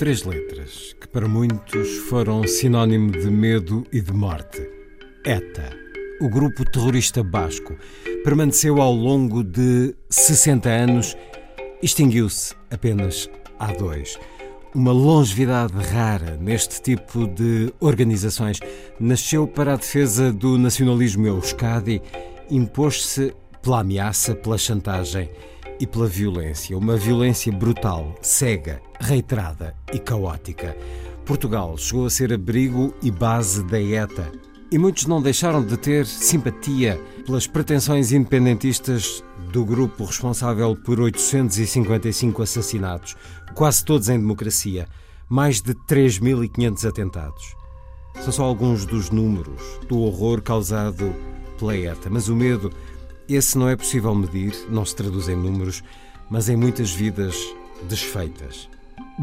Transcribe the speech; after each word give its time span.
três 0.00 0.24
letras, 0.24 0.96
que 0.98 1.06
para 1.06 1.28
muitos 1.28 1.98
foram 2.08 2.42
sinónimo 2.48 3.10
de 3.10 3.30
medo 3.30 3.86
e 3.92 4.00
de 4.00 4.14
morte. 4.14 4.66
ETA, 5.26 5.76
o 6.22 6.28
grupo 6.30 6.64
terrorista 6.64 7.22
basco, 7.22 7.76
permaneceu 8.24 8.80
ao 8.80 8.94
longo 8.94 9.44
de 9.44 9.94
60 10.08 10.70
anos, 10.70 11.14
extinguiu-se 11.82 12.54
apenas 12.70 13.28
há 13.58 13.74
dois. 13.74 14.18
Uma 14.74 14.90
longevidade 14.90 15.74
rara 15.92 16.38
neste 16.40 16.80
tipo 16.80 17.26
de 17.26 17.70
organizações. 17.78 18.58
Nasceu 18.98 19.46
para 19.46 19.74
a 19.74 19.76
defesa 19.76 20.32
do 20.32 20.56
nacionalismo 20.56 21.26
euskadi, 21.26 22.00
impôs-se 22.50 23.34
pela 23.60 23.80
ameaça, 23.80 24.34
pela 24.34 24.56
chantagem 24.56 25.28
e 25.80 25.86
pela 25.86 26.06
violência. 26.06 26.76
Uma 26.76 26.96
violência 26.96 27.50
brutal, 27.50 28.14
cega, 28.20 28.80
reiterada 29.00 29.74
e 29.92 29.98
caótica. 29.98 30.76
Portugal 31.24 31.76
chegou 31.78 32.06
a 32.06 32.10
ser 32.10 32.32
abrigo 32.32 32.94
e 33.02 33.10
base 33.10 33.64
da 33.64 33.80
ETA. 33.80 34.30
E 34.70 34.78
muitos 34.78 35.06
não 35.06 35.20
deixaram 35.20 35.64
de 35.64 35.76
ter 35.76 36.06
simpatia 36.06 37.00
pelas 37.26 37.46
pretensões 37.46 38.12
independentistas 38.12 39.24
do 39.50 39.64
grupo 39.64 40.04
responsável 40.04 40.76
por 40.76 41.00
855 41.00 42.42
assassinatos, 42.42 43.16
quase 43.54 43.84
todos 43.84 44.08
em 44.08 44.18
democracia, 44.18 44.86
mais 45.28 45.60
de 45.60 45.74
3.500 45.74 46.88
atentados. 46.88 47.56
São 48.20 48.32
só 48.32 48.44
alguns 48.44 48.84
dos 48.84 49.10
números 49.10 49.80
do 49.88 49.98
horror 50.00 50.42
causado 50.42 51.14
pela 51.58 51.76
ETA, 51.76 52.08
mas 52.10 52.28
o 52.28 52.36
medo 52.36 52.70
esse 53.36 53.56
não 53.56 53.68
é 53.68 53.76
possível 53.76 54.14
medir, 54.14 54.54
não 54.68 54.84
se 54.84 54.96
traduz 54.96 55.28
em 55.28 55.36
números, 55.36 55.82
mas 56.30 56.48
em 56.48 56.56
muitas 56.56 56.90
vidas 56.90 57.36
desfeitas. 57.88 58.68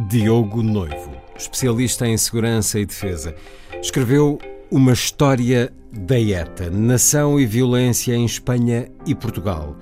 Diogo 0.10 0.62
Noivo, 0.62 1.12
especialista 1.38 2.08
em 2.08 2.18
segurança 2.18 2.80
e 2.80 2.86
defesa, 2.86 3.36
escreveu 3.82 4.38
Uma 4.70 4.94
História 4.94 5.74
da 5.92 6.20
ETA, 6.20 6.70
Nação 6.70 7.40
e 7.40 7.46
Violência 7.46 8.14
em 8.14 8.26
Espanha 8.26 8.92
e 9.06 9.16
Portugal. 9.16 9.76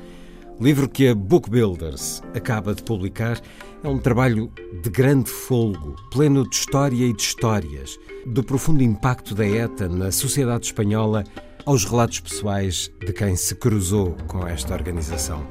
Livro 0.60 0.88
que 0.88 1.10
a 1.10 1.16
Book 1.16 1.50
Builders 1.50 2.22
acaba 2.34 2.74
de 2.74 2.82
publicar 2.82 3.42
é 3.84 3.88
um 3.88 4.00
trabalho 4.00 4.52
de 4.82 4.90
grande 4.90 5.30
folgo, 5.30 5.96
pleno 6.12 6.50
de 6.50 6.56
história 6.56 7.06
e 7.06 7.14
de 7.14 7.22
histórias, 7.22 8.00
do 8.26 8.44
profundo 8.44 8.82
impacto 8.82 9.36
da 9.36 9.46
ETA 9.46 9.90
na 9.90 10.12
sociedade 10.12 10.66
espanhola 10.68 11.24
aos 11.66 11.84
relatos 11.84 12.20
pessoais 12.20 12.92
de 13.00 13.12
quem 13.12 13.36
se 13.36 13.56
cruzou 13.56 14.16
com 14.28 14.48
esta 14.48 14.74
organização. 14.74 15.46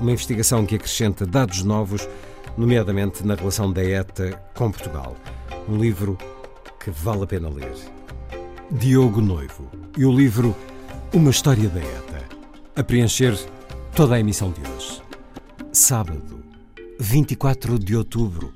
Uma 0.00 0.12
investigação 0.12 0.66
que 0.66 0.74
acrescenta 0.74 1.24
dados 1.24 1.62
novos, 1.62 2.08
nomeadamente 2.56 3.24
na 3.24 3.34
relação 3.34 3.72
da 3.72 3.84
ETA 3.84 4.32
com 4.54 4.70
Portugal. 4.70 5.16
Um 5.68 5.78
livro 5.78 6.18
que 6.82 6.90
vale 6.90 7.22
a 7.22 7.26
pena 7.26 7.48
ler. 7.48 7.72
Diogo 8.70 9.20
Noivo 9.20 9.70
e 9.96 10.04
o 10.04 10.12
livro 10.12 10.56
Uma 11.12 11.30
História 11.30 11.68
da 11.68 11.80
ETA, 11.80 12.24
a 12.76 12.82
preencher 12.82 13.38
toda 13.94 14.14
a 14.14 14.20
emissão 14.20 14.52
de 14.52 14.60
hoje. 14.60 15.02
Sábado, 15.72 16.42
24 16.98 17.78
de 17.78 17.96
outubro. 17.96 18.52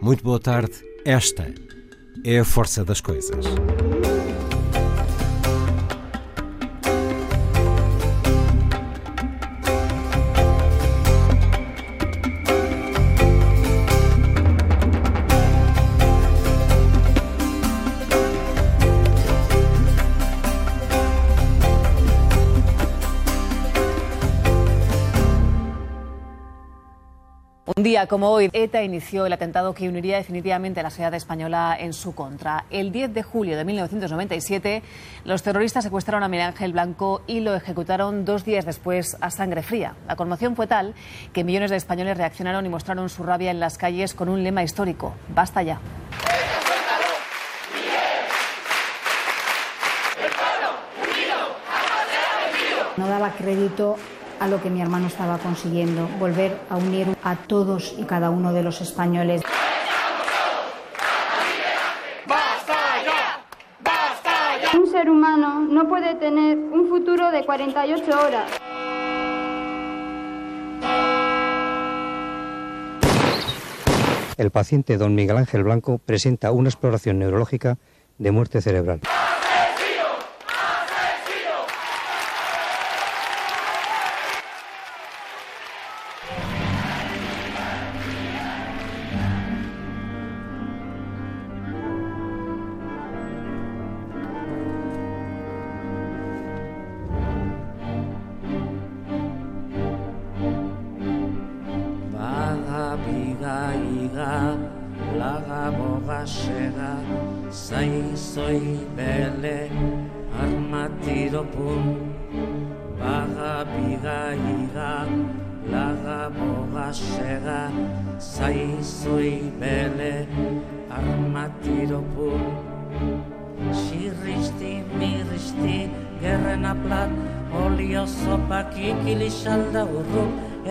Muito 0.00 0.24
boa 0.24 0.40
tarde. 0.40 0.74
Esta 1.04 1.52
é 2.24 2.38
a 2.38 2.44
força 2.44 2.84
das 2.84 3.00
coisas. 3.00 3.44
Día 27.84 28.06
como 28.06 28.30
hoy, 28.30 28.48
ETA 28.54 28.82
inició 28.82 29.26
el 29.26 29.32
atentado 29.34 29.74
que 29.74 29.88
uniría 29.90 30.16
definitivamente 30.16 30.80
a 30.80 30.82
la 30.82 30.88
sociedad 30.88 31.12
española 31.12 31.76
en 31.78 31.92
su 31.92 32.14
contra. 32.14 32.64
El 32.70 32.90
10 32.90 33.12
de 33.12 33.22
julio 33.22 33.58
de 33.58 33.64
1997, 33.66 34.82
los 35.26 35.42
terroristas 35.42 35.84
secuestraron 35.84 36.22
a 36.22 36.28
Miguel 36.28 36.46
Ángel 36.46 36.72
Blanco 36.72 37.20
y 37.26 37.40
lo 37.40 37.54
ejecutaron 37.54 38.24
dos 38.24 38.42
días 38.44 38.64
después 38.64 39.18
a 39.20 39.30
sangre 39.30 39.62
fría. 39.62 39.96
La 40.08 40.16
conmoción 40.16 40.56
fue 40.56 40.66
tal 40.66 40.94
que 41.34 41.44
millones 41.44 41.70
de 41.70 41.76
españoles 41.76 42.16
reaccionaron 42.16 42.64
y 42.64 42.70
mostraron 42.70 43.10
su 43.10 43.22
rabia 43.22 43.50
en 43.50 43.60
las 43.60 43.76
calles 43.76 44.14
con 44.14 44.30
un 44.30 44.42
lema 44.42 44.62
histórico: 44.62 45.14
¡Basta 45.28 45.62
ya! 45.62 45.78
No 52.96 53.06
daba 53.08 53.30
crédito 53.32 53.96
a 54.44 54.46
lo 54.46 54.60
que 54.60 54.68
mi 54.68 54.82
hermano 54.82 55.06
estaba 55.06 55.38
consiguiendo, 55.38 56.06
volver 56.18 56.58
a 56.68 56.76
unir 56.76 57.16
a 57.22 57.34
todos 57.34 57.94
y 57.96 58.04
cada 58.04 58.28
uno 58.28 58.52
de 58.52 58.62
los 58.62 58.82
españoles. 58.82 59.40
Un 64.74 64.86
ser 64.90 65.08
humano 65.08 65.60
no 65.60 65.88
puede 65.88 66.14
tener 66.16 66.58
un 66.58 66.88
futuro 66.90 67.30
de 67.30 67.46
48 67.46 68.04
horas. 68.20 68.50
El 74.36 74.50
paciente 74.50 74.98
don 74.98 75.14
Miguel 75.14 75.38
Ángel 75.38 75.64
Blanco 75.64 75.96
presenta 76.04 76.52
una 76.52 76.68
exploración 76.68 77.18
neurológica 77.18 77.78
de 78.18 78.30
muerte 78.30 78.60
cerebral. 78.60 79.00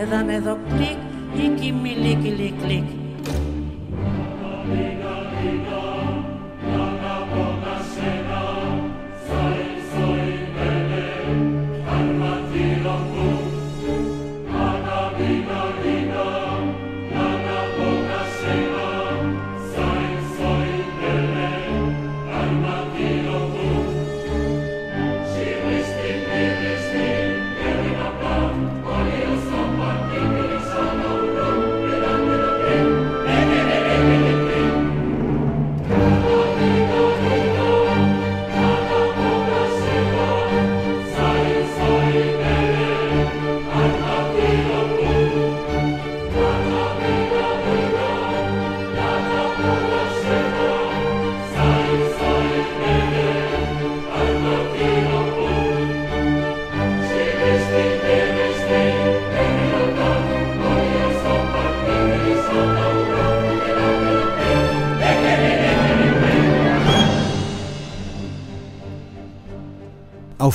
edane 0.04 0.40
do 0.44 0.63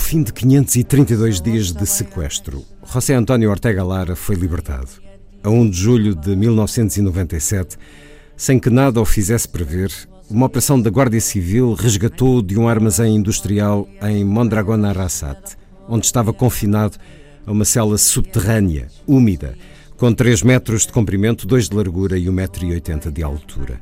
fim 0.09 0.23
de 0.23 0.33
532 0.33 1.39
dias 1.39 1.71
de 1.71 1.85
sequestro, 1.85 2.65
José 2.83 3.13
António 3.13 3.51
Ortega 3.51 3.83
Lara 3.83 4.15
foi 4.15 4.35
libertado. 4.35 4.89
A 5.43 5.51
1 5.51 5.69
de 5.69 5.77
julho 5.77 6.15
de 6.15 6.35
1997, 6.35 7.77
sem 8.35 8.57
que 8.57 8.71
nada 8.71 8.99
o 8.99 9.05
fizesse 9.05 9.47
prever, 9.47 9.91
uma 10.27 10.47
operação 10.47 10.81
da 10.81 10.89
Guardia 10.89 11.21
Civil 11.21 11.75
resgatou 11.75 12.41
de 12.41 12.57
um 12.57 12.67
armazém 12.67 13.17
industrial 13.17 13.87
em 14.01 14.25
Mondragón 14.25 14.83
Arrasate, 14.83 15.55
onde 15.87 16.07
estava 16.07 16.33
confinado 16.33 16.97
a 17.45 17.51
uma 17.51 17.63
cela 17.63 17.95
subterrânea, 17.95 18.87
úmida, 19.05 19.55
com 19.95 20.11
3 20.11 20.41
metros 20.41 20.87
de 20.87 20.91
comprimento, 20.91 21.45
2 21.45 21.69
de 21.69 21.75
largura 21.75 22.17
e 22.17 22.25
1,80m 22.25 23.11
de 23.11 23.21
altura. 23.21 23.79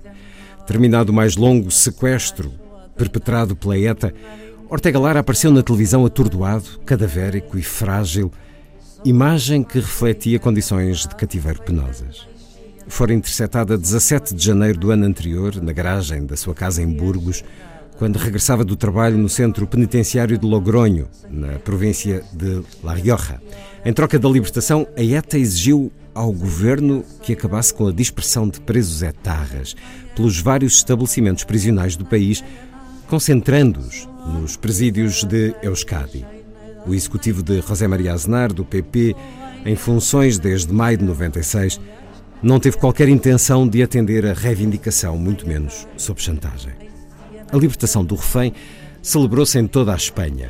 Terminado 0.67 1.13
o 1.13 1.15
mais 1.15 1.37
longo 1.37 1.71
sequestro 1.71 2.51
perpetrado 2.97 3.55
pela 3.55 3.77
ETA, 3.77 4.13
Ortega 4.69 4.99
Lara 4.99 5.21
apareceu 5.21 5.49
na 5.49 5.63
televisão 5.63 6.05
atordoado, 6.05 6.79
cadavérico 6.85 7.57
e 7.57 7.63
frágil, 7.63 8.29
imagem 9.05 9.63
que 9.63 9.79
refletia 9.79 10.39
condições 10.39 11.07
de 11.07 11.15
cativeiro 11.15 11.61
penosas. 11.61 12.27
Fora 12.85 13.13
interceptada 13.13 13.77
17 13.77 14.35
de 14.35 14.43
janeiro 14.43 14.77
do 14.77 14.91
ano 14.91 15.05
anterior, 15.05 15.55
na 15.61 15.71
garagem 15.71 16.25
da 16.25 16.35
sua 16.35 16.53
casa 16.53 16.81
em 16.81 16.87
Burgos, 16.87 17.45
quando 17.97 18.17
regressava 18.17 18.65
do 18.65 18.75
trabalho 18.75 19.17
no 19.17 19.29
centro 19.29 19.65
penitenciário 19.65 20.37
de 20.37 20.45
Logronho, 20.45 21.07
na 21.29 21.59
província 21.59 22.21
de 22.33 22.61
La 22.83 22.93
Rioja. 22.93 23.41
Em 23.85 23.93
troca 23.93 24.19
da 24.19 24.27
libertação, 24.27 24.85
a 24.97 25.01
ETA 25.01 25.37
exigiu 25.37 25.89
ao 26.13 26.31
governo 26.33 27.05
que 27.21 27.31
acabasse 27.31 27.73
com 27.73 27.87
a 27.87 27.91
dispersão 27.91 28.49
de 28.49 28.59
presos 28.59 29.01
etarras 29.01 29.75
pelos 30.15 30.41
vários 30.41 30.77
estabelecimentos 30.77 31.43
prisionais 31.43 31.95
do 31.95 32.05
país, 32.05 32.43
concentrando-os 33.07 34.07
nos 34.25 34.57
presídios 34.57 35.23
de 35.23 35.55
Euskadi. 35.61 36.25
O 36.85 36.93
executivo 36.93 37.41
de 37.41 37.61
José 37.61 37.87
Maria 37.87 38.13
Aznar, 38.13 38.53
do 38.53 38.65
PP, 38.65 39.15
em 39.65 39.75
funções 39.75 40.37
desde 40.37 40.73
maio 40.73 40.97
de 40.97 41.05
96, 41.05 41.79
não 42.43 42.59
teve 42.59 42.77
qualquer 42.77 43.07
intenção 43.07 43.67
de 43.67 43.81
atender 43.81 44.25
a 44.25 44.33
reivindicação, 44.33 45.17
muito 45.17 45.47
menos 45.47 45.87
sob 45.97 46.21
chantagem. 46.21 46.73
A 47.51 47.57
libertação 47.57 48.03
do 48.03 48.15
refém 48.15 48.53
celebrou-se 49.01 49.57
em 49.57 49.67
toda 49.67 49.93
a 49.93 49.95
Espanha. 49.95 50.49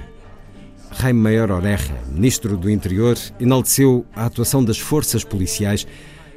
Jaime 0.99 1.19
Maior 1.19 1.51
Oreja, 1.51 1.95
ministro 2.11 2.57
do 2.57 2.69
Interior, 2.69 3.15
enalteceu 3.39 4.05
a 4.15 4.25
atuação 4.25 4.63
das 4.63 4.79
forças 4.79 5.23
policiais, 5.23 5.85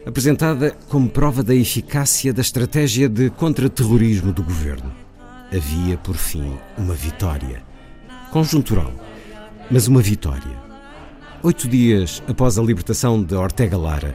apresentada 0.05 0.77
como 0.89 1.09
prova 1.09 1.43
da 1.43 1.55
eficácia 1.55 2.33
da 2.33 2.43
estratégia 2.43 3.09
de 3.09 3.31
contra-terrorismo 3.31 4.33
do 4.33 4.43
governo 4.43 5.10
havia, 5.53 5.97
por 5.99 6.17
fim, 6.17 6.57
uma 6.79 6.95
vitória. 6.95 7.63
Conjuntural, 8.31 8.93
mas 9.71 9.89
uma 9.89 10.01
vitória. 10.01 10.71
Oito 11.43 11.69
dias 11.69 12.23
após 12.29 12.59
a 12.59 12.63
libertação 12.63 13.23
de 13.23 13.35
Ortega 13.35 13.77
Lara, 13.77 14.15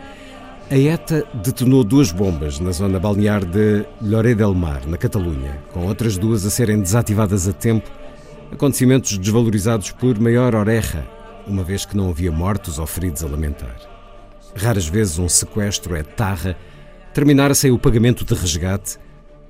a 0.70 0.78
ETA 0.78 1.28
detonou 1.44 1.84
duas 1.84 2.12
bombas 2.12 2.60
na 2.60 2.72
zona 2.72 3.00
balnear 3.00 3.44
de 3.44 3.86
Lloret 4.02 4.36
del 4.36 4.54
Mar, 4.54 4.86
na 4.88 4.98
Catalunha, 4.98 5.62
com 5.74 5.86
outras 5.86 6.18
duas 6.18 6.46
a 6.46 6.50
serem 6.50 6.80
desativadas 6.80 7.48
a 7.48 7.54
tempo, 7.54 7.90
acontecimentos 8.52 9.18
desvalorizados 9.18 9.92
por 9.92 10.20
Maior 10.20 10.56
Oreja, 10.56 11.06
uma 11.46 11.64
vez 11.64 11.86
que 11.86 11.98
não 11.98 12.10
havia 12.10 12.32
mortos 12.32 12.80
ou 12.80 12.88
feridos 12.88 13.24
a 13.24 13.28
lamentar. 13.28 13.76
Raras 14.56 14.88
vezes 14.88 15.20
um 15.20 15.28
sequestro 15.28 15.96
é 15.96 16.02
tarra, 16.02 16.58
terminara 17.14 17.54
sem 17.54 17.72
o 17.72 17.78
pagamento 17.78 18.24
de 18.24 18.34
resgate 18.34 18.98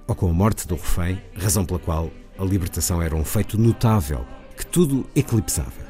ou 0.07 0.15
com 0.15 0.29
a 0.29 0.33
morte 0.33 0.67
do 0.67 0.75
refém, 0.75 1.21
razão 1.35 1.65
pela 1.65 1.79
qual 1.79 2.11
a 2.37 2.43
libertação 2.43 3.01
era 3.01 3.15
um 3.15 3.23
feito 3.23 3.57
notável 3.57 4.25
que 4.55 4.65
tudo 4.65 5.05
eclipsava. 5.15 5.85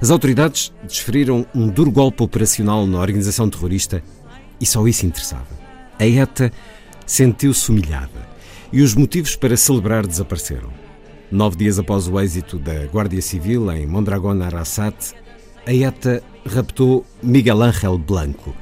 As 0.00 0.10
autoridades 0.10 0.72
desferiram 0.82 1.46
um 1.54 1.68
duro 1.68 1.90
golpe 1.90 2.22
operacional 2.22 2.86
na 2.86 2.98
organização 2.98 3.50
terrorista 3.50 4.02
e 4.60 4.66
só 4.66 4.86
isso 4.88 5.06
interessava. 5.06 5.46
A 5.98 6.06
ETA 6.06 6.50
sentiu-se 7.06 7.70
humilhada 7.70 8.28
e 8.72 8.82
os 8.82 8.94
motivos 8.94 9.36
para 9.36 9.56
celebrar 9.56 10.06
desapareceram. 10.06 10.70
Nove 11.30 11.56
dias 11.56 11.78
após 11.78 12.08
o 12.08 12.18
êxito 12.18 12.58
da 12.58 12.86
Guardia 12.86 13.22
Civil 13.22 13.70
em 13.72 13.86
Mondragón 13.86 14.40
Arrasate, 14.42 15.14
a 15.66 15.72
ETA 15.72 16.22
raptou 16.46 17.04
Miguel 17.22 17.62
Ángel 17.62 17.98
Blanco, 17.98 18.54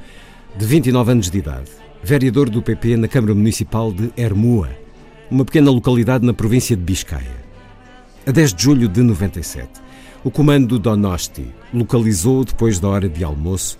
de 0.57 0.65
29 0.65 1.11
anos 1.11 1.29
de 1.29 1.37
idade, 1.37 1.71
vereador 2.03 2.49
do 2.49 2.61
PP 2.61 2.97
na 2.97 3.07
Câmara 3.07 3.33
Municipal 3.33 3.91
de 3.91 4.11
Hermua, 4.17 4.69
uma 5.31 5.45
pequena 5.45 5.69
localidade 5.69 6.25
na 6.25 6.33
província 6.33 6.75
de 6.75 6.81
Biscaia. 6.81 7.45
A 8.25 8.31
10 8.31 8.53
de 8.53 8.63
julho 8.63 8.87
de 8.87 9.01
97, 9.01 9.69
o 10.23 10.31
comando 10.31 10.79
Donosti 10.79 11.47
localizou 11.73 12.43
depois 12.43 12.79
da 12.79 12.87
hora 12.87 13.07
de 13.07 13.23
almoço, 13.23 13.77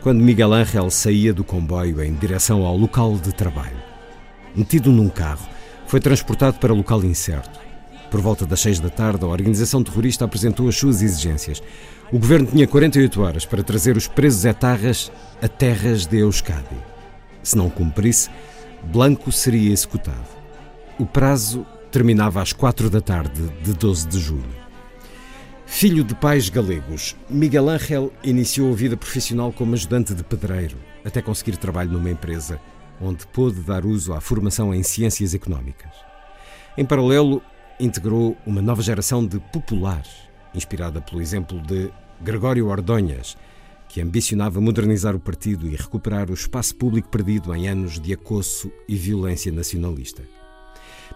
quando 0.00 0.22
Miguel 0.22 0.52
Ángel 0.52 0.90
saía 0.90 1.34
do 1.34 1.42
comboio 1.42 2.02
em 2.02 2.14
direção 2.14 2.64
ao 2.64 2.76
local 2.76 3.16
de 3.16 3.32
trabalho. 3.32 3.76
Metido 4.54 4.92
num 4.92 5.08
carro, 5.08 5.46
foi 5.86 5.98
transportado 5.98 6.58
para 6.58 6.72
local 6.72 7.04
incerto. 7.04 7.60
Por 8.10 8.20
volta 8.20 8.46
das 8.46 8.60
seis 8.60 8.78
da 8.78 8.90
tarde, 8.90 9.24
a 9.24 9.28
organização 9.28 9.82
terrorista 9.82 10.24
apresentou 10.24 10.68
as 10.68 10.76
suas 10.76 11.02
exigências. 11.02 11.62
O 12.12 12.18
governo 12.18 12.46
tinha 12.46 12.66
48 12.66 13.22
horas 13.22 13.44
para 13.44 13.62
trazer 13.62 13.96
os 13.96 14.06
presos 14.06 14.44
etarras 14.44 15.10
a 15.40 15.48
terras 15.48 16.06
de 16.06 16.18
Euskadi. 16.18 16.76
Se 17.42 17.56
não 17.56 17.70
cumprisse, 17.70 18.30
Blanco 18.84 19.32
seria 19.32 19.72
executado. 19.72 20.41
O 20.98 21.06
prazo 21.06 21.66
terminava 21.90 22.42
às 22.42 22.52
quatro 22.52 22.90
da 22.90 23.00
tarde 23.00 23.48
de 23.62 23.72
12 23.72 24.08
de 24.08 24.20
julho. 24.20 24.62
Filho 25.64 26.04
de 26.04 26.14
pais 26.14 26.50
galegos, 26.50 27.16
Miguel 27.30 27.70
Ángel 27.70 28.12
iniciou 28.22 28.70
a 28.70 28.76
vida 28.76 28.94
profissional 28.94 29.52
como 29.52 29.72
ajudante 29.72 30.14
de 30.14 30.22
pedreiro, 30.22 30.76
até 31.02 31.22
conseguir 31.22 31.56
trabalho 31.56 31.92
numa 31.92 32.10
empresa 32.10 32.60
onde 33.00 33.26
pôde 33.26 33.60
dar 33.62 33.86
uso 33.86 34.12
à 34.12 34.20
formação 34.20 34.74
em 34.74 34.82
ciências 34.82 35.34
económicas. 35.34 35.92
Em 36.76 36.84
paralelo, 36.84 37.42
integrou 37.80 38.36
uma 38.46 38.60
nova 38.60 38.82
geração 38.82 39.26
de 39.26 39.40
populares, 39.40 40.12
inspirada 40.54 41.00
pelo 41.00 41.22
exemplo 41.22 41.58
de 41.62 41.90
Gregório 42.20 42.68
Ordonhas, 42.68 43.36
que 43.88 44.02
ambicionava 44.02 44.60
modernizar 44.60 45.16
o 45.16 45.20
partido 45.20 45.66
e 45.66 45.74
recuperar 45.74 46.30
o 46.30 46.34
espaço 46.34 46.76
público 46.76 47.08
perdido 47.08 47.54
em 47.54 47.66
anos 47.66 47.98
de 47.98 48.12
acosso 48.12 48.70
e 48.86 48.94
violência 48.94 49.50
nacionalista. 49.50 50.22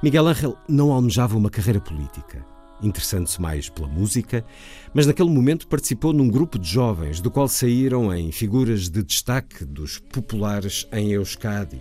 Miguel 0.02 0.28
Ángel 0.28 0.56
não 0.68 0.92
almejava 0.92 1.36
uma 1.36 1.50
carreira 1.50 1.80
política. 1.80 2.44
interessando-se 2.82 3.40
mais 3.40 3.70
pela 3.70 3.88
música, 3.88 4.44
mas 4.92 5.06
naquele 5.06 5.30
momento 5.30 5.66
participou 5.66 6.12
num 6.12 6.28
grupo 6.28 6.58
de 6.58 6.68
jovens, 6.68 7.22
do 7.22 7.30
qual 7.30 7.48
saíram 7.48 8.14
em 8.14 8.30
figuras 8.30 8.90
de 8.90 9.02
destaque 9.02 9.64
dos 9.64 9.98
populares 9.98 10.86
em 10.92 11.12
Euskadi. 11.12 11.80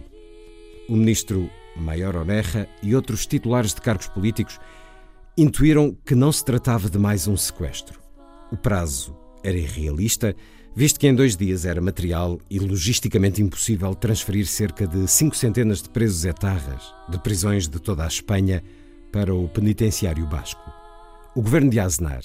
O 0.88 0.96
ministro 0.96 1.50
Maior 1.76 2.16
Oberra 2.16 2.66
e 2.82 2.96
outros 2.96 3.26
titulares 3.26 3.74
de 3.74 3.82
cargos 3.82 4.08
políticos 4.08 4.58
intuíram 5.38 5.94
que 6.06 6.16
não 6.16 6.32
se 6.32 6.46
tratava 6.46 6.90
de 6.90 6.98
mais 6.98 7.28
um 7.28 7.36
sequestro. 7.36 8.00
O 8.50 8.56
prazo 8.56 9.14
era 9.44 9.58
irrealista, 9.58 10.34
visto 10.76 11.00
que 11.00 11.08
em 11.08 11.16
dois 11.16 11.38
dias 11.38 11.66
era 11.66 11.80
material 11.80 12.38
e 12.50 12.60
logisticamente 12.60 13.42
impossível 13.42 13.96
transferir 13.96 14.46
cerca 14.46 14.86
de 14.86 15.08
cinco 15.08 15.36
centenas 15.36 15.82
de 15.82 15.90
presos 15.90 16.26
etarras 16.26 16.94
de 17.10 17.18
prisões 17.20 17.68
de 17.68 17.80
toda 17.80 18.04
a 18.04 18.08
Espanha 18.08 18.62
para 19.12 19.34
o 19.34 19.48
penitenciário 19.48 20.26
basco. 20.26 20.70
O 21.34 21.42
governo 21.42 21.70
de 21.70 21.80
Aznar 21.80 22.24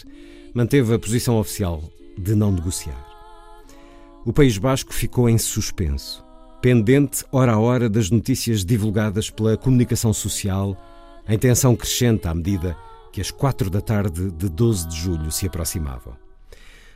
manteve 0.52 0.92
a 0.92 0.98
posição 0.98 1.38
oficial 1.38 1.82
de 2.18 2.34
não 2.34 2.50
negociar. 2.50 3.06
O 4.24 4.32
País 4.32 4.58
Basco 4.58 4.92
ficou 4.92 5.28
em 5.28 5.38
suspenso, 5.38 6.24
pendente 6.60 7.24
hora 7.30 7.52
a 7.52 7.58
hora 7.58 7.88
das 7.88 8.10
notícias 8.10 8.64
divulgadas 8.64 9.30
pela 9.30 9.56
comunicação 9.56 10.12
social, 10.12 10.76
em 11.28 11.38
tensão 11.38 11.76
crescente 11.76 12.26
à 12.26 12.34
medida 12.34 12.76
que 13.12 13.20
as 13.20 13.30
quatro 13.30 13.70
da 13.70 13.80
tarde 13.80 14.30
de 14.30 14.48
12 14.48 14.88
de 14.88 14.96
julho 14.96 15.30
se 15.30 15.46
aproximavam. 15.46 16.29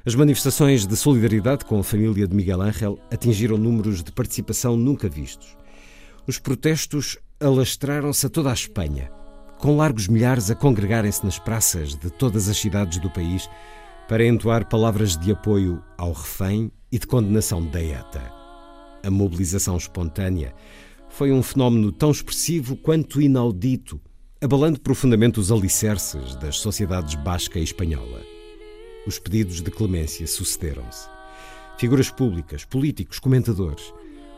As 0.07 0.15
manifestações 0.15 0.87
de 0.87 0.95
solidariedade 0.97 1.65
com 1.65 1.79
a 1.79 1.83
família 1.83 2.29
de 2.29 2.37
Miguel 2.37 2.61
Ángel 2.61 2.99
atingiram 3.11 3.57
números 3.57 4.03
de 4.03 4.13
participação 4.13 4.77
nunca 4.77 5.09
vistos. 5.09 5.57
Os 6.27 6.39
protestos 6.39 7.17
alastraram-se 7.41 8.27
a 8.27 8.29
toda 8.29 8.51
a 8.51 8.53
Espanha, 8.53 9.11
com 9.59 9.79
largos 9.79 10.07
milhares 10.07 10.51
a 10.51 10.55
congregarem-se 10.55 11.25
nas 11.25 11.39
praças 11.39 11.97
de 11.97 12.11
todas 12.11 12.51
as 12.51 12.59
cidades 12.59 12.99
do 12.99 13.09
país 13.09 13.49
para 14.07 14.27
entoar 14.27 14.69
palavras 14.69 15.17
de 15.17 15.33
apoio 15.33 15.83
ao 15.97 16.13
refém 16.13 16.71
e 16.93 16.99
de 16.99 17.07
condenação 17.07 17.65
da 17.65 17.83
ETA. 17.83 18.31
A 19.03 19.11
mobilização 19.11 19.79
espontânea 19.79 20.55
foi 21.09 21.33
um 21.33 21.43
fenómeno 21.43 21.91
tão 21.91 22.11
expressivo 22.11 22.77
quanto 22.77 23.23
inaudito, 23.23 23.99
abalando 24.39 24.79
profundamente 24.79 25.41
os 25.41 25.51
alicerces 25.51 26.37
das 26.37 26.59
sociedades 26.59 27.15
basca 27.15 27.59
e 27.59 27.63
espanhola. 27.65 28.34
Os 29.07 29.19
pedidos 29.19 29.61
de 29.61 29.71
clemência 29.71 30.27
sucederam-se. 30.27 31.09
Figuras 31.79 32.11
públicas, 32.11 32.65
políticos, 32.65 33.19
comentadores, 33.19 33.93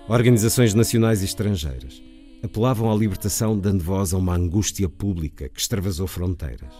organizações 0.08 0.74
nacionais 0.74 1.22
e 1.22 1.24
estrangeiras 1.24 2.02
apelavam 2.42 2.90
à 2.90 2.94
libertação, 2.94 3.58
dando 3.58 3.84
voz 3.84 4.12
a 4.12 4.18
uma 4.18 4.34
angústia 4.34 4.88
pública 4.88 5.48
que 5.48 5.60
extravasou 5.60 6.06
fronteiras. 6.06 6.74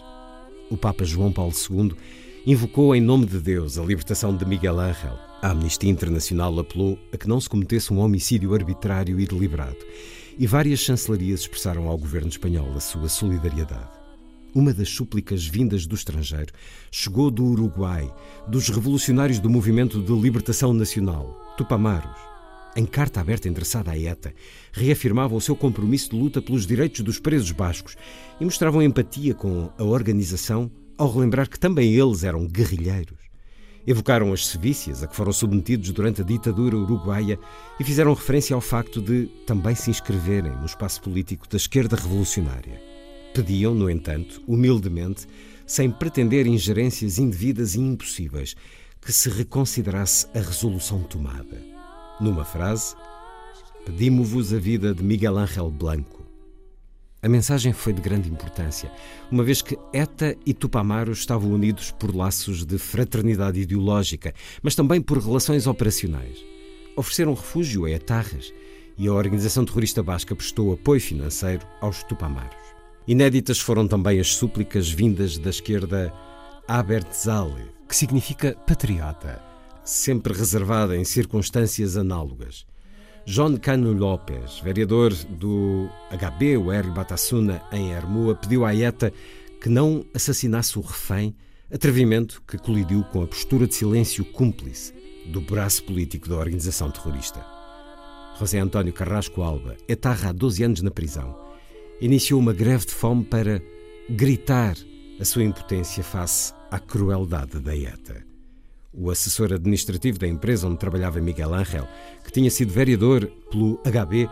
O 0.69 0.75
Papa 0.75 1.05
João 1.05 1.31
Paulo 1.31 1.53
II 1.53 1.93
invocou 2.45 2.95
em 2.95 3.01
nome 3.01 3.25
de 3.25 3.39
Deus 3.39 3.77
a 3.77 3.83
libertação 3.83 4.35
de 4.35 4.45
Miguel 4.45 4.79
Ángel. 4.79 5.17
A 5.41 5.51
Amnistia 5.51 5.89
Internacional 5.89 6.57
apelou 6.59 6.99
a 7.13 7.17
que 7.17 7.27
não 7.27 7.39
se 7.39 7.49
cometesse 7.49 7.93
um 7.93 7.99
homicídio 7.99 8.53
arbitrário 8.53 9.19
e 9.19 9.25
deliberado, 9.25 9.77
e 10.37 10.45
várias 10.45 10.79
chancelarias 10.79 11.41
expressaram 11.41 11.87
ao 11.87 11.97
governo 11.97 12.29
espanhol 12.29 12.71
a 12.75 12.79
sua 12.79 13.07
solidariedade. 13.07 13.96
Uma 14.57 14.73
das 14.73 14.89
súplicas 14.89 15.45
vindas 15.45 15.85
do 15.85 15.93
estrangeiro 15.93 16.51
chegou 16.89 17.29
do 17.29 17.45
Uruguai, 17.45 18.11
dos 18.47 18.69
revolucionários 18.69 19.37
do 19.37 19.51
Movimento 19.51 20.01
de 20.01 20.11
Libertação 20.11 20.73
Nacional, 20.73 21.53
Tupamaros. 21.55 22.19
Em 22.75 22.83
carta 22.83 23.21
aberta 23.21 23.47
endereçada 23.47 23.91
à 23.91 23.99
ETA, 23.99 24.33
reafirmavam 24.71 25.37
o 25.37 25.41
seu 25.41 25.55
compromisso 25.55 26.09
de 26.09 26.15
luta 26.15 26.41
pelos 26.41 26.65
direitos 26.65 27.01
dos 27.01 27.19
presos 27.19 27.51
bascos 27.51 27.95
e 28.41 28.45
mostravam 28.45 28.81
empatia 28.81 29.35
com 29.35 29.69
a 29.77 29.83
organização 29.83 30.71
ao 30.97 31.13
relembrar 31.13 31.47
que 31.47 31.59
também 31.59 31.93
eles 31.93 32.23
eram 32.23 32.47
guerrilheiros. 32.47 33.19
Evocaram 33.85 34.33
as 34.33 34.47
sevícias 34.47 35.03
a 35.03 35.07
que 35.07 35.15
foram 35.15 35.33
submetidos 35.33 35.91
durante 35.91 36.21
a 36.21 36.25
ditadura 36.25 36.75
uruguaia 36.75 37.37
e 37.79 37.83
fizeram 37.83 38.11
referência 38.11 38.55
ao 38.55 38.61
facto 38.61 38.99
de 39.03 39.27
também 39.45 39.75
se 39.75 39.91
inscreverem 39.91 40.53
no 40.53 40.65
espaço 40.65 40.99
político 40.99 41.47
da 41.47 41.57
esquerda 41.57 41.95
revolucionária. 41.95 42.86
Pediam, 43.37 43.75
no 43.75 43.87
entanto, 43.87 44.41
humildemente, 44.47 45.27
sem 45.63 45.91
pretender 45.91 46.47
ingerências 46.47 47.19
indevidas 47.19 47.75
e 47.75 47.79
impossíveis, 47.79 48.55
que 48.99 49.13
se 49.13 49.29
reconsiderasse 49.29 50.25
a 50.33 50.39
resolução 50.39 51.03
tomada. 51.03 51.61
Numa 52.19 52.43
frase, 52.43 52.95
pedimos-vos 53.85 54.51
a 54.51 54.57
vida 54.57 54.91
de 54.91 55.03
Miguel 55.03 55.37
Ángel 55.37 55.69
Blanco. 55.69 56.25
A 57.21 57.29
mensagem 57.29 57.73
foi 57.73 57.93
de 57.93 58.01
grande 58.01 58.27
importância, 58.27 58.91
uma 59.29 59.43
vez 59.43 59.61
que 59.61 59.77
ETA 59.93 60.35
e 60.43 60.51
Tupamaro 60.51 61.11
estavam 61.11 61.51
unidos 61.51 61.91
por 61.91 62.15
laços 62.15 62.65
de 62.65 62.79
fraternidade 62.79 63.59
ideológica, 63.59 64.33
mas 64.63 64.73
também 64.73 64.99
por 64.99 65.19
relações 65.19 65.67
operacionais. 65.67 66.43
Ofereceram 66.95 67.35
refúgio 67.35 67.85
a 67.85 67.91
etarras 67.91 68.51
e 68.97 69.07
a 69.07 69.13
organização 69.13 69.63
terrorista 69.63 70.01
basca 70.01 70.35
prestou 70.35 70.73
apoio 70.73 70.99
financeiro 70.99 71.67
aos 71.79 72.01
Tupamaros. 72.01 72.66
Inéditas 73.07 73.57
foram 73.57 73.87
também 73.87 74.19
as 74.19 74.35
súplicas 74.35 74.89
vindas 74.89 75.37
da 75.37 75.49
esquerda 75.49 76.13
Abertzale, 76.67 77.71
que 77.87 77.95
significa 77.95 78.53
patriota, 78.67 79.41
sempre 79.81 80.33
reservada 80.33 80.97
em 80.97 81.05
circunstâncias 81.05 81.95
análogas. 81.95 82.65
John 83.25 83.55
Cano 83.55 83.93
López, 83.93 84.59
vereador 84.59 85.13
do 85.13 85.89
HB, 86.11 86.57
o 86.57 86.69
R. 86.69 86.89
Batassuna, 86.91 87.61
em 87.71 87.91
Hermua, 87.93 88.35
pediu 88.35 88.65
à 88.65 88.75
ETA 88.75 89.13
que 89.61 89.69
não 89.69 90.05
assassinasse 90.13 90.77
o 90.77 90.81
refém, 90.81 91.33
atrevimento 91.71 92.43
que 92.45 92.57
colidiu 92.57 93.05
com 93.05 93.23
a 93.23 93.27
postura 93.27 93.67
de 93.67 93.75
silêncio 93.75 94.25
cúmplice 94.25 94.93
do 95.27 95.39
braço 95.39 95.81
político 95.85 96.27
da 96.27 96.35
organização 96.35 96.91
terrorista. 96.91 97.45
José 98.37 98.59
António 98.59 98.91
Carrasco 98.91 99.41
Alba, 99.41 99.77
etarra 99.87 100.29
há 100.29 100.33
12 100.33 100.63
anos 100.63 100.81
na 100.81 100.91
prisão 100.91 101.46
iniciou 101.99 102.39
uma 102.39 102.53
greve 102.53 102.85
de 102.85 102.93
fome 102.93 103.23
para 103.23 103.61
gritar 104.09 104.75
a 105.19 105.25
sua 105.25 105.43
impotência 105.43 106.03
face 106.03 106.53
à 106.69 106.79
crueldade 106.79 107.59
da 107.59 107.75
ETA. 107.75 108.23
O 108.93 109.09
assessor 109.09 109.53
administrativo 109.53 110.19
da 110.19 110.27
empresa 110.27 110.67
onde 110.67 110.77
trabalhava 110.77 111.19
Miguel 111.19 111.53
Ángel, 111.53 111.87
que 112.23 112.31
tinha 112.31 112.49
sido 112.51 112.71
vereador 112.71 113.25
pelo 113.49 113.77
HB, 113.83 114.29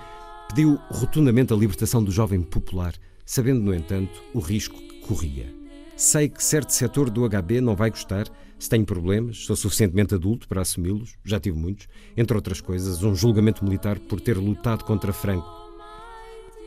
pediu 0.50 0.80
rotundamente 0.90 1.54
a 1.54 1.56
libertação 1.56 2.04
do 2.04 2.12
jovem 2.12 2.42
popular, 2.42 2.94
sabendo, 3.26 3.62
no 3.62 3.74
entanto, 3.74 4.22
o 4.34 4.40
risco 4.40 4.78
que 4.78 5.00
corria. 5.02 5.54
Sei 5.96 6.30
que 6.30 6.44
certo 6.44 6.72
setor 6.72 7.10
do 7.10 7.28
HB 7.28 7.62
não 7.62 7.76
vai 7.76 7.90
gostar, 7.90 8.28
se 8.60 8.70
tenho 8.70 8.86
problemas, 8.86 9.38
sou 9.46 9.56
suficientemente 9.56 10.14
adulto 10.14 10.48
para 10.48 10.62
assumi-los, 10.62 11.16
já 11.24 11.40
tive 11.40 11.58
muitos, 11.58 11.88
entre 12.16 12.36
outras 12.36 12.62
coisas, 12.62 13.02
um 13.02 13.16
julgamento 13.16 13.64
militar 13.64 14.00
por 14.00 14.22
ter 14.22 14.38
lutado 14.38 14.84
contra 14.84 15.12
Franco 15.12 15.65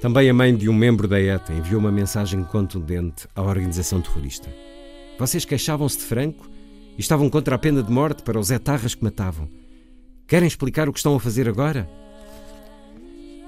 também 0.00 0.30
a 0.30 0.34
mãe 0.34 0.56
de 0.56 0.68
um 0.68 0.72
membro 0.72 1.08
da 1.08 1.20
ETA 1.20 1.52
enviou 1.52 1.80
uma 1.80 1.90
mensagem 1.90 2.44
contundente 2.44 3.26
à 3.34 3.42
organização 3.42 4.00
terrorista. 4.00 4.48
Vocês 5.18 5.44
queixavam-se 5.44 5.98
de 5.98 6.04
Franco 6.04 6.48
e 6.96 7.00
estavam 7.00 7.28
contra 7.28 7.56
a 7.56 7.58
pena 7.58 7.82
de 7.82 7.90
morte 7.90 8.22
para 8.22 8.38
os 8.38 8.50
etarras 8.50 8.94
que 8.94 9.02
matavam. 9.02 9.48
Querem 10.26 10.46
explicar 10.46 10.88
o 10.88 10.92
que 10.92 10.98
estão 10.98 11.16
a 11.16 11.20
fazer 11.20 11.48
agora? 11.48 11.88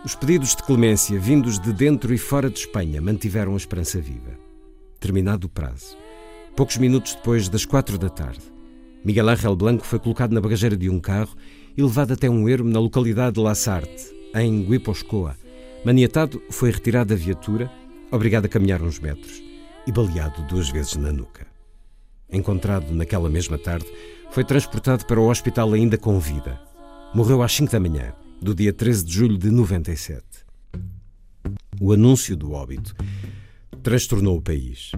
Os 0.05 0.15
pedidos 0.15 0.57
de 0.57 0.63
clemência 0.63 1.21
vindos 1.21 1.59
de 1.59 1.73
dentro 1.73 2.13
e 2.13 2.19
fora 2.19 2.51
de 2.51 2.59
Espanha 2.59 3.01
mantiveram 3.01 3.55
a 3.55 3.57
esperança 3.57 4.01
viva. 4.01 4.39
Terminado 4.99 5.47
o 5.47 5.51
prazo, 5.51 5.97
poucos 6.57 6.79
minutos 6.79 7.15
depois 7.15 7.49
das 7.49 7.65
quatro 7.65 7.97
da 7.97 8.09
tarde, 8.09 8.43
Miguel 9.03 9.31
Ángel 9.31 9.57
Blanco 9.57 9.87
foi 9.87 9.99
colocado 9.99 10.33
na 10.33 10.43
bagageira 10.43 10.77
de 10.77 10.91
um 10.91 11.01
carro 11.01 11.35
e 11.75 11.83
levado 11.83 12.13
até 12.13 12.29
um 12.29 12.47
ermo 12.49 12.69
na 12.69 12.79
localidade 12.79 13.37
de 13.37 13.41
La 13.41 13.55
Sarte, 13.55 14.15
em 14.35 14.63
Guiposcoa, 14.63 15.37
Maniatado, 15.83 16.43
foi 16.51 16.71
retirado 16.71 17.09
da 17.09 17.17
viatura, 17.17 17.71
obrigado 18.11 18.45
a 18.45 18.49
caminhar 18.49 18.83
uns 18.83 18.99
metros 18.99 19.43
e 19.87 19.91
baleado 19.91 20.43
duas 20.43 20.69
vezes 20.69 20.95
na 20.97 21.11
nuca. 21.11 21.47
Encontrado 22.31 22.93
naquela 22.93 23.31
mesma 23.31 23.57
tarde, 23.57 23.87
foi 24.31 24.45
transportado 24.45 25.07
para 25.07 25.19
o 25.19 25.31
hospital 25.31 25.73
ainda 25.73 25.97
com 25.97 26.21
vida. 26.21 26.61
Morreu 27.15 27.43
às 27.43 27.53
5 27.55 27.73
da 27.73 27.81
manhã, 27.81 28.13
do 28.43 28.55
dia 28.55 28.75
13 28.75 29.05
de 29.05 29.13
julho 29.13 29.39
de 29.39 29.51
97. 29.51 30.23
O 31.81 31.93
anúncio 31.95 32.37
do 32.37 32.53
óbito 32.53 32.95
transtornou 33.83 34.37
o 34.37 34.43
país. 34.43 34.93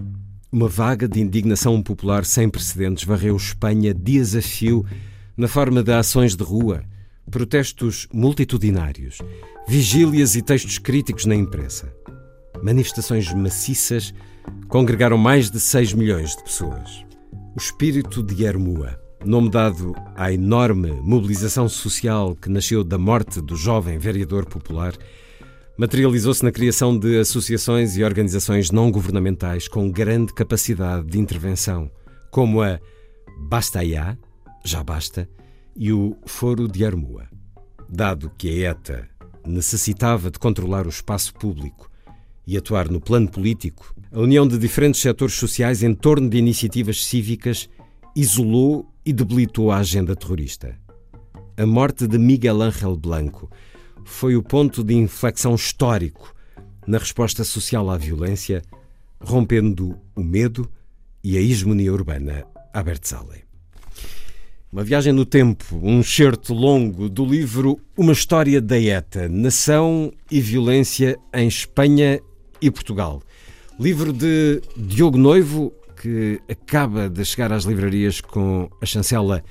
Uma 0.51 0.67
vaga 0.67 1.07
de 1.07 1.21
indignação 1.21 1.81
popular 1.81 2.25
sem 2.25 2.49
precedentes 2.49 3.05
varreu 3.05 3.37
Espanha 3.37 3.93
dias 3.93 4.35
a 4.35 4.41
fio 4.41 4.85
na 5.35 5.47
forma 5.47 5.81
de 5.81 5.93
ações 5.93 6.35
de 6.35 6.43
rua, 6.43 6.83
protestos 7.31 8.07
multitudinários, 8.13 9.19
vigílias 9.67 10.35
e 10.35 10.41
textos 10.41 10.77
críticos 10.77 11.25
na 11.25 11.35
imprensa. 11.35 11.93
Manifestações 12.61 13.31
maciças 13.33 14.13
congregaram 14.67 15.17
mais 15.17 15.49
de 15.49 15.59
6 15.59 15.93
milhões 15.93 16.35
de 16.35 16.43
pessoas. 16.43 17.05
O 17.55 17.59
espírito 17.59 18.21
de 18.21 18.43
Hermua, 18.43 18.99
nome 19.25 19.49
dado 19.49 19.95
à 20.15 20.31
enorme 20.31 20.91
mobilização 21.01 21.69
social 21.69 22.35
que 22.35 22.49
nasceu 22.49 22.83
da 22.83 22.97
morte 22.97 23.41
do 23.41 23.55
jovem 23.55 23.97
vereador 23.97 24.45
popular, 24.45 24.93
materializou-se 25.77 26.43
na 26.43 26.51
criação 26.51 26.97
de 26.97 27.19
associações 27.19 27.97
e 27.97 28.03
organizações 28.03 28.69
não 28.69 28.91
governamentais 28.91 29.67
com 29.67 29.89
grande 29.89 30.33
capacidade 30.33 31.07
de 31.07 31.19
intervenção, 31.19 31.89
como 32.31 32.61
a 32.61 32.79
Basta 33.47 33.85
Já, 33.85 34.17
Já 34.63 34.83
Basta, 34.83 35.27
e 35.75 35.91
o 35.91 36.15
Foro 36.25 36.67
de 36.67 36.85
Armua. 36.85 37.27
Dado 37.89 38.31
que 38.37 38.49
a 38.49 38.71
ETA 38.71 39.12
necessitava 39.45 40.31
de 40.31 40.39
controlar 40.39 40.85
o 40.85 40.89
espaço 40.89 41.33
público 41.33 41.89
e 42.45 42.57
atuar 42.57 42.89
no 42.89 42.99
plano 42.99 43.29
político, 43.29 43.95
a 44.11 44.19
união 44.19 44.47
de 44.47 44.57
diferentes 44.57 45.01
setores 45.01 45.35
sociais 45.35 45.81
em 45.81 45.93
torno 45.93 46.29
de 46.29 46.37
iniciativas 46.37 47.05
cívicas 47.05 47.69
isolou 48.15 48.85
e 49.05 49.11
debilitou 49.11 49.71
a 49.71 49.77
agenda 49.77 50.15
terrorista. 50.15 50.77
A 51.57 51.65
morte 51.65 52.07
de 52.07 52.17
Miguel 52.17 52.61
Ángel 52.61 52.97
Blanco 52.97 53.49
foi 54.03 54.35
o 54.35 54.43
ponto 54.43 54.83
de 54.83 54.93
inflexão 54.93 55.55
histórico 55.55 56.33
na 56.85 56.97
resposta 56.97 57.43
social 57.43 57.89
à 57.89 57.97
violência, 57.97 58.61
rompendo 59.21 59.97
o 60.15 60.23
medo 60.23 60.69
e 61.23 61.37
a 61.37 61.41
hegemonia 61.41 61.93
urbana 61.93 62.45
a 62.73 62.83
Bertzale. 62.83 63.42
Uma 64.73 64.83
viagem 64.83 65.13
no 65.13 65.23
tempo, 65.23 65.79
um 65.83 66.01
certo 66.01 66.51
longo 66.51 67.07
do 67.07 67.23
livro 67.23 67.79
Uma 67.95 68.11
História 68.11 68.59
da 68.59 68.75
ETA, 68.81 69.29
Nação 69.29 70.11
e 70.31 70.41
Violência 70.41 71.15
em 71.31 71.47
Espanha 71.47 72.19
e 72.59 72.71
Portugal. 72.71 73.21
Livro 73.79 74.11
de 74.11 74.63
Diogo 74.75 75.15
Noivo, 75.15 75.71
que 76.01 76.41
acaba 76.49 77.07
de 77.07 77.23
chegar 77.23 77.53
às 77.53 77.65
livrarias 77.65 78.19
com 78.19 78.67
a 78.81 78.85
chancela 78.87 79.43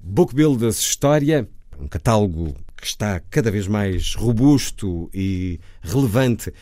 Book 0.00 0.34
Builders 0.34 0.80
História, 0.80 1.48
um 1.78 1.86
catálogo 1.86 2.56
que 2.76 2.88
está 2.88 3.20
cada 3.30 3.52
vez 3.52 3.68
mais 3.68 4.16
robusto 4.16 5.08
e 5.14 5.60
relevante 5.82 6.52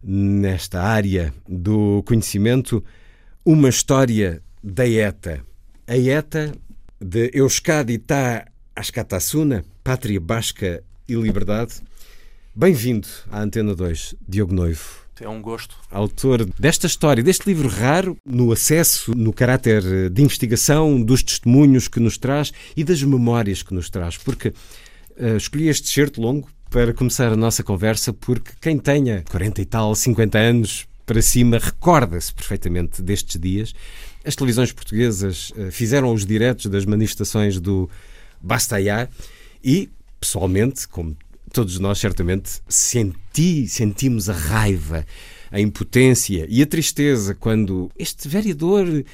nesta 0.00 0.80
área 0.80 1.34
do 1.48 2.00
conhecimento, 2.06 2.80
uma 3.44 3.68
história 3.68 4.40
da 4.62 4.88
ETA. 4.88 5.44
A 5.88 5.96
ETA 5.96 6.52
de 7.00 7.30
Euskadi 7.34 7.98
Tá 7.98 8.46
Ascatasuna, 8.74 9.64
Pátria 9.84 10.20
Basca 10.20 10.82
e 11.08 11.14
Liberdade. 11.14 11.74
Bem-vindo 12.54 13.06
à 13.30 13.40
Antena 13.40 13.74
2, 13.74 14.14
Diogo 14.26 14.54
Noivo. 14.54 15.06
É 15.20 15.28
um 15.28 15.40
gosto. 15.40 15.76
Autor 15.90 16.44
desta 16.58 16.86
história, 16.86 17.22
deste 17.22 17.46
livro 17.46 17.68
raro, 17.68 18.18
no 18.24 18.52
acesso, 18.52 19.16
no 19.16 19.32
caráter 19.32 20.10
de 20.10 20.22
investigação, 20.22 21.02
dos 21.02 21.22
testemunhos 21.22 21.88
que 21.88 22.00
nos 22.00 22.18
traz 22.18 22.52
e 22.76 22.84
das 22.84 23.02
memórias 23.02 23.62
que 23.62 23.72
nos 23.72 23.88
traz. 23.88 24.18
Porque 24.18 24.48
uh, 24.48 25.36
escolhi 25.36 25.68
este 25.68 25.88
certo 25.88 26.20
longo 26.20 26.48
para 26.70 26.92
começar 26.92 27.32
a 27.32 27.36
nossa 27.36 27.62
conversa, 27.62 28.12
porque 28.12 28.52
quem 28.60 28.78
tenha 28.78 29.22
40 29.30 29.62
e 29.62 29.64
tal, 29.64 29.94
50 29.94 30.38
anos 30.38 30.86
para 31.06 31.22
cima, 31.22 31.58
recorda-se 31.58 32.34
perfeitamente 32.34 33.00
destes 33.00 33.40
dias. 33.40 33.72
As 34.26 34.34
televisões 34.34 34.72
portuguesas 34.72 35.50
uh, 35.50 35.70
fizeram 35.70 36.12
os 36.12 36.26
diretos 36.26 36.66
das 36.66 36.84
manifestações 36.84 37.60
do 37.60 37.88
Bastaiá 38.42 39.08
e, 39.62 39.88
pessoalmente, 40.18 40.88
como 40.88 41.16
todos 41.52 41.78
nós 41.78 41.98
certamente 41.98 42.60
senti, 42.68 43.68
sentimos 43.68 44.28
a 44.28 44.32
raiva, 44.32 45.06
a 45.48 45.60
impotência 45.60 46.44
e 46.50 46.60
a 46.60 46.66
tristeza 46.66 47.36
quando 47.36 47.88
este 47.96 48.26
vereador, 48.26 49.04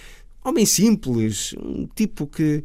homem 0.42 0.64
simples, 0.64 1.54
um 1.58 1.86
tipo 1.94 2.26
que 2.26 2.64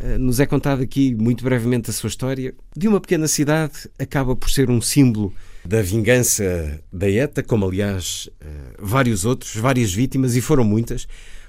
uh, 0.00 0.18
nos 0.18 0.40
é 0.40 0.46
contado 0.46 0.82
aqui 0.82 1.14
muito 1.14 1.44
brevemente 1.44 1.90
a 1.90 1.92
sua 1.92 2.08
história, 2.08 2.54
de 2.74 2.88
uma 2.88 3.02
pequena 3.02 3.28
cidade, 3.28 3.90
acaba 3.98 4.34
por 4.34 4.48
ser 4.48 4.70
um 4.70 4.80
símbolo 4.80 5.30
da 5.62 5.82
vingança 5.82 6.80
da 6.90 7.10
ETA, 7.10 7.42
como 7.42 7.66
aliás 7.66 8.30
uh, 8.40 8.76
vários 8.78 9.26
outros, 9.26 9.54
várias 9.56 9.92
vítimas, 9.92 10.36
e 10.36 10.40
foram 10.40 10.64
muitas, 10.64 11.06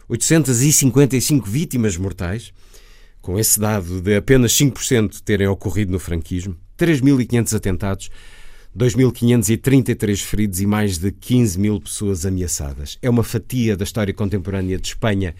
855 0.10 1.50
vítimas 1.50 1.98
mortais, 1.98 2.54
com 3.22 3.38
esse 3.38 3.60
dado 3.60 4.02
de 4.02 4.16
apenas 4.16 4.54
5% 4.54 5.22
terem 5.22 5.48
ocorrido 5.48 5.92
no 5.92 6.00
franquismo. 6.00 6.56
3.500 6.78 7.56
atentados, 7.56 8.10
2.533 8.78 10.22
feridos 10.22 10.62
e 10.62 10.66
mais 10.66 10.98
de 10.98 11.12
15 11.12 11.60
mil 11.60 11.82
pessoas 11.82 12.26
ameaçadas. 12.26 12.98
É 13.02 13.10
uma 13.10 13.24
fatia 13.24 13.76
da 13.76 13.84
história 13.84 14.14
contemporânea 14.14 14.78
de 14.78 14.88
Espanha 14.88 15.36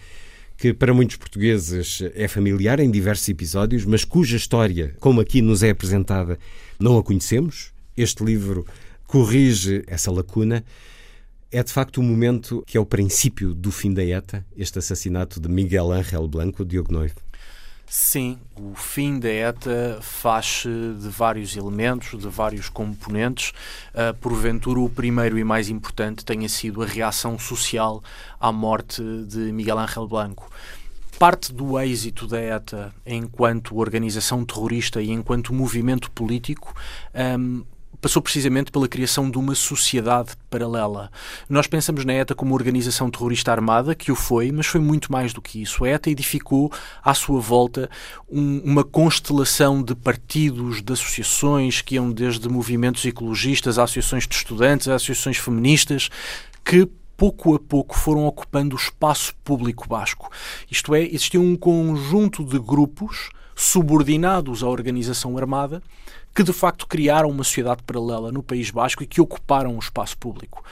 que 0.58 0.74
para 0.74 0.92
muitos 0.92 1.14
portugueses 1.14 2.02
é 2.16 2.26
familiar 2.26 2.80
em 2.80 2.90
diversos 2.90 3.28
episódios, 3.28 3.84
mas 3.84 4.04
cuja 4.04 4.36
história, 4.36 4.92
como 4.98 5.20
aqui 5.20 5.40
nos 5.40 5.62
é 5.62 5.70
apresentada, 5.70 6.36
não 6.80 6.98
a 6.98 7.02
conhecemos. 7.02 7.72
Este 7.96 8.24
livro 8.24 8.66
corrige 9.06 9.84
essa 9.86 10.10
lacuna. 10.10 10.64
É 11.50 11.62
de 11.62 11.72
facto 11.72 11.98
o 11.98 12.00
um 12.02 12.04
momento 12.04 12.62
que 12.66 12.76
é 12.76 12.80
o 12.80 12.84
princípio 12.84 13.54
do 13.54 13.72
fim 13.72 13.94
da 13.94 14.04
ETA, 14.04 14.44
este 14.54 14.78
assassinato 14.78 15.40
de 15.40 15.48
Miguel 15.48 15.90
Ángel 15.90 16.28
Blanco, 16.28 16.62
Diogo 16.62 16.92
Noivo. 16.92 17.14
Sim, 17.86 18.38
o 18.54 18.74
fim 18.74 19.18
da 19.18 19.30
ETA 19.30 19.98
faz-se 20.02 20.68
de 20.68 21.08
vários 21.08 21.56
elementos, 21.56 22.20
de 22.20 22.28
vários 22.28 22.68
componentes. 22.68 23.54
Uh, 23.94 24.12
porventura, 24.20 24.78
o 24.78 24.90
primeiro 24.90 25.38
e 25.38 25.44
mais 25.44 25.70
importante 25.70 26.22
tenha 26.22 26.50
sido 26.50 26.82
a 26.82 26.86
reação 26.86 27.38
social 27.38 28.02
à 28.38 28.52
morte 28.52 29.02
de 29.26 29.50
Miguel 29.50 29.78
Ángel 29.78 30.06
Blanco. 30.06 30.50
Parte 31.18 31.50
do 31.50 31.80
êxito 31.80 32.26
da 32.26 32.38
ETA 32.38 32.94
enquanto 33.06 33.78
organização 33.78 34.44
terrorista 34.44 35.00
e 35.00 35.10
enquanto 35.10 35.54
movimento 35.54 36.10
político 36.10 36.74
um, 37.38 37.64
passou 38.00 38.22
precisamente 38.22 38.70
pela 38.70 38.88
criação 38.88 39.30
de 39.30 39.38
uma 39.38 39.54
sociedade 39.54 40.30
paralela. 40.48 41.10
Nós 41.48 41.66
pensamos 41.66 42.04
na 42.04 42.12
ETA 42.12 42.34
como 42.34 42.54
organização 42.54 43.10
terrorista 43.10 43.50
armada, 43.50 43.94
que 43.94 44.12
o 44.12 44.14
foi, 44.14 44.52
mas 44.52 44.66
foi 44.66 44.80
muito 44.80 45.10
mais 45.10 45.32
do 45.32 45.42
que 45.42 45.60
isso. 45.60 45.84
A 45.84 45.88
ETA 45.88 46.10
edificou 46.10 46.72
à 47.02 47.14
sua 47.14 47.40
volta 47.40 47.90
um, 48.30 48.60
uma 48.60 48.84
constelação 48.84 49.82
de 49.82 49.94
partidos, 49.94 50.82
de 50.82 50.92
associações, 50.92 51.80
que 51.80 51.96
iam 51.96 52.10
desde 52.10 52.48
movimentos 52.48 53.04
ecologistas, 53.04 53.78
a 53.78 53.84
associações 53.84 54.26
de 54.26 54.34
estudantes, 54.34 54.88
a 54.88 54.94
associações 54.94 55.38
feministas, 55.38 56.08
que 56.64 56.88
pouco 57.16 57.56
a 57.56 57.58
pouco 57.58 57.98
foram 57.98 58.26
ocupando 58.26 58.76
o 58.76 58.78
espaço 58.78 59.34
público 59.42 59.88
basco. 59.88 60.30
Isto 60.70 60.94
é, 60.94 61.02
existia 61.02 61.40
um 61.40 61.56
conjunto 61.56 62.44
de 62.44 62.60
grupos 62.60 63.30
subordinados 63.56 64.62
à 64.62 64.68
organização 64.68 65.36
armada 65.36 65.82
que 66.38 66.44
de 66.44 66.52
facto 66.52 66.86
criaram 66.86 67.30
uma 67.30 67.42
sociedade 67.42 67.82
paralela 67.82 68.30
no 68.30 68.44
País 68.44 68.70
Basco 68.70 69.02
e 69.02 69.06
que 69.08 69.20
ocuparam 69.20 69.74
o 69.74 69.78
espaço 69.80 70.16
público. 70.16 70.62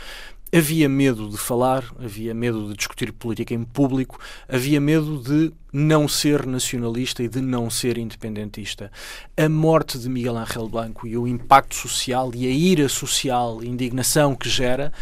Havia 0.55 0.89
medo 0.89 1.29
de 1.29 1.37
falar, 1.37 1.83
havia 1.99 2.33
medo 2.33 2.69
de 2.69 2.77
discutir 2.77 3.13
política 3.13 3.53
em 3.53 3.65
público, 3.65 4.17
havia 4.49 4.81
medo 4.81 5.21
de 5.21 5.53
não 5.73 6.07
ser 6.07 6.47
nacionalista 6.47 7.21
e 7.21 7.29
de 7.29 7.41
não 7.41 7.69
ser 7.69 7.99
independentista. 7.99 8.93
A 9.37 9.49
morte 9.49 9.99
de 9.99 10.09
Miguel 10.09 10.39
Ángel 10.39 10.69
Blanco 10.69 11.05
e 11.05 11.19
o 11.19 11.27
impacto 11.27 11.75
social 11.75 12.31
e 12.33 12.47
a 12.47 12.51
ira 12.51 12.89
social, 12.89 13.61
indignação 13.65 14.37
que 14.37 14.49
gera, 14.49 14.93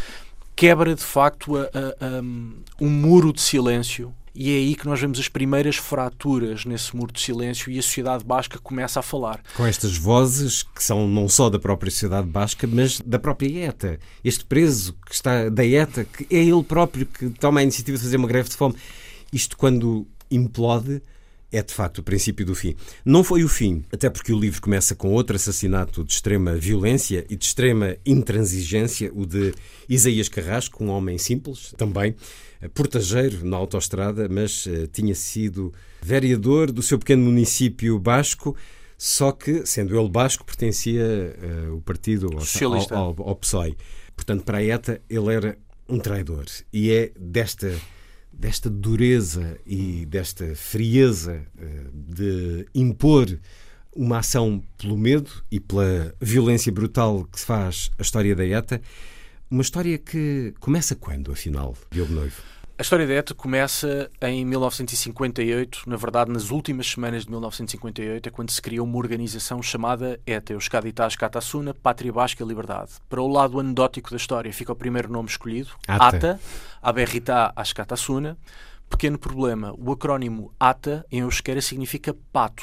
quebra 0.57 0.94
de 0.94 1.05
facto 1.05 1.59
a, 1.59 1.64
a, 1.64 1.66
a, 1.66 2.22
um 2.81 2.88
muro 2.88 3.35
de 3.35 3.42
silêncio 3.42 4.14
e 4.35 4.51
é 4.51 4.57
aí 4.57 4.75
que 4.75 4.87
nós 4.87 5.01
vemos 5.01 5.18
as 5.18 5.29
primeiras 5.29 5.77
fraturas 5.77 6.64
nesse 6.64 6.94
muro 6.97 7.12
de 7.12 7.20
silêncio 7.20 7.70
e 7.70 7.79
a 7.79 7.83
sociedade 7.83 8.25
basca 8.25 8.59
começa 8.59 8.99
a 8.99 9.03
falar. 9.03 9.40
Com 9.57 9.64
estas 9.64 9.97
vozes 9.97 10.64
que 10.64 10.83
são 10.83 11.07
não 11.07 11.29
só 11.29 11.49
da 11.49 11.59
própria 11.59 11.90
sociedade 11.90 12.27
basca, 12.27 12.66
mas 12.66 13.01
da 13.01 13.18
própria 13.18 13.68
ETA. 13.68 14.01
Este 14.25 14.44
preso 14.44 14.97
que 15.07 15.14
está 15.14 15.49
da 15.49 15.64
ETA, 15.64 16.05
que 16.05 16.27
é 16.35 16.42
ele 16.42 16.64
próprio 16.64 17.07
que 17.07 17.31
toma 17.31 17.61
a 17.61 17.62
iniciativa 17.62 17.97
de 17.97 18.03
fazer 18.03 18.16
uma 18.16 18.27
greve 18.27 18.49
de 18.49 18.57
fome. 18.57 18.75
Isto 19.33 19.57
quando 19.57 20.07
implode 20.31 21.01
é 21.53 21.62
de 21.62 21.73
facto 21.73 21.99
o 21.99 22.03
princípio 22.03 22.44
do 22.44 22.55
fim. 22.55 22.75
Não 23.05 23.23
foi 23.23 23.44
o 23.44 23.49
fim, 23.49 23.85
até 23.92 24.11
porque 24.11 24.33
o 24.33 24.38
livro 24.38 24.61
começa 24.61 24.97
com 24.97 25.12
outro 25.12 25.37
assassinato 25.37 26.03
de 26.03 26.12
extrema 26.12 26.57
violência 26.57 27.25
e 27.31 27.37
de 27.37 27.44
extrema 27.44 27.97
intransigência, 28.05 29.12
o 29.14 29.25
de 29.25 29.55
Isaías 29.88 30.29
Carrasco, 30.29 30.83
um 30.83 30.88
homem 30.88 31.16
simples, 31.16 31.73
também 31.77 32.16
portageiro 32.68 33.44
na 33.44 33.57
autoestrada, 33.57 34.29
mas 34.29 34.66
uh, 34.66 34.87
tinha 34.88 35.14
sido 35.14 35.72
vereador 36.03 36.70
do 36.70 36.83
seu 36.83 36.98
pequeno 36.98 37.24
município 37.24 37.98
basco, 37.98 38.57
só 38.96 39.33
que, 39.33 39.66
sendo 39.66 39.98
ele 39.98 40.09
basco, 40.09 40.44
pertencia 40.44 41.37
uh, 41.68 41.74
o 41.74 41.81
partido 41.81 42.31
Socialista. 42.40 42.94
Ao, 42.94 43.14
ao, 43.18 43.29
ao 43.29 43.37
PSOE. 43.37 43.77
Portanto, 44.14 44.44
para 44.44 44.59
a 44.59 44.64
ETA, 44.64 45.00
ele 45.11 45.35
era 45.35 45.59
um 45.88 45.98
traidor. 45.98 46.44
E 46.72 46.90
é 46.90 47.12
desta 47.18 47.74
desta 48.38 48.68
dureza 48.68 49.59
e 49.66 50.05
desta 50.07 50.55
frieza 50.55 51.42
eh, 51.57 51.87
de 51.92 52.66
impor 52.74 53.38
uma 53.94 54.18
ação 54.18 54.62
pelo 54.77 54.98
medo 54.98 55.31
e 55.50 55.61
pela 55.61 56.12
violência 56.20 56.72
brutal 56.72 57.24
que 57.31 57.38
se 57.38 57.46
faz 57.46 57.90
a 57.96 58.03
história 58.03 58.35
da 58.35 58.44
ETA, 58.44 58.83
uma 59.50 59.62
história 59.62 59.98
que 59.98 60.54
começa 60.61 60.94
quando, 60.94 61.33
afinal, 61.33 61.74
Diogo 61.90 62.12
Noivo? 62.12 62.42
A 62.76 62.83
história 62.83 63.07
da 63.07 63.14
ETA 63.14 63.35
começa 63.35 64.11
em 64.20 64.44
1958, 64.44 65.85
na 65.87 65.96
verdade, 65.96 66.33
nas 66.33 66.50
últimas 66.50 66.88
semanas 66.88 67.22
de 67.22 67.30
1958, 67.30 68.28
é 68.28 68.33
quando 68.33 68.50
se 68.50 68.61
cria 68.61 68.83
uma 68.83 68.96
organização 68.96 69.62
chamada 69.62 70.18
ETA, 70.26 70.54
Euskadi 70.54 70.92
Taz 70.92 71.14
Katasuna, 71.14 71.72
Pátria 71.72 72.12
Basca 72.12 72.42
e 72.42 72.46
Liberdade. 72.46 72.90
Para 73.09 73.22
o 73.22 73.28
lado 73.28 73.61
anedótico 73.61 74.11
da 74.11 74.16
história, 74.16 74.52
fica 74.52 74.72
o 74.72 74.76
primeiro 74.76 75.09
nome 75.09 75.28
escolhido, 75.28 75.70
Ata, 75.87 76.16
Ata 76.16 76.40
Aberrita 76.83 77.52
Ashkatasuna. 77.54 78.37
Pequeno 78.94 79.18
problema, 79.18 79.74
o 79.76 79.90
acrónimo 79.90 80.52
ATA 80.59 81.04
em 81.11 81.18
euskera 81.18 81.61
significa 81.61 82.14
pato. 82.33 82.62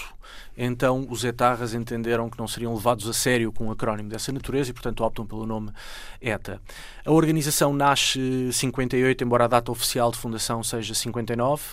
Então 0.58 1.06
os 1.10 1.26
etarras 1.26 1.74
entenderam 1.74 2.30
que 2.30 2.40
não 2.40 2.48
seriam 2.48 2.74
levados 2.74 3.06
a 3.10 3.12
sério 3.12 3.52
com 3.52 3.66
um 3.66 3.72
acrónimo 3.72 4.08
dessa 4.08 4.32
natureza 4.32 4.70
e, 4.70 4.74
portanto, 4.74 5.04
optam 5.04 5.26
pelo 5.26 5.46
nome 5.46 5.74
ETA. 6.22 6.62
A 7.04 7.12
organização 7.12 7.74
nasce 7.74 8.50
58, 8.54 9.26
embora 9.26 9.44
a 9.44 9.48
data 9.48 9.74
oficial 9.74 10.10
de 10.10 10.18
fundação 10.18 10.64
seja 10.64 10.96
59, 10.96 11.64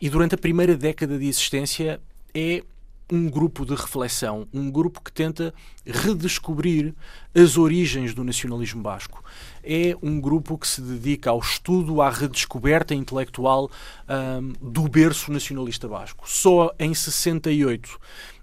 e 0.00 0.10
durante 0.10 0.34
a 0.34 0.38
primeira 0.38 0.76
década 0.76 1.16
de 1.16 1.28
existência 1.28 2.00
é 2.34 2.64
um 3.12 3.30
grupo 3.30 3.64
de 3.64 3.74
reflexão, 3.74 4.46
um 4.52 4.70
grupo 4.70 5.00
que 5.00 5.12
tenta 5.12 5.54
redescobrir 5.86 6.94
as 7.34 7.56
origens 7.56 8.12
do 8.12 8.24
nacionalismo 8.24 8.82
basco. 8.82 9.22
É 9.62 9.94
um 10.02 10.20
grupo 10.20 10.56
que 10.58 10.66
se 10.66 10.80
dedica 10.80 11.30
ao 11.30 11.38
estudo, 11.38 12.00
à 12.00 12.10
redescoberta 12.10 12.94
intelectual 12.94 13.70
um, 14.08 14.52
do 14.60 14.88
berço 14.88 15.32
nacionalista 15.32 15.88
basco. 15.88 16.28
Só 16.28 16.72
em 16.78 16.94
68 16.94 17.98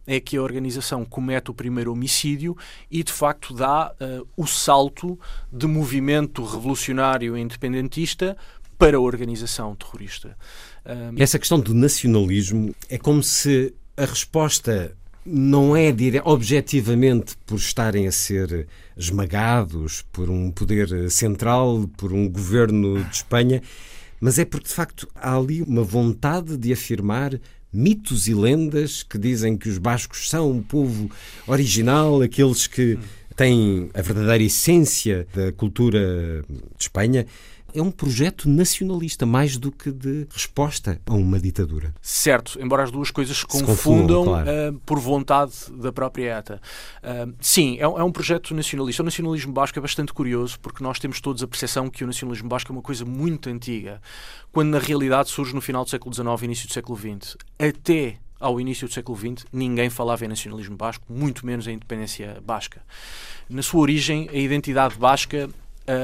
é 0.05 0.19
que 0.21 0.37
a 0.37 0.41
organização 0.41 1.03
comete 1.03 1.51
o 1.51 1.53
primeiro 1.53 1.91
homicídio 1.91 2.57
e, 2.89 3.03
de 3.03 3.11
facto, 3.11 3.53
dá 3.53 3.91
uh, 3.91 4.27
o 4.37 4.47
salto 4.47 5.19
de 5.51 5.67
movimento 5.67 6.43
revolucionário 6.45 7.37
independentista 7.37 8.37
para 8.77 8.95
a 8.95 9.01
organização 9.01 9.75
terrorista. 9.75 10.37
Um... 10.85 11.21
Essa 11.21 11.37
questão 11.37 11.59
do 11.59 11.73
nacionalismo 11.73 12.73
é 12.89 12.97
como 12.97 13.21
se 13.21 13.73
a 13.97 14.05
resposta 14.05 14.95
não 15.27 15.75
é 15.75 15.91
dire... 15.91 16.21
objetivamente 16.23 17.35
por 17.45 17.57
estarem 17.57 18.07
a 18.07 18.11
ser 18.11 18.67
esmagados 18.95 20.03
por 20.11 20.29
um 20.29 20.49
poder 20.49 21.11
central, 21.11 21.89
por 21.97 22.13
um 22.13 22.29
governo 22.29 23.03
de 23.03 23.15
Espanha, 23.15 23.61
mas 24.19 24.39
é 24.39 24.45
porque 24.45 24.67
de 24.67 24.73
facto 24.73 25.07
há 25.13 25.35
ali 25.35 25.61
uma 25.61 25.83
vontade 25.83 26.57
de 26.57 26.71
afirmar 26.73 27.39
mitos 27.71 28.27
e 28.27 28.33
lendas 28.33 29.03
que 29.03 29.17
dizem 29.17 29.57
que 29.57 29.69
os 29.69 29.77
bascos 29.77 30.29
são 30.29 30.49
um 30.49 30.63
povo 30.63 31.11
original, 31.45 32.21
aqueles 32.21 32.65
que 32.65 32.97
têm 33.35 33.89
a 33.93 34.01
verdadeira 34.01 34.43
essência 34.43 35.27
da 35.35 35.51
cultura 35.51 36.43
de 36.49 36.83
Espanha 36.83 37.27
é 37.77 37.81
um 37.81 37.91
projeto 37.91 38.49
nacionalista 38.49 39.25
mais 39.25 39.57
do 39.57 39.71
que 39.71 39.91
de 39.91 40.27
resposta 40.31 40.99
a 41.05 41.13
uma 41.13 41.39
ditadura. 41.39 41.93
Certo, 42.01 42.59
embora 42.61 42.83
as 42.83 42.91
duas 42.91 43.11
coisas 43.11 43.37
se, 43.37 43.41
se 43.41 43.47
confundam, 43.63 44.25
claro. 44.25 44.49
uh, 44.49 44.79
por 44.85 44.99
vontade 44.99 45.53
da 45.71 45.91
própria 45.91 46.39
ETA. 46.39 46.61
Uh, 47.03 47.33
sim, 47.39 47.77
é, 47.77 47.83
é, 47.83 48.03
um 48.03 48.11
projeto 48.11 48.55
nacionalista. 48.55 49.03
O 49.03 49.05
nacionalismo 49.05 49.53
basco 49.53 49.77
é 49.77 49.81
bastante 49.81 50.11
curioso 50.11 50.59
porque 50.59 50.83
nós 50.83 50.97
temos 50.99 51.21
todos 51.21 51.43
a 51.43 51.47
percepção 51.47 51.89
que 51.89 52.03
o 52.03 52.07
nacionalismo 52.07 52.49
basco 52.49 52.71
é 52.71 52.73
uma 52.75 52.81
coisa 52.81 53.05
muito 53.05 53.49
antiga, 53.49 54.01
quando 54.51 54.69
na 54.69 54.79
realidade 54.79 55.29
surge 55.29 55.53
no 55.53 55.61
final 55.61 55.83
do 55.83 55.89
século 55.89 56.13
XIX 56.13 56.41
e 56.41 56.45
início 56.45 56.67
do 56.67 56.73
século 56.73 56.97
XX. 56.97 57.37
Até 57.59 58.17
ao 58.39 58.59
início 58.59 58.87
do 58.87 58.93
século 58.93 59.17
XX, 59.17 59.45
ninguém 59.51 59.89
falava 59.89 60.25
em 60.25 60.27
nacionalismo 60.27 60.75
basco, 60.75 61.05
muito 61.09 61.45
menos 61.45 61.67
em 61.67 61.73
independência 61.73 62.41
basca. 62.43 62.81
Na 63.49 63.61
sua 63.61 63.81
origem, 63.81 64.29
a 64.31 64.37
identidade 64.37 64.95
basca 64.95 65.49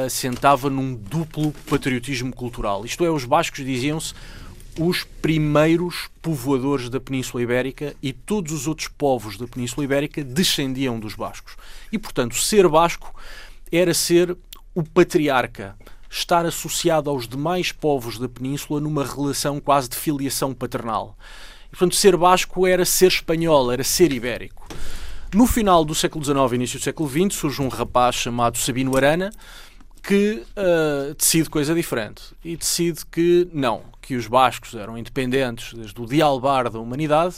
assentava 0.06 0.70
num 0.70 0.96
duplo 0.96 1.54
patriotismo 1.70 2.34
cultural. 2.34 2.86
Isto 2.86 3.04
é, 3.04 3.10
os 3.10 3.26
bascos 3.26 3.66
diziam-se 3.66 4.14
os 4.80 5.04
primeiros 5.22 6.10
povoadores 6.22 6.90
da 6.90 7.00
Península 7.00 7.44
Ibérica 7.44 7.96
e 8.02 8.12
todos 8.12 8.52
os 8.52 8.68
outros 8.68 8.88
povos 8.88 9.38
da 9.38 9.48
Península 9.48 9.84
Ibérica 9.84 10.24
descendiam 10.24 11.00
dos 11.00 11.16
bascos. 11.16 11.56
E, 11.92 12.00
portanto, 12.00 12.36
ser 12.36 12.68
basco 12.68 13.14
era 13.72 13.94
ser 13.94 14.36
o 14.74 14.82
patriarca, 14.82 15.76
estar 16.10 16.46
associado 16.46 17.10
aos 17.10 17.28
demais 17.28 17.72
povos 17.72 18.18
da 18.18 18.28
Península 18.28 18.80
numa 18.80 19.06
relação 19.06 19.60
quase 19.60 19.90
de 19.90 19.96
filiação 19.96 20.54
paternal. 20.54 21.16
E, 21.68 21.70
portanto, 21.72 21.96
ser 21.96 22.18
basco 22.18 22.66
era 22.66 22.86
ser 22.86 23.08
espanhol, 23.08 23.72
era 23.72 23.84
ser 23.84 24.12
ibérico. 24.12 24.68
No 25.34 25.48
final 25.48 25.84
do 25.84 25.96
século 25.96 26.24
XIX 26.24 26.52
e 26.52 26.56
início 26.56 26.80
do 26.80 26.84
século 26.84 27.10
XX 27.10 27.36
surge 27.36 27.62
um 27.62 27.68
rapaz 27.68 28.16
chamado 28.16 28.58
Sabino 28.58 28.96
Arana, 28.96 29.32
que 30.04 30.44
uh, 30.58 31.16
decide 31.16 31.50
coisa 31.50 31.74
diferente. 31.74 32.22
E 32.44 32.58
decide 32.58 33.06
que 33.06 33.48
não, 33.54 33.84
que 34.02 34.16
os 34.16 34.28
bascos 34.28 34.76
eram 34.76 34.98
independentes 34.98 35.74
desde 35.74 36.00
o 36.00 36.06
dialbar 36.06 36.70
da 36.70 36.78
humanidade, 36.78 37.38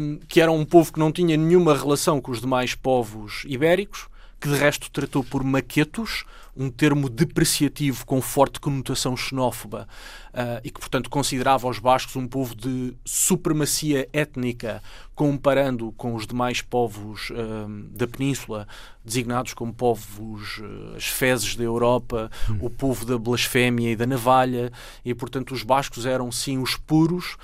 um, 0.00 0.18
que 0.28 0.40
era 0.40 0.52
um 0.52 0.64
povo 0.64 0.92
que 0.92 1.00
não 1.00 1.10
tinha 1.10 1.36
nenhuma 1.36 1.76
relação 1.76 2.20
com 2.20 2.30
os 2.30 2.40
demais 2.40 2.76
povos 2.76 3.42
ibéricos, 3.46 4.06
que 4.40 4.48
de 4.48 4.54
resto 4.54 4.88
tratou 4.90 5.24
por 5.24 5.42
maquetos, 5.42 6.24
um 6.56 6.70
termo 6.70 7.08
depreciativo 7.08 8.06
com 8.06 8.20
forte 8.20 8.60
conotação 8.60 9.16
xenófoba 9.16 9.88
uh, 10.32 10.60
e 10.62 10.70
que, 10.70 10.80
portanto, 10.80 11.10
considerava 11.10 11.68
os 11.68 11.78
bascos 11.78 12.16
um 12.16 12.26
povo 12.26 12.54
de 12.54 12.94
supremacia 13.04 14.08
étnica, 14.12 14.82
comparando 15.14 15.92
com 15.92 16.14
os 16.14 16.26
demais 16.26 16.62
povos 16.62 17.30
uh, 17.30 17.68
da 17.90 18.06
península, 18.06 18.68
designados 19.04 19.54
como 19.54 19.72
povos, 19.72 20.58
uh, 20.58 20.96
as 20.96 21.06
fezes 21.06 21.56
da 21.56 21.64
Europa, 21.64 22.30
hum. 22.48 22.58
o 22.60 22.70
povo 22.70 23.04
da 23.04 23.18
blasfémia 23.18 23.90
e 23.90 23.96
da 23.96 24.06
navalha, 24.06 24.72
e, 25.04 25.14
portanto, 25.14 25.52
os 25.52 25.62
bascos 25.62 26.06
eram 26.06 26.30
sim 26.30 26.58
os 26.58 26.76
puros 26.76 27.36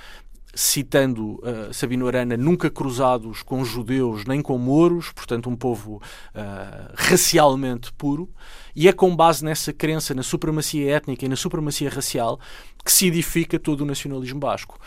citando 0.55 1.35
uh, 1.35 1.73
Sabino 1.73 2.07
Arana, 2.07 2.37
nunca 2.37 2.70
cruzados 2.70 3.42
com 3.42 3.64
judeus 3.64 4.25
nem 4.25 4.42
com 4.42 4.59
mouros, 4.59 5.12
portanto 5.12 5.49
um 5.49 5.57
povo 5.57 5.96
uh, 6.35 6.92
racialmente 6.94 7.92
puro, 7.92 8.29
e 8.74 8.88
é 8.88 8.92
com 8.92 9.14
base 9.14 9.44
nessa 9.44 9.72
crença 9.72 10.14
na 10.14 10.22
supremacia 10.22 10.96
étnica 10.96 11.24
e 11.24 11.28
na 11.28 11.37
supremacia 11.37 11.90
racial 11.90 12.38
que 12.85 12.92
se 12.92 13.06
edifica 13.06 13.59
todo 13.59 13.83
o 13.83 13.85
nacionalismo 13.85 14.40
basco. 14.40 14.78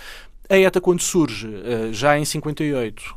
A 0.50 0.58
ETA, 0.58 0.82
quando 0.82 1.02
surge, 1.02 1.48
uh, 1.48 1.94
já 1.94 2.20
em 2.20 2.26
58, 2.26 3.16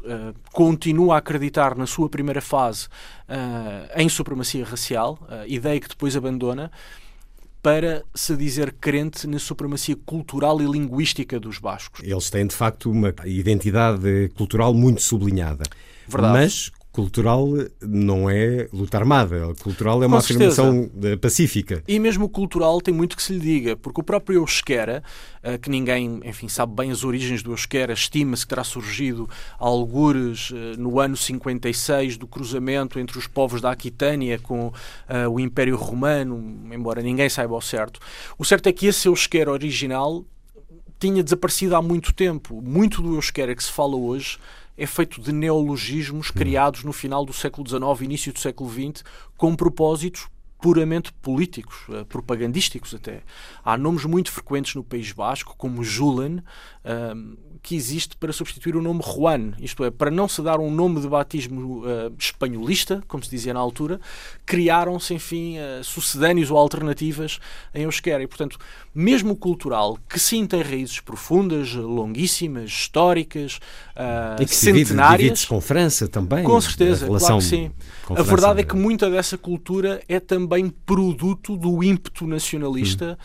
continua 0.52 1.16
a 1.16 1.18
acreditar 1.18 1.76
na 1.76 1.86
sua 1.86 2.08
primeira 2.08 2.40
fase 2.40 2.88
em 3.96 4.08
supremacia 4.08 4.64
racial, 4.64 5.18
ideia 5.48 5.80
que 5.80 5.88
depois 5.88 6.16
abandona, 6.16 6.70
para 7.66 8.04
se 8.14 8.36
dizer 8.36 8.72
crente 8.80 9.26
na 9.26 9.40
supremacia 9.40 9.96
cultural 9.96 10.62
e 10.62 10.64
linguística 10.64 11.40
dos 11.40 11.58
bascos. 11.58 12.00
Eles 12.00 12.30
têm, 12.30 12.46
de 12.46 12.54
facto, 12.54 12.88
uma 12.88 13.12
identidade 13.24 14.30
cultural 14.36 14.72
muito 14.72 15.02
sublinhada. 15.02 15.64
Verdade. 16.06 16.32
Mas 16.32 16.70
cultural 16.96 17.46
não 17.82 18.30
é 18.30 18.70
luta 18.72 18.96
armada. 18.96 19.54
Cultural 19.62 20.02
é 20.02 20.06
uma 20.06 20.16
afirmação 20.16 20.90
pacífica. 21.20 21.84
E 21.86 21.98
mesmo 21.98 22.24
o 22.24 22.28
cultural 22.28 22.80
tem 22.80 22.94
muito 22.94 23.14
que 23.14 23.22
se 23.22 23.34
lhe 23.34 23.38
diga, 23.38 23.76
porque 23.76 24.00
o 24.00 24.02
próprio 24.02 24.40
Euskera, 24.40 25.04
eh, 25.42 25.58
que 25.58 25.68
ninguém, 25.68 26.22
enfim, 26.24 26.48
sabe 26.48 26.74
bem 26.74 26.90
as 26.90 27.04
origens 27.04 27.42
do 27.42 27.52
Euskera, 27.52 27.92
estima-se 27.92 28.44
que 28.44 28.48
terá 28.48 28.64
surgido 28.64 29.28
algures 29.58 30.50
eh, 30.54 30.78
no 30.78 30.98
ano 30.98 31.18
56 31.18 32.16
do 32.16 32.26
cruzamento 32.26 32.98
entre 32.98 33.18
os 33.18 33.26
povos 33.26 33.60
da 33.60 33.70
Aquitânia 33.70 34.38
com 34.38 34.72
o 35.30 35.38
Império 35.38 35.76
Romano, 35.76 36.66
embora 36.72 37.02
ninguém 37.02 37.28
saiba 37.28 37.54
ao 37.54 37.60
certo. 37.60 38.00
O 38.38 38.44
certo 38.44 38.68
é 38.68 38.72
que 38.72 38.86
esse 38.86 39.06
Euskera 39.06 39.52
original 39.52 40.24
tinha 40.98 41.22
desaparecido 41.22 41.76
há 41.76 41.82
muito 41.82 42.14
tempo. 42.14 42.62
Muito 42.62 43.02
do 43.02 43.16
Euskera 43.16 43.54
que 43.54 43.62
se 43.62 43.70
fala 43.70 43.96
hoje 43.96 44.38
é 44.76 44.86
feito 44.86 45.20
de 45.20 45.32
neologismos 45.32 46.30
criados 46.30 46.84
no 46.84 46.92
final 46.92 47.24
do 47.24 47.32
século 47.32 47.66
XIX, 47.68 48.02
início 48.02 48.32
do 48.32 48.38
século 48.38 48.70
XX, 48.70 49.04
com 49.36 49.54
propósitos 49.56 50.28
puramente 50.60 51.12
políticos, 51.12 51.76
eh, 51.90 52.04
propagandísticos 52.04 52.94
até. 52.94 53.22
Há 53.64 53.76
nomes 53.76 54.04
muito 54.04 54.32
frequentes 54.32 54.74
no 54.74 54.82
País 54.82 55.12
Basco, 55.12 55.54
como 55.56 55.84
Julen, 55.84 56.42
ehm, 56.84 57.36
que 57.66 57.74
existe 57.74 58.16
para 58.16 58.32
substituir 58.32 58.76
o 58.76 58.82
nome 58.82 59.02
Juan, 59.02 59.52
isto 59.58 59.84
é, 59.84 59.90
para 59.90 60.08
não 60.08 60.28
se 60.28 60.40
dar 60.40 60.60
um 60.60 60.70
nome 60.70 61.00
de 61.00 61.08
batismo 61.08 61.80
uh, 61.80 62.14
espanholista, 62.16 63.02
como 63.08 63.24
se 63.24 63.28
dizia 63.28 63.52
na 63.52 63.58
altura, 63.58 64.00
criaram-se, 64.44 65.14
enfim, 65.14 65.56
uh, 65.58 65.82
sucedâneos 65.82 66.48
ou 66.48 66.56
alternativas 66.56 67.40
em 67.74 67.82
euskera. 67.82 68.22
E, 68.22 68.26
portanto, 68.28 68.56
mesmo 68.96 69.36
cultural, 69.36 69.98
que 70.08 70.18
sim 70.18 70.46
tem 70.46 70.62
raízes 70.62 71.00
profundas, 71.00 71.74
longuíssimas, 71.74 72.70
históricas, 72.70 73.60
uh, 73.94 74.40
e 74.40 74.46
que 74.46 74.56
centenárias. 74.56 75.44
com 75.44 75.60
França 75.60 76.08
também. 76.08 76.42
Com 76.42 76.58
certeza, 76.58 77.06
claro 77.06 77.36
que 77.36 77.44
sim. 77.44 77.70
A 78.08 78.22
verdade 78.22 78.60
é 78.60 78.62
que 78.62 78.74
muita 78.74 79.10
dessa 79.10 79.36
cultura 79.36 80.00
é 80.08 80.18
também 80.18 80.72
produto 80.86 81.58
do 81.58 81.84
ímpeto 81.84 82.26
nacionalista 82.26 83.18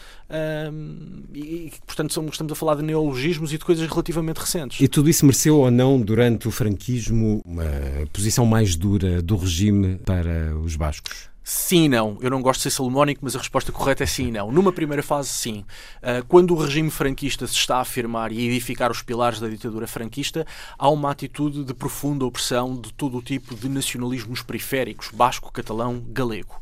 hum. 0.73 1.23
e, 1.34 1.71
portanto, 1.86 2.10
estamos 2.10 2.51
a 2.51 2.55
falar 2.55 2.75
de 2.75 2.84
neologismos 2.84 3.53
e 3.53 3.57
de 3.57 3.63
coisas 3.63 3.88
relativamente 3.88 4.39
recentes. 4.39 4.81
E 4.81 4.89
tudo 4.89 5.10
isso 5.10 5.25
mereceu 5.25 5.57
ou 5.57 5.71
não, 5.71 6.01
durante 6.01 6.49
o 6.49 6.51
franquismo, 6.51 7.41
uma 7.45 7.63
posição 8.12 8.45
mais 8.45 8.75
dura 8.75 9.21
do 9.21 9.38
regime 9.38 9.99
para 10.05 10.53
os 10.57 10.75
bascos? 10.75 11.31
Sim 11.43 11.89
não. 11.89 12.17
Eu 12.21 12.30
não 12.30 12.41
gosto 12.41 12.60
de 12.60 12.63
ser 12.63 12.71
salomónico, 12.71 13.21
mas 13.23 13.36
a 13.36 13.39
resposta 13.39 13.71
correta 13.71 14.04
é 14.04 14.08
sim 14.08 14.32
não. 14.32 14.51
Numa 14.51 14.71
primeira 14.71 15.01
fase, 15.01 15.30
sim. 15.30 15.65
Uh, 15.97 16.23
quando 16.27 16.54
o 16.54 16.58
regime 16.58 16.91
franquista 16.91 17.47
se 17.47 17.56
está 17.56 17.77
a 17.77 17.82
afirmar 17.82 18.32
e 18.32 18.47
edificar 18.47 18.91
os 18.91 19.01
pilares 19.01 19.39
da 19.39 19.47
ditadura 19.47 19.88
franquista, 19.88 20.45
há 20.77 20.89
uma 20.89 21.10
atitude 21.10 21.63
de 21.63 21.73
profunda 21.73 22.25
opressão 22.25 22.80
de 22.80 22.93
todo 22.93 23.17
o 23.17 23.21
tipo 23.21 23.56
de 23.56 23.67
nacionalismos 23.67 24.43
periféricos, 24.43 25.10
basco, 25.12 25.51
catalão, 25.51 26.04
galego. 26.10 26.62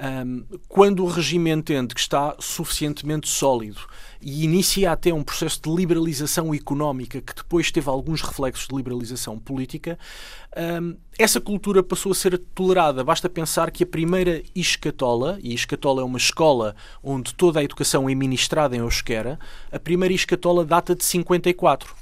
Um, 0.00 0.44
quando 0.68 1.04
o 1.04 1.08
regime 1.08 1.50
entende 1.50 1.92
que 1.92 2.00
está 2.00 2.36
suficientemente 2.38 3.28
sólido 3.28 3.80
e 4.20 4.44
inicia 4.44 4.92
até 4.92 5.12
um 5.12 5.22
processo 5.22 5.60
de 5.62 5.70
liberalização 5.70 6.54
económica 6.54 7.20
que 7.20 7.34
depois 7.34 7.70
teve 7.70 7.88
alguns 7.88 8.20
reflexos 8.20 8.66
de 8.66 8.74
liberalização 8.74 9.38
política, 9.38 9.98
um, 10.82 10.96
essa 11.18 11.40
cultura 11.40 11.82
passou 11.82 12.12
a 12.12 12.14
ser 12.14 12.38
tolerada. 12.54 13.04
Basta 13.04 13.28
pensar 13.28 13.70
que 13.70 13.84
a 13.84 13.86
primeira 13.86 14.42
escatola, 14.54 15.38
e 15.42 15.54
escatola 15.54 16.02
é 16.02 16.04
uma 16.04 16.18
escola 16.18 16.74
onde 17.02 17.34
toda 17.34 17.60
a 17.60 17.64
educação 17.64 18.08
é 18.08 18.14
ministrada 18.14 18.76
em 18.76 18.80
euskera, 18.80 19.38
a 19.70 19.78
primeira 19.78 20.14
escatola 20.14 20.64
data 20.64 20.94
de 20.94 21.04
54. 21.04 21.94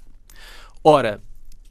Ora, 0.82 1.20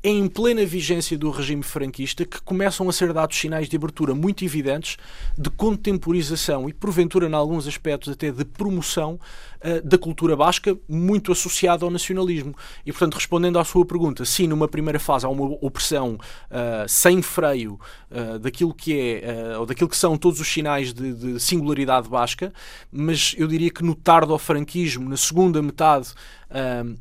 é 0.05 0.09
em 0.09 0.27
plena 0.27 0.63
vigência 0.63 1.17
do 1.17 1.31
regime 1.31 1.63
franquista 1.63 2.23
que 2.25 2.39
começam 2.39 2.87
a 2.87 2.93
ser 2.93 3.11
dados 3.11 3.35
sinais 3.35 3.67
de 3.67 3.75
abertura 3.75 4.13
muito 4.13 4.45
evidentes 4.45 4.97
de 5.35 5.49
contemporização 5.49 6.69
e, 6.69 6.73
porventura, 6.73 7.27
em 7.27 7.33
alguns 7.33 7.67
aspectos, 7.67 8.13
até 8.13 8.29
de 8.29 8.45
promoção 8.45 9.19
uh, 9.63 9.81
da 9.83 9.97
cultura 9.97 10.35
basca, 10.35 10.77
muito 10.87 11.31
associada 11.31 11.85
ao 11.85 11.89
nacionalismo. 11.89 12.53
E, 12.85 12.91
portanto, 12.91 13.15
respondendo 13.15 13.57
à 13.57 13.63
sua 13.63 13.83
pergunta, 13.83 14.23
sim, 14.25 14.45
numa 14.45 14.67
primeira 14.67 14.99
fase 14.99 15.25
há 15.25 15.29
uma 15.29 15.57
opressão 15.59 16.19
uh, 16.51 16.87
sem 16.87 17.23
freio 17.23 17.79
uh, 18.11 18.37
daquilo 18.37 18.75
que 18.75 18.93
é, 19.23 19.57
ou 19.57 19.65
daquilo 19.65 19.89
que 19.89 19.97
são 19.97 20.15
todos 20.19 20.39
os 20.39 20.47
sinais 20.47 20.93
de, 20.93 21.13
de 21.15 21.39
singularidade 21.39 22.07
basca, 22.07 22.53
mas 22.91 23.33
eu 23.39 23.47
diria 23.47 23.71
que 23.71 23.83
no 23.83 23.95
tardo-franquismo, 23.95 25.09
na 25.09 25.17
segunda 25.17 25.63
metade 25.63 26.13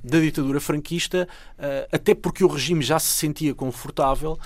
da 0.03 0.21
ditadura 0.21 0.61
franquista, 0.61 1.29
uh, 1.59 1.89
até 1.93 2.15
porque 2.15 2.45
o 2.45 2.49
regime 2.49 2.83
já 2.83 2.99
se 2.99 3.09
sentia 3.09 3.55
confortável, 3.55 4.39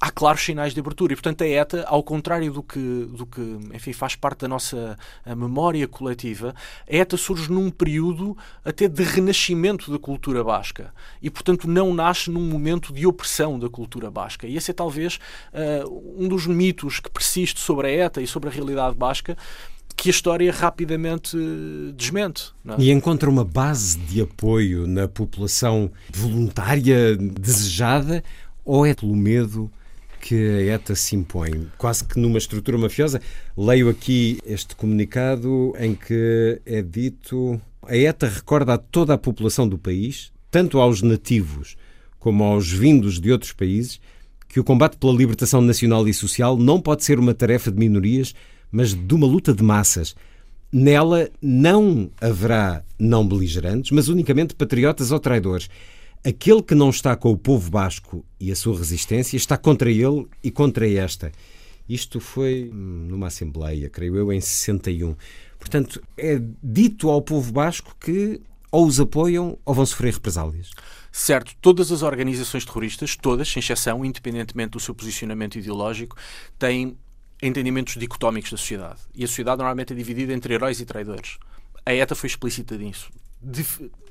há 0.00 0.10
claros 0.10 0.44
sinais 0.44 0.74
de 0.74 0.80
abertura. 0.80 1.12
E, 1.12 1.16
portanto, 1.16 1.42
a 1.42 1.46
ETA, 1.46 1.84
ao 1.86 2.02
contrário 2.02 2.52
do 2.52 2.64
que, 2.64 2.80
do 3.12 3.24
que 3.24 3.40
enfim, 3.72 3.92
faz 3.92 4.16
parte 4.16 4.40
da 4.40 4.48
nossa 4.48 4.98
memória 5.36 5.86
coletiva, 5.86 6.52
a 6.90 6.96
ETA 6.96 7.16
surge 7.16 7.48
num 7.48 7.70
período 7.70 8.36
até 8.64 8.88
de 8.88 9.04
renascimento 9.04 9.88
da 9.92 10.00
cultura 10.00 10.42
basca. 10.42 10.92
E, 11.22 11.30
portanto, 11.30 11.68
não 11.68 11.94
nasce 11.94 12.28
num 12.28 12.40
momento 12.40 12.92
de 12.92 13.06
opressão 13.06 13.56
da 13.56 13.68
cultura 13.68 14.10
basca. 14.10 14.48
E 14.48 14.56
esse 14.56 14.72
é 14.72 14.74
talvez 14.74 15.20
um 16.16 16.26
dos 16.26 16.48
mitos 16.48 16.98
que 16.98 17.08
persiste 17.08 17.60
sobre 17.60 17.86
a 17.86 18.06
ETA 18.06 18.20
e 18.20 18.26
sobre 18.26 18.48
a 18.48 18.52
realidade 18.52 18.96
basca, 18.96 19.36
que 19.96 20.08
a 20.08 20.12
história 20.12 20.50
rapidamente 20.52 21.36
desmente. 21.96 22.52
É? 22.66 22.74
E 22.78 22.90
encontra 22.90 23.28
uma 23.28 23.44
base 23.44 23.98
de 23.98 24.22
apoio 24.22 24.86
na 24.86 25.06
população 25.06 25.90
voluntária 26.12 27.16
desejada 27.16 28.22
ou 28.64 28.86
é 28.86 28.94
pelo 28.94 29.16
medo 29.16 29.70
que 30.20 30.34
a 30.34 30.74
ETA 30.74 30.94
se 30.94 31.16
impõe? 31.16 31.68
Quase 31.78 32.04
que 32.04 32.18
numa 32.18 32.38
estrutura 32.38 32.76
mafiosa. 32.76 33.20
Leio 33.56 33.88
aqui 33.88 34.38
este 34.44 34.76
comunicado 34.76 35.74
em 35.78 35.94
que 35.94 36.60
é 36.66 36.82
dito: 36.82 37.60
a 37.82 37.96
ETA 37.96 38.28
recorda 38.28 38.74
a 38.74 38.78
toda 38.78 39.14
a 39.14 39.18
população 39.18 39.68
do 39.68 39.78
país, 39.78 40.30
tanto 40.50 40.78
aos 40.78 41.02
nativos 41.02 41.76
como 42.18 42.44
aos 42.44 42.70
vindos 42.70 43.18
de 43.18 43.32
outros 43.32 43.52
países, 43.52 43.98
que 44.46 44.60
o 44.60 44.64
combate 44.64 44.98
pela 44.98 45.12
libertação 45.12 45.62
nacional 45.62 46.06
e 46.06 46.12
social 46.12 46.56
não 46.56 46.80
pode 46.80 47.02
ser 47.02 47.18
uma 47.18 47.32
tarefa 47.32 47.72
de 47.72 47.78
minorias 47.78 48.34
mas 48.70 48.94
de 48.94 49.14
uma 49.14 49.26
luta 49.26 49.52
de 49.52 49.62
massas. 49.62 50.14
Nela 50.72 51.28
não 51.42 52.10
haverá 52.20 52.84
não 52.98 53.26
beligerantes, 53.26 53.90
mas 53.90 54.08
unicamente 54.08 54.54
patriotas 54.54 55.10
ou 55.10 55.18
traidores. 55.18 55.68
Aquele 56.24 56.62
que 56.62 56.74
não 56.74 56.90
está 56.90 57.16
com 57.16 57.30
o 57.30 57.36
povo 57.36 57.70
basco 57.70 58.24
e 58.38 58.52
a 58.52 58.56
sua 58.56 58.76
resistência 58.76 59.36
está 59.36 59.56
contra 59.56 59.90
ele 59.90 60.26
e 60.44 60.50
contra 60.50 60.88
esta. 60.88 61.32
Isto 61.88 62.20
foi 62.20 62.70
numa 62.72 63.26
Assembleia, 63.26 63.88
creio 63.88 64.16
eu, 64.16 64.32
em 64.32 64.40
61. 64.40 65.16
Portanto, 65.58 66.00
é 66.16 66.40
dito 66.62 67.08
ao 67.08 67.20
povo 67.20 67.52
basco 67.52 67.96
que 67.98 68.40
ou 68.70 68.86
os 68.86 69.00
apoiam 69.00 69.58
ou 69.64 69.74
vão 69.74 69.84
sofrer 69.84 70.14
represálias. 70.14 70.70
Certo, 71.10 71.54
todas 71.60 71.90
as 71.90 72.02
organizações 72.02 72.64
terroristas, 72.64 73.16
todas, 73.16 73.48
sem 73.48 73.60
exceção, 73.60 74.04
independentemente 74.04 74.70
do 74.70 74.80
seu 74.80 74.94
posicionamento 74.94 75.58
ideológico, 75.58 76.16
têm 76.58 76.96
entendimentos 77.42 77.94
dicotómicos 77.96 78.50
da 78.50 78.56
sociedade. 78.56 79.00
E 79.14 79.24
a 79.24 79.26
sociedade 79.26 79.58
normalmente 79.58 79.92
é 79.92 79.96
dividida 79.96 80.32
entre 80.32 80.54
heróis 80.54 80.80
e 80.80 80.84
traidores. 80.84 81.38
A 81.84 81.94
ETA 81.94 82.14
foi 82.14 82.26
explícita 82.28 82.76
nisso. 82.76 83.10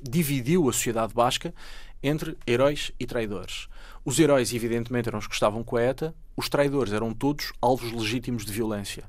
Dividiu 0.02 0.68
a 0.68 0.72
sociedade 0.72 1.14
basca 1.14 1.54
entre 2.02 2.36
heróis 2.46 2.90
e 2.98 3.06
traidores. 3.06 3.68
Os 4.04 4.18
heróis, 4.18 4.52
evidentemente, 4.52 5.08
eram 5.08 5.18
os 5.18 5.26
que 5.26 5.34
estavam 5.34 5.62
com 5.62 5.76
a 5.76 5.82
ETA, 5.82 6.14
os 6.36 6.48
traidores 6.48 6.92
eram 6.92 7.12
todos 7.12 7.52
alvos 7.60 7.92
legítimos 7.92 8.44
de 8.44 8.52
violência. 8.52 9.04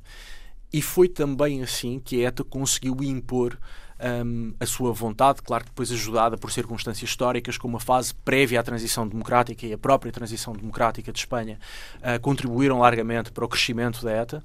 E 0.71 0.81
foi 0.81 1.07
também 1.07 1.63
assim 1.63 1.99
que 1.99 2.23
a 2.23 2.27
ETA 2.27 2.43
conseguiu 2.43 2.97
impor 3.01 3.57
um, 4.25 4.53
a 4.59 4.65
sua 4.65 4.91
vontade, 4.91 5.41
claro 5.41 5.63
que 5.63 5.69
depois 5.69 5.91
ajudada 5.91 6.37
por 6.37 6.51
circunstâncias 6.51 7.09
históricas, 7.09 7.57
como 7.57 7.77
a 7.77 7.79
fase 7.79 8.13
prévia 8.13 8.59
à 8.59 8.63
transição 8.63 9.07
democrática 9.07 9.65
e 9.65 9.73
a 9.73 9.77
própria 9.77 10.11
transição 10.11 10.53
democrática 10.53 11.11
de 11.11 11.19
Espanha, 11.19 11.59
uh, 11.97 12.19
contribuíram 12.19 12.79
largamente 12.79 13.31
para 13.31 13.45
o 13.45 13.47
crescimento 13.47 14.03
da 14.03 14.11
ETA, 14.11 14.43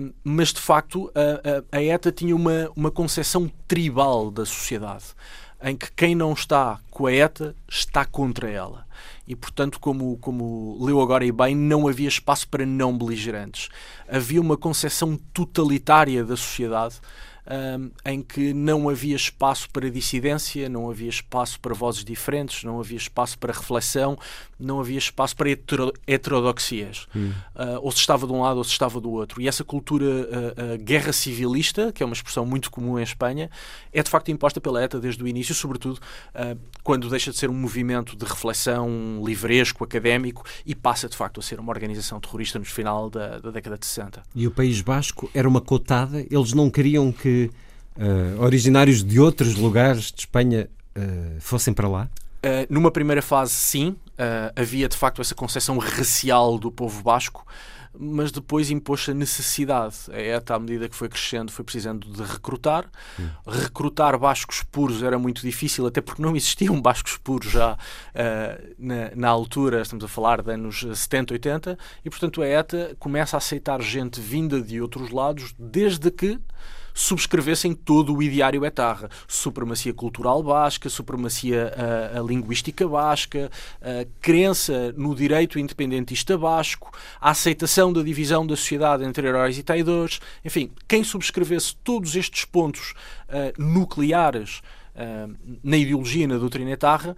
um, 0.00 0.12
mas 0.24 0.52
de 0.52 0.60
facto 0.60 1.10
a, 1.14 1.76
a, 1.76 1.78
a 1.78 1.82
ETA 1.82 2.10
tinha 2.12 2.34
uma, 2.34 2.70
uma 2.74 2.90
concepção 2.90 3.50
tribal 3.66 4.30
da 4.30 4.44
sociedade 4.44 5.04
em 5.62 5.76
que 5.76 5.90
quem 5.92 6.14
não 6.14 6.32
está 6.32 6.78
com 6.90 7.06
a 7.06 7.12
ETA 7.12 7.54
está 7.68 8.04
contra 8.04 8.48
ela. 8.48 8.86
E, 9.26 9.36
portanto, 9.36 9.78
como, 9.78 10.16
como 10.18 10.78
leu 10.80 11.00
agora 11.00 11.24
e 11.24 11.32
bem, 11.32 11.54
não 11.54 11.86
havia 11.86 12.08
espaço 12.08 12.48
para 12.48 12.64
não 12.64 12.96
beligerantes. 12.96 13.68
Havia 14.08 14.40
uma 14.40 14.56
concepção 14.56 15.18
totalitária 15.34 16.24
da 16.24 16.36
sociedade 16.36 17.00
um, 17.48 17.90
em 18.04 18.22
que 18.22 18.52
não 18.52 18.88
havia 18.88 19.16
espaço 19.16 19.70
para 19.70 19.90
dissidência, 19.90 20.68
não 20.68 20.90
havia 20.90 21.08
espaço 21.08 21.58
para 21.60 21.74
vozes 21.74 22.04
diferentes, 22.04 22.62
não 22.62 22.78
havia 22.78 22.96
espaço 22.96 23.38
para 23.38 23.52
reflexão, 23.52 24.18
não 24.58 24.80
havia 24.80 24.98
espaço 24.98 25.34
para 25.36 25.50
hetero 25.50 25.92
heterodoxias. 26.06 27.06
Hum. 27.14 27.32
Uh, 27.54 27.78
ou 27.80 27.90
se 27.90 27.98
estava 27.98 28.26
de 28.26 28.32
um 28.32 28.40
lado 28.40 28.58
ou 28.58 28.64
se 28.64 28.72
estava 28.72 29.00
do 29.00 29.10
outro. 29.10 29.40
E 29.40 29.48
essa 29.48 29.64
cultura 29.64 30.04
uh, 30.04 30.74
uh, 30.74 30.78
guerra 30.78 31.12
civilista, 31.12 31.92
que 31.92 32.02
é 32.02 32.06
uma 32.06 32.12
expressão 32.12 32.44
muito 32.44 32.70
comum 32.70 32.98
em 32.98 33.02
Espanha, 33.02 33.50
é 33.92 34.02
de 34.02 34.10
facto 34.10 34.30
imposta 34.30 34.60
pela 34.60 34.82
ETA 34.82 35.00
desde 35.00 35.22
o 35.22 35.28
início, 35.28 35.54
sobretudo 35.54 35.98
quando 36.82 37.08
deixa 37.08 37.30
de 37.30 37.36
ser 37.36 37.50
um 37.50 37.54
movimento 37.54 38.16
de 38.16 38.24
reflexão 38.24 39.22
livresco, 39.24 39.84
académico, 39.84 40.44
e 40.64 40.74
passa 40.74 41.08
de 41.08 41.16
facto 41.16 41.40
a 41.40 41.42
ser 41.42 41.58
uma 41.58 41.72
organização 41.72 42.20
terrorista 42.20 42.58
no 42.58 42.64
final 42.64 43.10
da, 43.10 43.38
da 43.38 43.50
década 43.50 43.76
de 43.78 43.86
60. 43.86 44.22
E 44.34 44.46
o 44.46 44.50
País 44.50 44.80
Basco 44.80 45.30
era 45.34 45.48
uma 45.48 45.60
cotada, 45.60 46.24
eles 46.30 46.52
não 46.52 46.70
queriam 46.70 47.10
que 47.12 47.37
uh, 47.46 48.42
originários 48.42 49.04
de 49.04 49.20
outros 49.20 49.54
lugares 49.56 50.12
de 50.12 50.20
Espanha 50.20 50.68
uh, 50.96 51.40
fossem 51.40 51.72
para 51.72 51.88
lá? 51.88 52.08
Uh, 52.44 52.66
numa 52.68 52.90
primeira 52.90 53.22
fase, 53.22 53.52
sim. 53.52 53.96
havia 54.54 54.88
de 54.88 54.96
facto 54.96 55.20
essa 55.20 55.34
concepção 55.34 55.78
racial 55.78 56.58
do 56.58 56.70
povo 56.70 57.02
basco, 57.02 57.46
mas 57.98 58.30
depois 58.30 58.70
impôs 58.70 59.08
a 59.08 59.14
necessidade. 59.14 59.96
A 60.12 60.20
ETA, 60.20 60.54
à 60.54 60.58
medida 60.58 60.88
que 60.88 60.94
foi 60.94 61.08
crescendo, 61.08 61.50
foi 61.50 61.64
precisando 61.64 62.06
de 62.08 62.22
recrutar. 62.22 62.86
Hum. 63.18 63.28
Recrutar 63.46 64.16
bascos 64.18 64.62
puros 64.62 65.02
era 65.02 65.18
muito 65.18 65.42
difícil, 65.42 65.86
até 65.86 66.00
porque 66.00 66.22
não 66.22 66.36
existiam 66.36 66.78
bascos 66.80 67.16
puros 67.16 67.50
já 67.50 67.74
uh, 67.74 68.74
na, 68.78 69.10
na, 69.16 69.28
altura, 69.28 69.82
estamos 69.82 70.04
a 70.04 70.08
falar 70.08 70.42
de 70.42 70.52
anos 70.52 70.86
70, 70.94 71.34
80, 71.34 71.78
e 72.04 72.10
portanto 72.10 72.42
a 72.42 72.46
ETA 72.46 72.96
começa 72.98 73.36
a 73.36 73.38
aceitar 73.38 73.80
gente 73.82 74.20
vinda 74.20 74.60
de 74.60 74.80
outros 74.80 75.10
lados, 75.10 75.54
desde 75.58 76.10
que 76.10 76.38
subscrevessem 76.98 77.74
todo 77.74 78.12
o 78.14 78.20
ideário 78.20 78.64
etarra. 78.64 79.08
Supremacia 79.28 79.94
cultural 79.94 80.42
basca, 80.42 80.88
supremacia 80.88 81.72
uh, 82.20 82.26
linguística 82.26 82.86
basca, 82.88 83.50
uh, 83.80 84.10
crença 84.20 84.92
no 84.96 85.14
direito 85.14 85.60
independentista 85.60 86.36
basco, 86.36 86.90
a 87.20 87.30
aceitação 87.30 87.92
da 87.92 88.02
divisão 88.02 88.44
da 88.44 88.56
sociedade 88.56 89.04
entre 89.04 89.28
heróis 89.28 89.56
e 89.56 89.62
traidores. 89.62 90.20
Enfim, 90.44 90.72
quem 90.88 91.04
subscrevesse 91.04 91.76
todos 91.84 92.16
estes 92.16 92.44
pontos 92.44 92.94
uh, 93.28 93.62
nucleares 93.62 94.60
na 95.62 95.76
ideologia 95.76 96.24
e 96.24 96.26
na 96.26 96.38
doutrina 96.38 96.72
etarra 96.72 97.16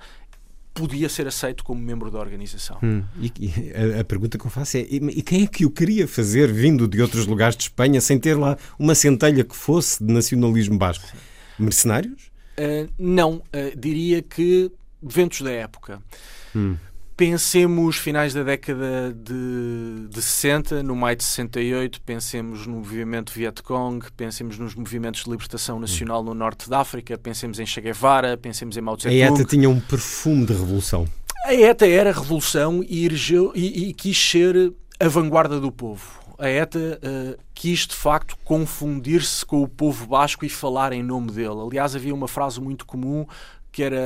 podia 0.72 1.08
ser 1.08 1.26
aceito 1.26 1.64
como 1.64 1.80
membro 1.80 2.10
da 2.10 2.18
organização. 2.18 2.78
Hum, 2.82 3.02
e, 3.20 3.32
e 3.38 3.72
a, 3.96 4.00
a, 4.00 4.04
pergunta 4.04 4.38
que 4.38 4.46
eu 4.46 4.50
faço 4.50 4.76
é: 4.76 4.80
e, 4.80 5.22
quem 5.22 5.44
é 5.44 5.46
que 5.46 5.64
o 5.66 5.70
queria 5.70 6.06
fazer 6.06 6.52
vindo 6.52 6.86
de 6.86 7.00
outros 7.00 7.26
lugares 7.26 7.56
de 7.56 7.64
Espanha 7.64 8.00
sem 8.00 8.18
ter 8.18 8.34
lá 8.34 8.56
uma 8.78 8.94
centelha 8.94 9.44
que 9.44 9.56
fosse 9.56 10.02
de 10.02 10.12
nacionalismo 10.12 10.78
basco? 10.78 11.06
Mercenários? 11.58 12.30
Uh, 12.58 12.90
não, 12.98 13.36
uh, 13.36 13.76
diria 13.76 14.22
que 14.22 14.70
ventos 15.02 15.42
da 15.42 15.50
época. 15.50 16.00
Hum. 16.54 16.76
Pensemos 17.20 17.96
finais 17.96 18.32
da 18.32 18.42
década 18.42 19.14
de, 19.14 20.08
de 20.08 20.22
60, 20.22 20.82
no 20.82 20.96
maio 20.96 21.16
de 21.16 21.22
68, 21.22 22.00
pensemos 22.00 22.66
no 22.66 22.76
movimento 22.76 23.30
Vietcong, 23.30 24.02
pensemos 24.16 24.58
nos 24.58 24.74
movimentos 24.74 25.24
de 25.24 25.30
libertação 25.30 25.78
nacional 25.78 26.24
no 26.24 26.32
norte 26.32 26.70
da 26.70 26.80
África, 26.80 27.18
pensemos 27.18 27.60
em 27.60 27.66
Che 27.66 27.78
Guevara, 27.82 28.38
pensemos 28.38 28.74
em 28.74 28.80
Mao 28.80 28.96
Tse-tung. 28.96 29.22
A 29.22 29.26
ETA 29.26 29.44
tinha 29.44 29.68
um 29.68 29.78
perfume 29.78 30.46
de 30.46 30.54
revolução. 30.54 31.06
A 31.44 31.52
ETA 31.54 31.86
era 31.86 32.10
revolução 32.10 32.82
e, 32.88 33.04
erigeu, 33.04 33.52
e, 33.54 33.90
e 33.90 33.92
quis 33.92 34.16
ser 34.16 34.72
a 34.98 35.06
vanguarda 35.06 35.60
do 35.60 35.70
povo. 35.70 36.20
A 36.38 36.48
ETA 36.48 36.98
uh, 37.04 37.38
quis 37.52 37.86
de 37.86 37.94
facto 37.94 38.34
confundir-se 38.44 39.44
com 39.44 39.62
o 39.62 39.68
povo 39.68 40.06
basco 40.06 40.42
e 40.46 40.48
falar 40.48 40.90
em 40.94 41.02
nome 41.02 41.32
dele. 41.32 41.60
Aliás, 41.66 41.94
havia 41.94 42.14
uma 42.14 42.26
frase 42.26 42.58
muito 42.62 42.86
comum 42.86 43.26
que 43.72 43.82
era 43.82 43.96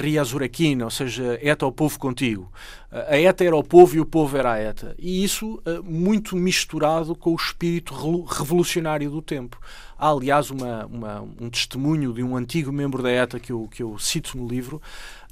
Ria 0.00 0.22
Zuraquina, 0.22 0.84
ou 0.84 0.90
seja, 0.90 1.38
ETA 1.42 1.66
o 1.66 1.72
povo 1.72 1.98
contigo. 1.98 2.52
A 2.90 3.18
ETA 3.18 3.44
era 3.44 3.56
o 3.56 3.62
povo 3.62 3.96
e 3.96 4.00
o 4.00 4.06
povo 4.06 4.36
era 4.36 4.52
a 4.52 4.60
ETA. 4.60 4.94
E 4.98 5.22
isso 5.22 5.60
eh, 5.66 5.80
muito 5.84 6.36
misturado 6.36 7.14
com 7.14 7.32
o 7.32 7.36
espírito 7.36 7.94
revolucionário 8.24 9.10
do 9.10 9.20
tempo. 9.20 9.58
Há, 9.98 10.10
aliás, 10.10 10.50
uma, 10.50 10.86
uma, 10.86 11.20
um 11.40 11.50
testemunho 11.50 12.12
de 12.12 12.22
um 12.22 12.36
antigo 12.36 12.72
membro 12.72 13.02
da 13.02 13.10
ETA 13.10 13.38
que 13.38 13.52
eu, 13.52 13.68
que 13.70 13.82
eu 13.82 13.98
cito 13.98 14.38
no 14.38 14.48
livro, 14.48 14.80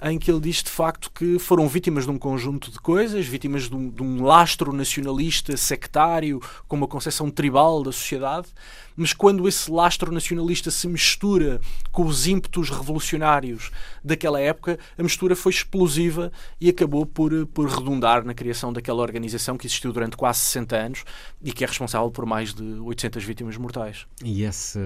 em 0.03 0.19
que 0.19 0.31
ele 0.31 0.41
diz 0.41 0.63
de 0.63 0.71
facto 0.71 1.11
que 1.11 1.39
foram 1.39 1.67
vítimas 1.69 2.05
de 2.05 2.11
um 2.11 2.19
conjunto 2.19 2.71
de 2.71 2.79
coisas, 2.79 3.27
vítimas 3.27 3.69
de 3.69 3.75
um, 3.75 3.89
de 3.89 4.03
um 4.03 4.23
lastro 4.25 4.73
nacionalista 4.73 5.57
sectário, 5.57 6.41
com 6.69 6.77
uma 6.77 6.87
concepção 6.87 7.31
tribal 7.31 7.83
da 7.83 7.93
sociedade, 7.93 8.49
mas 8.97 9.13
quando 9.13 9.47
esse 9.47 9.71
lastro 9.71 10.11
nacionalista 10.11 10.71
se 10.71 10.89
mistura 10.89 11.61
com 11.93 12.05
os 12.07 12.27
ímpetos 12.27 12.71
revolucionários 12.71 13.71
daquela 14.03 14.41
época, 14.41 14.79
a 14.97 15.03
mistura 15.03 15.37
foi 15.37 15.53
explosiva 15.53 16.33
e 16.61 16.71
acabou 16.71 17.05
por, 17.05 17.47
por 17.49 17.69
redundar 17.69 18.25
na 18.25 18.33
criação 18.33 18.73
daquela 18.73 19.03
organização 19.03 19.59
que 19.59 19.67
existiu 19.67 19.93
durante 19.93 20.17
quase 20.17 20.41
60 20.41 20.77
anos 20.77 21.05
e 21.43 21.53
que 21.53 21.63
é 21.63 21.67
responsável 21.67 22.11
por 22.11 22.25
mais 22.25 22.55
de 22.55 22.63
800 22.63 23.23
vítimas 23.23 23.57
mortais. 23.59 24.07
E 24.25 24.43
esse, 24.43 24.79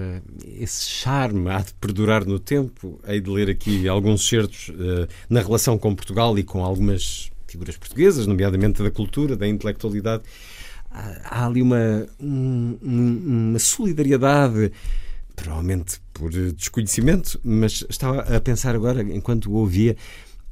esse 0.45 0.89
charme 0.89 1.49
há 1.49 1.59
de 1.59 1.73
perdurar 1.75 2.25
no 2.25 2.39
tempo. 2.39 2.99
Hei 3.07 3.21
de 3.21 3.29
ler 3.29 3.49
aqui 3.49 3.87
alguns 3.87 4.27
certos 4.27 4.69
uh, 4.69 5.00
na 5.29 5.41
relação 5.41 5.77
com 5.77 5.95
Portugal 5.95 6.37
e 6.37 6.43
com 6.43 6.63
algumas 6.63 7.31
figuras 7.47 7.77
portuguesas, 7.77 8.27
nomeadamente 8.27 8.81
da 8.81 8.89
cultura, 8.89 9.35
da 9.35 9.47
intelectualidade 9.47 10.23
há 10.91 11.45
ali 11.45 11.61
uma, 11.61 12.07
um, 12.19 12.77
uma 12.83 13.59
solidariedade, 13.59 14.71
provavelmente 15.35 16.01
por 16.13 16.29
desconhecimento, 16.31 17.39
mas 17.43 17.85
estava 17.89 18.21
a 18.21 18.39
pensar 18.41 18.75
agora, 18.75 19.01
enquanto 19.01 19.49
o 19.49 19.53
ouvia, 19.53 19.95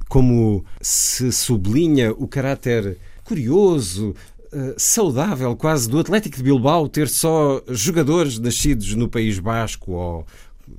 como 0.08 0.64
se 0.80 1.30
sublinha 1.30 2.12
o 2.12 2.26
caráter 2.26 2.96
curioso, 3.24 4.14
Uh, 4.52 4.74
saudável 4.76 5.54
quase 5.54 5.88
do 5.88 6.00
Atlético 6.00 6.38
de 6.38 6.42
Bilbao 6.42 6.88
ter 6.88 7.08
só 7.08 7.62
jogadores 7.68 8.36
nascidos 8.40 8.96
no 8.96 9.08
País 9.08 9.38
Basco 9.38 9.92
ou 9.92 10.26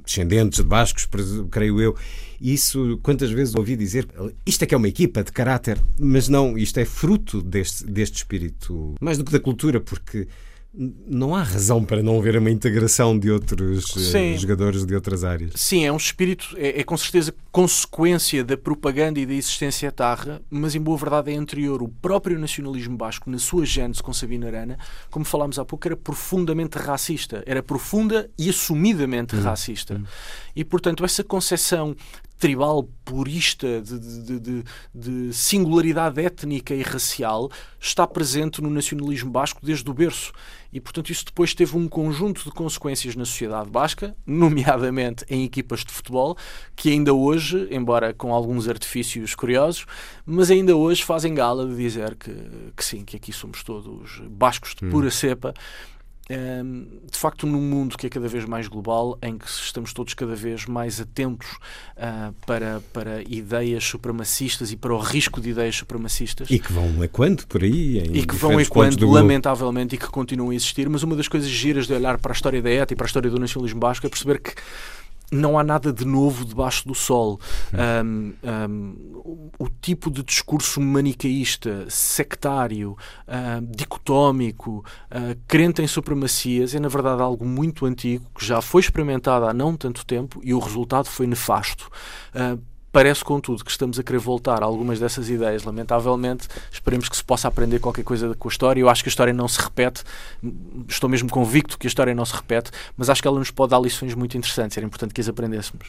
descendentes 0.05 0.59
de 0.59 0.65
bascos, 0.65 1.07
creio 1.49 1.81
eu, 1.81 1.95
isso, 2.39 2.99
quantas 3.03 3.29
vezes 3.31 3.53
ouvi 3.55 3.75
dizer, 3.75 4.07
isto 4.45 4.63
é 4.63 4.65
que 4.65 4.73
é 4.73 4.77
uma 4.77 4.87
equipa 4.87 5.23
de 5.23 5.31
caráter, 5.31 5.77
mas 5.99 6.27
não, 6.27 6.57
isto 6.57 6.79
é 6.79 6.85
fruto 6.85 7.41
deste, 7.41 7.85
deste 7.85 8.17
espírito, 8.17 8.95
mais 8.99 9.17
do 9.17 9.23
que 9.23 9.31
da 9.31 9.39
cultura, 9.39 9.79
porque 9.79 10.27
não 10.73 11.35
há 11.35 11.43
razão 11.43 11.83
para 11.83 12.01
não 12.01 12.17
haver 12.17 12.37
uma 12.37 12.49
integração 12.49 13.19
de 13.19 13.29
outros 13.29 13.85
uh, 13.93 14.37
jogadores 14.37 14.85
de 14.85 14.95
outras 14.95 15.23
áreas. 15.23 15.51
Sim, 15.55 15.85
é 15.85 15.91
um 15.91 15.97
espírito, 15.97 16.55
é, 16.57 16.79
é, 16.79 16.83
com 16.83 16.95
certeza 16.95 17.33
consequência 17.51 18.41
da 18.41 18.55
propaganda 18.55 19.19
e 19.19 19.25
da 19.25 19.33
existência 19.33 19.87
etarra, 19.87 20.41
mas 20.49 20.73
em 20.73 20.79
boa 20.79 20.97
verdade 20.97 21.33
é 21.33 21.35
anterior. 21.35 21.83
O 21.83 21.89
próprio 21.89 22.39
nacionalismo 22.39 22.95
basco, 22.95 23.29
na 23.29 23.37
sua 23.37 23.65
gênese 23.65 24.01
com 24.01 24.13
Sabina 24.13 24.47
Arana, 24.47 24.79
como 25.09 25.25
falámos 25.25 25.59
há 25.59 25.65
pouco, 25.65 25.85
era 25.87 25.97
profundamente 25.97 26.77
racista. 26.77 27.43
Era 27.45 27.61
profunda 27.61 28.29
e 28.37 28.49
assumidamente 28.49 29.35
hum. 29.35 29.41
racista. 29.41 29.95
Hum. 29.95 30.05
E, 30.55 30.63
portanto, 30.63 31.03
essa 31.03 31.23
concepção 31.23 31.95
tribal, 32.41 32.89
purista, 33.05 33.79
de, 33.83 33.99
de, 33.99 34.39
de, 34.39 34.63
de, 34.95 35.31
singularidade 35.31 36.19
étnica 36.19 36.73
e 36.73 36.81
racial, 36.81 37.51
está 37.79 38.07
presente 38.07 38.63
no 38.63 38.69
nacionalismo 38.71 39.29
basco 39.29 39.63
desde 39.63 39.87
o 39.87 39.93
berço. 39.93 40.33
E, 40.73 40.81
portanto, 40.81 41.11
isso 41.11 41.23
depois 41.23 41.53
teve 41.53 41.77
um 41.77 41.87
conjunto 41.87 42.43
de 42.43 42.49
consequências 42.49 43.15
na 43.15 43.25
sociedade 43.25 43.69
basca, 43.69 44.15
nomeadamente 44.25 45.23
em 45.29 45.43
equipas 45.43 45.81
de 45.81 45.91
futebol, 45.91 46.35
que 46.75 46.89
ainda 46.89 47.13
hoje, 47.13 47.67
embora 47.69 48.11
com 48.11 48.33
alguns 48.33 48.67
artifícios 48.67 49.35
curiosos, 49.35 49.85
mas 50.25 50.49
ainda 50.49 50.75
hoje 50.75 51.03
fazem 51.03 51.35
gala 51.35 51.67
de 51.67 51.75
dizer 51.75 52.15
que, 52.15 52.33
que 52.75 52.83
sim, 52.83 53.05
que 53.05 53.17
aqui 53.17 53.31
somos 53.31 53.61
todos 53.61 54.19
bascos 54.31 54.73
de 54.73 54.89
pura 54.89 55.07
hum. 55.07 55.11
cepa 55.11 55.53
de 57.11 57.17
facto, 57.17 57.45
num 57.45 57.61
mundo 57.61 57.97
que 57.97 58.07
é 58.07 58.09
cada 58.09 58.27
vez 58.27 58.45
mais 58.45 58.67
global, 58.67 59.17
em 59.21 59.37
que 59.37 59.45
estamos 59.45 59.93
todos 59.93 60.13
cada 60.13 60.35
vez 60.35 60.65
mais 60.65 60.99
atentos 60.99 61.47
uh, 61.97 62.33
para, 62.45 62.81
para 62.93 63.21
ideias 63.23 63.83
supremacistas 63.83 64.71
e 64.71 64.77
para 64.77 64.93
o 64.93 64.99
risco 64.99 65.41
de 65.41 65.49
ideias 65.49 65.75
supremacistas. 65.75 66.49
E 66.49 66.59
que 66.59 66.71
vão 66.71 67.03
equando 67.03 67.45
por 67.47 67.63
aí. 67.63 67.97
e 68.13 68.25
que 68.25 68.35
vão 68.35 68.59
equando, 68.59 69.09
lamentavelmente, 69.09 69.95
e 69.95 69.97
que 69.97 70.07
continuam 70.07 70.51
a 70.51 70.55
existir. 70.55 70.89
Mas 70.89 71.03
uma 71.03 71.15
das 71.15 71.27
coisas 71.27 71.49
giras 71.49 71.87
de 71.87 71.93
olhar 71.93 72.17
para 72.17 72.31
a 72.31 72.35
história 72.35 72.61
da 72.61 72.69
ETA 72.69 72.93
e 72.93 72.95
para 72.95 73.05
a 73.05 73.07
história 73.07 73.29
do 73.29 73.39
nacionalismo 73.39 73.79
basco 73.79 74.05
é 74.05 74.09
perceber 74.09 74.39
que 74.39 74.53
não 75.31 75.57
há 75.57 75.63
nada 75.63 75.93
de 75.93 76.05
novo 76.05 76.43
debaixo 76.43 76.85
do 76.85 76.93
sol. 76.93 77.39
Um, 77.73 78.33
um, 78.43 79.51
o 79.57 79.69
tipo 79.69 80.11
de 80.11 80.21
discurso 80.23 80.81
manicaísta, 80.81 81.85
sectário, 81.89 82.97
uh, 83.27 83.65
dicotómico, 83.75 84.85
uh, 85.09 85.39
crente 85.47 85.81
em 85.81 85.87
supremacias, 85.87 86.75
é 86.75 86.79
na 86.79 86.89
verdade 86.89 87.21
algo 87.21 87.45
muito 87.45 87.85
antigo 87.85 88.25
que 88.37 88.45
já 88.45 88.61
foi 88.61 88.81
experimentado 88.81 89.45
há 89.45 89.53
não 89.53 89.77
tanto 89.77 90.05
tempo 90.05 90.41
e 90.43 90.53
o 90.53 90.59
resultado 90.59 91.05
foi 91.05 91.25
nefasto. 91.25 91.89
Uh, 92.35 92.61
Parece, 92.91 93.23
contudo, 93.23 93.63
que 93.63 93.71
estamos 93.71 93.97
a 93.97 94.03
querer 94.03 94.19
voltar 94.19 94.61
a 94.61 94.65
algumas 94.65 94.99
dessas 94.99 95.29
ideias. 95.29 95.63
Lamentavelmente, 95.63 96.47
esperemos 96.71 97.07
que 97.07 97.15
se 97.15 97.23
possa 97.23 97.47
aprender 97.47 97.79
qualquer 97.79 98.03
coisa 98.03 98.35
com 98.35 98.49
a 98.49 98.51
história. 98.51 98.81
Eu 98.81 98.89
acho 98.89 99.01
que 99.01 99.07
a 99.07 99.11
história 99.11 99.33
não 99.33 99.47
se 99.47 99.61
repete, 99.61 100.03
estou 100.89 101.09
mesmo 101.09 101.29
convicto 101.29 101.77
que 101.77 101.87
a 101.87 101.89
história 101.89 102.13
não 102.13 102.25
se 102.25 102.35
repete, 102.35 102.69
mas 102.97 103.09
acho 103.09 103.21
que 103.21 103.27
ela 103.27 103.39
nos 103.39 103.49
pode 103.49 103.71
dar 103.71 103.79
lições 103.79 104.13
muito 104.13 104.37
interessantes. 104.37 104.77
Era 104.77 104.85
importante 104.85 105.13
que 105.13 105.21
as 105.21 105.29
aprendêssemos. 105.29 105.87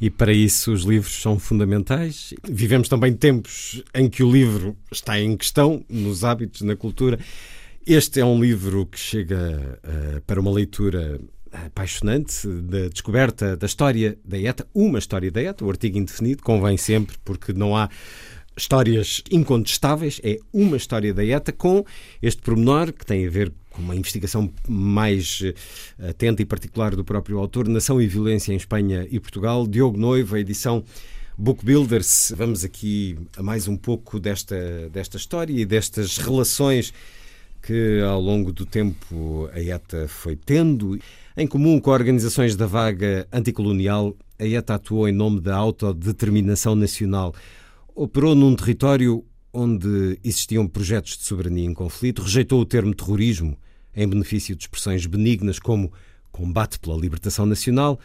E 0.00 0.10
para 0.10 0.32
isso 0.32 0.72
os 0.72 0.82
livros 0.82 1.22
são 1.22 1.38
fundamentais. 1.38 2.34
Vivemos 2.42 2.88
também 2.88 3.14
tempos 3.14 3.84
em 3.94 4.10
que 4.10 4.24
o 4.24 4.30
livro 4.30 4.76
está 4.90 5.20
em 5.20 5.36
questão, 5.36 5.84
nos 5.88 6.24
hábitos, 6.24 6.62
na 6.62 6.74
cultura. 6.74 7.20
Este 7.86 8.18
é 8.18 8.24
um 8.24 8.40
livro 8.40 8.84
que 8.86 8.98
chega 8.98 9.78
uh, 9.84 10.20
para 10.22 10.40
uma 10.40 10.50
leitura 10.50 11.20
apaixonante 11.52 12.46
da 12.46 12.88
descoberta 12.88 13.56
da 13.56 13.66
história 13.66 14.18
da 14.24 14.38
ETA, 14.38 14.66
uma 14.74 14.98
história 14.98 15.30
da 15.30 15.42
ETA, 15.42 15.64
o 15.64 15.70
artigo 15.70 15.98
indefinido, 15.98 16.42
convém 16.42 16.76
sempre, 16.76 17.16
porque 17.24 17.52
não 17.52 17.76
há 17.76 17.88
histórias 18.56 19.22
incontestáveis, 19.30 20.20
é 20.22 20.38
uma 20.52 20.76
história 20.76 21.12
da 21.14 21.24
ETA 21.24 21.52
com 21.52 21.84
este 22.20 22.42
pormenor 22.42 22.92
que 22.92 23.04
tem 23.04 23.26
a 23.26 23.30
ver 23.30 23.52
com 23.70 23.80
uma 23.80 23.96
investigação 23.96 24.52
mais 24.68 25.40
eh, 25.42 26.10
atenta 26.10 26.42
e 26.42 26.44
particular 26.44 26.94
do 26.94 27.04
próprio 27.04 27.38
autor, 27.38 27.66
Nação 27.68 28.00
e 28.00 28.06
Violência 28.06 28.52
em 28.52 28.56
Espanha 28.56 29.06
e 29.10 29.18
Portugal, 29.18 29.66
Diogo 29.66 29.96
Noiva, 29.96 30.38
edição 30.38 30.84
Book 31.38 31.64
Builders. 31.64 32.32
Vamos 32.36 32.64
aqui 32.64 33.18
a 33.36 33.42
mais 33.42 33.66
um 33.66 33.76
pouco 33.76 34.20
desta, 34.20 34.90
desta 34.90 35.16
história 35.16 35.54
e 35.58 35.64
destas 35.64 36.18
relações 36.18 36.92
que 37.62 38.00
ao 38.00 38.20
longo 38.20 38.52
do 38.52 38.66
tempo 38.66 39.48
a 39.52 39.60
ETA 39.60 40.06
foi 40.08 40.36
tendo. 40.36 40.98
Em 41.34 41.46
comum 41.46 41.80
com 41.80 41.90
organizações 41.90 42.54
da 42.56 42.66
vaga 42.66 43.26
anticolonial, 43.32 44.14
a 44.38 44.44
ETA 44.44 44.74
atuou 44.74 45.08
em 45.08 45.12
nome 45.12 45.40
da 45.40 45.56
autodeterminação 45.56 46.74
nacional. 46.74 47.34
Operou 47.94 48.34
num 48.34 48.54
território 48.54 49.24
onde 49.50 50.18
existiam 50.22 50.68
projetos 50.68 51.16
de 51.16 51.24
soberania 51.24 51.64
em 51.64 51.72
conflito, 51.72 52.20
rejeitou 52.20 52.60
o 52.60 52.66
termo 52.66 52.94
terrorismo 52.94 53.56
em 53.96 54.06
benefício 54.06 54.54
de 54.54 54.64
expressões 54.64 55.06
benignas 55.06 55.58
como 55.58 55.90
combate 56.30 56.78
pela 56.78 56.98
libertação 56.98 57.46
nacional. 57.46 57.98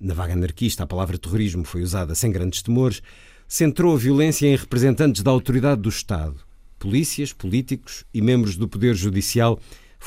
Na 0.00 0.14
vaga 0.14 0.34
anarquista, 0.34 0.84
a 0.84 0.86
palavra 0.86 1.18
terrorismo 1.18 1.64
foi 1.64 1.82
usada 1.82 2.14
sem 2.14 2.30
grandes 2.30 2.62
temores. 2.62 3.02
Centrou 3.48 3.96
a 3.96 3.98
violência 3.98 4.46
em 4.46 4.54
representantes 4.54 5.24
da 5.24 5.32
autoridade 5.32 5.82
do 5.82 5.88
Estado, 5.88 6.36
polícias, 6.78 7.32
políticos 7.32 8.04
e 8.14 8.22
membros 8.22 8.56
do 8.56 8.68
Poder 8.68 8.94
Judicial 8.94 9.58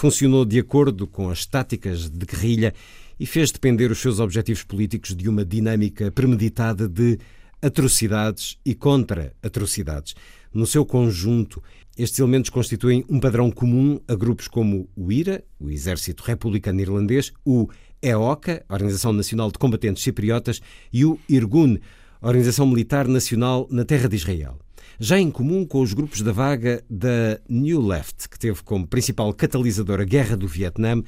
funcionou 0.02 0.44
de 0.44 0.58
acordo 0.58 1.06
com 1.06 1.30
as 1.30 1.46
táticas 1.46 2.10
de 2.10 2.26
guerrilha 2.26 2.74
e 3.20 3.26
fez 3.28 3.52
depender 3.52 3.91
os 3.91 3.99
seus 3.99 4.20
objetivos 4.20 4.64
políticos 4.64 5.16
de 5.16 5.30
uma 5.30 5.45
dinâmica 5.45 6.10
premeditada 6.10 6.89
de 6.89 7.20
atrocidades 7.62 8.58
e 8.66 8.74
contra-atrocidades. 8.74 10.16
No 10.52 10.66
seu 10.66 10.84
conjunto, 10.84 11.62
estes 11.95 12.18
elementos 12.18 12.49
constituem 12.49 13.06
um 13.08 13.20
padrão 13.20 13.52
comum 13.52 13.99
a 14.08 14.16
grupos 14.16 14.47
como 14.47 14.89
o 14.95 15.12
IRA, 15.12 15.43
o 15.60 15.70
Exército 15.70 16.24
Republicano 16.24 16.82
Irlandês, 16.82 17.32
o 17.45 17.70
EOCA, 18.02 18.66
Organização 18.70 19.14
Nacional 19.14 19.52
de 19.52 19.60
Combatentes 19.60 20.02
Cipriotas, 20.02 20.64
e 20.91 21.06
o 21.06 21.20
IRGUN, 21.30 21.78
Organização 22.24 22.66
Militar 22.66 23.08
Nacional 23.08 23.68
na 23.70 23.86
Terra 23.86 24.10
de 24.10 24.16
Israel. 24.16 24.58
Já 25.04 25.20
em 25.20 25.32
comum 25.32 25.66
com 25.66 25.82
os 25.82 25.93
grupos 25.93 26.22
da 26.22 26.32
vaga 26.32 26.84
da 26.88 27.41
New 27.49 27.82
Left, 27.82 28.30
que 28.30 28.38
teve 28.38 28.62
como 28.62 28.86
principal 28.86 29.34
catalisador 29.34 29.99
a 29.99 30.04
Guerra 30.04 30.38
do 30.38 30.47
Vietnã, 30.47 31.02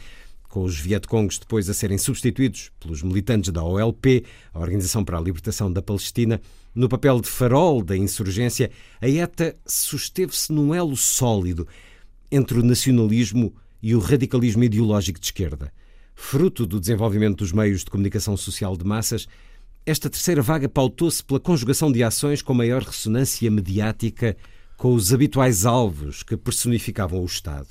com 0.49 0.63
os 0.63 0.79
Vietcongs 0.79 1.37
depois 1.37 1.69
a 1.69 1.75
serem 1.75 1.99
substituídos 1.99 2.71
pelos 2.79 3.03
militantes 3.03 3.51
da 3.51 3.63
OLP, 3.63 4.25
a 4.51 4.59
Organização 4.59 5.05
para 5.05 5.19
a 5.19 5.21
Libertação 5.21 5.71
da 5.71 5.79
Palestina, 5.79 6.41
no 6.73 6.89
papel 6.89 7.21
de 7.21 7.29
farol 7.29 7.83
da 7.83 7.95
insurgência, 7.95 8.71
a 8.99 9.07
ETA 9.07 9.55
susteve-se 9.63 10.51
num 10.51 10.73
elo 10.73 10.97
sólido 10.97 11.67
entre 12.31 12.57
o 12.57 12.63
nacionalismo 12.63 13.53
e 13.79 13.93
o 13.93 13.99
radicalismo 13.99 14.63
ideológico 14.63 15.19
de 15.19 15.27
esquerda. 15.27 15.71
Fruto 16.15 16.65
do 16.65 16.79
desenvolvimento 16.79 17.37
dos 17.37 17.51
meios 17.51 17.83
de 17.83 17.91
comunicação 17.91 18.35
social 18.35 18.75
de 18.75 18.85
massas, 18.85 19.27
esta 19.85 20.09
terceira 20.09 20.41
vaga 20.41 20.69
pautou-se 20.69 21.21
pela 21.21 21.41
conjugação 21.41 21.91
de 21.91 22.03
ações 22.03 22.41
com 22.41 22.53
maior 22.53 22.83
ressonância 22.83 23.51
mediática 23.51 24.37
com 24.77 24.93
os 24.93 25.13
habituais 25.13 25.65
alvos 25.65 26.23
que 26.23 26.37
personificavam 26.37 27.21
o 27.21 27.25
Estado. 27.25 27.67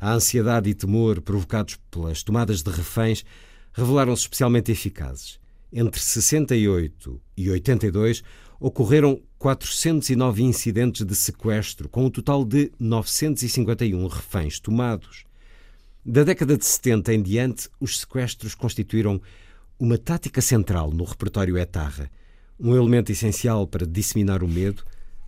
A 0.00 0.12
ansiedade 0.12 0.70
e 0.70 0.74
temor 0.74 1.20
provocados 1.20 1.76
pelas 1.90 2.22
tomadas 2.22 2.62
de 2.62 2.70
reféns 2.70 3.24
revelaram-se 3.72 4.22
especialmente 4.22 4.70
eficazes. 4.70 5.40
Entre 5.72 6.00
68 6.00 7.20
e 7.36 7.50
82 7.50 8.22
ocorreram 8.60 9.20
409 9.36 10.42
incidentes 10.44 11.04
de 11.04 11.14
sequestro, 11.14 11.88
com 11.88 12.06
um 12.06 12.10
total 12.10 12.44
de 12.44 12.70
951 12.78 14.06
reféns 14.06 14.60
tomados. 14.60 15.24
Da 16.04 16.22
década 16.22 16.56
de 16.56 16.64
70 16.64 17.14
em 17.14 17.22
diante, 17.22 17.68
os 17.80 17.98
sequestros 17.98 18.54
constituíram 18.54 19.20
uma 19.78 19.96
tática 19.96 20.40
central 20.40 20.90
no 20.90 21.04
repertório 21.04 21.56
etarra, 21.56 22.10
um 22.58 22.74
elemento 22.74 23.12
essencial 23.12 23.66
para 23.66 23.86
disseminar 23.86 24.42
o 24.42 24.48
medo, 24.48 24.82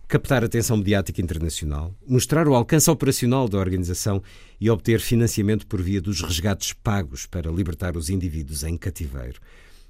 captar 0.07 0.43
a 0.43 0.47
atenção 0.47 0.75
mediática 0.75 1.21
internacional, 1.21 1.95
mostrar 2.05 2.45
o 2.47 2.53
alcance 2.53 2.91
operacional 2.91 3.47
da 3.47 3.57
organização 3.57 4.21
e 4.59 4.69
obter 4.69 4.99
financiamento 4.99 5.65
por 5.65 5.81
via 5.81 6.01
dos 6.01 6.21
resgates 6.21 6.73
pagos 6.73 7.25
para 7.25 7.49
libertar 7.49 7.95
os 7.95 8.09
indivíduos 8.09 8.63
em 8.63 8.75
cativeiro. 8.75 9.39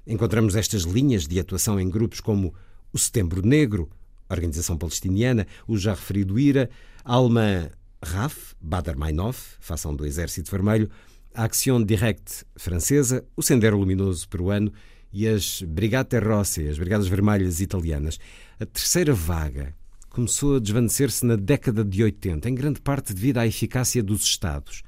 Encontramos 0.06 0.54
estas 0.54 0.82
linhas 0.82 1.26
de 1.26 1.40
atuação 1.40 1.80
em 1.80 1.90
grupos 1.90 2.20
como 2.20 2.54
o 2.92 2.98
Setembro 2.98 3.44
Negro, 3.44 3.90
a 4.28 4.34
Organização 4.34 4.78
Palestiniana, 4.78 5.46
o 5.66 5.76
já 5.76 5.92
referido 5.92 6.38
IRA, 6.38 6.70
Alma 7.04 7.72
RAF, 8.00 8.54
Bader 8.60 8.96
Meinhof, 8.96 9.56
fação 9.58 9.94
do 9.94 10.06
Exército 10.06 10.50
Vermelho, 10.50 10.88
a 11.34 11.44
Action 11.44 11.82
Direct 11.82 12.44
francesa, 12.56 13.24
o 13.36 13.42
Sendero 13.42 13.78
Luminoso 13.78 14.28
peruano 14.28 14.72
e 15.12 15.26
as 15.26 15.62
Brigate 15.62 16.18
Rosse, 16.18 16.68
as 16.68 16.78
Brigadas 16.78 17.06
Vermelhas 17.06 17.60
italianas. 17.60 18.18
A 18.58 18.66
terceira 18.66 19.12
vaga 19.12 19.74
começou 20.08 20.56
a 20.56 20.60
desvanecer-se 20.60 21.24
na 21.24 21.36
década 21.36 21.84
de 21.84 22.02
80, 22.02 22.48
em 22.48 22.54
grande 22.54 22.80
parte 22.80 23.14
devido 23.14 23.38
à 23.38 23.46
eficácia 23.46 24.02
dos 24.02 24.22
Estados, 24.22 24.82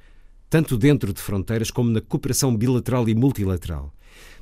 tanto 0.50 0.76
dentro 0.76 1.12
de 1.12 1.20
fronteiras 1.20 1.70
como 1.70 1.90
na 1.90 2.00
cooperação 2.00 2.54
bilateral 2.56 3.08
e 3.08 3.14
multilateral. 3.14 3.94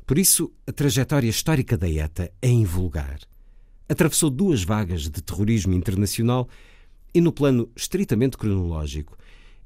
Por 0.07 0.19
isso, 0.19 0.53
a 0.67 0.73
trajetória 0.73 1.29
histórica 1.29 1.77
da 1.77 1.89
ETA 1.89 2.33
é 2.43 2.49
invulgar. 2.49 3.21
Atravessou 3.89 4.29
duas 4.29 4.65
vagas 4.65 5.03
de 5.03 5.23
terrorismo 5.23 5.75
internacional 5.75 6.49
e, 7.15 7.21
no 7.21 7.33
plano 7.33 7.71
estritamente 7.77 8.37
cronológico, 8.37 9.17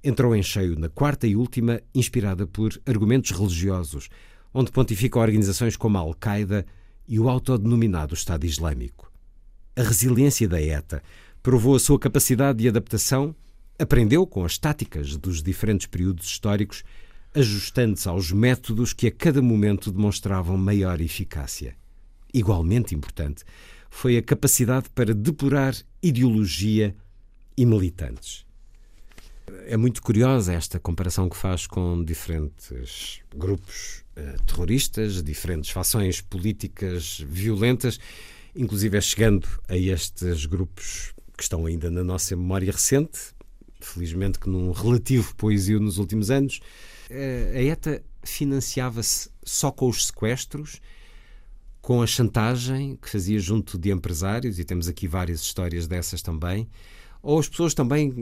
entrou 0.07 0.37
em 0.37 0.43
cheio 0.43 0.79
na 0.79 0.89
quarta 0.89 1.27
e 1.27 1.35
última, 1.35 1.81
inspirada 1.93 2.47
por 2.47 2.81
argumentos 2.87 3.33
religiosos, 3.33 4.09
onde 4.55 4.71
pontificam 4.71 5.21
organizações 5.21 5.77
como 5.77 5.99
a 5.99 6.01
Al-Qaeda 6.01 6.65
e 7.09 7.19
o 7.19 7.29
autodenominado 7.29 8.15
Estado 8.15 8.47
Islâmico. 8.47 9.11
A 9.75 9.83
resiliência 9.83 10.49
da 10.49 10.63
ETA 10.63 11.03
provou 11.43 11.75
a 11.75 11.81
sua 11.81 11.99
capacidade 11.99 12.61
de 12.61 12.69
adaptação, 12.69 13.35
aprendeu 13.79 14.25
com 14.29 14.45
as 14.45 14.57
táticas 14.57 15.17
dos 15.17 15.43
diferentes 15.43 15.89
períodos 15.89 16.27
históricos, 16.27 16.85
ajustando-se 17.35 18.09
aos 18.09 18.31
métodos 18.31 18.93
que 18.93 19.09
a 19.09 19.13
cada 19.13 19.43
momento 19.43 19.91
demonstravam 19.91 20.57
maior 20.57 21.01
eficácia. 21.01 21.77
Igualmente 22.33 22.95
importante 22.95 23.45
foi 23.91 24.17
a 24.17 24.23
capacidade 24.23 24.89
para 24.91 25.13
depurar 25.13 25.75
ideologia 26.01 26.95
e 27.57 27.67
militantes. 27.67 28.46
É 29.67 29.77
muito 29.77 30.03
curiosa 30.03 30.53
esta 30.53 30.79
comparação 30.81 31.29
que 31.29 31.37
faz 31.37 31.67
com 31.67 32.03
diferentes 32.03 33.21
grupos 33.35 34.05
uh, 34.17 34.43
terroristas, 34.45 35.23
diferentes 35.23 35.71
fações 35.71 36.21
políticas 36.21 37.25
violentas, 37.27 38.01
inclusive 38.55 38.97
é 38.97 39.01
chegando 39.01 39.49
a 39.69 39.77
estes 39.77 40.47
grupos 40.47 41.13
que 41.37 41.43
estão 41.43 41.67
ainda 41.67 41.91
na 41.91 42.03
nossa 42.03 42.35
memória 42.35 42.73
recente, 42.73 43.19
felizmente 43.81 44.39
que 44.39 44.49
num 44.49 44.73
relativo 44.73 45.35
poesia 45.37 45.79
nos 45.79 45.99
últimos 45.99 46.31
anos. 46.31 46.61
Uh, 47.09 47.57
a 47.57 47.63
ETA 47.63 48.03
financiava-se 48.25 49.31
só 49.45 49.71
com 49.71 49.89
os 49.89 50.07
sequestros, 50.07 50.81
com 51.81 52.03
a 52.03 52.07
chantagem 52.07 52.97
que 52.97 53.09
fazia 53.09 53.39
junto 53.39 53.79
de 53.79 53.93
empresários, 53.93 54.59
e 54.59 54.65
temos 54.65 54.89
aqui 54.89 55.07
várias 55.07 55.41
histórias 55.41 55.87
dessas 55.87 56.21
também 56.21 56.69
ou 57.27 57.41
as 57.41 57.49
pessoas 57.49 57.75
também, 57.75 58.15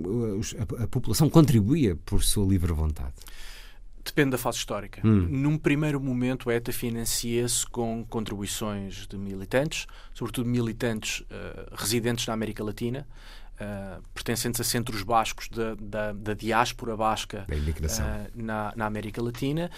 a, 0.78 0.84
a 0.84 0.86
população 0.88 1.28
contribuía 1.28 1.94
por 1.94 2.24
sua 2.24 2.46
livre 2.46 2.72
vontade? 2.72 3.12
Depende 4.02 4.30
da 4.30 4.38
fase 4.38 4.56
histórica. 4.56 5.02
Hum. 5.06 5.26
Num 5.30 5.58
primeiro 5.58 6.00
momento, 6.00 6.48
a 6.48 6.54
ETA 6.54 6.72
financia-se 6.72 7.66
com 7.66 8.02
contribuições 8.08 9.06
de 9.06 9.18
militantes, 9.18 9.86
sobretudo 10.14 10.48
militantes 10.48 11.20
uh, 11.20 11.74
residentes 11.74 12.26
na 12.26 12.32
América 12.32 12.64
Latina, 12.64 13.06
uh, 13.54 14.02
pertencentes 14.14 14.58
a 14.58 14.64
centros 14.64 15.02
bascos 15.02 15.48
da, 15.48 15.74
da, 15.74 16.12
da 16.14 16.32
diáspora 16.32 16.96
basca 16.96 17.46
uh, 17.46 18.30
na, 18.34 18.72
na, 18.74 18.86
América 18.86 19.22
Latina. 19.22 19.70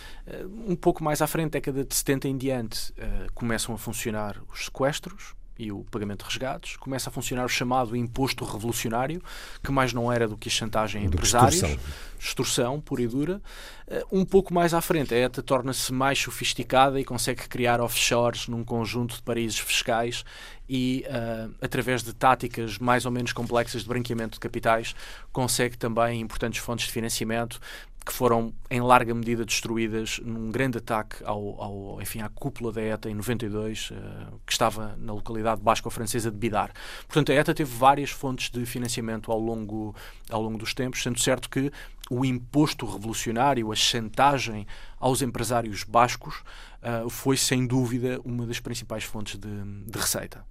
um 0.69 0.77
pouco 0.77 1.03
mais 1.03 1.21
à 1.21 1.27
frente, 1.27 1.53
década 1.53 1.85
de 1.85 1.95
70 1.95 2.29
em 2.29 2.37
diante, 2.37 2.95
começam 3.35 3.75
a 3.75 3.79
funcionar 3.79 4.41
os 4.53 4.67
sequestros, 4.67 5.35
e 5.59 5.73
o 5.73 5.85
pagamento 5.91 6.25
de 6.25 6.31
resgates, 6.31 6.77
começa 6.77 7.09
a 7.09 7.13
funcionar 7.13 7.45
o 7.45 7.49
chamado 7.49 7.97
imposto 7.97 8.45
revolucionário, 8.45 9.23
que 9.63 9.71
mais 9.71 9.93
não 9.93 10.13
era 10.13 10.29
do 10.29 10.37
que 10.37 10.49
a 10.49 10.53
chantagem 10.53 11.03
a 11.03 11.05
empresários, 11.05 11.55
extorsão. 11.55 11.79
extorsão 12.19 12.81
pura 12.81 13.03
e 13.03 13.07
dura. 13.07 13.43
Uh, 13.87 14.21
um 14.21 14.25
pouco 14.25 14.53
mais 14.53 14.75
à 14.75 14.81
frente, 14.81 15.15
a 15.15 15.19
ETA 15.19 15.43
torna-se 15.43 15.93
mais 15.93 16.19
sofisticada 16.19 17.01
e 17.01 17.05
consegue 17.05 17.49
criar 17.49 17.81
offshores 17.81 18.49
num 18.49 18.65
conjunto 18.65 19.17
de 19.17 19.23
paraísos 19.23 19.59
fiscais 19.59 20.25
e, 20.69 21.05
uh, 21.09 21.55
através 21.61 22.03
de 22.03 22.13
táticas 22.13 22.79
mais 22.79 23.07
ou 23.07 23.13
menos 23.13 23.33
complexas 23.33 23.83
de 23.83 23.89
branqueamento 23.89 24.35
de 24.35 24.41
capitais, 24.41 24.95
consegue 25.33 25.77
também 25.79 26.21
importantes 26.21 26.61
fontes 26.61 26.87
de 26.87 26.93
financiamento, 26.93 27.61
que 28.07 28.13
foram 28.13 28.55
em 28.71 28.81
larga 28.81 29.13
medida 29.13 29.45
destruídas 29.45 30.21
num 30.25 30.53
grande 30.53 30.79
ataque 30.79 31.17
ao, 31.25 31.61
ao 31.61 32.01
enfim, 32.01 32.21
à 32.21 32.29
cúpula 32.29 32.73
da 32.73 32.81
ETA 32.81 33.11
em 33.11 33.15
92, 33.15 33.91
uh, 33.91 33.95
eh, 33.95 33.99
que 34.47 34.53
estava 34.53 34.97
na 34.97 35.13
localidade 35.13 35.61
basco-francesa 35.61 36.31
de 36.31 36.37
Bidar. 36.37 36.73
Portanto, 37.09 37.33
a 37.33 37.35
ETA 37.35 37.53
teve 37.53 37.77
várias 37.77 38.11
fontes 38.11 38.49
de 38.49 38.65
financiamento 38.65 39.33
ao 39.33 39.41
longo, 39.41 39.93
ao 40.31 40.41
longo 40.41 40.57
dos 40.57 40.73
tempos, 40.73 41.03
sendo 41.03 41.19
certo 41.19 41.51
que 41.51 41.73
o 42.09 42.25
imposto 42.25 42.87
revolucionário, 42.87 43.73
a 43.73 43.75
chantagem 43.75 44.69
aos 45.01 45.21
empresários 45.21 45.83
bascos, 45.83 46.45
uh, 46.83 47.11
foi 47.11 47.37
sem 47.37 47.67
dúvida 47.67 48.21
uma 48.25 48.47
das 48.47 48.61
principais 48.61 49.03
fontes 49.03 49.37
de, 49.37 49.49
de 49.85 49.99
receita 49.99 50.45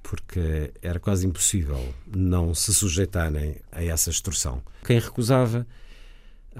porque 0.00 0.72
era 0.80 0.98
quase 0.98 1.26
impossível 1.26 1.94
não 2.06 2.54
se 2.54 2.72
sujeitarem 2.72 3.56
a 3.70 3.84
essa 3.84 4.08
extorsão. 4.08 4.62
Quem 4.82 4.98
recusava 4.98 5.66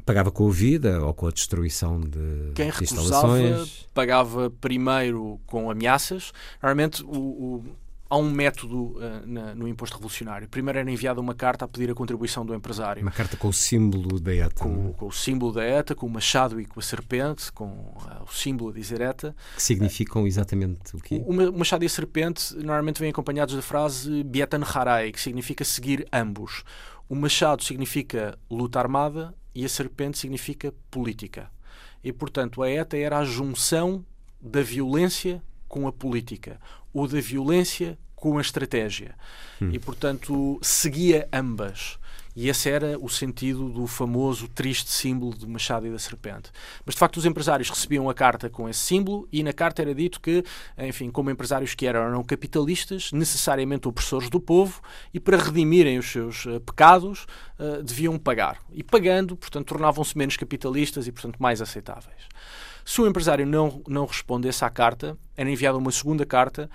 Pagava 0.04 0.30
com 0.30 0.48
a 0.48 0.52
vida 0.52 1.04
ou 1.04 1.14
com 1.14 1.26
a 1.26 1.30
destruição 1.30 2.00
de, 2.00 2.52
Quem 2.54 2.70
de 2.70 2.84
instalações? 2.84 3.86
pagava 3.92 4.50
primeiro 4.50 5.40
com 5.46 5.70
ameaças. 5.70 6.32
Normalmente 6.62 7.02
o, 7.02 7.16
o, 7.16 7.64
há 8.08 8.16
um 8.16 8.30
método 8.30 8.96
uh, 8.96 9.26
na, 9.26 9.54
no 9.54 9.68
imposto 9.68 9.96
revolucionário. 9.96 10.48
Primeiro 10.48 10.78
era 10.78 10.90
enviada 10.90 11.20
uma 11.20 11.34
carta 11.34 11.64
a 11.64 11.68
pedir 11.68 11.90
a 11.90 11.94
contribuição 11.94 12.44
do 12.44 12.54
empresário. 12.54 13.02
Uma 13.02 13.10
carta 13.10 13.36
com 13.36 13.48
o 13.48 13.52
símbolo 13.52 14.18
da 14.18 14.34
ETA. 14.34 14.64
Com, 14.64 14.92
com 14.94 15.06
o 15.06 15.12
símbolo 15.12 15.52
da 15.52 15.64
ETA, 15.64 15.94
com 15.94 16.06
o 16.06 16.10
machado 16.10 16.60
e 16.60 16.64
com 16.64 16.80
a 16.80 16.82
serpente, 16.82 17.52
com 17.52 17.66
uh, 17.66 18.24
o 18.26 18.32
símbolo 18.32 18.70
a 18.70 18.72
dizer 18.72 19.00
ETA. 19.00 19.34
Que 19.56 19.62
significam 19.62 20.26
exatamente 20.26 20.96
o 20.96 21.00
quê? 21.00 21.22
O, 21.26 21.32
o 21.32 21.58
machado 21.58 21.84
e 21.84 21.86
a 21.86 21.90
serpente 21.90 22.56
normalmente 22.56 23.00
vêm 23.00 23.10
acompanhados 23.10 23.54
da 23.54 23.62
frase 23.62 24.22
Bietan 24.24 24.62
Harai, 24.62 25.12
que 25.12 25.20
significa 25.20 25.64
seguir 25.64 26.06
ambos. 26.12 26.64
O 27.08 27.14
machado 27.14 27.62
significa 27.62 28.38
luta 28.50 28.78
armada 28.78 29.34
e 29.54 29.64
a 29.64 29.68
serpente 29.68 30.18
significa 30.18 30.72
política. 30.90 31.50
E, 32.02 32.12
portanto, 32.12 32.62
a 32.62 32.70
ETA 32.70 32.96
era 32.96 33.18
a 33.18 33.24
junção 33.24 34.04
da 34.40 34.62
violência 34.62 35.42
com 35.68 35.86
a 35.86 35.92
política, 35.92 36.60
ou 36.92 37.06
da 37.06 37.20
violência 37.20 37.98
com 38.14 38.38
a 38.38 38.40
estratégia. 38.40 39.14
Hum. 39.60 39.70
E, 39.72 39.78
portanto, 39.78 40.58
seguia 40.62 41.28
ambas. 41.32 41.98
E 42.40 42.48
esse 42.48 42.70
era 42.70 42.96
o 43.00 43.08
sentido 43.08 43.68
do 43.68 43.88
famoso 43.88 44.46
triste 44.46 44.92
símbolo 44.92 45.34
do 45.34 45.48
machado 45.48 45.88
e 45.88 45.90
da 45.90 45.98
serpente. 45.98 46.52
Mas 46.86 46.94
de 46.94 46.98
facto 47.00 47.16
os 47.16 47.26
empresários 47.26 47.68
recebiam 47.68 48.08
a 48.08 48.14
carta 48.14 48.48
com 48.48 48.68
esse 48.68 48.78
símbolo 48.78 49.26
e 49.32 49.42
na 49.42 49.52
carta 49.52 49.82
era 49.82 49.92
dito 49.92 50.20
que, 50.20 50.44
enfim, 50.78 51.10
como 51.10 51.32
empresários 51.32 51.74
que 51.74 51.84
eram, 51.84 51.98
eram 51.98 52.22
capitalistas, 52.22 53.10
necessariamente 53.10 53.88
opressores 53.88 54.30
do 54.30 54.38
povo 54.38 54.80
e 55.12 55.18
para 55.18 55.36
redimirem 55.36 55.98
os 55.98 56.06
seus 56.12 56.46
uh, 56.46 56.60
pecados 56.60 57.26
uh, 57.58 57.82
deviam 57.82 58.16
pagar. 58.16 58.60
E 58.70 58.84
pagando, 58.84 59.36
portanto, 59.36 59.66
tornavam-se 59.66 60.16
menos 60.16 60.36
capitalistas 60.36 61.08
e, 61.08 61.10
portanto, 61.10 61.38
mais 61.42 61.60
aceitáveis. 61.60 62.22
Se 62.84 63.00
o 63.00 63.08
empresário 63.08 63.44
não, 63.44 63.82
não 63.88 64.06
respondesse 64.06 64.64
à 64.64 64.70
carta, 64.70 65.18
era 65.36 65.50
enviada 65.50 65.76
uma 65.76 65.90
segunda 65.90 66.24
carta 66.24 66.70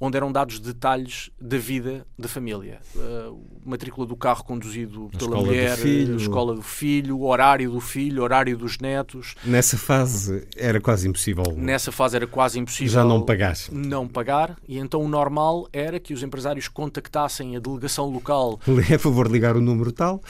onde 0.00 0.16
eram 0.16 0.30
dados 0.30 0.60
detalhes 0.60 1.30
da 1.40 1.58
vida 1.58 2.06
da 2.18 2.28
família. 2.28 2.80
Uh, 2.94 3.40
matrícula 3.64 4.06
do 4.06 4.16
carro 4.16 4.44
conduzido 4.44 5.10
pela 5.18 5.36
mulher, 5.36 5.78
a 5.78 6.16
escola 6.16 6.54
do 6.54 6.62
filho, 6.62 7.22
horário 7.22 7.70
do 7.70 7.80
filho, 7.80 8.22
horário 8.22 8.56
dos 8.56 8.78
netos. 8.78 9.34
Nessa 9.44 9.76
fase 9.76 10.46
era 10.56 10.80
quase 10.80 11.08
impossível. 11.08 11.44
Nessa 11.56 11.92
fase 11.92 12.16
era 12.16 12.26
quase 12.26 12.58
impossível. 12.58 12.92
Já 12.92 13.04
não 13.04 13.22
pagar. 13.22 13.56
Não 13.70 14.06
pagar. 14.06 14.56
E 14.66 14.78
então 14.78 15.00
o 15.02 15.08
normal 15.08 15.68
era 15.72 15.98
que 15.98 16.12
os 16.12 16.22
empresários 16.22 16.68
contactassem 16.68 17.56
a 17.56 17.60
delegação 17.60 18.08
local. 18.10 18.60
É 18.90 18.96
favor 18.96 19.30
ligar 19.30 19.56
o 19.56 19.60
número 19.60 19.92
tal 19.92 20.22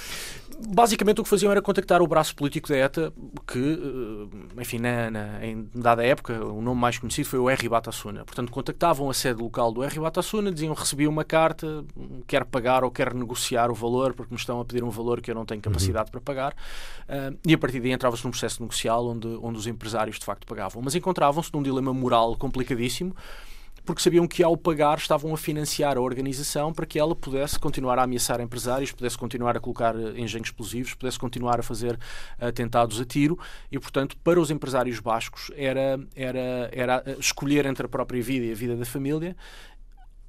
basicamente 0.67 1.21
o 1.21 1.25
que 1.25 1.31
faziam 1.31 1.51
era 1.51 1.63
contactar 1.63 2.03
o 2.03 2.07
braço 2.07 2.35
político 2.35 2.69
da 2.69 2.77
ETA, 2.77 3.13
que, 3.47 3.59
eh, 3.59 4.61
enfim, 4.61 4.79
na, 4.79 5.11
na, 5.11 5.45
em 5.47 5.69
dada 5.75 6.05
época, 6.05 6.45
o 6.45 6.61
nome 6.61 6.81
mais 6.81 6.99
conhecido 6.99 7.29
foi 7.29 7.39
o 7.39 7.49
R. 7.49 7.69
Batasuna. 7.69 8.25
Portanto, 8.25 8.51
contactavam 8.51 9.09
a 9.09 9.15
sede 9.15 9.41
local 9.41 9.73
do 9.73 9.85
R. 9.85 10.01
Batasuna, 10.01 10.51
diziam 10.51 10.75
recebi 10.75 11.07
uma 11.07 11.25
carta, 11.25 11.85
quer 12.27 12.45
pagar 12.45 12.83
ou 12.83 12.91
quer 12.91 13.15
negociar 13.15 13.71
o 13.71 13.75
valor, 13.75 14.15
porque 14.15 14.35
me 14.35 14.39
estão 14.39 14.61
a 14.61 14.65
pedir 14.65 14.83
um 14.83 14.91
valor 14.91 15.21
que 15.21 15.31
eu 15.31 15.35
não 15.35 15.45
tenho 15.45 15.61
capacidade 15.61 16.07
uhum. 16.07 16.13
para 16.13 16.21
pagar. 16.21 16.53
Uh, 17.09 17.39
e 17.47 17.55
a 17.55 17.59
partir 17.59 17.81
daí 17.81 17.93
entrava-se 17.93 18.25
num 18.25 18.31
processo 18.31 18.61
negocial 18.63 19.07
onde, 19.07 19.29
onde 19.41 19.59
os 19.59 19.67
empresários 19.67 20.19
de 20.19 20.25
facto 20.25 20.47
pagavam. 20.47 20.83
Mas 20.83 20.95
encontravam-se 20.95 21.53
num 21.55 21.63
dilema 21.63 21.93
moral 21.93 22.37
complicadíssimo 22.37 23.15
porque 23.89 24.03
sabiam 24.03 24.29
que 24.29 24.43
ao 24.43 24.55
pagar 24.55 24.99
estavam 24.99 25.33
a 25.33 25.37
financiar 25.39 25.97
a 25.97 26.01
organização 26.03 26.75
para 26.75 26.85
que 26.85 26.99
ela 26.99 27.17
pudesse 27.17 27.59
continuar 27.59 27.99
a 27.99 28.03
ameaçar 28.03 28.39
empresários, 28.39 28.93
pudesse 28.93 29.17
continuar 29.17 29.57
a 29.57 29.61
colocar 29.61 29.97
eh, 29.97 30.21
engenhos 30.21 30.49
explosivos, 30.49 30.93
pudesse 30.93 31.19
continuar 31.19 31.59
a 31.59 31.63
fazer 31.63 31.99
atentados 32.39 33.01
a 33.01 33.07
tiro. 33.07 33.39
E, 33.73 33.79
portanto, 33.79 34.15
para 34.19 34.39
os 34.39 34.51
empresários 34.51 35.01
bascos 35.01 35.51
era, 35.57 35.99
era, 36.15 36.69
era 36.71 37.03
eh, 37.07 37.17
escolher 37.19 37.65
entre 37.65 37.87
a 37.87 37.89
própria 37.89 38.23
vida 38.23 38.45
e 38.45 38.53
a 38.53 38.55
vida 38.55 38.77
da 38.77 38.85
família 38.85 39.35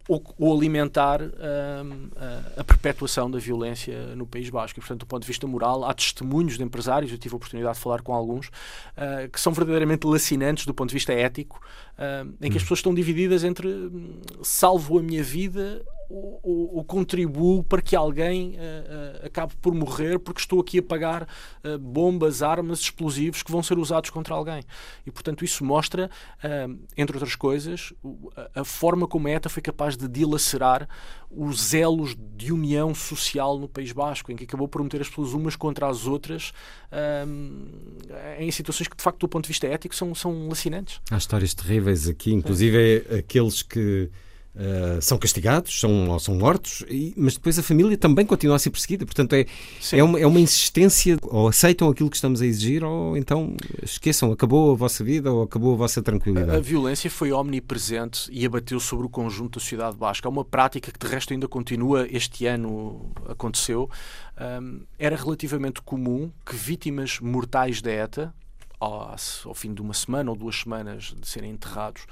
ou, 0.10 0.24
ou 0.39 0.57
alimentar 0.57 1.22
hum, 1.22 2.10
a, 2.18 2.62
a, 2.62 2.64
perpetuação 2.64 3.30
da 3.30 3.38
violência 3.38 4.16
no 4.16 4.26
País 4.26 4.49
Basco. 4.49 4.80
E, 4.80 4.82
portanto, 4.82 5.01
do 5.01 5.05
ponto 5.05 5.22
de 5.22 5.28
vista 5.28 5.45
moral, 5.45 5.86
há 5.86 5.93
testemunhos 5.93 6.57
de 6.57 6.64
empresários, 6.64 7.12
eu 7.12 7.18
tive 7.20 7.36
a 7.36 7.38
oportunidade 7.38 7.76
de 7.76 7.84
falar 7.84 8.01
com 8.01 8.12
alguns, 8.12 8.47
uh, 8.47 9.30
que 9.32 9.39
são 9.39 9.53
verdadeiramente 9.53 10.07
lacinantes 10.07 10.66
do 10.66 10.74
ponto 10.74 10.89
de 10.89 10.95
vista 10.95 11.14
ético, 11.14 11.62
uh, 11.93 12.28
em 12.41 12.49
que 12.49 12.57
as 12.57 12.64
hum. 12.64 12.66
pessoas 12.66 12.80
estão 12.80 12.93
divididas 12.93 13.43
entre 13.43 13.70
salvo 14.41 14.97
a 14.97 15.03
minha 15.03 15.22
vida 15.22 15.86
o, 16.10 16.80
o, 16.80 16.84
contribuo 16.84 17.64
para 17.64 17.84
que 17.84 17.95
alguém 17.95 18.51
uh, 18.51 18.53
uh, 18.53 19.26
acabe 19.28 19.53
por 19.62 19.76
morrer 19.76 20.18
porque 20.18 20.41
estou 20.41 20.60
aqui 20.60 20.80
a 20.80 20.84
pagar 20.84 21.28
uh, 21.64 21.78
bombas, 21.78 22.41
armas, 22.41 22.80
explosivos 22.80 23.43
que 23.43 23.51
vão 23.51 23.62
ser 23.62 23.78
usados 23.78 24.10
contra 24.10 24.34
alguém. 24.34 24.64
E, 25.05 25.12
portanto, 25.12 25.45
isso 25.45 25.64
mostra, 25.64 26.10
entre 26.97 27.16
outras 27.16 27.36
coisas, 27.36 27.93
a, 28.36 28.62
a, 28.62 28.64
forma 28.64 29.07
como 29.07 29.28
a 29.28 29.32
ETA 29.32 29.49
foi 29.49 29.62
capaz 29.62 29.95
de 29.95 30.07
dilacerar 30.07 30.89
os 31.30 31.74
elos 31.74 32.16
de 32.36 32.51
união 32.51 32.95
social 32.95 33.60
no 33.60 33.68
País 33.68 33.91
Basco, 33.91 34.32
em 34.32 34.36
que 34.36 34.45
acabou 34.45 34.68
por 34.68 34.82
meter 34.82 35.01
as 35.01 35.10
pessoas 35.10 35.34
umas 35.34 35.55
contra 35.55 35.88
as 35.88 36.07
outras 36.07 36.51
em 38.39 38.49
situações 38.51 38.88
que, 38.88 38.97
de 38.97 39.03
facto, 39.03 39.20
do 39.20 39.28
ponto 39.28 39.43
de 39.43 39.49
vista 39.49 39.68
ético, 39.68 39.95
são, 39.95 40.16
são 40.16 40.47
lacinantes. 40.47 40.99
Há 41.12 41.18
histórias 41.18 41.53
terríveis 41.53 42.07
aqui, 42.07 42.34
inclusive 42.34 43.05
é. 43.10 43.18
aqueles 43.20 43.62
que 43.62 44.10
Uh, 44.60 45.01
são 45.01 45.18
castigados, 45.18 45.80
são, 45.80 46.20
são 46.20 46.36
mortos, 46.36 46.84
e, 46.89 47.14
mas 47.16 47.36
depois 47.36 47.57
a 47.57 47.64
família 47.64 47.97
também 47.97 48.26
continua 48.26 48.57
a 48.57 48.60
ser 48.60 48.70
perseguida. 48.70 49.05
Portanto, 49.05 49.32
é, 49.32 49.45
é 49.93 50.03
uma, 50.03 50.20
é, 50.20 50.28
uma, 50.28 50.39
insistência, 50.39 51.18
ou 51.24 51.47
aceitam 51.47 51.88
aquilo 51.88 52.10
que 52.10 52.18
estamos 52.18 52.41
a 52.41 52.45
exigir, 52.45 52.84
ou 52.84 53.16
então 53.16 53.55
esqueçam, 53.82 54.34
acabou 54.34 54.74
a 54.74 54.76
vossa 54.76 55.01
vida, 55.01 55.32
ou 55.32 55.43
acabou 55.43 55.76
a 55.76 55.78
vossa 55.78 56.01
tranquilidade. 56.01 56.51
A, 56.51 56.55
a 56.55 56.60
violência 56.60 57.10
foi 57.10 57.32
omnipresente 57.32 58.30
e 58.34 58.45
abateu 58.45 58.82
sobre 58.82 59.05
o 59.05 59.10
conjunto 59.10 59.60
da 59.60 59.62
sociedade 59.62 59.95
basca. 59.95 60.28
É 60.28 60.30
uma 60.30 60.43
prática 60.43 60.91
que, 60.91 60.99
de 60.99 61.07
resto, 61.07 61.32
ainda 61.32 61.47
continua, 61.47 62.05
este 62.12 62.45
ano 62.45 63.14
aconteceu. 63.30 63.89
Um, 64.62 64.82
era 64.97 65.16
relativamente 65.16 65.82
comum 65.82 66.30
que 66.45 66.53
vítimas 66.53 67.22
mortais 67.22 67.82
da 67.82 67.91
ETA, 67.91 68.34
ao, 68.78 69.16
ao 69.45 69.53
fim 69.53 69.74
de 69.74 69.82
uma 69.82 69.93
semana 69.93 70.32
ou 70.32 70.36
duas 70.36 70.57
semanas 70.57 71.16
de 71.18 71.26
serem 71.26 71.51
enterrados, 71.51 72.05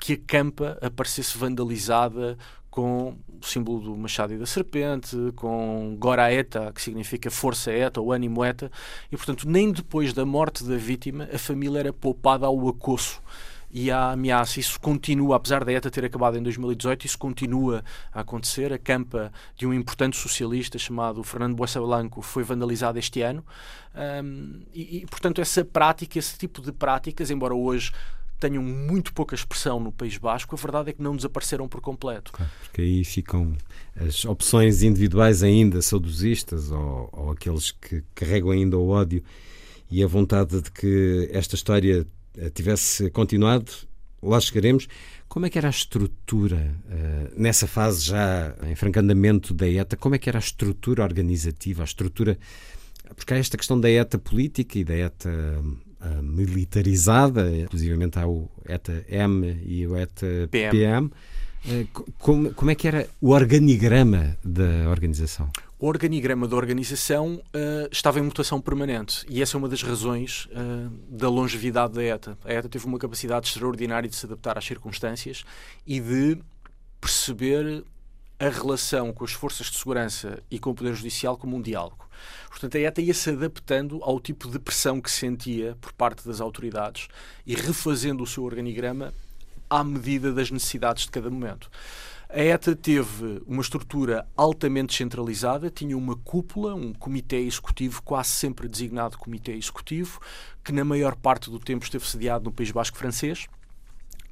que 0.00 0.14
a 0.14 0.18
campa 0.18 0.78
aparecesse 0.80 1.36
vandalizada 1.36 2.36
com 2.70 3.16
o 3.28 3.44
símbolo 3.44 3.80
do 3.80 3.96
machado 3.96 4.32
e 4.32 4.38
da 4.38 4.46
serpente, 4.46 5.16
com 5.36 5.96
Goraeta, 5.98 6.72
que 6.72 6.80
significa 6.80 7.30
força 7.30 7.70
eta 7.70 8.00
ou 8.00 8.12
ânimo 8.12 8.44
eta, 8.44 8.70
e 9.10 9.16
portanto 9.16 9.48
nem 9.48 9.72
depois 9.72 10.12
da 10.12 10.24
morte 10.24 10.64
da 10.64 10.76
vítima 10.76 11.28
a 11.32 11.38
família 11.38 11.80
era 11.80 11.92
poupada 11.92 12.46
ao 12.46 12.68
acosso 12.68 13.20
e 13.70 13.90
à 13.90 14.12
ameaça. 14.12 14.58
Isso 14.58 14.80
continua, 14.80 15.36
apesar 15.36 15.64
da 15.64 15.72
ETA 15.72 15.90
ter 15.90 16.04
acabado 16.04 16.36
em 16.36 16.42
2018, 16.42 17.06
isso 17.06 17.18
continua 17.18 17.84
a 18.12 18.20
acontecer. 18.20 18.72
A 18.72 18.78
campa 18.78 19.32
de 19.56 19.66
um 19.66 19.72
importante 19.72 20.16
socialista 20.16 20.78
chamado 20.78 21.22
Fernando 21.22 21.54
Boessa 21.54 21.80
Blanco 21.80 22.20
foi 22.20 22.42
vandalizada 22.42 22.98
este 22.98 23.22
ano. 23.22 23.44
Um, 23.94 24.62
e, 24.72 24.98
e, 24.98 25.06
portanto, 25.06 25.40
essa 25.40 25.64
prática, 25.64 26.18
esse 26.18 26.36
tipo 26.36 26.60
de 26.60 26.72
práticas, 26.72 27.30
embora 27.30 27.54
hoje 27.54 27.92
tenham 28.40 28.62
muito 28.62 29.12
pouca 29.12 29.34
expressão 29.34 29.78
no 29.78 29.92
País 29.92 30.16
Basco, 30.16 30.54
a 30.54 30.58
verdade 30.58 30.90
é 30.90 30.92
que 30.92 31.02
não 31.02 31.14
desapareceram 31.14 31.68
por 31.68 31.80
completo. 31.80 32.32
Porque 32.62 32.80
aí 32.80 33.04
ficam 33.04 33.54
as 33.94 34.24
opções 34.24 34.82
individuais 34.82 35.42
ainda 35.42 35.82
saudosistas 35.82 36.70
ou, 36.70 37.08
ou 37.12 37.30
aqueles 37.30 37.70
que 37.70 38.02
carregam 38.14 38.50
ainda 38.50 38.78
o 38.78 38.88
ódio 38.88 39.22
e 39.90 40.02
a 40.02 40.06
vontade 40.06 40.60
de 40.62 40.70
que 40.70 41.28
esta 41.32 41.54
história 41.54 42.06
eh, 42.36 42.50
tivesse 42.50 43.10
continuado, 43.10 43.70
lá 44.22 44.40
chegaremos. 44.40 44.86
Como 45.28 45.46
é 45.46 45.50
que 45.50 45.58
era 45.58 45.68
a 45.68 45.70
estrutura, 45.70 46.74
uh, 46.86 47.40
nessa 47.40 47.66
fase 47.68 48.04
já 48.04 48.54
em 48.64 48.74
francandamento 48.74 49.54
da 49.54 49.68
ETA, 49.68 49.96
como 49.96 50.16
é 50.16 50.18
que 50.18 50.28
era 50.28 50.38
a 50.38 50.40
estrutura 50.40 51.04
organizativa, 51.04 51.82
a 51.82 51.84
estrutura... 51.84 52.38
Porque 53.14 53.34
há 53.34 53.36
esta 53.36 53.56
questão 53.56 53.80
da 53.80 53.88
ETA 53.88 54.18
política 54.18 54.78
e 54.78 54.84
da 54.84 54.94
ETA 54.94 55.62
uh, 56.00 56.22
militarizada, 56.22 57.50
inclusive 57.50 57.96
há 58.16 58.26
o 58.26 58.50
ETA-M 58.66 59.62
e 59.64 59.86
o 59.86 59.96
ETA-PM. 59.96 60.70
PM. 60.70 61.10
Uh, 61.62 61.86
como, 62.18 62.54
como 62.54 62.70
é 62.70 62.74
que 62.74 62.88
era 62.88 63.08
o 63.20 63.30
organigrama 63.30 64.36
da 64.42 64.88
organização? 64.88 65.50
O 65.78 65.86
organigrama 65.86 66.46
da 66.46 66.56
organização 66.56 67.34
uh, 67.36 67.88
estava 67.90 68.18
em 68.18 68.22
mutação 68.22 68.60
permanente 68.60 69.24
e 69.28 69.40
essa 69.40 69.56
é 69.56 69.58
uma 69.58 69.68
das 69.68 69.82
razões 69.82 70.46
uh, 70.46 70.90
da 71.08 71.28
longevidade 71.28 71.94
da 71.94 72.02
ETA. 72.02 72.36
A 72.44 72.52
ETA 72.52 72.68
teve 72.68 72.86
uma 72.86 72.98
capacidade 72.98 73.48
extraordinária 73.48 74.08
de 74.08 74.14
se 74.14 74.26
adaptar 74.26 74.58
às 74.58 74.64
circunstâncias 74.64 75.42
e 75.86 76.00
de 76.00 76.38
perceber 77.00 77.82
a 78.40 78.48
relação 78.48 79.12
com 79.12 79.22
as 79.22 79.32
forças 79.32 79.66
de 79.66 79.76
segurança 79.76 80.42
e 80.50 80.58
com 80.58 80.70
o 80.70 80.74
Poder 80.74 80.94
Judicial 80.94 81.36
como 81.36 81.58
um 81.58 81.60
diálogo. 81.60 82.08
Portanto, 82.48 82.78
a 82.78 82.80
ETA 82.80 83.02
ia 83.02 83.12
se 83.12 83.28
adaptando 83.28 84.02
ao 84.02 84.18
tipo 84.18 84.48
de 84.48 84.58
pressão 84.58 84.98
que 84.98 85.10
sentia 85.10 85.76
por 85.78 85.92
parte 85.92 86.26
das 86.26 86.40
autoridades 86.40 87.08
e 87.46 87.54
refazendo 87.54 88.22
o 88.22 88.26
seu 88.26 88.44
organigrama 88.44 89.12
à 89.68 89.84
medida 89.84 90.32
das 90.32 90.50
necessidades 90.50 91.04
de 91.04 91.10
cada 91.10 91.30
momento. 91.30 91.70
A 92.30 92.40
ETA 92.40 92.74
teve 92.74 93.42
uma 93.46 93.60
estrutura 93.60 94.26
altamente 94.34 94.94
centralizada, 94.94 95.68
tinha 95.68 95.96
uma 95.96 96.16
cúpula, 96.16 96.74
um 96.74 96.94
comitê 96.94 97.40
executivo, 97.40 98.02
quase 98.02 98.30
sempre 98.30 98.68
designado 98.68 99.18
comitê 99.18 99.52
executivo, 99.52 100.18
que 100.64 100.72
na 100.72 100.84
maior 100.84 101.14
parte 101.14 101.50
do 101.50 101.58
tempo 101.58 101.84
esteve 101.84 102.08
sediado 102.08 102.44
no 102.44 102.52
País 102.52 102.70
Basco 102.70 102.96
francês, 102.96 103.48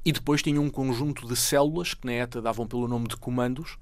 e 0.03 0.11
depois 0.11 0.41
tinha 0.41 0.61
um 0.61 0.69
conjunto 0.69 1.27
de 1.27 1.35
células 1.35 1.93
que 1.93 2.05
na 2.05 2.13
ETA 2.13 2.41
davam 2.41 2.67
pelo 2.67 2.87
nome 2.87 3.07
de 3.07 3.17
comandos, 3.17 3.77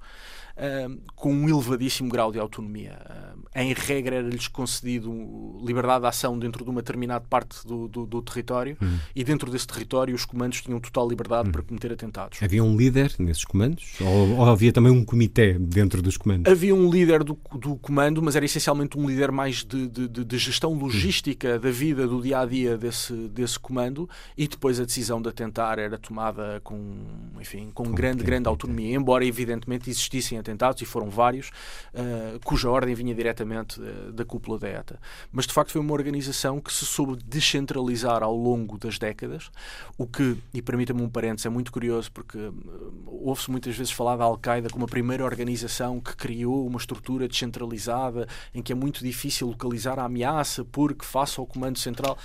com 1.14 1.32
um 1.32 1.48
elevadíssimo 1.48 2.08
grau 2.08 2.32
de 2.32 2.38
autonomia. 2.38 2.98
Uh, 3.08 3.38
em 3.54 3.72
regra, 3.72 4.16
era-lhes 4.16 4.48
concedido 4.48 5.58
liberdade 5.64 6.02
de 6.02 6.06
ação 6.06 6.38
dentro 6.38 6.64
de 6.64 6.70
uma 6.70 6.80
determinada 6.80 7.24
parte 7.28 7.66
do, 7.66 7.88
do, 7.88 8.06
do 8.06 8.22
território 8.22 8.76
hum. 8.80 8.98
e 9.14 9.24
dentro 9.24 9.50
desse 9.50 9.66
território 9.66 10.14
os 10.14 10.24
comandos 10.24 10.60
tinham 10.60 10.78
total 10.78 11.08
liberdade 11.08 11.48
hum. 11.48 11.52
para 11.52 11.62
cometer 11.62 11.92
atentados. 11.92 12.42
Havia 12.42 12.62
um 12.62 12.76
líder 12.76 13.14
nesses 13.18 13.44
comandos? 13.44 13.94
Ou, 14.00 14.38
ou, 14.38 14.44
havia 14.44 14.72
também 14.72 14.92
um 14.92 15.04
comitê 15.04 15.54
dentro 15.54 16.02
dos 16.02 16.16
comandos? 16.16 16.50
Havia 16.50 16.74
um 16.74 16.90
líder 16.90 17.24
do, 17.24 17.38
do 17.54 17.76
comando, 17.76 18.22
mas 18.22 18.36
era 18.36 18.44
essencialmente 18.44 18.98
um 18.98 19.08
líder 19.08 19.32
mais 19.32 19.64
de, 19.64 19.88
de, 19.88 20.08
de 20.08 20.38
gestão 20.38 20.74
logística 20.74 21.56
hum. 21.56 21.60
da 21.60 21.70
vida, 21.70 22.06
do 22.06 22.22
dia 22.22 22.40
a 22.40 22.46
dia 22.46 22.76
desse, 22.76 23.12
desse 23.12 23.58
comando 23.58 24.08
e 24.36 24.46
depois 24.46 24.78
a 24.80 24.84
decisão 24.84 25.20
de 25.20 25.28
atentar 25.28 25.78
era 25.78 25.98
tomada 25.98 26.60
com, 26.62 26.96
enfim, 27.40 27.70
com, 27.72 27.84
com 27.84 27.92
grande, 27.92 28.22
grande 28.22 28.48
autonomia, 28.48 28.94
embora 28.94 29.24
evidentemente 29.24 29.90
existissem 29.90 30.38
atentados, 30.48 30.80
e 30.82 30.84
foram 30.84 31.10
vários, 31.10 31.48
uh, 31.94 32.40
cuja 32.44 32.70
ordem 32.70 32.94
vinha 32.94 33.14
diretamente 33.14 33.80
uh, 33.80 34.12
da 34.12 34.24
cúpula 34.24 34.58
da 34.58 34.68
ETA. 34.68 34.98
Mas 35.30 35.46
de 35.46 35.52
facto 35.52 35.72
foi 35.72 35.80
uma 35.80 35.92
organização 35.92 36.60
que 36.60 36.72
se 36.72 36.86
soube 36.86 37.16
descentralizar 37.24 38.22
ao 38.22 38.34
longo 38.34 38.78
das 38.78 38.98
décadas, 38.98 39.50
o 39.96 40.06
que, 40.06 40.36
e 40.54 40.62
permita-me 40.62 41.02
um 41.02 41.08
parênteses, 41.08 41.46
é 41.46 41.48
muito 41.48 41.70
curioso 41.70 42.10
porque 42.12 42.38
uh, 42.38 43.04
ouve-se 43.06 43.50
muitas 43.50 43.76
vezes 43.76 43.92
falar 43.92 44.16
da 44.16 44.24
Al-Qaeda 44.24 44.70
como 44.70 44.84
a 44.84 44.88
primeira 44.88 45.24
organização 45.24 46.00
que 46.00 46.16
criou 46.16 46.66
uma 46.66 46.78
estrutura 46.78 47.28
descentralizada 47.28 48.26
em 48.54 48.62
que 48.62 48.72
é 48.72 48.74
muito 48.74 49.04
difícil 49.04 49.48
localizar 49.48 49.98
a 49.98 50.04
ameaça 50.04 50.64
porque 50.64 51.04
face 51.04 51.38
ao 51.38 51.46
comando 51.46 51.78
central 51.78 52.18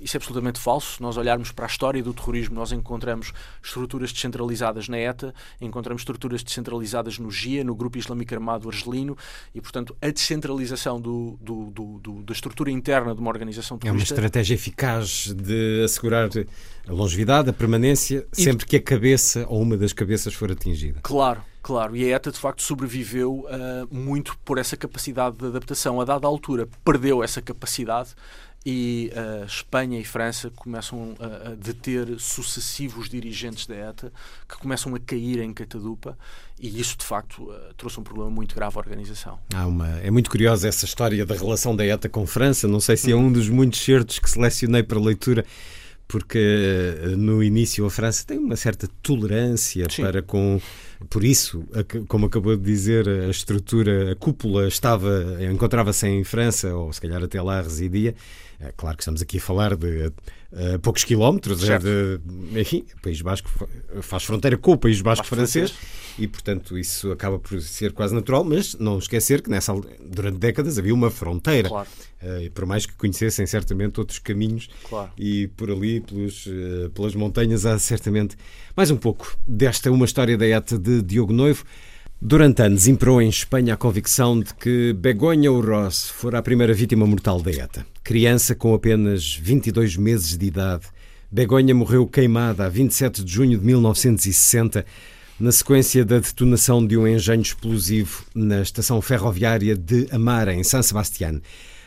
isso 0.00 0.16
é 0.16 0.18
absolutamente 0.18 0.58
falso. 0.58 0.96
Se 0.96 1.02
nós 1.02 1.16
olharmos 1.16 1.52
para 1.52 1.66
a 1.66 1.68
história 1.68 2.02
do 2.02 2.12
terrorismo, 2.12 2.54
nós 2.54 2.72
encontramos 2.72 3.32
estruturas 3.62 4.12
descentralizadas 4.12 4.88
na 4.88 4.98
ETA, 4.98 5.34
encontramos 5.60 6.02
estruturas 6.02 6.42
descentralizadas 6.42 7.18
no 7.18 7.30
GIA, 7.30 7.64
no 7.64 7.74
Grupo 7.74 7.98
Islâmico 7.98 8.34
Armado 8.34 8.68
Argelino, 8.68 9.16
e, 9.54 9.60
portanto, 9.60 9.96
a 10.00 10.10
descentralização 10.10 11.00
do, 11.00 11.38
do, 11.40 11.70
do, 12.00 12.22
da 12.22 12.32
estrutura 12.32 12.70
interna 12.70 13.14
de 13.14 13.20
uma 13.20 13.30
organização 13.30 13.78
terrorista... 13.78 14.12
É 14.12 14.14
uma 14.14 14.26
estratégia 14.26 14.54
eficaz 14.54 15.32
de 15.32 15.82
assegurar 15.84 16.28
a 16.86 16.92
longevidade, 16.92 17.50
a 17.50 17.52
permanência, 17.52 18.26
sempre 18.32 18.66
que 18.66 18.76
a 18.76 18.82
cabeça 18.82 19.46
ou 19.48 19.62
uma 19.62 19.76
das 19.76 19.92
cabeças 19.92 20.34
for 20.34 20.50
atingida. 20.50 21.00
Claro, 21.02 21.42
Claro, 21.64 21.96
e 21.96 22.04
a 22.12 22.14
ETA 22.14 22.30
de 22.30 22.38
facto 22.38 22.60
sobreviveu 22.60 23.46
uh, 23.46 23.88
muito 23.90 24.36
por 24.44 24.58
essa 24.58 24.76
capacidade 24.76 25.38
de 25.38 25.46
adaptação. 25.46 25.98
A 25.98 26.04
dada 26.04 26.26
altura 26.26 26.68
perdeu 26.84 27.24
essa 27.24 27.40
capacidade 27.40 28.10
e 28.66 29.12
uh, 29.14 29.44
Espanha 29.44 30.00
e 30.00 30.04
França 30.04 30.50
começam 30.50 31.14
a, 31.20 31.50
a, 31.50 31.54
deter 31.54 32.18
sucessivos 32.18 33.10
dirigentes 33.10 33.66
da 33.66 33.74
ETA 33.74 34.10
que 34.48 34.56
começam 34.56 34.94
a 34.94 34.98
cair 34.98 35.40
em 35.40 35.52
catadupa 35.52 36.16
e 36.58 36.80
isso 36.80 36.96
de 36.96 37.04
facto 37.04 37.42
uh, 37.42 37.74
trouxe 37.76 38.00
um 38.00 38.02
problema 38.02 38.30
muito 38.30 38.54
grave 38.54 38.76
à 38.76 38.78
organização. 38.78 39.38
Há 39.54 39.66
uma, 39.66 39.88
é 40.00 40.10
muito 40.10 40.30
curiosa 40.30 40.66
essa 40.66 40.86
história 40.86 41.26
da 41.26 41.34
relação 41.34 41.76
da 41.76 41.84
ETA 41.84 42.08
com 42.08 42.26
França, 42.26 42.66
não 42.66 42.80
sei 42.80 42.96
se 42.96 43.12
é 43.12 43.16
um 43.16 43.30
dos 43.30 43.50
muitos 43.50 43.80
certos 43.80 44.18
que 44.18 44.30
selecionei 44.30 44.82
para 44.82 44.98
leitura 44.98 45.44
porque 46.06 46.38
eh, 46.38 47.08
no 47.16 47.42
início 47.42 47.84
a 47.86 47.90
França 47.90 48.24
tem 48.26 48.38
uma 48.38 48.56
certa 48.56 48.88
tolerância 49.02 49.86
Sim. 49.90 50.02
para 50.02 50.22
com 50.22 50.60
por 51.10 51.24
isso, 51.24 51.66
como 52.08 52.26
acabou 52.26 52.56
de 52.56 52.62
dizer, 52.62 53.06
a 53.06 53.28
estrutura, 53.28 54.12
a 54.12 54.14
cúpula 54.14 54.68
estava 54.68 55.38
encontrava-se 55.52 56.06
em 56.06 56.24
França 56.24 56.74
ou 56.74 56.92
se 56.92 57.00
calhar 57.00 57.22
até 57.22 57.42
lá 57.42 57.60
residia 57.60 58.14
é 58.60 58.72
claro 58.76 58.96
que 58.96 59.02
estamos 59.02 59.20
aqui 59.20 59.38
a 59.38 59.40
falar 59.40 59.76
de 59.76 60.06
uh, 60.06 60.78
poucos 60.80 61.04
quilómetros, 61.04 61.68
é 61.68 61.78
de, 61.78 62.20
enfim, 62.58 62.84
o 62.96 63.00
País 63.02 63.20
Basco 63.20 63.50
faz 64.02 64.24
fronteira 64.24 64.56
com 64.56 64.72
o 64.72 64.78
País 64.78 65.00
Basco 65.00 65.26
francês, 65.26 65.70
francês 65.72 66.04
e, 66.18 66.28
portanto, 66.28 66.78
isso 66.78 67.10
acaba 67.10 67.38
por 67.38 67.60
ser 67.60 67.92
quase 67.92 68.14
natural, 68.14 68.44
mas 68.44 68.74
não 68.76 68.98
esquecer 68.98 69.42
que 69.42 69.50
nessa, 69.50 69.74
durante 70.00 70.38
décadas 70.38 70.78
havia 70.78 70.94
uma 70.94 71.10
fronteira. 71.10 71.68
Claro. 71.68 71.88
Uh, 72.22 72.50
por 72.52 72.64
mais 72.64 72.86
que 72.86 72.94
conhecessem 72.94 73.44
certamente 73.46 74.00
outros 74.00 74.18
caminhos 74.18 74.70
claro. 74.88 75.10
e 75.18 75.48
por 75.48 75.70
ali, 75.70 76.00
pelos, 76.00 76.46
uh, 76.46 76.88
pelas 76.94 77.14
montanhas, 77.14 77.66
há 77.66 77.78
certamente 77.78 78.36
mais 78.74 78.90
um 78.90 78.96
pouco 78.96 79.36
desta 79.46 79.90
uma 79.90 80.06
história 80.06 80.36
da 80.38 80.46
ETA 80.46 80.78
de 80.78 81.02
Diogo 81.02 81.32
Noivo. 81.32 81.64
Durante 82.26 82.62
anos 82.62 82.88
imperou 82.88 83.20
em 83.20 83.28
Espanha 83.28 83.74
a 83.74 83.76
convicção 83.76 84.40
de 84.40 84.54
que 84.54 84.94
Begonha 84.94 85.52
Urroz 85.52 86.08
fora 86.08 86.38
a 86.38 86.42
primeira 86.42 86.72
vítima 86.72 87.06
mortal 87.06 87.42
da 87.42 87.50
ETA. 87.50 87.86
Criança 88.02 88.54
com 88.54 88.72
apenas 88.72 89.36
22 89.36 89.98
meses 89.98 90.38
de 90.38 90.46
idade, 90.46 90.86
Begonha 91.30 91.74
morreu 91.74 92.06
queimada 92.06 92.64
a 92.64 92.68
27 92.70 93.22
de 93.22 93.30
junho 93.30 93.58
de 93.58 93.66
1960 93.66 94.86
na 95.38 95.52
sequência 95.52 96.02
da 96.02 96.18
detonação 96.18 96.86
de 96.86 96.96
um 96.96 97.06
engenho 97.06 97.42
explosivo 97.42 98.24
na 98.34 98.62
estação 98.62 99.02
ferroviária 99.02 99.76
de 99.76 100.08
Amara, 100.10 100.54
em 100.54 100.64
San 100.64 100.80
Sebastián. 100.80 101.42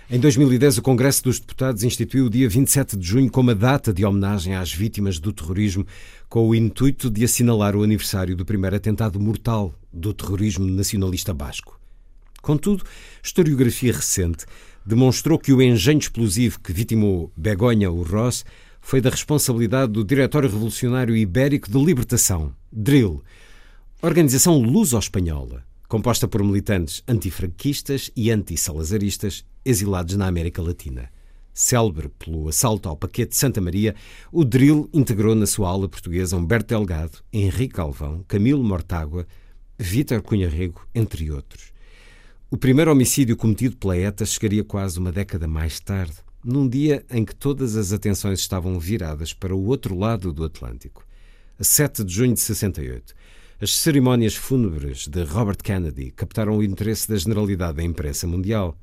Em 0.08 0.20
2010, 0.20 0.78
o 0.78 0.82
Congresso 0.84 1.24
dos 1.24 1.40
Deputados 1.40 1.84
instituiu 1.84 2.28
o 2.28 2.30
dia 2.30 2.48
27 2.48 2.96
de 2.96 3.08
junho 3.08 3.32
como 3.32 3.50
a 3.50 3.56
data 3.56 3.92
de 3.92 4.06
homenagem 4.06 4.54
às 4.54 4.72
vítimas 4.72 5.18
do 5.18 5.34
terrorismo, 5.34 5.86
com 6.30 6.48
o 6.48 6.54
intuito 6.54 7.10
de 7.10 7.26
assinalar 7.26 7.76
o 7.76 7.82
aniversário 7.82 8.36
do 8.36 8.46
primeiro 8.46 8.76
atentado 8.76 9.20
mortal 9.20 9.74
do 9.98 10.14
terrorismo 10.14 10.66
nacionalista 10.66 11.34
basco. 11.34 11.80
Contudo, 12.42 12.84
historiografia 13.22 13.92
recente 13.92 14.46
demonstrou 14.86 15.38
que 15.38 15.52
o 15.52 15.62
engenho 15.62 16.00
explosivo 16.00 16.60
que 16.62 16.72
vitimou 16.72 17.32
Begonha 17.36 17.92
Urroz 17.92 18.46
foi 18.80 19.02
da 19.02 19.10
responsabilidade 19.10 19.92
do 19.92 20.04
Diretório 20.04 20.50
Revolucionário 20.50 21.16
Ibérico 21.16 21.70
de 21.70 21.78
Libertação, 21.78 22.54
DRIL, 22.72 23.22
organização 24.02 24.58
luso-espanhola, 24.58 25.66
composta 25.90 26.28
por 26.28 26.42
militantes 26.42 27.04
antifranquistas 27.06 28.10
e 28.16 28.32
anti-salazaristas 28.32 29.44
exilados 29.66 30.16
na 30.16 30.28
América 30.28 30.62
Latina. 30.62 31.10
Célebre 31.54 32.08
pelo 32.20 32.48
assalto 32.48 32.88
ao 32.88 32.96
paquete 32.96 33.32
de 33.32 33.36
Santa 33.36 33.60
Maria, 33.60 33.96
o 34.32 34.46
Drill 34.46 34.90
integrou 34.94 35.34
na 35.34 35.48
sua 35.48 35.68
aula 35.68 35.90
portuguesa 35.90 36.38
Humberto 36.38 36.68
Delgado, 36.68 37.18
Henrique 37.34 37.80
Alvão, 37.80 38.24
Camilo 38.28 38.64
Mortágua, 38.64 39.28
Vítor 39.80 40.24
Cunha 40.24 40.50
Rego, 40.50 40.82
entre 40.94 41.30
outros. 41.30 41.72
O 42.50 42.58
primeiro 42.58 42.92
homicídio 42.92 43.38
cometido 43.38 43.78
pela 43.78 43.96
ETA 43.96 44.26
chegaria 44.26 44.64
quase 44.64 44.98
uma 44.98 45.12
década 45.12 45.48
mais 45.48 45.80
tarde, 45.80 46.16
num 46.44 46.68
dia 46.68 47.06
em 47.12 47.24
que 47.24 47.36
todas 47.36 47.76
as 47.76 47.92
atenções 47.92 48.40
estavam 48.40 48.80
viradas 48.80 49.34
para 49.34 49.56
o 49.56 49.66
outro 49.66 49.96
lado 49.96 50.34
do 50.34 50.44
Atlântico. 50.44 51.06
A 51.60 51.64
7 51.64 52.04
de 52.04 52.14
junho 52.14 52.34
de 52.34 52.40
68, 52.40 53.14
as 53.62 53.76
cerimónias 53.76 54.36
fúnebres 54.36 55.08
de 55.08 55.24
Robert 55.24 55.58
Kennedy 55.58 56.12
captaram 56.12 56.58
o 56.58 56.64
interesse 56.64 57.08
da 57.10 57.16
generalidade 57.16 57.78
da 57.78 57.84
imprensa 57.84 58.26
mundial. 58.26 58.76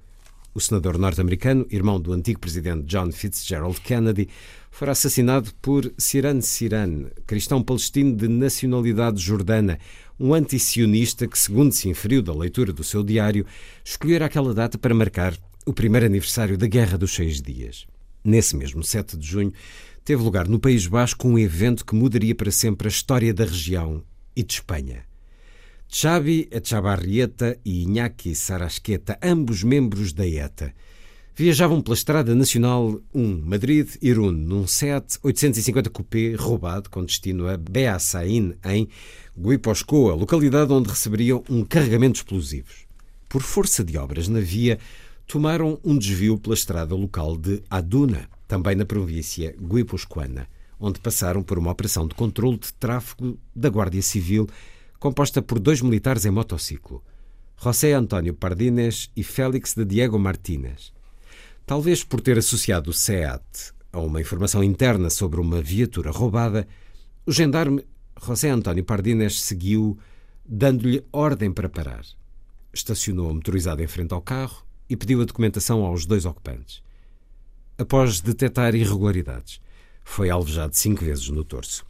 O 0.55 0.61
senador 0.61 0.97
norte-americano, 0.99 1.67
irmão 1.71 2.01
do 2.01 2.13
antigo 2.13 2.39
presidente 2.39 2.85
John 2.85 3.11
Fitzgerald 3.11 3.81
Kennedy, 3.81 4.29
fora 4.71 4.93
assassinado 4.93 5.53
por 5.61 5.93
Siran 5.99 6.41
Siran, 6.41 7.07
cristão 7.27 7.63
palestino 7.63 8.15
de 8.15 8.29
nacionalidade 8.29 9.21
jordana, 9.21 9.79
um 10.19 10.35
antisionista 10.35 11.27
que, 11.27 11.39
segundo 11.39 11.73
se 11.73 11.89
inferiu 11.89 12.23
da 12.23 12.35
leitura 12.35 12.73
do 12.73 12.85
seu 12.85 13.03
diário, 13.03 13.47
escolhera 13.85 14.27
aquela 14.27 14.55
data 14.55 14.79
para 14.79 14.95
marcar 14.95 15.37
o 15.67 15.73
primeiro 15.73 16.07
aniversário 16.07 16.59
da 16.59 16.67
Guerra 16.67 16.99
dos 16.99 17.15
Seis 17.15 17.41
Dias. 17.41 17.87
Nesse 18.23 18.57
mesmo 18.57 18.83
7 18.83 19.17
de 19.17 19.27
junho, 19.27 19.53
teve 20.05 20.23
lugar 20.23 20.49
no 20.49 20.59
País 20.59 20.87
Basco 20.87 21.27
um 21.27 21.39
evento 21.39 21.85
que 21.85 21.95
mudaria 21.95 22.35
para 22.35 22.51
sempre 22.51 22.89
a 22.89 22.91
história 22.91 23.35
da 23.35 23.45
região 23.45 24.03
e 24.37 24.43
de 24.43 24.55
Espanha. 24.55 25.05
Xavi 25.89 26.49
Echavarrieta 26.51 27.59
e 27.65 27.83
Iñaki 27.83 28.35
Sarasqueta, 28.35 29.19
ambos 29.23 29.63
membros 29.63 30.13
da 30.13 30.27
ETA, 30.27 30.75
viajavam 31.37 31.81
pela 31.81 31.95
Estrada 31.95 32.35
Nacional 32.35 33.01
1 33.13 33.43
Madrid-Irún 33.45 34.33
num 34.33 34.67
Seat 34.67 35.19
850 35.23 35.91
Coupé 35.91 36.35
roubado 36.37 36.89
com 36.89 37.05
destino 37.05 37.49
a 37.49 37.57
Beasain, 37.57 38.55
em 38.65 38.89
Guiposcoa, 39.37 40.15
localidade 40.15 40.73
onde 40.73 40.89
receberiam 40.89 41.43
um 41.51 41.65
carregamento 41.65 42.13
de 42.13 42.19
explosivos. 42.19 42.87
Por 43.29 43.43
força 43.43 43.83
de 43.83 43.99
obras 43.99 44.29
na 44.29 44.41
via, 44.41 44.79
tomaram 45.27 45.79
um 45.85 45.99
desvio 45.99 46.39
pela 46.39 46.55
estrada 46.55 46.95
local 46.95 47.37
de 47.37 47.63
Aduna, 47.69 48.29
também 48.47 48.77
na 48.77 48.85
província 48.85 49.55
guiposcoana, 49.61 50.47
onde 50.79 51.01
passaram 51.01 51.43
por 51.43 51.59
uma 51.59 51.73
operação 51.73 52.07
de 52.07 52.15
controle 52.15 52.59
de 52.59 52.73
tráfego 52.75 53.39
da 53.55 53.69
Guardia 53.69 54.03
Civil 54.03 54.49
composta 55.01 55.43
por 55.43 55.59
dois 55.59 55.83
militares 55.83 56.25
em 56.25 56.31
motociclo, 56.31 57.03
José 57.61 57.93
António 57.93 58.35
Pardines 58.35 59.11
e 59.17 59.23
Félix 59.23 59.75
de 59.75 59.85
Diego 59.85 60.19
Martínez. 60.19 60.93
Talvez 61.67 62.05
por 62.05 62.21
ter 62.21 62.39
associado 62.39 62.91
o 62.91 62.93
SEAT 62.95 63.43
a 63.93 64.01
uma 64.01 64.21
informação 64.21 64.63
interna 64.63 65.11
sobre 65.11 65.41
uma 65.41 65.61
viatura 65.61 66.11
roubada, 66.11 66.67
o 67.27 67.33
gendarme 67.33 67.85
José 68.23 68.51
António 68.51 68.85
Pardines 68.85 69.41
seguiu, 69.41 69.99
dando-lhe 70.45 71.05
ordem 71.13 71.53
para 71.53 71.69
parar. 71.69 72.05
Estacionou 72.73 73.31
a 73.31 73.35
motorizada 73.35 73.83
em 73.83 73.87
frente 73.87 74.13
ao 74.13 74.21
carro 74.21 74.65
e 74.89 74.97
pediu 74.97 75.23
a 75.23 75.25
documentação 75.25 75.85
aos 75.85 76.07
dois 76.07 76.25
ocupantes. 76.25 76.83
Após 77.79 78.21
detectar 78.21 78.75
irregularidades, 78.75 79.61
foi 80.05 80.31
alvejado 80.31 80.77
cinco 80.77 81.05
vezes 81.05 81.29
no 81.29 81.45
torso 81.45 81.85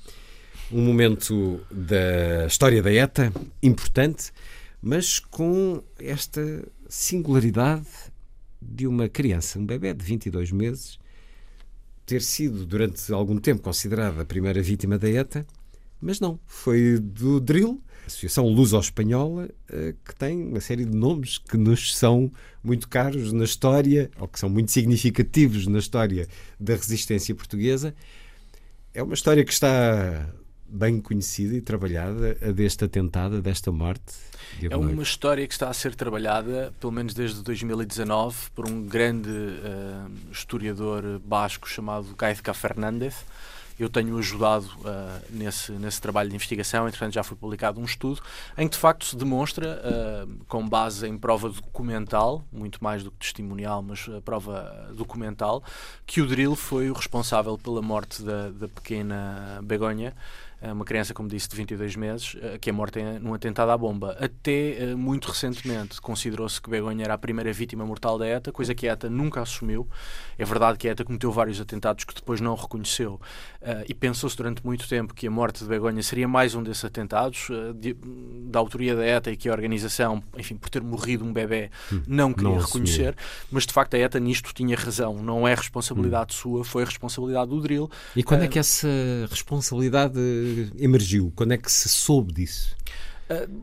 um 0.72 0.82
momento 0.82 1.60
da 1.70 2.46
história 2.46 2.82
da 2.82 2.92
ETA 2.92 3.32
importante, 3.62 4.32
mas 4.80 5.18
com 5.18 5.82
esta 5.98 6.66
singularidade 6.88 7.86
de 8.60 8.86
uma 8.86 9.08
criança, 9.08 9.58
um 9.58 9.66
bebê 9.66 9.92
de 9.92 10.04
22 10.04 10.52
meses, 10.52 10.98
ter 12.06 12.22
sido 12.22 12.66
durante 12.66 13.12
algum 13.12 13.38
tempo 13.38 13.62
considerada 13.62 14.22
a 14.22 14.26
primeira 14.26 14.62
vítima 14.62 14.98
da 14.98 15.08
ETA, 15.08 15.46
mas 16.04 16.20
não, 16.20 16.38
foi 16.46 16.98
do 16.98 17.40
DRIL, 17.40 17.82
Associação 18.06 18.46
Luso-Espanhola, 18.46 19.48
eh, 19.70 19.94
que 20.04 20.14
tem 20.14 20.48
uma 20.48 20.60
série 20.60 20.84
de 20.84 20.94
nomes 20.94 21.38
que 21.38 21.56
nos 21.56 21.96
são 21.96 22.30
muito 22.62 22.86
caros 22.90 23.32
na 23.32 23.44
história, 23.44 24.10
ou 24.20 24.28
que 24.28 24.38
são 24.38 24.50
muito 24.50 24.70
significativos 24.70 25.66
na 25.66 25.78
história 25.78 26.28
da 26.60 26.74
resistência 26.74 27.34
portuguesa. 27.34 27.94
É 28.92 29.02
uma 29.02 29.14
história 29.14 29.42
que 29.42 29.52
está 29.52 30.28
bem 30.66 31.00
conhecida 31.00 31.54
e 31.56 31.62
trabalhada, 31.62 32.36
a 32.42 32.50
deste 32.50 32.84
atentado, 32.84 33.36
a 33.36 33.40
desta 33.40 33.72
morte? 33.72 34.12
É 34.60 34.76
uma 34.76 35.02
história 35.02 35.46
que 35.46 35.54
está 35.54 35.70
a 35.70 35.74
ser 35.74 35.94
trabalhada, 35.94 36.74
pelo 36.78 36.92
menos 36.92 37.14
desde 37.14 37.42
2019, 37.42 38.50
por 38.54 38.68
um 38.68 38.82
grande 38.82 39.30
uh, 39.30 40.10
historiador 40.30 41.18
basco 41.20 41.66
chamado 41.66 42.14
Gaizka 42.14 42.52
Fernández, 42.52 43.14
eu 43.78 43.88
tenho 43.88 44.16
ajudado 44.18 44.66
uh, 44.66 45.22
nesse, 45.30 45.72
nesse 45.72 46.00
trabalho 46.00 46.28
de 46.28 46.34
investigação. 46.34 46.86
Entretanto, 46.86 47.12
já 47.12 47.22
foi 47.22 47.36
publicado 47.36 47.80
um 47.80 47.84
estudo 47.84 48.20
em 48.56 48.68
que, 48.68 48.74
de 48.74 48.80
facto, 48.80 49.04
se 49.04 49.16
demonstra, 49.16 49.80
uh, 49.82 50.44
com 50.46 50.68
base 50.68 51.06
em 51.06 51.18
prova 51.18 51.48
documental, 51.48 52.44
muito 52.52 52.82
mais 52.82 53.02
do 53.02 53.10
que 53.10 53.18
testimonial, 53.18 53.82
mas 53.82 54.08
a 54.08 54.20
prova 54.20 54.90
documental, 54.94 55.62
que 56.06 56.20
o 56.20 56.26
drill 56.26 56.54
foi 56.54 56.90
o 56.90 56.92
responsável 56.92 57.58
pela 57.58 57.82
morte 57.82 58.22
da, 58.22 58.50
da 58.50 58.68
pequena 58.68 59.60
Begonha 59.62 60.14
uma 60.72 60.84
criança, 60.84 61.12
como 61.12 61.28
disse, 61.28 61.48
de 61.48 61.56
22 61.56 61.96
meses, 61.96 62.36
eh, 62.40 62.58
que 62.58 62.70
é 62.70 62.72
morta 62.72 63.00
num 63.20 63.34
atentado 63.34 63.70
à 63.70 63.76
bomba. 63.76 64.16
Até 64.20 64.82
eh, 64.82 64.94
muito 64.94 65.28
recentemente 65.28 66.00
considerou-se 66.00 66.60
que 66.60 66.70
Begonha 66.70 67.04
era 67.04 67.14
a 67.14 67.18
primeira 67.18 67.52
vítima 67.52 67.84
mortal 67.84 68.18
da 68.18 68.26
ETA, 68.26 68.52
coisa 68.52 68.74
que 68.74 68.88
a 68.88 68.92
ETA 68.92 69.10
nunca 69.10 69.40
assumiu. 69.40 69.88
É 70.38 70.44
verdade 70.44 70.78
que 70.78 70.88
a 70.88 70.92
ETA 70.92 71.04
cometeu 71.04 71.30
vários 71.32 71.60
atentados 71.60 72.04
que 72.04 72.14
depois 72.14 72.40
não 72.40 72.54
reconheceu 72.54 73.20
eh, 73.60 73.84
e 73.88 73.94
pensou-se 73.94 74.36
durante 74.36 74.64
muito 74.64 74.88
tempo 74.88 75.14
que 75.14 75.26
a 75.26 75.30
morte 75.30 75.64
de 75.64 75.68
Begonha 75.68 76.02
seria 76.02 76.28
mais 76.28 76.54
um 76.54 76.62
desses 76.62 76.84
atentados 76.84 77.48
da 78.46 78.58
autoria 78.58 78.94
da 78.94 79.04
ETA 79.04 79.32
e 79.32 79.36
que 79.36 79.48
a 79.48 79.52
organização, 79.52 80.22
enfim, 80.36 80.56
por 80.56 80.70
ter 80.70 80.82
morrido 80.82 81.24
um 81.24 81.32
bebê, 81.32 81.70
hum, 81.92 82.02
não 82.06 82.32
queria 82.32 82.50
não 82.50 82.58
reconhecer. 82.58 83.16
Mas 83.50 83.66
de 83.66 83.72
facto 83.72 83.94
a 83.94 83.98
ETA 83.98 84.20
nisto 84.20 84.52
tinha 84.52 84.76
razão. 84.76 85.22
Não 85.22 85.46
é 85.46 85.54
responsabilidade 85.54 86.34
hum. 86.34 86.38
sua, 86.38 86.64
foi 86.64 86.84
responsabilidade 86.84 87.50
do 87.50 87.60
drill. 87.60 87.90
E 88.14 88.22
quando 88.22 88.44
é 88.44 88.48
que 88.48 88.58
essa 88.58 88.88
responsabilidade 89.30 90.14
emergiu? 90.78 91.32
Quando 91.34 91.52
é 91.52 91.58
que 91.58 91.70
se 91.70 91.88
soube 91.88 92.32
disso? 92.32 92.76
Uh, 93.30 93.62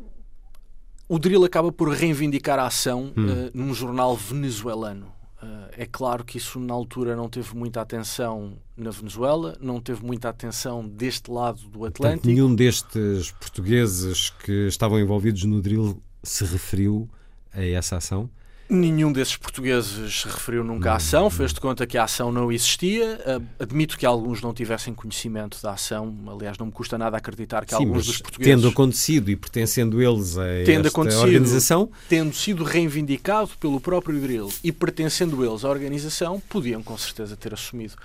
o 1.07 1.19
drill 1.19 1.43
acaba 1.43 1.71
por 1.71 1.89
reivindicar 1.89 2.57
a 2.59 2.67
ação 2.67 3.11
hum. 3.15 3.25
uh, 3.25 3.51
num 3.53 3.73
jornal 3.73 4.15
venezuelano. 4.15 5.07
Uh, 5.41 5.67
é 5.75 5.85
claro 5.85 6.23
que 6.23 6.37
isso 6.37 6.59
na 6.59 6.73
altura 6.73 7.15
não 7.15 7.27
teve 7.27 7.55
muita 7.55 7.81
atenção 7.81 8.53
na 8.77 8.91
Venezuela, 8.91 9.57
não 9.59 9.81
teve 9.81 10.05
muita 10.05 10.29
atenção 10.29 10.87
deste 10.87 11.31
lado 11.31 11.61
do 11.63 11.85
Atlântico. 11.85 11.97
Portanto, 11.97 12.25
nenhum 12.27 12.53
destes 12.53 13.31
portugueses 13.31 14.29
que 14.29 14.67
estavam 14.67 14.99
envolvidos 14.99 15.43
no 15.43 15.61
drill 15.61 16.01
se 16.23 16.45
referiu 16.45 17.09
a 17.51 17.63
essa 17.63 17.97
ação? 17.97 18.29
Nenhum 18.73 19.11
desses 19.11 19.35
portugueses 19.35 20.23
referiu 20.23 20.63
nunca 20.63 20.93
à 20.93 20.95
ação, 20.95 21.29
fez 21.29 21.51
de 21.51 21.59
conta 21.59 21.85
que 21.85 21.97
a 21.97 22.05
ação 22.05 22.31
não 22.31 22.49
existia. 22.49 23.19
Admito 23.59 23.97
que 23.97 24.05
alguns 24.05 24.41
não 24.41 24.53
tivessem 24.53 24.93
conhecimento 24.93 25.61
da 25.61 25.73
ação, 25.73 26.15
aliás, 26.25 26.57
não 26.57 26.67
me 26.67 26.71
custa 26.71 26.97
nada 26.97 27.17
acreditar 27.17 27.65
que 27.65 27.75
Sim, 27.75 27.83
alguns 27.83 28.05
dos 28.05 28.19
portugueses. 28.19 28.55
Tendo 28.55 28.69
acontecido 28.69 29.29
e 29.29 29.35
pertencendo 29.35 30.01
eles 30.01 30.37
a 30.37 30.45
tendo 30.65 30.87
esta 30.87 31.01
organização. 31.01 31.91
Tendo 32.07 32.33
sido 32.33 32.63
reivindicado 32.63 33.49
pelo 33.59 33.81
próprio 33.81 34.17
Drill 34.21 34.49
e 34.63 34.71
pertencendo 34.71 35.43
eles 35.43 35.65
à 35.65 35.69
organização, 35.69 36.41
podiam 36.47 36.81
com 36.81 36.97
certeza 36.97 37.35
ter 37.35 37.53
assumido 37.53 37.95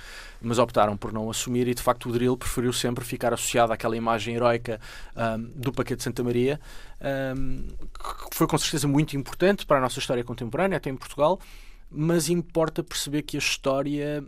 mas 0.41 0.59
optaram 0.59 0.97
por 0.97 1.13
não 1.13 1.31
assumir 1.31 1.69
e 1.69 1.75
de 1.75 1.83
facto 1.83 2.09
o 2.09 2.13
Drill 2.13 2.37
preferiu 2.37 2.73
sempre 2.73 3.05
ficar 3.05 3.33
associado 3.33 3.73
àquela 3.73 3.97
imagem 3.97 4.35
heroica 4.35 4.81
um, 5.17 5.43
do 5.55 5.73
Paquete 5.73 5.99
de 5.99 6.05
Santa 6.05 6.23
Maria, 6.23 6.61
um, 7.37 7.67
que 8.31 8.37
foi 8.37 8.47
com 8.47 8.59
certeza 8.59 8.87
muito 8.87 9.17
importante 9.17 9.67
para 9.67 9.79
a 9.79 9.81
nossa 9.81 9.99
história 9.99 10.25
contemporânea, 10.25 10.77
até 10.77 10.91
em 10.91 10.97
Portugal, 10.97 11.41
mas 11.91 12.29
importa 12.29 12.83
perceber 12.83 13.23
que 13.23 13.37
a 13.37 13.41
história 13.41 14.25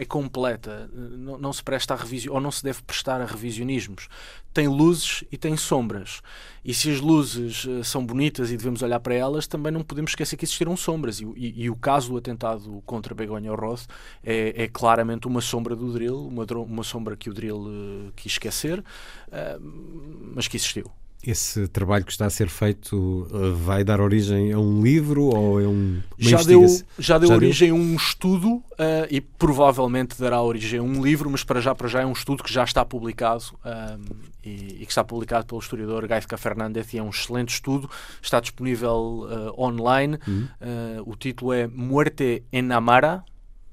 é 0.00 0.04
completa, 0.06 0.90
não, 0.94 1.36
não, 1.36 1.52
se 1.52 1.62
presta 1.62 1.92
a 1.92 1.96
revisão 1.98 2.32
ou 2.32 2.40
não 2.40 2.50
se 2.50 2.64
deve 2.64 2.82
prestar 2.82 3.20
a 3.20 3.26
revisionismos. 3.26 4.08
Tem 4.50 4.66
luzes 4.66 5.24
e 5.30 5.36
tem 5.36 5.58
sombras. 5.58 6.22
E 6.64 6.72
se 6.72 6.90
as 6.90 7.00
luzes 7.00 7.66
uh, 7.66 7.84
são 7.84 8.04
bonitas 8.04 8.50
e 8.50 8.56
devemos 8.56 8.80
olhar 8.80 8.98
para 8.98 9.14
elas, 9.14 9.46
também 9.46 9.70
não 9.70 9.82
podemos 9.82 10.12
esquecer 10.12 10.38
que 10.38 10.46
existiram 10.46 10.74
sombras. 10.74 11.20
E, 11.20 11.26
e, 11.36 11.64
e 11.64 11.70
o 11.70 11.76
caso 11.76 12.12
do 12.12 12.16
atentado 12.16 12.82
contra 12.86 13.14
Begonha 13.14 13.54
Roth 13.54 13.82
é, 14.24 14.64
é, 14.64 14.68
claramente 14.68 15.26
uma 15.28 15.42
sombra 15.42 15.76
do 15.76 15.92
drill, 15.92 16.26
uma, 16.26 16.46
uma 16.64 16.82
sombra 16.82 17.14
que 17.14 17.28
o 17.28 17.34
drill 17.34 17.58
uh, 17.58 18.12
quis 18.16 18.32
esquecer, 18.32 18.78
uh, 18.78 20.32
mas 20.34 20.48
que 20.48 20.56
existiu. 20.56 20.90
Esse 21.22 21.68
trabalho 21.68 22.04
que 22.04 22.12
está 22.12 22.24
a 22.24 22.30
ser 22.30 22.48
feito 22.48 23.28
eh, 23.30 23.50
vai 23.54 23.84
dar 23.84 24.00
origem 24.00 24.52
a 24.52 24.58
um 24.58 24.82
livro 24.82 25.24
ou 25.24 25.60
é 25.60 25.68
um, 25.68 26.00
já 26.16 26.42
deu 26.42 26.66
Já 26.98 27.18
deu 27.18 27.28
já 27.28 27.34
origem 27.34 27.68
deu? 27.68 27.76
a 27.76 27.78
um 27.78 27.94
estudo 27.94 28.48
uh, 28.54 28.62
e 29.10 29.20
provavelmente 29.20 30.18
dará 30.18 30.40
origem 30.40 30.80
a 30.80 30.82
um 30.82 31.02
livro, 31.04 31.28
mas 31.28 31.44
para 31.44 31.60
já, 31.60 31.74
para 31.74 31.88
já 31.88 32.00
é 32.00 32.06
um 32.06 32.12
estudo 32.12 32.42
que 32.42 32.50
já 32.50 32.64
está 32.64 32.86
publicado 32.86 33.44
uh, 33.64 34.00
e, 34.42 34.78
e, 34.80 34.86
que 34.86 34.90
está 34.90 35.04
publicado 35.04 35.44
pelo 35.44 35.60
historiador 35.60 36.06
Gaizka 36.06 36.38
Fernandes 36.38 36.94
e 36.94 36.98
é 36.98 37.02
um 37.02 37.10
excelente 37.10 37.50
estudo, 37.50 37.90
está 38.22 38.40
disponível 38.40 39.28
uh, 39.28 39.62
online. 39.62 40.18
Uhum. 40.26 40.48
o 41.04 41.14
título 41.16 41.52
é 41.52 41.66
Muerte 41.66 42.42
en 42.50 42.72
Amara, 42.72 43.22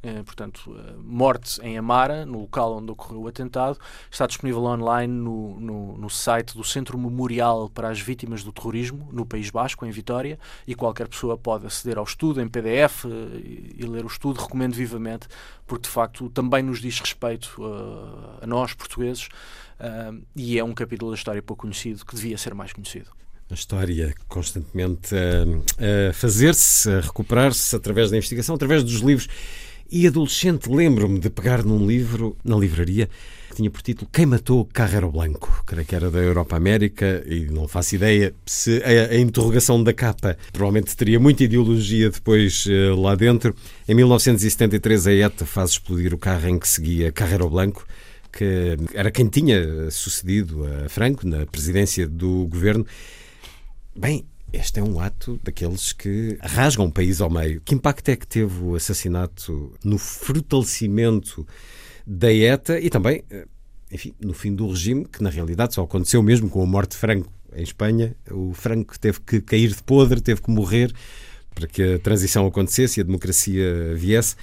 eh, 0.08 0.24
portanto, 0.24 0.74
eh, 0.74 0.93
morte 1.03 1.60
em 1.62 1.78
Amara, 1.78 2.26
no 2.26 2.39
local 2.39 2.78
onde 2.78 2.89
ocorreu 2.89 3.24
o 3.24 3.28
atentado, 3.28 3.78
está 4.10 4.26
disponível 4.26 4.64
online 4.64 5.14
no, 5.14 5.60
no, 5.60 5.97
no, 5.97 6.10
site 6.10 6.55
do 6.55 6.64
Centro 6.64 6.97
Memorial 6.97 7.70
para 7.70 7.89
as 7.89 7.99
Vítimas 7.99 8.41
do 8.41 8.53
Terrorismo, 8.53 9.10
no 9.12 9.26
País 9.26 9.49
Basco, 9.49 9.86
em 9.86 9.91
Vitória, 9.91 10.39
e 10.66 10.74
qualquer 10.74 11.10
pessoa 11.10 11.38
pode 11.38 11.68
aceder 11.68 11.97
ao 11.97 12.05
estudo 12.05 12.41
em 12.41 12.47
PDF 12.47 13.03
eh, 13.03 13.10
e, 13.38 13.76
e 13.80 13.86
ler 13.86 14.05
o 14.05 14.08
estudo. 14.08 14.39
Recomendo 14.39 14.76
vivamente, 14.76 15.28
porque 15.66 15.84
de 15.84 15.89
facto 15.89 16.30
também 16.30 16.64
nos 16.64 16.80
diz 16.80 17.01
respeito 17.01 17.53
uh, 17.58 18.38
a 18.41 18.47
nós, 18.47 18.74
portugueses, 18.74 19.28
uh, 19.80 20.24
e 20.34 20.58
é 20.58 20.64
um 20.64 20.74
capítulo 20.74 21.12
da 21.12 21.18
história 21.18 21.41
pouco 21.41 21.64
conhecido 21.64 22.05
que 22.05 22.16
devia 22.16 22.38
ser 22.38 22.53
mais 22.53 22.72
conhecido 22.72 23.12
a 23.49 23.53
história 23.53 24.14
constantemente 24.28 25.16
a, 25.16 26.10
a 26.10 26.14
fazer-se, 26.14 26.91
a 26.91 26.99
recuperar-se 26.99 27.74
através 27.76 28.12
da 28.12 28.18
investigação, 28.18 28.55
através 28.55 28.84
dos 28.84 28.99
livros 28.99 29.30
e 29.92 30.08
adolescente, 30.08 30.70
lembro-me 30.70 31.20
de 31.20 31.30
pegar 31.30 31.64
num 31.64 31.86
livro 31.86 32.36
na 32.44 32.56
livraria 32.56 33.10
que 33.50 33.56
tinha 33.56 33.72
por 33.72 33.82
título 33.82 34.10
Quem 34.12 34.26
Matou 34.26 34.66
Carrero 34.66 35.12
Blanco, 35.12 35.64
creio 35.66 35.86
que 35.86 35.96
era 35.96 36.12
da 36.12 36.20
Europa 36.20 36.56
América, 36.56 37.24
e 37.26 37.46
não 37.46 37.68
faço 37.68 37.96
ideia 37.96 38.34
se 38.46 38.82
a, 38.84 39.14
a 39.14 39.18
interrogação 39.18 39.84
da 39.84 39.94
capa 39.94 40.38
provavelmente 40.52 40.96
teria 40.96 41.20
muita 41.20 41.44
ideologia 41.44 42.10
depois 42.10 42.66
uh, 42.66 43.00
lá 43.00 43.16
dentro. 43.16 43.56
Em 43.88 43.96
1973, 43.96 45.08
a 45.08 45.14
ETA 45.14 45.46
faz 45.46 45.72
explodir 45.72 46.14
o 46.14 46.18
carro 46.18 46.48
em 46.48 46.60
que 46.60 46.68
seguia 46.68 47.12
Carrero 47.12 47.50
Blanco, 47.50 47.88
que 48.32 48.78
era 48.94 49.10
quem 49.10 49.28
tinha 49.28 49.90
sucedido 49.90 50.66
a 50.86 50.90
Franco 50.90 51.26
na 51.26 51.46
presidência 51.46 52.08
do 52.08 52.46
governo. 52.48 52.86
Bem, 53.96 54.26
este 54.52 54.80
é 54.80 54.84
um 54.84 55.00
ato 55.00 55.39
daqueles 55.43 55.93
que 55.93 56.38
rasgam 56.41 56.86
o 56.86 56.91
país 56.91 57.20
ao 57.22 57.30
meio. 57.30 57.62
Que 57.62 57.76
impacto 57.76 58.10
é 58.10 58.16
que 58.16 58.26
teve 58.26 58.64
o 58.64 58.76
assassinato 58.76 59.74
no 59.84 59.98
fortalecimento 59.98 61.45
da 62.06 62.32
ETA 62.34 62.80
e 62.80 62.89
também, 62.89 63.24
eh, 63.30 63.45
enfim, 63.91 64.14
no 64.20 64.34
fim 64.34 64.56
do 64.56 64.68
regime, 64.70 65.06
que 65.06 65.22
na 65.22 65.30
realidade 65.30 65.74
só 65.74 65.84
aconteceu 65.84 66.24
mesmo 66.24 66.50
com 66.50 66.64
a 66.64 66.66
morte 66.66 66.91
de 66.91 66.98
Franco 66.98 67.32
em 67.54 67.64
Espanha. 67.64 68.16
O 68.32 68.54
Franco 68.54 68.98
teve 68.98 69.20
que 69.20 69.41
cair 69.41 69.70
de 69.70 69.84
podre, 69.84 70.22
teve 70.22 70.41
que 70.41 70.50
morrer 70.50 70.93
para 71.54 71.68
que 71.68 71.95
a 71.95 72.00
transição 72.00 72.45
acontecesse 72.45 73.00
e 73.00 73.02
a 73.02 73.04
democracia 73.04 73.95
viesse. 73.95 74.36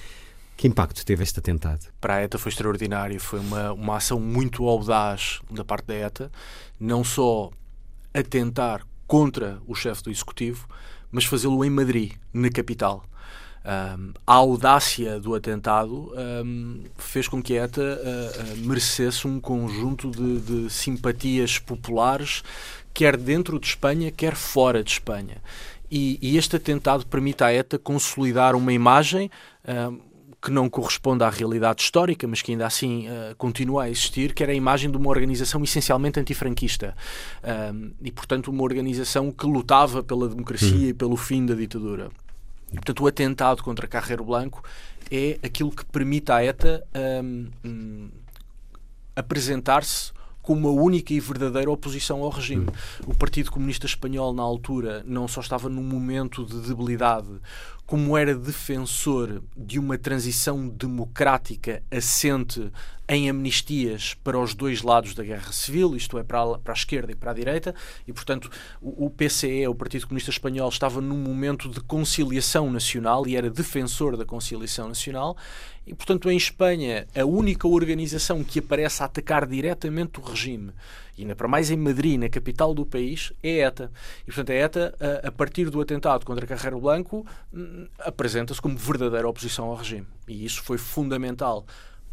Que 0.55 0.67
impacto 0.67 1.05
teve 1.05 1.23
este 1.23 1.39
atentado? 1.39 1.87
Para 1.99 2.15
a 2.15 2.23
ETA 2.23 2.37
foi 2.37 2.49
extraordinário. 2.49 3.19
Foi 3.19 3.39
uma, 3.39 3.73
uma 3.73 3.97
ação 3.97 4.19
muito 4.19 4.67
audaz 4.67 5.41
da 5.51 5.65
parte 5.65 5.87
da 5.87 5.95
ETA, 5.95 6.31
não 6.79 7.03
só 7.03 7.51
atentar 8.13 8.85
contra 9.07 9.59
o 9.67 9.75
chefe 9.75 10.03
do 10.03 10.11
Executivo, 10.11 10.67
mas 11.11 11.25
fazê-lo 11.25 11.63
em 11.63 11.69
Madrid, 11.69 12.13
na 12.33 12.49
capital. 12.49 13.05
Um, 13.65 14.13
a 14.27 14.33
audácia 14.33 15.19
do 15.19 15.33
atentado 15.33 16.13
um, 16.45 16.83
fez 16.97 17.27
com 17.27 17.41
que 17.41 17.57
a 17.57 17.63
ETA 17.63 17.81
uh, 17.81 18.53
uh, 18.53 18.57
merecesse 18.67 19.27
um 19.27 19.39
conjunto 19.39 20.11
de, 20.11 20.39
de, 20.39 20.69
simpatias 20.69 21.57
populares, 21.57 22.43
quer 22.93 23.17
dentro 23.17 23.59
de 23.59 23.65
Espanha, 23.65 24.11
quer 24.11 24.35
fora 24.35 24.83
de 24.83 24.91
Espanha. 24.91 25.37
E, 25.89 26.19
e 26.21 26.37
este 26.37 26.57
atentado 26.57 27.07
permite 27.07 27.43
à 27.43 27.51
ETA 27.51 27.79
consolidar 27.79 28.55
uma 28.55 28.71
imagem. 28.71 29.31
Que 30.45 30.51
não 30.51 30.69
corresponde 30.69 31.23
à 31.23 31.29
realidade 31.29 31.81
histórica, 31.81 32.27
mas 32.27 32.39
que 32.43 32.51
ainda 32.51 32.67
assim 32.67 33.07
uh, 33.07 33.35
continua 33.35 33.85
a 33.85 33.89
existir, 33.89 34.31
que 34.31 34.43
era 34.43 34.51
a 34.51 34.55
imagem 34.55 34.91
de 34.91 34.95
uma 34.95 35.09
organização 35.09 35.63
essencialmente 35.63 36.19
antifranquista. 36.19 36.95
Um, 37.73 37.91
e, 37.99 38.11
portanto, 38.11 38.49
uma 38.49 38.61
organização 38.61 39.31
que 39.31 39.47
lutava 39.47 40.03
pela 40.03 40.29
democracia 40.29 40.77
uhum. 40.77 40.83
e 40.89 40.93
pelo 40.93 41.17
fim 41.17 41.47
da 41.47 41.55
ditadura. 41.55 42.11
E, 42.71 42.75
portanto, 42.75 43.03
o 43.03 43.07
atentado 43.07 43.63
contra 43.63 43.87
Carreiro 43.87 44.23
Blanco 44.23 44.63
é 45.09 45.39
aquilo 45.43 45.71
que 45.71 45.83
permite 45.85 46.31
à 46.31 46.43
ETA 46.43 46.85
um, 47.23 47.47
um, 47.65 48.09
apresentar-se 49.15 50.13
como 50.45 50.69
uma 50.69 50.81
única 50.81 51.11
e 51.11 51.19
verdadeira 51.19 51.71
oposição 51.71 52.21
ao 52.21 52.29
regime. 52.29 52.67
O 53.07 53.15
Partido 53.15 53.51
Comunista 53.51 53.87
Espanhol, 53.87 54.31
na 54.31 54.43
altura, 54.43 55.03
não 55.03 55.27
só 55.27 55.41
estava 55.41 55.67
num 55.69 55.81
momento 55.81 56.45
de 56.45 56.59
debilidade, 56.59 57.27
como 57.83 58.15
era 58.15 58.35
defensor 58.35 59.41
de 59.57 59.79
uma 59.79 59.97
transição 59.97 60.67
democrática 60.67 61.81
assente 61.89 62.71
em 63.07 63.29
amnistias 63.29 64.15
para 64.23 64.39
os 64.39 64.55
dois 64.55 64.81
lados 64.81 65.13
da 65.13 65.23
guerra 65.23 65.51
civil, 65.51 65.95
isto 65.95 66.17
é, 66.17 66.23
para 66.23 66.41
a, 66.41 66.57
para 66.57 66.73
a 66.73 66.75
esquerda 66.75 67.11
e 67.11 67.15
para 67.15 67.31
a 67.31 67.33
direita, 67.33 67.75
e 68.07 68.13
portanto 68.13 68.49
o, 68.81 69.05
o, 69.05 69.09
PCE, 69.09 69.67
o 69.67 69.75
Partido 69.75 70.07
Comunista 70.07 70.31
Espanhol, 70.31 70.69
estava 70.69 71.01
num 71.01 71.17
momento 71.17 71.69
de 71.69 71.79
conciliação 71.81 72.71
nacional 72.71 73.27
e 73.27 73.35
era 73.35 73.49
defensor 73.49 74.17
da 74.17 74.25
conciliação 74.25 74.87
nacional, 74.87 75.37
e 75.85 75.93
portanto 75.93 76.29
em 76.29 76.37
Espanha 76.37 77.07
a 77.15 77.25
única 77.25 77.67
organização 77.67 78.43
que 78.43 78.59
aparece 78.59 79.01
a 79.03 79.05
atacar 79.05 79.45
diretamente 79.47 80.19
o 80.19 80.23
regime 80.23 80.73
e 81.17 81.21
ainda 81.21 81.35
para 81.35 81.47
mais 81.47 81.71
em 81.71 81.77
Madrid, 81.77 82.19
na 82.19 82.29
capital 82.29 82.73
do 82.73 82.85
país, 82.85 83.31
é 83.41 83.59
ETA. 83.59 83.91
E, 84.23 84.25
portanto, 84.25 84.49
a 84.49 84.53
ETA, 84.53 84.95
a, 84.99 85.27
a 85.29 85.31
partir 85.31 85.69
do 85.69 85.79
atentado 85.79 86.25
contra 86.25 86.45
Carreiro 86.45 86.79
Blanco, 86.79 87.25
hum, 87.53 87.87
apresenta-se 87.99 88.61
como 88.61 88.77
verdadeira 88.77 89.27
oposição 89.27 89.65
ao 89.65 89.75
regime. 89.75 90.07
E 90.27 90.45
isso 90.45 90.61
foi 90.61 90.77
fundamental 90.77 91.65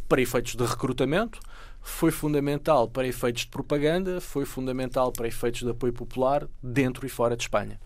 para 0.08 0.20
efeitos 0.20 0.54
de 0.54 0.64
recrutamento, 0.64 1.40
foi 1.80 2.12
fundamental 2.12 2.88
para 2.88 3.06
efeitos 3.08 3.42
de 3.42 3.48
propaganda, 3.48 4.20
foi 4.20 4.44
fundamental 4.44 5.10
para 5.10 5.26
efeitos 5.26 5.62
de 5.62 5.70
apoio 5.70 5.92
popular 5.92 6.46
dentro 6.62 7.04
e 7.04 7.08
fora 7.08 7.36
de 7.36 7.42
Espanha. 7.42 7.80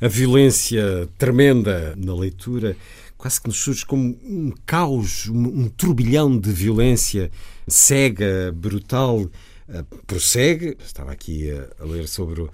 A 0.00 0.08
violência 0.08 1.08
tremenda 1.18 1.94
na 1.94 2.14
leitura 2.14 2.74
quase 3.20 3.40
que 3.40 3.48
nos 3.48 3.58
surge 3.58 3.84
como 3.84 4.18
um 4.24 4.50
caos, 4.64 5.28
um, 5.28 5.68
turbilhão 5.68 6.38
de 6.38 6.50
violência 6.50 7.30
cega, 7.68 8.50
brutal, 8.54 9.20
uh, 9.20 9.84
prossegue. 10.06 10.76
Estava 10.82 11.12
aqui 11.12 11.50
a, 11.50 11.68
a, 11.82 11.84
ler 11.84 12.08
sobre 12.08 12.48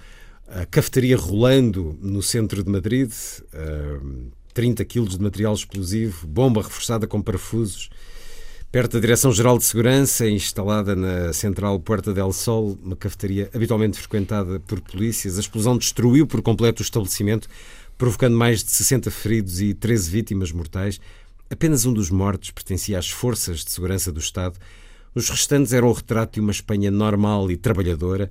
a 0.49 0.67
cafetaria 0.67 1.17
rolando 1.17 1.97
no 2.03 2.21
centro 2.21 2.65
de 2.65 2.71
Madrid, 2.71 3.13
uh, 3.13 4.31
30 4.53 4.85
quilos 4.85 5.17
de 5.17 5.23
material 5.23 5.55
explosivo, 5.55 6.27
bomba 6.27 6.63
reforçada 6.63 7.07
com 7.07 7.23
parafusos, 7.23 7.89
Perto 8.73 8.95
da 8.95 9.01
Direção-Geral 9.01 9.57
de 9.57 9.65
Segurança, 9.65 10.29
instalada 10.29 10.97
na 10.97 11.33
central 11.33 11.79
Puerta 11.79 12.13
del 12.13 12.33
Sol, 12.33 12.77
uma 12.83 12.97
cafetaria 12.97 13.49
habitualmente 13.55 13.97
frequentada 13.97 14.61
por 14.61 14.81
polícias, 14.81 15.39
a 15.39 15.41
explosão 15.41 15.79
destruiu 15.79 16.27
por 16.27 16.43
completo 16.43 16.81
o 16.81 16.83
estabelecimento, 16.83 17.49
provocando 17.99 18.37
mais 18.37 18.63
de 18.63 18.71
60 18.71 19.11
feridos 19.11 19.61
e 19.61 19.75
13 19.75 20.11
vítimas 20.11 20.53
mortais. 20.53 21.01
Apenas 21.49 21.87
um 21.87 21.93
dos 21.93 22.11
mortos 22.11 22.51
pertencia 22.51 22.99
às 22.99 23.09
forças 23.09 23.65
de 23.65 23.71
segurança 23.71 24.13
do 24.13 24.21
Estado. 24.21 24.59
Os 25.15 25.31
restantes 25.31 25.73
eram 25.73 25.89
o 25.89 25.93
retrato 25.93 26.35
de 26.35 26.41
uma 26.41 26.51
Espanha 26.51 26.91
normal 26.91 27.51
e 27.51 27.57
trabalhadora. 27.57 28.31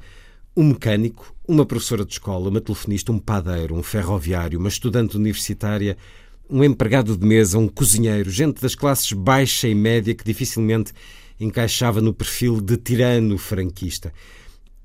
Um 0.56 0.70
mecânico, 0.70 1.34
uma 1.48 1.66
professora 1.66 2.06
de 2.06 2.14
escola, 2.14 2.50
uma 2.50 2.62
telefonista, 2.62 3.12
um 3.12 3.20
padeiro, 3.20 3.76
um 3.76 3.84
ferroviário, 3.84 4.60
uma 4.60 4.70
estudante 4.70 5.18
universitária, 5.18 5.98
um 6.50 6.64
empregado 6.64 7.18
de 7.18 7.26
mesa, 7.26 7.58
um 7.58 7.68
cozinheiro, 7.68 8.30
gente 8.30 8.62
das 8.62 8.76
classes 8.76 9.12
baixa 9.14 9.68
e 9.68 9.76
média 9.76 10.14
que 10.14 10.24
dificilmente 10.24 10.94
encaixava 11.40 12.00
no 12.00 12.14
perfil 12.14 12.62
de 12.62 12.78
tirano 12.78 13.38
franquista. 13.38 14.14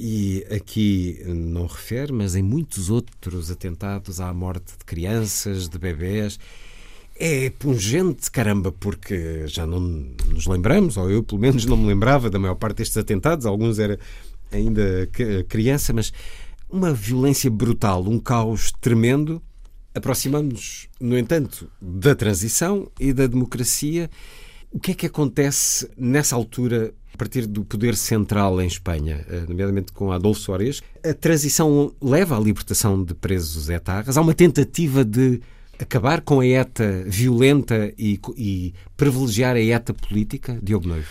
E 0.02 0.46
aqui 0.50 1.22
não 1.26 1.66
refere, 1.66 2.10
mas 2.10 2.34
em 2.34 2.42
muitos 2.42 2.88
outros 2.88 3.50
atentados 3.50 4.18
à 4.18 4.32
morte 4.32 4.72
de 4.78 4.84
crianças, 4.86 5.68
de 5.68 5.78
bebés. 5.78 6.38
É 7.14 7.50
pungente, 7.50 8.30
caramba, 8.30 8.72
porque 8.72 9.46
já 9.46 9.66
não 9.66 9.78
nos 9.78 10.46
lembramos, 10.46 10.96
ou 10.96 11.10
eu 11.10 11.22
pelo 11.22 11.38
menos 11.38 11.66
não 11.66 11.76
me 11.76 11.86
lembrava 11.86 12.30
da 12.30 12.38
maior 12.38 12.54
parte 12.54 12.78
destes 12.78 12.96
atentados, 12.96 13.44
alguns 13.44 13.78
era 13.78 13.98
ainda 14.50 15.06
criança, 15.46 15.92
mas 15.92 16.14
uma 16.70 16.94
violência 16.94 17.50
brutal, 17.50 18.02
um 18.08 18.18
caos 18.18 18.72
tremendo 18.80 19.42
Aproximamos-nos, 19.92 20.88
no 21.00 21.18
entanto, 21.18 21.68
da 21.82 22.14
transição 22.14 22.88
e 22.98 23.12
da 23.12 23.26
democracia. 23.26 24.08
O 24.70 24.78
que 24.78 24.92
é 24.92 24.94
que 24.94 25.06
acontece 25.06 25.90
nessa 25.96 26.36
altura, 26.36 26.94
partir 27.20 27.46
do 27.46 27.62
poder 27.62 27.94
central 27.94 28.62
em 28.62 28.66
Espanha, 28.66 29.26
eh, 29.28 29.44
nomeadamente 29.46 29.92
com 29.92 30.10
Adolfo 30.10 30.40
Soares? 30.40 30.80
A 31.04 31.12
transição 31.12 31.94
leva 32.00 32.34
à 32.34 32.40
libertação 32.40 33.04
de 33.04 33.12
presos 33.12 33.68
etarras? 33.68 34.16
Há 34.16 34.22
uma 34.22 34.32
tentativa 34.32 35.04
de 35.04 35.38
acabar 35.78 36.22
com 36.22 36.40
a 36.40 36.46
ETA 36.46 37.04
violenta 37.06 37.92
e, 37.98 38.18
e 38.38 38.72
privilegiar 38.96 39.54
a 39.54 39.60
ETA 39.60 39.92
política, 39.92 40.58
Diogo 40.62 40.88
Noivo? 40.88 41.06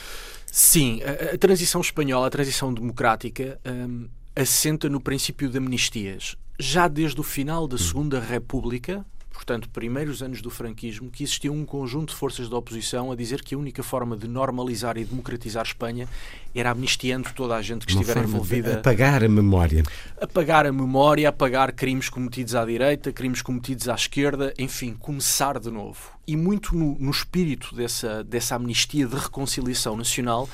Sim, 0.52 1.00
a, 1.04 1.38
transição 1.38 1.80
espanhola, 1.80 2.26
a 2.26 2.32
transição 2.32 2.74
democrática, 2.74 3.60
um, 3.64 4.08
assenta 4.36 4.90
no 4.90 5.00
princípio 5.00 5.48
de 5.48 5.60
amnistias 5.60 6.36
já 6.60 6.88
desde 6.88 7.20
o 7.22 7.24
final 7.24 7.68
da 7.68 7.78
Segunda 7.78 8.20
República, 8.20 9.06
portanto, 9.40 9.70
primeiros 9.70 10.22
anos 10.22 10.42
do 10.42 10.50
franquismo, 10.50 11.10
que 11.10 11.24
existia 11.24 11.50
um 11.50 11.64
conjunto 11.64 12.10
de 12.10 12.16
forças 12.16 12.50
da 12.50 12.58
oposição 12.58 13.10
a 13.10 13.16
dizer 13.16 13.42
que 13.42 13.56
a 13.56 13.58
única 13.58 13.82
forma 13.82 14.18
de 14.18 14.28
normalizar 14.28 14.98
e 14.98 15.06
democratizar 15.06 15.66
Espanha 15.66 16.10
era 16.54 16.72
amnistiando 16.72 17.30
toda 17.34 17.56
a 17.56 17.62
gente 17.62 17.88
que 17.88 17.94
Uma 17.94 18.02
estiver 18.02 18.22
envolvida. 18.22 18.80
Apagar 18.80 19.24
a 19.24 19.30
memória. 19.30 19.84
Apagar 20.20 20.66
a 20.66 20.74
memória, 20.74 21.30
apagar 21.30 21.72
crimes 21.72 22.10
cometidos 22.10 22.54
à 22.54 22.66
direita, 22.66 23.14
crimes 23.14 23.42
cometidos 23.42 23.88
à 23.88 23.96
esquerda, 23.96 24.54
enfim, 24.60 24.94
começar 24.94 25.58
de 25.58 25.72
novo. 25.72 26.12
E 26.28 26.36
muito 26.36 26.76
no, 26.76 27.00
no 27.00 27.10
espírito 27.10 27.74
dessa, 27.74 28.26
dessa 28.26 28.58
amnistia 28.58 29.08
de 29.08 29.16
reconciliação 29.16 29.96
nacional. 29.96 30.50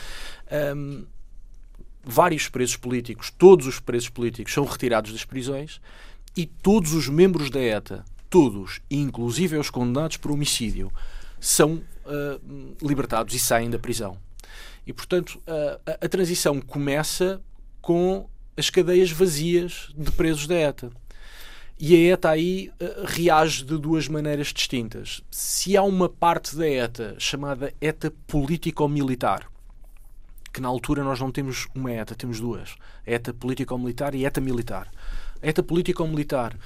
Um, 0.77 1.05
vários 2.03 2.47
presos 2.47 2.77
políticos, 2.77 3.33
todos 3.35 3.65
os 3.65 3.79
presos 3.79 4.09
políticos 4.09 4.53
são 4.53 4.63
retirados 4.63 5.11
das 5.11 5.25
prisões 5.25 5.81
e 6.37 6.45
todos 6.45 6.93
os 6.93 7.09
membros 7.09 7.49
da 7.49 7.59
ETA, 7.59 8.05
todos, 8.35 8.81
inclusive 8.91 9.55
os 9.55 9.69
condenados 9.69 10.17
por 10.17 10.29
homicídio, 10.29 10.91
são 11.39 11.75
uh, 11.75 12.75
libertados 12.85 13.33
e 13.33 13.39
saem 13.39 13.69
da 13.69 13.79
prisão. 13.79 14.17
E, 14.85 14.91
portanto, 14.91 15.41
uh, 15.47 15.79
a, 15.85 16.05
a 16.05 16.09
transição 16.09 16.59
começa 16.59 17.41
com 17.81 18.27
as 18.57 18.69
cadeias 18.69 19.09
vazias 19.09 19.89
de 19.95 20.11
presos 20.11 20.47
da 20.47 20.55
ETA. 20.55 20.91
E 21.79 21.95
a 21.95 22.13
ETA 22.13 22.29
aí 22.29 22.69
uh, 22.71 23.05
reage 23.05 23.63
de 23.63 23.77
duas 23.77 24.09
maneiras 24.09 24.47
distintas. 24.47 25.21
Se 25.31 25.77
há 25.77 25.83
uma 25.83 26.09
parte 26.09 26.57
da 26.57 26.67
ETA 26.67 27.15
chamada 27.17 27.73
ETA 27.79 28.11
político-militar, 28.27 29.47
que 30.51 30.59
na 30.59 30.67
altura 30.67 31.05
nós 31.05 31.21
não 31.21 31.31
temos 31.31 31.69
uma 31.73 31.89
ETA, 31.93 32.15
temos 32.15 32.41
duas: 32.41 32.75
ETA 33.05 33.33
político-militar 33.33 34.13
e 34.13 34.25
ETA 34.25 34.41
militar. 34.41 34.91
A 35.41 35.47
ETA 35.47 35.63
político-militar 35.63 36.57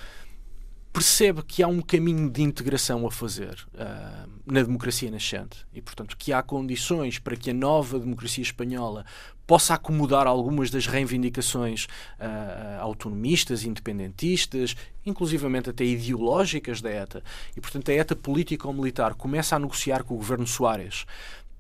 percebe 0.92 1.44
que 1.44 1.62
há 1.62 1.68
um 1.68 1.82
caminho 1.82 2.30
de 2.30 2.42
integração 2.42 3.06
a 3.06 3.12
fazer 3.12 3.66
uh, 3.74 4.30
na 4.46 4.62
democracia 4.62 5.10
nascente 5.12 5.66
e, 5.74 5.82
portanto, 5.82 6.18
que 6.18 6.34
há 6.34 6.42
condições 6.42 7.20
para 7.20 7.36
que 7.36 7.52
a 7.52 7.54
nova 7.54 8.00
democracia 8.00 8.42
espanhola 8.42 9.06
possa 9.46 9.74
acomodar 9.74 10.28
algumas 10.28 10.70
das 10.70 10.86
reivindicações 10.86 11.86
uh, 11.86 12.82
autonomistas, 12.82 13.64
independentistas, 13.64 14.76
inclusivamente 15.06 15.70
até 15.70 15.84
ideológicas 15.84 16.82
da 16.82 16.90
ETA. 16.90 17.24
E, 17.56 17.62
portanto, 17.62 17.90
a 17.90 17.94
ETA 17.94 18.16
político-militar 18.16 19.16
começa 19.16 19.56
a 19.56 19.60
negociar 19.60 20.04
com 20.04 20.16
o 20.16 20.18
governo 20.18 20.46
Soares 20.46 21.06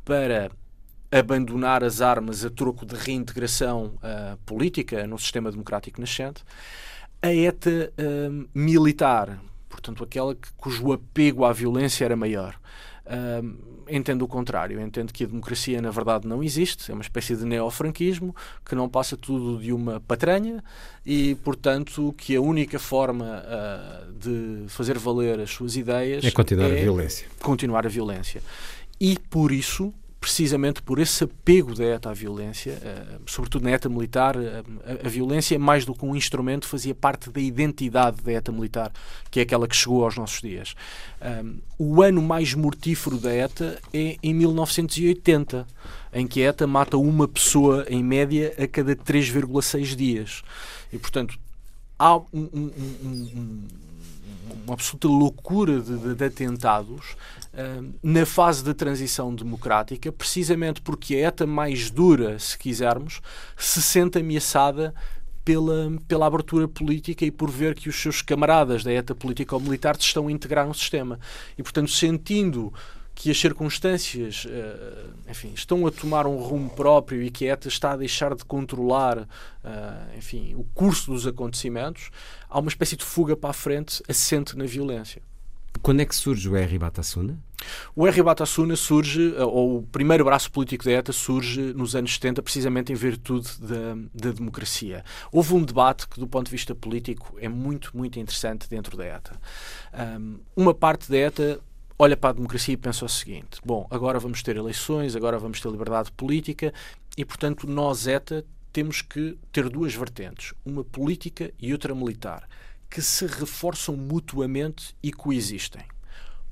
para 0.03 0.51
abandonar 1.11 1.83
as 1.83 2.01
armas 2.01 2.45
a 2.45 2.49
troco 2.49 2.85
de 2.85 2.95
reintegração 2.95 3.93
uh, 3.95 4.37
política 4.45 5.07
no 5.07 5.17
sistema 5.17 5.51
democrático 5.51 5.99
nascente, 5.99 6.43
a 7.21 7.33
ETA 7.33 7.91
uh, 7.97 8.49
militar, 8.53 9.39
portanto 9.67 10.03
aquela 10.03 10.35
que, 10.35 10.51
cujo 10.57 10.91
apego 10.91 11.45
à 11.45 11.53
violência 11.53 12.05
era 12.05 12.15
maior. 12.15 12.55
Uh, 13.05 13.69
entendo 13.89 14.23
o 14.23 14.27
contrário, 14.27 14.79
entendo 14.79 15.11
que 15.11 15.23
a 15.23 15.27
democracia 15.27 15.81
na 15.81 15.89
verdade 15.89 16.27
não 16.27 16.43
existe, 16.43 16.91
é 16.91 16.93
uma 16.93 17.01
espécie 17.01 17.35
de 17.35 17.43
neofranquismo 17.43 18.35
que 18.63 18.75
não 18.75 18.87
passa 18.87 19.17
tudo 19.17 19.59
de 19.59 19.73
uma 19.73 19.99
patranha 19.99 20.63
e, 21.05 21.35
portanto, 21.43 22.13
que 22.15 22.35
a 22.35 22.41
única 22.41 22.77
forma 22.77 23.43
uh, 23.43 24.13
de 24.13 24.65
fazer 24.67 24.97
valer 24.97 25.39
as 25.39 25.49
suas 25.49 25.75
ideias 25.75 26.23
é 26.23 26.31
continuar 26.31 26.69
é 26.69 26.79
a 26.79 26.81
violência. 26.83 27.27
Continuar 27.41 27.85
a 27.85 27.89
violência. 27.89 28.43
E 28.99 29.17
por 29.29 29.51
isso 29.51 29.93
precisamente 30.19 30.81
por 30.81 30.99
esse 30.99 31.23
apego 31.23 31.73
da 31.73 31.85
ETA 31.85 32.09
à 32.09 32.13
violência, 32.13 32.73
uh, 32.73 33.21
sobretudo 33.25 33.63
na 33.63 33.71
ETA 33.71 33.87
militar, 33.87 34.35
uh, 34.35 34.63
a, 35.03 35.07
violência, 35.07 35.57
mais 35.57 35.85
do 35.85 35.93
que 35.93 36.05
um 36.05 36.15
instrumento, 36.15 36.67
fazia 36.67 36.93
parte 36.93 37.29
da 37.29 37.39
identidade 37.39 38.21
da 38.21 38.31
ETA 38.33 38.51
militar, 38.51 38.91
que 39.31 39.39
é 39.39 39.43
aquela 39.43 39.67
que 39.67 39.75
chegou 39.75 40.03
aos 40.03 40.17
nossos 40.17 40.41
dias. 40.41 40.75
Um, 41.21 41.59
o 41.77 42.01
ano 42.01 42.21
mais 42.21 42.53
mortífero 42.53 43.17
da 43.17 43.33
ETA 43.33 43.79
é 43.93 44.17
em 44.21 44.33
1980, 44.33 45.65
em 46.13 46.27
que 46.27 46.43
a 46.43 46.49
ETA 46.49 46.67
mata 46.67 46.97
uma 46.97 47.27
pessoa, 47.27 47.85
em 47.89 48.03
média, 48.03 48.53
a 48.57 48.67
cada 48.67 48.95
3,6 48.95 49.95
dias. 49.95 50.43
E, 50.91 50.97
portanto, 50.97 51.39
há 51.97 52.17
um, 52.17 52.25
um, 52.33 52.71
um, 53.03 53.67
uma 54.63 54.73
absoluta 54.73 55.07
loucura 55.07 55.79
de, 55.79 55.97
de, 55.97 56.15
de 56.15 56.23
atentados 56.23 57.15
na 58.01 58.25
fase 58.25 58.63
de 58.63 58.73
transição 58.73 59.33
democrática, 59.33 60.11
precisamente 60.11 60.81
porque 60.81 61.15
a 61.15 61.27
ETA 61.27 61.47
mais 61.47 61.89
dura, 61.89 62.37
se 62.37 62.57
quisermos, 62.57 63.21
se 63.57 63.81
sente 63.81 64.19
ameaçada 64.19 64.93
pela, 65.43 65.91
pela 66.07 66.27
abertura 66.27 66.67
política 66.67 67.25
e 67.25 67.31
por 67.31 67.49
ver 67.49 67.73
que 67.73 67.89
os 67.89 67.99
seus 67.99 68.21
camaradas 68.21 68.83
da 68.83 68.91
ETA 68.93 69.15
político-militar 69.15 69.97
estão 69.99 70.27
a 70.27 70.31
integrar 70.31 70.67
no 70.67 70.73
sistema. 70.75 71.19
E, 71.57 71.63
portanto, 71.63 71.89
sentindo 71.89 72.71
que 73.15 73.31
as 73.31 73.37
circunstâncias 73.37 74.45
uh, 74.45 75.29
enfim, 75.29 75.51
estão 75.53 75.85
a 75.85 75.91
tomar 75.91 76.25
um 76.25 76.37
rumo 76.37 76.69
próprio 76.69 77.21
e 77.21 77.29
que 77.29 77.49
a 77.49 77.53
ETA 77.53 77.67
está 77.67 77.91
a 77.91 77.97
deixar 77.97 78.33
de 78.35 78.45
controlar 78.45 79.19
uh, 79.19 80.17
enfim, 80.17 80.53
o 80.55 80.63
curso 80.73 81.11
dos 81.11 81.27
acontecimentos, 81.27 82.11
há 82.49 82.59
uma 82.59 82.69
espécie 82.69 82.95
de 82.95 83.05
fuga 83.05 83.35
para 83.35 83.51
a 83.51 83.53
frente 83.53 84.01
assente 84.07 84.57
na 84.57 84.65
violência. 84.65 85.21
Quando 85.81 86.01
é 86.01 86.05
que 86.05 86.15
surge 86.15 86.49
o 86.49 86.57
R. 86.57 86.77
Batasuna? 86.77 87.39
O 87.95 88.05
R. 88.05 88.23
Batasuna 88.23 88.75
surge, 88.75 89.33
eh, 89.35 89.43
ou 89.43 89.77
o 89.77 89.83
primeiro 89.83 90.25
braço 90.25 90.51
político 90.51 90.83
da 90.83 90.91
ETA 90.91 91.13
surge 91.13 91.73
nos 91.73 91.95
anos 91.95 92.13
70, 92.13 92.41
precisamente 92.41 92.91
em 92.91 92.95
virtude 92.95 93.49
da, 93.59 93.95
da 94.13 94.31
democracia. 94.31 95.03
Houve 95.31 95.53
um 95.53 95.63
debate 95.63 96.07
que, 96.07 96.19
do 96.19 96.27
ponto 96.27 96.45
de 96.45 96.51
vista 96.51 96.75
político, 96.75 97.37
é 97.39 97.47
muito, 97.47 97.95
muito 97.95 98.19
interessante 98.19 98.67
dentro 98.69 98.97
da 98.97 99.05
ETA. 99.05 99.39
Um, 100.19 100.39
uma 100.55 100.73
parte 100.73 101.09
da 101.09 101.17
ETA 101.17 101.61
olha 101.97 102.17
para 102.17 102.31
a 102.31 102.33
democracia 102.33 102.73
e 102.73 102.77
pensa 102.77 103.05
o 103.05 103.09
seguinte: 103.09 103.59
bom, 103.63 103.87
agora 103.89 104.19
vamos 104.19 104.41
ter 104.43 104.57
eleições, 104.57 105.15
agora 105.15 105.37
vamos 105.37 105.61
ter 105.61 105.69
liberdade 105.69 106.11
política 106.11 106.73
e, 107.17 107.23
portanto, 107.23 107.67
nós, 107.67 108.07
ETA, 108.07 108.45
temos 108.79 109.01
que 109.01 109.37
ter 109.51 109.67
duas 109.67 109.93
vertentes, 109.93 110.53
uma 110.63 110.85
política 110.85 111.51
e 111.59 111.73
outra 111.73 111.93
militar, 111.93 112.47
que 112.89 113.01
se 113.01 113.25
reforçam 113.25 113.93
mutuamente 113.97 114.95
e 115.03 115.11
coexistem. 115.11 115.83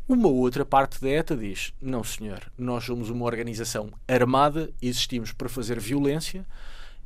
Uma 0.06 0.28
outra 0.28 0.66
parte 0.66 1.00
da 1.00 1.08
ETA 1.08 1.38
diz: 1.38 1.74
não, 1.82 2.04
senhor, 2.04 2.52
nós 2.58 2.84
somos 2.84 3.10
uma 3.10 3.24
organização 3.24 3.92
armada, 4.06 4.70
existimos 4.82 5.32
para 5.32 5.48
fazer 5.48 5.80
violência 5.80 6.46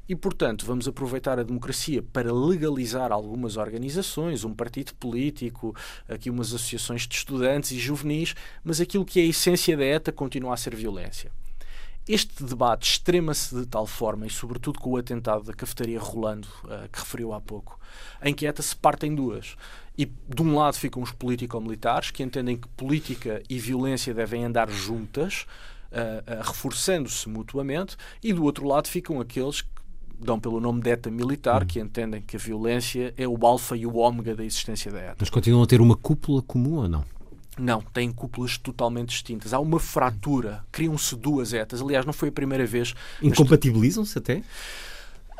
e, 0.10 0.16
portanto, 0.16 0.66
vamos 0.66 0.88
aproveitar 0.88 1.38
a 1.38 1.44
democracia 1.44 2.02
para 2.02 2.34
legalizar 2.34 3.12
algumas 3.12 3.58
organizações, 3.58 4.44
um 4.44 4.56
partido 4.56 4.96
político, 4.96 5.76
aqui 6.10 6.32
umas 6.32 6.48
associações 6.48 7.08
de 7.08 7.14
estudantes 7.14 7.70
e 7.70 7.78
juvenis, 7.78 8.34
mas 8.64 8.82
aquilo 8.82 9.06
que 9.06 9.20
é 9.20 9.24
a 9.24 9.28
essência 9.28 9.78
da 9.78 9.86
ETA 9.86 10.12
continua 10.12 10.56
a 10.56 10.58
ser 10.58 10.76
violência. 10.76 11.32
Este 12.08 12.44
debate 12.44 12.90
extrema-se 12.90 13.56
de 13.56 13.66
tal 13.66 13.86
forma, 13.86 14.26
e 14.26 14.30
sobretudo 14.30 14.80
com 14.80 14.92
o 14.92 14.98
atentado 14.98 15.44
da 15.44 15.54
cafetaria 15.54 16.00
Rolando, 16.00 16.48
uh, 16.64 16.90
que 16.92 17.00
referiu 17.00 17.32
há 17.32 17.40
pouco, 17.40 17.80
a 18.20 18.28
ETA 18.28 18.62
se 18.62 18.76
parte 18.76 19.06
em 19.06 19.14
duas. 19.14 19.56
E 19.98 20.06
de 20.06 20.42
um 20.42 20.56
lado 20.56 20.76
ficam 20.76 21.04
os 21.04 21.12
político-militares, 21.12 22.10
que 22.10 22.24
entendem 22.24 22.58
que 22.58 22.68
política 22.70 23.44
e 23.48 23.60
violência 23.60 24.14
devem 24.14 24.46
andar 24.46 24.70
juntas, 24.70 25.46
uh, 25.92 26.40
uh, 26.40 26.44
reforçando-se 26.44 27.30
mutuamente, 27.30 27.96
e 28.24 28.34
do 28.34 28.44
outro 28.44 28.66
lado 28.66 28.88
ficam 28.88 29.22
aqueles 29.22 29.62
que 29.62 29.70
dão 30.20 30.40
pelo 30.40 30.60
nome 30.60 30.82
de 30.82 30.90
ETA 30.90 31.12
militar, 31.12 31.62
hum. 31.62 31.66
que 31.68 31.80
entendem 31.80 32.22
que 32.22 32.36
a 32.36 32.40
violência 32.40 33.14
é 33.16 33.28
o 33.28 33.46
alfa 33.46 33.78
e 33.78 33.86
o 33.86 33.98
ômega 33.98 34.36
da 34.36 34.44
existência 34.44 34.92
da 34.92 35.00
ETA. 35.00 35.18
Mas 35.20 35.30
continuam 35.30 35.64
a 35.64 35.68
ter 35.68 35.80
uma 35.80 35.96
cúpula 35.96 36.42
comum 36.42 36.78
ou 36.78 36.90
não? 36.90 37.21
Não, 37.58 37.82
têm 37.82 38.12
cúpulas 38.12 38.58
totalmente 38.58 39.10
distintas. 39.10 39.54
Há 39.54 39.60
uma 39.60 39.80
fratura, 39.80 40.64
criam-se 40.72 41.16
duas 41.16 41.54
ETAs. 41.54 41.82
Aliás, 41.82 42.06
não 42.06 42.14
foi 42.14 42.30
a 42.30 42.32
primeira 42.32 42.66
vez. 42.66 42.94
Incompatibilizam-se 43.22 44.18
até? 44.18 44.42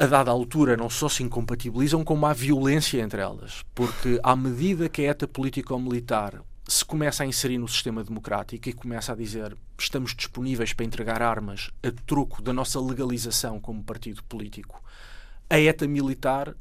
a 0.02 0.08
dada 0.08 0.32
altura 0.32 0.76
não 0.76 0.90
só 0.90 1.08
se 1.08 1.22
incompatibilizam, 1.22 2.04
como 2.04 2.26
há 2.26 2.34
violência 2.34 3.00
entre 3.00 3.22
elas. 3.22 3.64
Porque 3.76 4.20
à 4.24 4.36
medida 4.36 4.90
que 4.90 5.06
a 5.06 5.12
ETA 5.12 5.28
político-militar 5.28 6.42
se 6.68 6.84
começa 6.84 7.22
a 7.22 7.26
inserir 7.28 7.60
no 7.60 7.68
sistema 7.68 8.04
democrático 8.04 8.68
e 8.68 8.74
começa 8.74 9.12
a 9.12 9.16
dizer 9.16 9.56
estamos 9.78 10.16
disponíveis 10.16 10.74
para 10.74 10.86
entregar 10.86 11.22
armas 11.22 11.70
a 11.84 11.92
troco 12.06 12.42
da 12.42 12.52
nossa 12.52 12.80
legalização 12.80 13.60
como 13.60 13.84
partido 13.84 14.24
político, 14.24 14.82
a 15.50 15.60
ETA 15.60 15.88
militar 15.88 16.56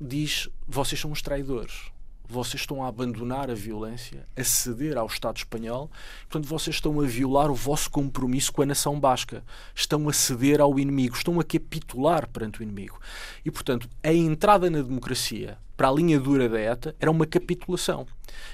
diz 0.00 0.48
vocês 0.66 1.00
são 1.00 1.10
os 1.10 1.20
traidores. 1.20 1.90
Vocês 2.30 2.60
estão 2.60 2.84
a 2.84 2.88
abandonar 2.88 3.50
a 3.50 3.54
violência, 3.54 4.26
a 4.36 4.44
ceder 4.44 4.98
ao 4.98 5.06
Estado 5.06 5.38
espanhol, 5.38 5.90
portanto, 6.28 6.46
vocês 6.46 6.76
estão 6.76 7.00
a 7.00 7.04
violar 7.04 7.50
o 7.50 7.54
vosso 7.54 7.90
compromisso 7.90 8.52
com 8.52 8.60
a 8.60 8.66
nação 8.66 9.00
basca, 9.00 9.42
estão 9.74 10.06
a 10.08 10.12
ceder 10.12 10.60
ao 10.60 10.78
inimigo, 10.78 11.16
estão 11.16 11.40
a 11.40 11.44
capitular 11.44 12.28
perante 12.28 12.60
o 12.60 12.62
inimigo. 12.62 13.00
E, 13.44 13.50
portanto, 13.50 13.88
a 14.02 14.12
entrada 14.12 14.68
na 14.68 14.82
democracia 14.82 15.56
para 15.74 15.88
a 15.88 15.92
linha 15.92 16.20
dura 16.20 16.48
da 16.48 16.60
ETA 16.60 16.94
era 17.00 17.10
uma 17.10 17.26
capitulação. 17.26 18.06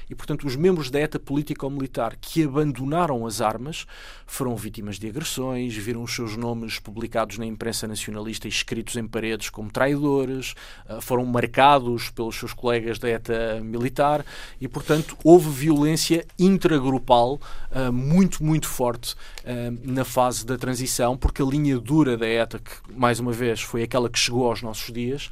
E, 0.09 0.15
portanto, 0.15 0.47
os 0.47 0.57
membros 0.57 0.91
da 0.91 1.01
ETA 1.01 1.19
político-militar 1.19 2.17
que 2.21 2.45
abandonaram 2.45 3.27
as 3.27 3.41
armas 3.41 3.87
foram 4.27 4.57
vítimas 4.57 4.99
de 4.99 5.09
agressões, 5.09 5.77
viram 5.77 6.03
os 6.03 6.15
seus 6.15 6.37
nomes 6.37 6.79
publicados 6.79 7.39
na 7.39 7.47
imprensa 7.47 7.87
nacionalista 7.87 8.47
e 8.47 8.51
escritos 8.51 8.97
em 8.97 9.07
paredes 9.07 9.51
como 9.51 9.71
traidores, 9.71 10.55
ah, 10.89 11.01
foram 11.01 11.25
marcados 11.25 12.11
pelos 12.11 12.37
seus 12.37 12.53
colegas 12.53 12.99
da 12.99 13.09
ETA 13.09 13.61
militar 13.63 14.25
e, 14.61 14.69
portanto, 14.69 15.17
houve 15.23 15.51
violência 15.51 16.27
intragrupal 16.39 17.41
ah, 17.71 17.93
muito, 17.93 18.43
muito 18.43 18.69
forte 18.69 19.15
ah, 19.45 19.73
na 19.83 20.05
fase 20.05 20.45
da 20.45 20.57
transição, 20.57 21.17
porque 21.17 21.43
a 21.43 21.47
linha 21.47 21.79
dura 21.79 22.17
da 22.17 22.27
ETA, 22.27 22.59
que 22.59 22.73
mais 22.97 23.21
uma 23.21 23.33
vez 23.33 23.61
foi 23.61 23.83
aquela 23.83 24.09
que 24.09 24.19
chegou 24.19 24.47
aos 24.47 24.63
nossos 24.63 24.93
dias, 24.93 25.31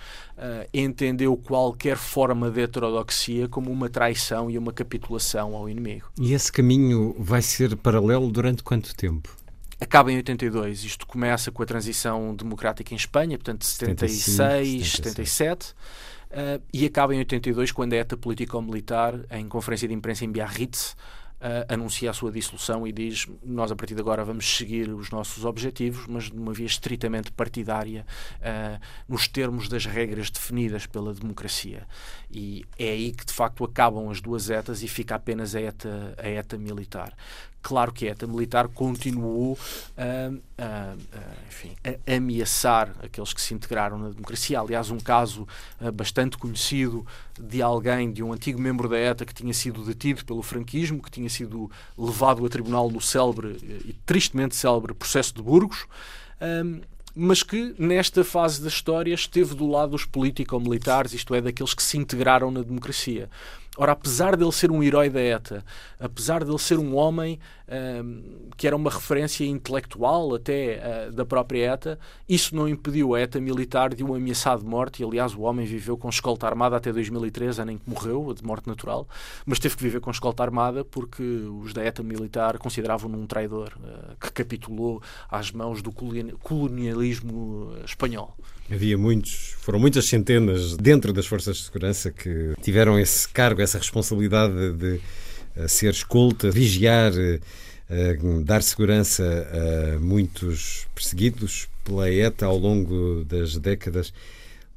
entendeu 0.72 1.36
qualquer 1.36 1.97
forma 1.97 2.51
de 2.51 2.62
heterodoxia 2.62 3.47
como 3.47 3.70
uma 3.70 3.88
traição 3.88 4.32
e 4.51 4.59
uma 4.59 4.72
capitulação 4.72 5.55
ao 5.55 5.68
inimigo. 5.68 6.11
E 6.18 6.33
esse 6.33 6.51
caminho 6.51 7.14
vai 7.18 7.43
ser 7.43 7.76
paralelo 7.76 8.30
durante 8.30 8.62
quanto 8.62 8.95
tempo? 8.95 9.37
Acaba 9.80 10.12
em 10.12 10.16
82. 10.16 10.85
Isto 10.85 11.07
começa 11.07 11.51
com 11.51 11.62
a 11.62 11.66
transição 11.66 12.35
democrática 12.35 12.95
em 12.95 12.97
Espanha, 12.97 13.37
portanto 13.37 13.64
76, 13.64 14.93
75, 14.93 15.07
77. 15.09 15.74
Uh, 16.30 16.62
e 16.72 16.87
acaba 16.87 17.14
em 17.14 17.18
82 17.18 17.72
quando 17.72 17.93
a 17.93 17.97
ETA 17.97 18.16
político-militar, 18.16 19.14
em 19.30 19.47
conferência 19.49 19.89
de 19.89 19.93
imprensa 19.93 20.24
em 20.24 20.30
Biarritz, 20.30 20.97
anuncia 21.68 22.11
a 22.11 22.12
sua 22.12 22.30
dissolução 22.30 22.86
e 22.86 22.93
diz 22.93 23.26
nós 23.45 23.72
a 23.72 23.76
partir 23.76 23.95
de 23.95 24.01
agora 24.01 24.24
vamos 24.24 24.47
seguir 24.57 24.88
os 24.90 25.11
nossos 25.11 25.45
objetivos, 25.45 26.07
mas 26.07 26.24
de 26.24 26.38
uma 26.38 26.53
via 26.53 26.66
estritamente 26.66 27.32
partidária, 27.32 28.07
uh, 28.38 28.80
nos 29.09 29.26
termos 29.26 29.68
das 29.68 29.84
regras 29.84 30.30
definidas 30.30 30.86
pela 30.86 31.12
democracia. 31.12 31.86
E 32.30 32.64
é 32.78 32.90
aí 32.90 33.12
que 33.12 33.26
de 33.26 33.32
facto 33.32 33.64
acabam 33.64 34.11
as 34.11 34.20
duas 34.20 34.51
etas 34.51 34.82
e 34.82 34.88
fica 34.88 35.14
apenas 35.14 35.55
a 35.55 35.61
ETA, 35.61 36.14
a 36.18 36.28
ETA 36.28 36.57
militar. 36.57 37.14
Claro 37.62 37.92
que 37.92 38.08
a 38.08 38.10
ETA 38.10 38.26
militar 38.26 38.68
continuou 38.68 39.56
enfim, 41.48 41.76
a, 41.84 42.16
ameaçar 42.16 42.94
aqueles 43.02 43.32
que 43.32 43.40
se 43.40 43.54
integraram 43.54 43.98
na 43.98 44.08
democracia. 44.10 44.60
Aliás, 44.60 44.90
um 44.90 44.98
caso 44.98 45.46
uh, 45.80 45.92
bastante 45.92 46.36
conhecido 46.36 47.06
de 47.38 47.62
alguém, 47.62 48.12
de 48.12 48.22
um 48.22 48.32
antigo 48.32 48.60
membro 48.60 48.88
da 48.88 48.98
ETA 48.98 49.24
que 49.24 49.34
tinha 49.34 49.54
sido 49.54 49.84
detido 49.84 50.24
pelo 50.24 50.42
franquismo, 50.42 51.02
que 51.02 51.10
tinha 51.10 51.28
sido 51.28 51.70
levado 51.96 52.44
a 52.44 52.48
tribunal 52.48 52.90
no 52.90 53.00
célebre 53.00 53.56
eh, 53.62 53.80
e 53.86 53.92
tristemente 54.04 54.54
célebre 54.54 54.94
processo 54.94 55.34
de 55.34 55.42
Burgos. 55.42 55.86
Um, 56.40 56.80
mas 57.14 57.42
que 57.42 57.74
nesta 57.78 58.24
fase 58.24 58.62
da 58.62 58.68
história 58.68 59.12
esteve 59.12 59.54
do 59.54 59.66
lado 59.68 59.90
dos 59.90 60.06
político-militares, 60.06 61.12
isto 61.12 61.34
é, 61.34 61.42
daqueles 61.42 61.74
que 61.74 61.82
se 61.82 61.98
integraram 61.98 62.50
na 62.50 62.62
democracia. 62.62 63.28
Ora, 63.76 63.92
apesar 63.92 64.36
dele 64.36 64.52
ser 64.52 64.70
um 64.70 64.82
herói 64.82 65.08
da 65.08 65.20
ETA, 65.20 65.64
apesar 65.98 66.44
dele 66.44 66.58
ser 66.58 66.78
um 66.78 66.94
homem 66.94 67.38
um, 67.72 68.50
que 68.56 68.66
era 68.66 68.76
uma 68.76 68.90
referência 68.90 69.44
intelectual 69.44 70.34
até 70.34 71.08
uh, 71.08 71.12
da 71.12 71.24
própria 71.24 71.72
ETA, 71.72 71.98
isso 72.28 72.54
não 72.54 72.68
impediu 72.68 73.14
a 73.14 73.20
ETA 73.20 73.40
militar 73.40 73.94
de 73.94 74.04
um 74.04 74.14
ameaçar 74.14 74.58
de 74.58 74.64
morte, 74.64 75.02
e 75.02 75.04
aliás 75.04 75.34
o 75.34 75.40
homem 75.40 75.64
viveu 75.64 75.96
com 75.96 76.08
escolta 76.08 76.46
armada 76.46 76.76
até 76.76 76.92
2003, 76.92 77.58
ano 77.60 77.72
em 77.72 77.78
que 77.78 77.88
morreu, 77.88 78.34
de 78.34 78.44
morte 78.44 78.66
natural, 78.66 79.08
mas 79.46 79.58
teve 79.58 79.76
que 79.76 79.82
viver 79.82 80.00
com 80.00 80.10
escolta 80.10 80.42
armada 80.42 80.84
porque 80.84 81.22
os 81.22 81.72
da 81.72 81.84
ETA 81.84 82.02
militar 82.02 82.58
consideravam-no 82.58 83.18
um 83.18 83.26
traidor 83.26 83.72
uh, 83.78 84.16
que 84.20 84.30
capitulou 84.32 85.02
às 85.30 85.50
mãos 85.50 85.80
do 85.82 85.90
colonialismo 85.92 87.72
espanhol. 87.84 88.36
Havia 88.70 88.96
muitos, 88.96 89.54
foram 89.60 89.78
muitas 89.78 90.06
centenas 90.06 90.76
dentro 90.76 91.12
das 91.12 91.26
forças 91.26 91.56
de 91.56 91.64
segurança 91.64 92.10
que 92.10 92.54
tiveram 92.62 92.98
esse 92.98 93.28
cargo, 93.28 93.60
essa 93.60 93.76
responsabilidade 93.76 94.54
de, 94.54 94.72
de 94.72 95.00
ser 95.68 95.90
escolta, 95.90 96.50
vigiar, 96.50 97.12
uh, 97.12 98.42
dar 98.44 98.62
segurança 98.62 99.24
a 99.53 99.98
muitos 99.98 100.86
perseguidos 100.94 101.68
pela 101.84 102.11
ETA 102.11 102.46
ao 102.46 102.57
longo 102.57 103.24
das 103.24 103.57
décadas. 103.57 104.12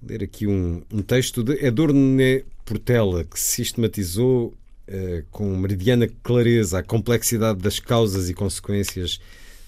Ler 0.05 0.23
aqui 0.23 0.45
um, 0.45 0.81
um 0.91 1.01
texto 1.01 1.43
de 1.43 1.53
Edurne 1.65 2.43
Portela, 2.65 3.23
que 3.23 3.39
sistematizou 3.39 4.53
uh, 4.87 5.23
com 5.31 5.55
meridiana 5.57 6.07
clareza 6.23 6.79
a 6.79 6.83
complexidade 6.83 7.59
das 7.59 7.79
causas 7.79 8.29
e 8.29 8.33
consequências 8.33 9.19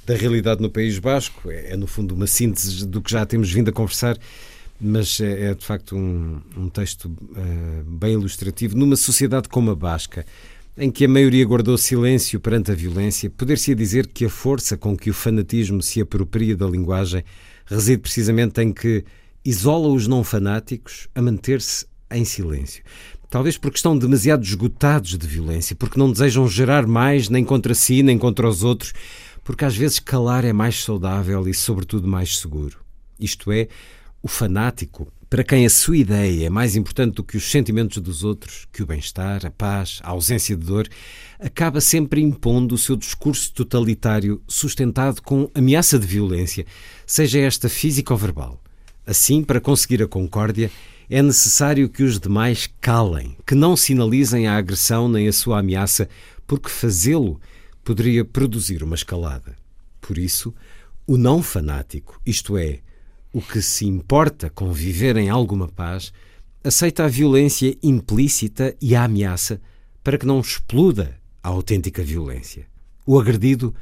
da 0.06 0.16
realidade 0.16 0.62
no 0.62 0.70
País 0.70 0.98
Basco. 0.98 1.52
É, 1.52 1.74
é, 1.74 1.78
no 1.78 1.86
fundo, 1.86 2.16
uma 2.16 2.28
síntese 2.28 2.86
do 2.88 3.02
que 3.02 3.12
já 3.12 3.26
temos 3.26 3.52
vindo 3.52 3.70
a 3.70 3.74
conversar, 3.74 4.18
mas 4.80 5.20
é, 5.20 5.50
é 5.50 5.54
de 5.54 5.66
facto 5.66 5.96
um, 5.96 6.42
um 6.56 6.70
texto 6.70 7.06
uh, 7.06 7.84
bem 7.84 8.14
ilustrativo. 8.14 8.76
Numa 8.76 8.96
sociedade 8.96 9.50
como 9.50 9.72
a 9.72 9.76
Basca, 9.76 10.26
em 10.78 10.92
que 10.92 11.06
a 11.06 11.10
maioria 11.10 11.44
guardou 11.44 11.76
silêncio 11.78 12.40
perante 12.40 12.72
a 12.72 12.76
violência, 12.76 13.32
poder-se 13.32 13.74
dizer 13.74 14.06
que 14.08 14.26
a 14.26 14.30
força 14.30 14.78
com 14.78 14.96
que 14.96 15.10
o 15.10 15.14
fanatismo 15.14 15.82
se 15.82 16.00
apropria 16.00 16.56
da 16.56 16.68
linguagem 16.68 17.24
reside 17.66 18.02
precisamente 18.02 18.62
em 18.62 18.72
que 18.72 19.04
isola 19.44 19.88
os 19.88 20.08
não 20.08 20.24
fanáticos 20.24 21.08
a 21.16 21.22
manter-se 21.22 21.88
em 22.12 22.24
silêncio. 22.24 22.84
Talvez 23.30 23.58
porque 23.58 23.78
estão 23.78 23.98
demasiado 23.98 24.44
esgotados 24.44 25.18
de 25.18 25.28
violência, 25.28 25.76
porque 25.76 26.00
não 26.00 26.12
desejam 26.12 26.48
gerar 26.48 26.86
mais 26.86 27.28
nem 27.28 27.44
contra 27.44 27.74
si, 27.74 28.04
nem 28.04 28.18
contra 28.18 28.48
os 28.48 28.64
outros, 28.64 28.94
porque 29.44 29.66
às 29.66 29.76
vezes 29.76 30.00
calar 30.00 30.46
é 30.46 30.54
mais 30.54 30.84
saudável 30.84 31.48
e, 31.48 31.54
sobretudo, 31.54 32.08
mais 32.08 32.38
seguro. 32.38 32.78
Isto 33.20 33.52
é, 33.52 33.68
o 34.22 34.28
fanático, 34.28 35.12
para 35.30 35.44
quem 35.44 35.66
a 35.66 35.70
sua 35.70 35.98
ideia 35.98 36.46
é 36.46 36.50
mais 36.50 36.76
importante 36.76 37.16
do 37.16 37.24
que 37.24 37.36
os 37.36 37.52
sentimentos 37.52 37.98
dos 38.02 38.24
outros, 38.24 38.66
que 38.72 38.82
o 38.82 38.86
bem-estar, 38.86 39.46
a 39.46 39.52
paz, 39.52 40.00
a 40.02 40.12
ausência 40.12 40.56
de 40.56 40.66
dor, 40.66 40.88
acaba 41.38 41.82
sempre 41.82 42.22
impondo 42.22 42.76
o 42.76 42.78
seu 42.78 42.96
discurso 42.96 43.52
totalitário 43.54 44.42
sustentado 44.48 45.22
com 45.22 45.50
ameaça 45.54 46.00
de 46.00 46.08
violência, 46.08 46.66
seja 47.06 47.40
esta 47.40 47.68
física 47.68 48.14
ou 48.14 48.18
verbal. 48.18 48.62
Assim, 49.06 49.44
para 49.44 49.60
conseguir 49.60 50.02
a 50.02 50.08
concórdia, 50.08 50.72
é 51.10 51.22
necessário 51.22 51.90
que 51.90 52.04
os 52.04 52.20
demais 52.20 52.70
calem, 52.80 53.36
que 53.46 53.56
não 53.56 53.76
sinalizem 53.76 54.48
a 54.48 54.58
agressão 54.58 55.10
nem 55.10 55.28
a 55.28 55.34
sua 55.34 55.60
ameaça, 55.60 56.08
porque 56.46 56.70
fazê-lo 56.70 57.40
poderia 57.84 58.24
produzir 58.24 58.82
uma 58.82 58.96
escalada. 58.96 59.58
Por 60.00 60.18
isso, 60.18 60.54
o 61.06 61.18
não 61.18 61.44
fanático, 61.44 62.22
isto 62.26 62.58
é, 62.58 62.80
o 63.38 63.42
que 63.42 63.62
se 63.62 63.86
importa 63.86 64.50
com 64.50 64.74
viver 64.74 65.16
em 65.16 65.30
alguma 65.30 65.68
paz, 65.68 66.12
aceita 66.64 67.06
a 67.06 67.08
violência 67.08 67.78
implícita 67.84 68.76
e 68.82 68.96
a 68.96 69.04
ameaça 69.04 69.62
para 70.04 70.18
que 70.18 70.26
não 70.26 70.40
exploda 70.40 71.16
a 71.44 71.50
autêntica 71.50 72.02
violência. 72.02 72.66
O 73.06 73.20
agredido 73.20 73.76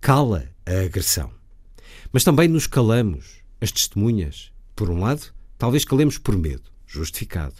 cala 0.00 0.48
a 0.64 0.86
agressão. 0.86 1.30
Mas 2.10 2.24
também 2.24 2.48
nos 2.48 2.66
calamos, 2.66 3.42
as 3.60 3.70
testemunhas. 3.70 4.50
Por 4.74 4.88
um 4.88 5.00
lado, 5.00 5.34
talvez 5.58 5.84
calemos 5.84 6.16
por 6.16 6.34
medo, 6.34 6.70
justificado, 6.86 7.56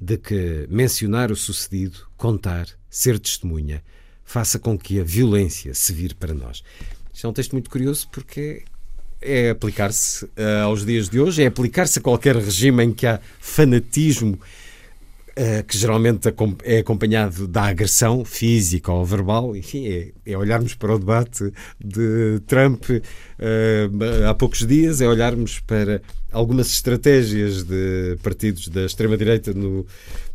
de 0.00 0.16
que 0.16 0.68
mencionar 0.70 1.32
o 1.32 1.36
sucedido, 1.36 2.06
contar, 2.16 2.68
ser 2.88 3.18
testemunha, 3.18 3.82
faça 4.22 4.56
com 4.56 4.78
que 4.78 5.00
a 5.00 5.04
violência 5.04 5.74
se 5.74 5.92
vire 5.92 6.14
para 6.14 6.32
nós. 6.32 6.62
Isto 7.12 7.26
é 7.26 7.30
um 7.30 7.32
texto 7.32 7.54
muito 7.54 7.70
curioso 7.70 8.08
porque 8.12 8.62
é 9.20 9.50
aplicar-se 9.50 10.24
uh, 10.24 10.64
aos 10.64 10.84
dias 10.84 11.08
de 11.08 11.20
hoje, 11.20 11.42
é 11.42 11.46
aplicar-se 11.46 11.98
a 11.98 12.02
qualquer 12.02 12.36
regime 12.36 12.84
em 12.84 12.92
que 12.92 13.06
há 13.06 13.20
fanatismo 13.40 14.38
uh, 15.36 15.64
que 15.66 15.76
geralmente 15.76 16.28
é 16.64 16.78
acompanhado 16.78 17.46
da 17.46 17.64
agressão 17.64 18.24
física 18.24 18.92
ou 18.92 19.04
verbal, 19.04 19.56
enfim, 19.56 19.86
é, 19.86 20.12
é 20.24 20.36
olharmos 20.36 20.74
para 20.74 20.94
o 20.94 20.98
debate 20.98 21.52
de 21.82 22.40
Trump 22.46 22.84
uh, 22.90 24.28
há 24.28 24.34
poucos 24.34 24.66
dias, 24.66 25.00
é 25.00 25.08
olharmos 25.08 25.60
para 25.60 26.00
algumas 26.32 26.68
estratégias 26.68 27.62
de 27.62 28.16
partidos 28.22 28.68
da 28.68 28.84
extrema-direita 28.84 29.54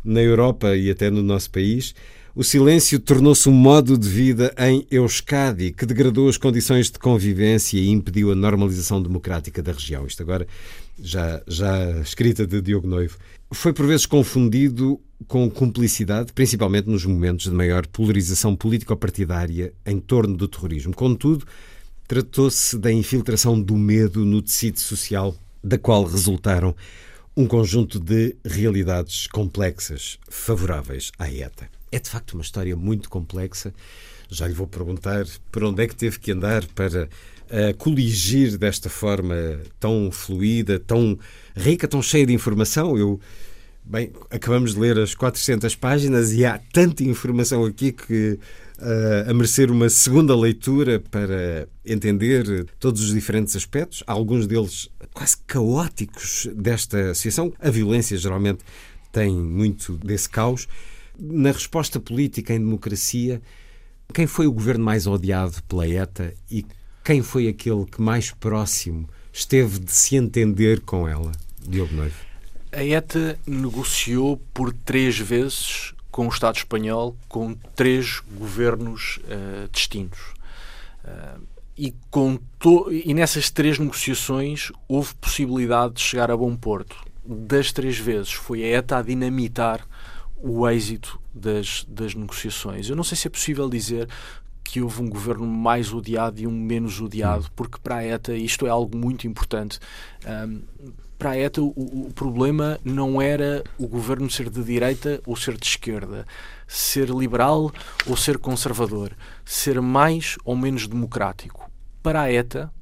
na 0.04 0.22
Europa 0.22 0.76
e 0.76 0.90
até 0.90 1.10
no 1.10 1.22
nosso 1.22 1.52
país 1.52 1.94
o 2.34 2.44
silêncio 2.44 2.98
tornou-se 2.98 3.50
um 3.50 3.54
modo 3.54 3.98
de 3.98 4.08
vida 4.08 4.54
em 4.58 4.88
Euskadi 4.90 5.72
que 5.72 5.86
degradou 5.86 6.30
as 6.30 6.38
condições 6.38 6.90
de 6.90 6.98
convivência 6.98 7.78
e 7.78 7.90
impediu 7.90 8.32
a 8.32 8.36
normalização 8.36 9.04
democrática 9.04 9.62
da 9.62 9.74
região. 9.74 10.06
Isto 10.08 10.24
agora 10.24 10.48
já, 10.98 11.42
já 11.46 12.00
escrita 12.00 12.48
de 12.48 12.62
Diogo 12.62 12.88
Noivo. 12.88 13.18
Foi 13.52 13.74
por 13.74 13.86
vezes 13.86 14.06
confundido 14.06 14.98
com 15.28 15.50
cumplicidade, 15.50 16.32
principalmente 16.32 16.90
nos 16.90 17.06
momentos 17.06 17.46
de 17.46 17.52
maior 17.52 17.86
polarização 17.86 18.56
político-partidária 18.56 19.74
em 19.86 20.00
torno 20.00 20.38
do 20.38 20.48
terrorismo. 20.48 20.96
Contudo, 20.96 21.46
tratou-se 22.08 22.78
da 22.78 22.92
infiltração 22.92 23.62
do 23.62 23.76
medo 23.76 24.24
no 24.24 24.42
tecido 24.42 24.80
social, 24.80 25.36
da 25.62 25.78
qual 25.78 26.06
resultaram 26.06 26.74
um 27.36 27.46
conjunto 27.46 28.00
de 28.00 28.36
realidades 28.46 29.28
complexas 29.28 30.18
favoráveis 30.30 31.12
à 31.20 31.30
ETA. 31.30 31.81
É 31.92 32.00
de 32.00 32.10
facto 32.10 32.34
uma 32.34 32.42
história 32.42 32.76
muito 32.76 33.10
complexa. 33.10 33.74
Já 34.30 34.48
lhe 34.48 34.54
vou 34.54 34.66
perguntar 34.66 35.26
por 35.52 35.64
onde 35.64 35.84
é 35.84 35.88
que 35.88 35.96
teve 35.96 36.18
que 36.20 36.32
andar 36.32 36.66
para 36.68 37.04
uh, 37.04 37.78
coligir 37.78 38.58
desta 38.58 38.90
forma 38.90 39.36
tão 39.78 40.10
fluida, 40.10 40.80
tão 40.80 41.20
rica, 41.54 41.88
tão 41.88 42.02
cheia 42.02 42.26
de 42.26 42.34
informação. 42.34 42.98
Eu, 42.98 43.20
bem, 43.84 44.14
acabamos 44.30 44.74
de 44.74 44.80
ler 44.80 44.98
as 44.98 45.14
400 45.14 45.76
páginas 45.76 46.32
e 46.32 46.46
há 46.46 46.58
tanta 46.72 47.04
informação 47.04 47.66
aqui 47.66 47.92
que 47.92 48.40
uh, 48.80 49.30
a 49.30 49.34
merecer 49.34 49.70
uma 49.70 49.90
segunda 49.90 50.34
leitura 50.34 51.02
para 51.12 51.68
entender 51.86 52.66
todos 52.80 53.02
os 53.04 53.14
diferentes 53.14 53.54
aspectos, 53.54 54.02
alguns 54.08 54.48
deles 54.48 54.90
quase 55.14 55.36
caóticos 55.46 56.48
desta 56.56 57.14
situação. 57.14 57.52
A 57.60 57.70
violência 57.70 58.18
geralmente 58.18 58.60
tem 59.12 59.36
muito 59.36 59.98
desse 59.98 60.30
caos 60.30 60.70
na 61.18 61.52
resposta 61.52 62.00
política 62.00 62.54
em 62.54 62.60
democracia, 62.60 63.42
quem 64.14 64.28
foi 64.28 64.48
o 64.48 64.52
governo 64.52 64.84
mais 64.84 65.08
odiado 65.08 65.62
pela 65.64 65.88
ETA 65.88 66.34
e 66.50 66.66
quem 67.04 67.22
foi 67.22 67.48
aquele 67.48 67.86
que 67.86 68.02
mais 68.02 68.32
próximo 68.32 69.10
esteve 69.32 69.80
de 69.80 69.92
se 69.92 70.16
entender 70.16 70.82
com 70.82 71.08
ela? 71.08 71.32
Diogo 71.60 71.94
Noivo. 71.94 72.16
A 72.72 72.84
ETA 72.84 73.40
negociou 73.46 74.38
por 74.54 74.74
três 74.74 75.18
vezes 75.18 75.94
com 76.12 76.26
o 76.26 76.30
Estado 76.30 76.58
espanhol, 76.58 77.16
com 77.28 77.54
três 77.76 78.22
governos 78.38 79.20
uh, 79.24 79.70
distintos. 79.72 80.20
Uh, 81.04 81.42
e, 81.78 81.94
com 82.12 82.38
e 82.92 83.14
nessas 83.14 83.50
três 83.50 83.80
negociações 83.80 84.72
houve 84.88 85.16
possibilidade 85.16 85.96
de 85.96 86.02
chegar 86.02 86.30
a 86.30 86.38
bom 86.38 86.56
porto. 86.56 86.96
Das 87.26 87.72
três 87.72 87.98
vezes 87.98 88.34
foi 88.34 88.64
a 88.64 88.78
ETA 88.78 88.98
a 88.98 89.02
dinamitar 89.02 89.88
o 90.44 90.68
êxito 90.68 91.20
das, 91.34 91.86
das 91.88 92.16
negociações. 92.16 92.90
Eu 92.90 92.96
não 92.96 93.04
sei 93.04 93.18
se 93.18 93.28
é 93.28 93.30
possível 93.30 93.70
dizer 93.70 94.08
que 94.64 94.82
houve 94.82 95.02
um 95.02 95.10
governo 95.10 95.46
mais 95.46 95.92
odiado 95.94 96.40
e 96.40 96.48
um 96.48 96.52
menos 96.52 97.02
odiado, 97.02 97.52
porque 97.56 97.78
para 97.82 97.98
a 97.98 98.06
ETA 98.06 98.34
isto 98.34 98.66
é 98.66 98.70
algo 98.70 98.98
muito 98.98 99.28
importante. 99.28 99.80
Um, 100.26 100.62
para 101.18 101.32
a 101.32 101.38
ETA, 101.38 101.62
o, 101.62 102.08
o, 102.08 102.12
problema 102.16 102.80
não 102.84 103.22
era 103.22 103.64
o 103.78 103.88
governo 103.88 104.30
ser 104.30 104.50
de 104.50 104.64
direita 104.64 105.22
ou 105.26 105.36
ser 105.36 105.56
de 105.56 105.68
esquerda, 105.68 106.26
ser 106.68 107.10
liberal 107.10 107.72
ou 108.08 108.18
ser 108.18 108.40
conservador, 108.40 109.16
ser 109.46 109.80
mais 109.82 110.36
ou 110.44 110.56
menos 110.56 110.88
democrático. 110.88 111.70
Para 112.02 112.22
a 112.22 112.34
ETA, 112.34 112.74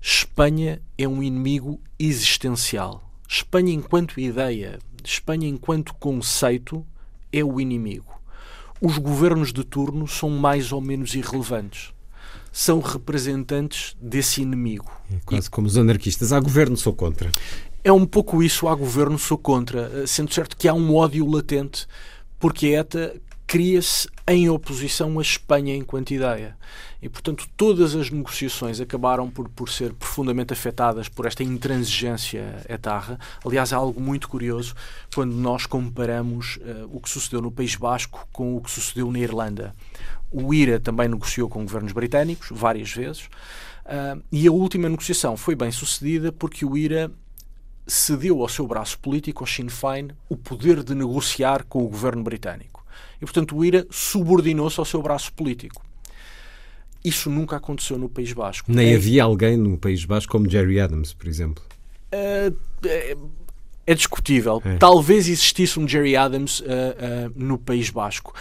Espanha 0.00 0.80
é 0.96 1.06
um 1.06 1.22
inimigo 1.22 1.80
existencial. 1.98 3.02
Espanha, 3.28 3.72
enquanto 3.72 4.20
ideia, 4.20 4.78
Espanha, 5.02 5.48
enquanto 5.48 5.94
conceito, 5.94 6.86
é 7.34 7.44
o 7.44 7.60
inimigo. 7.60 8.20
Os 8.80 8.98
governos 8.98 9.52
de 9.52 9.64
turno 9.64 10.06
são 10.06 10.30
mais 10.30 10.72
ou 10.72 10.80
menos 10.80 11.14
irrelevantes. 11.14 11.92
São 12.52 12.80
representantes 12.80 13.96
desse 14.00 14.42
inimigo. 14.42 14.90
É 15.10 15.18
quase 15.24 15.48
e... 15.48 15.50
como 15.50 15.66
os 15.66 15.76
anarquistas. 15.76 16.32
Há 16.32 16.38
governo, 16.38 16.76
sou 16.76 16.92
contra. 16.92 17.30
É 17.82 17.92
um 17.92 18.06
pouco 18.06 18.42
isso, 18.42 18.68
há 18.68 18.74
governo, 18.74 19.18
sou 19.18 19.36
contra. 19.36 19.90
Eh, 19.94 20.06
sendo 20.06 20.32
certo 20.32 20.56
que 20.56 20.68
há 20.68 20.74
um 20.74 20.94
ódio 20.94 21.26
latente, 21.26 21.86
porque 22.38 22.68
a 22.68 22.80
ETA 22.80 23.20
cria-se 23.46 24.08
em 24.26 24.48
oposição 24.48 25.18
à 25.18 25.22
Espanha 25.22 25.76
enquanto 25.76 26.12
ideia. 26.12 26.56
E, 27.02 27.08
portanto, 27.08 27.46
todas 27.56 27.94
as 27.94 28.10
negociações 28.10 28.80
acabaram 28.80 29.30
por, 29.30 29.48
por 29.50 29.68
ser 29.68 29.92
profundamente 29.92 30.52
afetadas 30.52 31.08
por 31.08 31.26
esta 31.26 31.42
intransigência 31.42 32.64
etarra. 32.66 33.18
Aliás, 33.44 33.72
há 33.72 33.76
algo 33.76 34.00
muito 34.00 34.28
curioso 34.28 34.74
quando 35.14 35.34
nós 35.34 35.66
comparamos 35.66 36.56
uh, 36.56 36.88
o 36.90 37.00
que 37.00 37.10
sucedeu 37.10 37.42
no 37.42 37.50
País 37.50 37.76
Basco 37.76 38.26
com 38.32 38.56
o 38.56 38.62
que 38.62 38.70
sucedeu 38.70 39.12
na 39.12 39.18
Irlanda. 39.18 39.74
O 40.32 40.54
IRA 40.54 40.80
também 40.80 41.08
negociou 41.08 41.48
com 41.48 41.62
governos 41.62 41.92
britânicos, 41.92 42.48
várias 42.50 42.90
vezes, 42.90 43.26
uh, 43.84 44.22
e 44.32 44.48
a 44.48 44.52
última 44.52 44.88
negociação 44.88 45.36
foi 45.36 45.54
bem 45.54 45.70
sucedida 45.70 46.32
porque 46.32 46.64
o 46.64 46.76
IRA 46.76 47.10
cedeu 47.86 48.40
ao 48.40 48.48
seu 48.48 48.66
braço 48.66 48.98
político, 48.98 49.42
ao 49.42 49.46
Sinn 49.46 49.68
Féin, 49.68 50.08
o 50.26 50.36
poder 50.38 50.82
de 50.82 50.94
negociar 50.94 51.64
com 51.64 51.84
o 51.84 51.88
governo 51.88 52.22
britânico. 52.22 52.73
E, 53.24 53.26
portanto, 53.26 53.56
o 53.56 53.64
IRA 53.64 53.86
subordinou-se 53.90 54.78
ao 54.78 54.84
seu 54.84 55.00
braço 55.00 55.32
político. 55.32 55.82
Isso 57.02 57.30
nunca 57.30 57.56
aconteceu 57.56 57.98
no 57.98 58.06
País 58.06 58.34
Basco. 58.34 58.70
Nem 58.70 58.92
é... 58.92 58.96
havia 58.96 59.24
alguém 59.24 59.56
no 59.56 59.78
País 59.78 60.04
Basco 60.04 60.30
como 60.30 60.48
Jerry 60.48 60.78
Adams, 60.78 61.14
por 61.14 61.26
exemplo. 61.26 61.64
Uh, 62.12 62.54
é, 62.86 63.16
é, 63.86 63.94
discutível. 63.94 64.60
É. 64.62 64.76
Talvez 64.76 65.26
existisse 65.26 65.80
um 65.80 65.88
Jerry 65.88 66.16
Adams 66.16 66.60
uh, 66.60 66.64
uh, 66.64 67.32
no 67.34 67.56
País 67.56 67.88
Basco. 67.88 68.34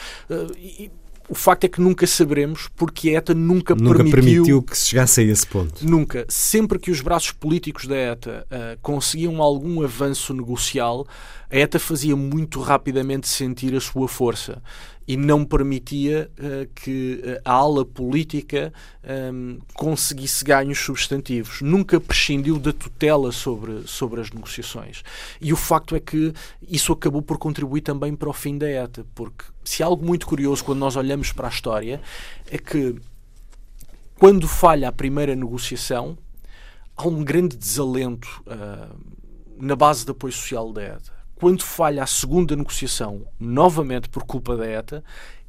E, 0.57 0.91
o 1.29 1.35
facto 1.35 1.63
é 1.63 1.67
que 1.67 1.79
nunca 1.81 2.05
saberemos 2.05 2.69
porque 2.75 3.09
a 3.09 3.13
ETA 3.13 3.33
nunca, 3.33 3.75
nunca 3.75 3.97
permitiu, 3.97 4.21
permitiu, 4.21 4.63
que 4.63 4.77
se 4.77 4.89
chegasse 4.89 5.21
a 5.21 5.23
esse 5.23 5.47
ponto. 5.47 5.85
Nunca. 5.85 6.25
Sempre 6.27 6.77
que 6.77 6.91
os 6.91 7.01
braços 7.01 7.31
políticos 7.31 7.87
da 7.87 7.95
ETA 7.95 8.45
uh, 8.49 8.77
conseguiam 8.81 9.41
algum 9.41 9.83
avanço 9.83 10.33
negocial, 10.33 11.07
a 11.49 11.57
ETA 11.57 11.79
fazia 11.79 12.15
muito 12.15 12.59
rapidamente 12.59 13.27
sentir 13.27 13.75
a 13.75 13.79
sua 13.79 14.07
força. 14.07 14.61
E 15.07 15.17
não 15.17 15.43
permitia 15.43 16.29
uh, 16.37 16.67
que 16.73 17.21
a 17.43 17.51
ala 17.51 17.85
política 17.85 18.73
um, 19.33 19.59
conseguisse 19.73 20.43
ganhos 20.43 20.79
substantivos. 20.79 21.61
Nunca 21.61 21.99
prescindiu 21.99 22.57
da 22.57 22.71
tutela 22.71 23.31
sobre, 23.31 23.87
sobre 23.87 24.21
as 24.21 24.31
negociações. 24.31 25.03
E 25.41 25.51
o 25.51 25.57
facto 25.57 25.95
é 25.95 25.99
que 25.99 26.33
isso 26.67 26.93
acabou 26.93 27.21
por 27.21 27.37
contribuir 27.37 27.81
também 27.81 28.15
para 28.15 28.29
o 28.29 28.33
fim 28.33 28.57
da 28.57 28.69
ETA, 28.69 29.05
porque 29.13 29.45
se 29.63 29.83
há 29.83 29.85
algo 29.85 30.05
muito 30.05 30.25
curioso 30.25 30.63
quando 30.63 30.79
nós 30.79 30.95
olhamos 30.95 31.31
para 31.31 31.47
a 31.47 31.51
história 31.51 32.01
é 32.49 32.57
que 32.57 32.95
quando 34.17 34.47
falha 34.47 34.87
a 34.87 34.91
primeira 34.91 35.35
negociação, 35.35 36.17
há 36.95 37.07
um 37.07 37.23
grande 37.23 37.57
desalento 37.57 38.43
uh, 38.47 38.95
na 39.57 39.75
base 39.75 40.05
de 40.05 40.11
apoio 40.11 40.31
social 40.31 40.71
da 40.71 40.81
ETA. 40.81 41.12
Quando 41.43 41.61
falha 41.61 42.01
a 42.01 42.07
segunda 42.07 42.55
negociação, 42.55 43.27
novamente 43.37 44.07
por 44.07 44.23
culpa 44.23 44.55
da 44.55 44.65
ETA, 44.65 45.03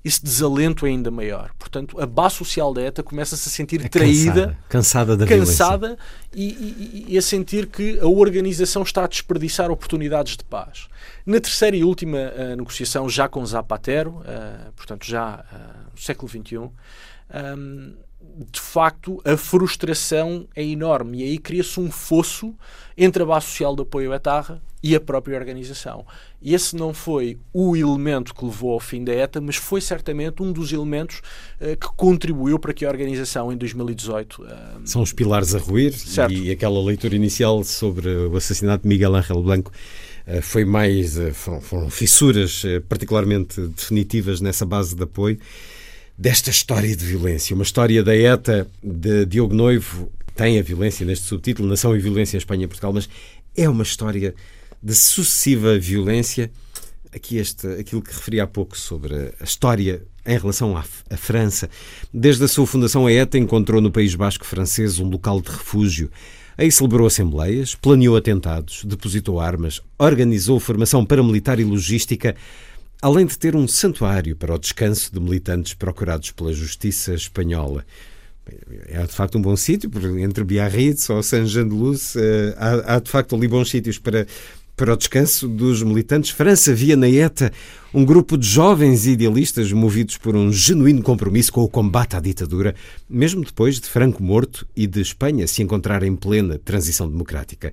esse 0.04 0.20
desalento 0.20 0.84
é 0.84 0.88
ainda 0.88 1.08
maior. 1.08 1.52
Portanto, 1.56 2.00
a 2.00 2.04
base 2.04 2.34
social 2.34 2.74
da 2.74 2.82
ETA 2.82 3.00
começa-se 3.00 3.48
a 3.48 3.52
sentir 3.52 3.80
é 3.80 3.88
traída, 3.88 4.58
cansada, 4.68 5.16
cansada 5.16 5.16
da 5.16 5.24
cansada 5.24 5.98
e, 6.34 6.48
e, 6.48 7.06
e, 7.10 7.16
a 7.16 7.22
sentir 7.22 7.68
que 7.68 8.00
a 8.00 8.08
organização 8.08 8.82
está 8.82 9.04
a 9.04 9.06
desperdiçar 9.06 9.70
oportunidades 9.70 10.36
de 10.36 10.42
paz. 10.42 10.88
Na 11.24 11.38
terceira 11.38 11.76
e 11.76 11.84
última 11.84 12.18
uh, 12.18 12.56
negociação, 12.56 13.08
já 13.08 13.28
com 13.28 13.46
Zapatero, 13.46 14.16
uh, 14.16 14.72
portanto, 14.72 15.06
já 15.06 15.36
uh, 15.36 15.90
no 15.92 16.00
século 16.00 16.28
XXI, 16.28 16.56
um, 16.56 17.94
de 18.50 18.60
facto, 18.60 19.20
a 19.24 19.36
frustração 19.36 20.46
é 20.54 20.64
enorme 20.64 21.20
e 21.20 21.24
aí 21.24 21.38
cria-se 21.38 21.78
um 21.78 21.90
fosso 21.90 22.54
entre 22.96 23.22
a 23.22 23.26
base 23.26 23.46
social 23.46 23.74
de 23.74 23.82
apoio 23.82 24.12
à 24.12 24.16
Etarra 24.16 24.62
e 24.82 24.94
a 24.94 25.00
própria 25.00 25.38
organização. 25.38 26.04
E 26.42 26.54
esse 26.54 26.76
não 26.76 26.92
foi 26.92 27.38
o 27.52 27.74
elemento 27.74 28.34
que 28.34 28.44
levou 28.44 28.72
ao 28.72 28.80
fim 28.80 29.02
da 29.02 29.14
ETA, 29.14 29.40
mas 29.40 29.56
foi 29.56 29.80
certamente 29.80 30.42
um 30.42 30.52
dos 30.52 30.72
elementos 30.72 31.22
uh, 31.60 31.76
que 31.76 31.88
contribuiu 31.96 32.58
para 32.58 32.74
que 32.74 32.84
a 32.84 32.88
organização 32.88 33.50
em 33.50 33.56
2018. 33.56 34.42
Uh, 34.42 34.46
São 34.84 35.00
os 35.00 35.12
pilares 35.12 35.54
a 35.54 35.58
ruir 35.58 35.92
certo. 35.94 36.32
e 36.34 36.50
aquela 36.50 36.82
leitura 36.84 37.16
inicial 37.16 37.64
sobre 37.64 38.08
o 38.08 38.36
assassinato 38.36 38.82
de 38.82 38.88
Miguel 38.88 39.14
Ángel 39.14 39.42
Blanco 39.42 39.72
uh, 40.28 40.42
foi 40.42 40.66
mais. 40.66 41.16
Foram, 41.32 41.60
foram, 41.62 41.90
fissuras 41.90 42.62
particularmente 42.88 43.60
definitivas 43.60 44.40
nessa 44.42 44.66
base 44.66 44.94
de 44.94 45.02
apoio 45.02 45.38
desta 46.16 46.50
história 46.50 46.94
de 46.96 47.04
violência. 47.04 47.54
Uma 47.54 47.64
história 47.64 48.02
da 48.02 48.14
ETA 48.14 48.66
de 48.82 49.26
Diogo 49.26 49.54
Noivo, 49.54 50.10
tem 50.34 50.58
a 50.58 50.62
violência 50.62 51.06
neste 51.06 51.26
subtítulo, 51.26 51.68
Nação 51.68 51.96
e 51.96 52.00
Violência 52.00 52.36
em 52.36 52.38
Espanha 52.38 52.64
e 52.64 52.68
Portugal, 52.68 52.92
mas 52.92 53.08
é 53.56 53.68
uma 53.68 53.82
história 53.82 54.34
de 54.82 54.94
sucessiva 54.94 55.78
violência. 55.78 56.50
Aqui 57.14 57.36
este, 57.36 57.66
aquilo 57.68 58.02
que 58.02 58.12
referi 58.12 58.40
há 58.40 58.46
pouco 58.46 58.76
sobre 58.76 59.32
a 59.40 59.44
história 59.44 60.02
em 60.26 60.36
relação 60.36 60.76
à, 60.76 60.84
à 61.10 61.16
França. 61.16 61.70
Desde 62.12 62.44
a 62.44 62.48
sua 62.48 62.66
fundação, 62.66 63.06
a 63.06 63.12
ETA 63.12 63.38
encontrou 63.38 63.80
no 63.80 63.90
País 63.90 64.14
Basco 64.14 64.44
francês 64.44 64.98
um 64.98 65.08
local 65.08 65.40
de 65.40 65.50
refúgio. 65.50 66.10
Aí 66.56 66.70
celebrou 66.70 67.06
assembleias, 67.06 67.74
planeou 67.74 68.16
atentados, 68.16 68.84
depositou 68.84 69.40
armas, 69.40 69.80
organizou 69.98 70.60
formação 70.60 71.04
paramilitar 71.04 71.58
e 71.58 71.64
logística 71.64 72.34
além 73.04 73.26
de 73.26 73.38
ter 73.38 73.54
um 73.54 73.68
santuário 73.68 74.34
para 74.34 74.54
o 74.54 74.58
descanso 74.58 75.12
de 75.12 75.20
militantes 75.20 75.74
procurados 75.74 76.30
pela 76.30 76.54
justiça 76.54 77.12
espanhola. 77.12 77.84
É 78.88 79.02
de 79.02 79.12
facto 79.12 79.36
um 79.36 79.42
bom 79.42 79.54
sítio, 79.56 79.90
entre 80.18 80.42
Biarritz 80.42 81.10
ou 81.10 81.22
Saint-Jean-de-Luz, 81.22 82.16
eh, 82.16 82.54
há, 82.56 82.94
há 82.94 82.98
de 82.98 83.10
facto 83.10 83.36
ali 83.36 83.46
bons 83.46 83.68
sítios 83.68 83.98
para, 83.98 84.26
para 84.74 84.94
o 84.94 84.96
descanso 84.96 85.46
dos 85.46 85.82
militantes. 85.82 86.30
França 86.30 86.74
via 86.74 86.96
na 86.96 87.06
ETA 87.06 87.52
um 87.92 88.06
grupo 88.06 88.38
de 88.38 88.48
jovens 88.48 89.06
idealistas 89.06 89.70
movidos 89.70 90.16
por 90.16 90.34
um 90.34 90.50
genuíno 90.50 91.02
compromisso 91.02 91.52
com 91.52 91.60
o 91.60 91.68
combate 91.68 92.16
à 92.16 92.20
ditadura, 92.20 92.74
mesmo 93.06 93.44
depois 93.44 93.78
de 93.78 93.86
Franco 93.86 94.22
morto 94.22 94.66
e 94.74 94.86
de 94.86 95.02
Espanha 95.02 95.46
se 95.46 95.62
encontrar 95.62 96.02
em 96.04 96.16
plena 96.16 96.58
transição 96.58 97.06
democrática. 97.06 97.70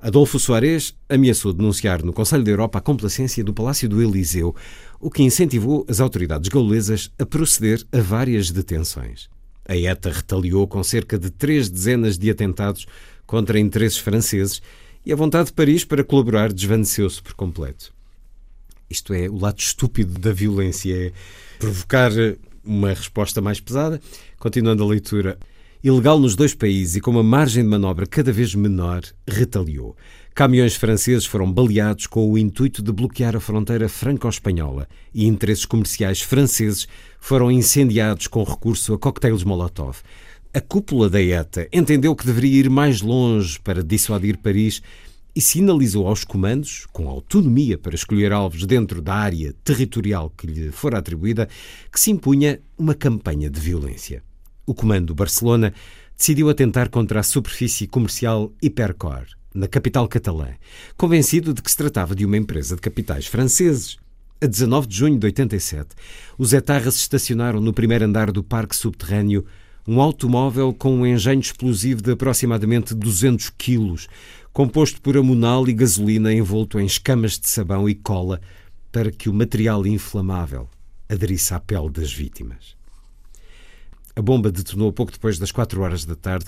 Adolfo 0.00 0.38
Soares 0.38 0.94
ameaçou 1.08 1.52
denunciar 1.52 2.04
no 2.04 2.12
Conselho 2.12 2.44
da 2.44 2.50
Europa 2.52 2.78
a 2.78 2.82
complacência 2.82 3.42
do 3.42 3.52
Palácio 3.52 3.88
do 3.88 4.00
Eliseu, 4.00 4.54
o 5.00 5.10
que 5.10 5.24
incentivou 5.24 5.84
as 5.88 5.98
autoridades 5.98 6.48
gaulesas 6.48 7.10
a 7.18 7.26
proceder 7.26 7.84
a 7.90 8.00
várias 8.00 8.52
detenções. 8.52 9.28
A 9.66 9.76
ETA 9.76 10.12
retaliou 10.12 10.68
com 10.68 10.82
cerca 10.84 11.18
de 11.18 11.30
três 11.30 11.68
dezenas 11.68 12.16
de 12.16 12.30
atentados 12.30 12.86
contra 13.26 13.58
interesses 13.58 13.98
franceses 13.98 14.62
e 15.04 15.12
a 15.12 15.16
vontade 15.16 15.46
de 15.46 15.52
Paris 15.52 15.84
para 15.84 16.04
colaborar 16.04 16.52
desvaneceu-se 16.52 17.20
por 17.20 17.34
completo. 17.34 17.92
Isto 18.88 19.12
é 19.12 19.28
o 19.28 19.36
lado 19.36 19.58
estúpido 19.58 20.18
da 20.18 20.32
violência, 20.32 21.08
é 21.08 21.12
provocar 21.58 22.12
uma 22.64 22.90
resposta 22.90 23.40
mais 23.40 23.60
pesada. 23.60 24.00
Continuando 24.38 24.84
a 24.84 24.86
leitura, 24.86 25.38
ilegal 25.82 26.18
nos 26.18 26.34
dois 26.34 26.54
países 26.54 26.96
e 26.96 27.00
com 27.00 27.12
uma 27.12 27.22
margem 27.22 27.62
de 27.62 27.68
manobra 27.68 28.06
cada 28.06 28.32
vez 28.32 28.54
menor, 28.54 29.02
retaliou. 29.26 29.96
Caminhões 30.34 30.74
franceses 30.74 31.24
foram 31.24 31.50
baleados 31.52 32.06
com 32.06 32.28
o 32.28 32.36
intuito 32.36 32.82
de 32.82 32.92
bloquear 32.92 33.36
a 33.36 33.40
fronteira 33.40 33.88
franco-espanhola 33.88 34.88
e 35.14 35.26
interesses 35.26 35.64
comerciais 35.64 36.20
franceses 36.20 36.88
foram 37.20 37.50
incendiados 37.50 38.26
com 38.26 38.42
recurso 38.42 38.92
a 38.92 38.98
coquetéis 38.98 39.44
Molotov. 39.44 39.98
A 40.52 40.60
cúpula 40.60 41.08
da 41.08 41.22
ETA 41.22 41.68
entendeu 41.72 42.14
que 42.16 42.26
deveria 42.26 42.60
ir 42.60 42.70
mais 42.70 43.00
longe 43.00 43.60
para 43.60 43.82
dissuadir 43.82 44.38
Paris 44.38 44.82
e 45.34 45.40
sinalizou 45.40 46.08
aos 46.08 46.24
comandos, 46.24 46.86
com 46.92 47.08
autonomia 47.08 47.78
para 47.78 47.94
escolher 47.94 48.32
alvos 48.32 48.66
dentro 48.66 49.00
da 49.00 49.14
área 49.14 49.54
territorial 49.62 50.32
que 50.36 50.46
lhe 50.46 50.72
fora 50.72 50.98
atribuída, 50.98 51.48
que 51.92 52.00
se 52.00 52.10
impunha 52.10 52.60
uma 52.76 52.94
campanha 52.94 53.48
de 53.48 53.60
violência 53.60 54.22
o 54.68 54.74
comando 54.74 55.14
Barcelona 55.14 55.72
decidiu 56.14 56.50
atentar 56.50 56.90
contra 56.90 57.20
a 57.20 57.22
superfície 57.22 57.86
comercial 57.86 58.52
Hipercor, 58.60 59.24
na 59.54 59.66
capital 59.66 60.06
catalã, 60.06 60.48
convencido 60.94 61.54
de 61.54 61.62
que 61.62 61.70
se 61.70 61.76
tratava 61.78 62.14
de 62.14 62.26
uma 62.26 62.36
empresa 62.36 62.76
de 62.76 62.82
capitais 62.82 63.26
franceses. 63.26 63.96
A 64.42 64.46
19 64.46 64.86
de 64.86 64.94
junho 64.94 65.18
de 65.18 65.24
87, 65.24 65.88
os 66.36 66.52
etarras 66.52 66.96
estacionaram 66.96 67.62
no 67.62 67.72
primeiro 67.72 68.04
andar 68.04 68.30
do 68.30 68.44
parque 68.44 68.76
subterrâneo 68.76 69.46
um 69.86 70.02
automóvel 70.02 70.74
com 70.74 70.94
um 70.94 71.06
engenho 71.06 71.40
explosivo 71.40 72.02
de 72.02 72.12
aproximadamente 72.12 72.94
200 72.94 73.48
quilos, 73.56 74.06
composto 74.52 75.00
por 75.00 75.16
amonal 75.16 75.66
e 75.66 75.72
gasolina 75.72 76.30
envolto 76.30 76.78
em 76.78 76.84
escamas 76.84 77.38
de 77.38 77.48
sabão 77.48 77.88
e 77.88 77.94
cola 77.94 78.38
para 78.92 79.10
que 79.10 79.30
o 79.30 79.34
material 79.34 79.86
inflamável 79.86 80.68
aderisse 81.08 81.54
à 81.54 81.58
pele 81.58 81.88
das 81.88 82.12
vítimas. 82.12 82.77
A 84.18 84.20
bomba 84.20 84.50
detonou 84.50 84.92
pouco 84.92 85.12
depois 85.12 85.38
das 85.38 85.52
quatro 85.52 85.80
horas 85.80 86.04
da 86.04 86.16
tarde, 86.16 86.46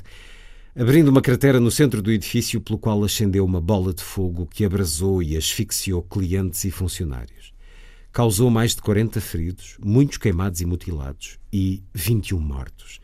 abrindo 0.75 1.07
uma 1.07 1.23
cratera 1.23 1.61
no 1.61 1.71
centro 1.71 2.03
do 2.03 2.11
edifício 2.11 2.61
pelo 2.61 2.77
qual 2.77 3.05
ascendeu 3.05 3.45
uma 3.45 3.61
bola 3.61 3.95
de 3.95 4.03
fogo 4.03 4.45
que 4.45 4.65
abrasou 4.65 5.23
e 5.23 5.37
asfixiou 5.37 6.03
clientes 6.03 6.65
e 6.65 6.71
funcionários. 6.73 7.55
Causou 8.11 8.51
mais 8.51 8.75
de 8.75 8.83
40 8.83 9.21
feridos, 9.21 9.77
muitos 9.81 10.19
queimados 10.19 10.61
e 10.61 10.67
mutilados 10.67 11.39
e 11.53 11.81
21 11.95 12.41
mortos. 12.41 12.99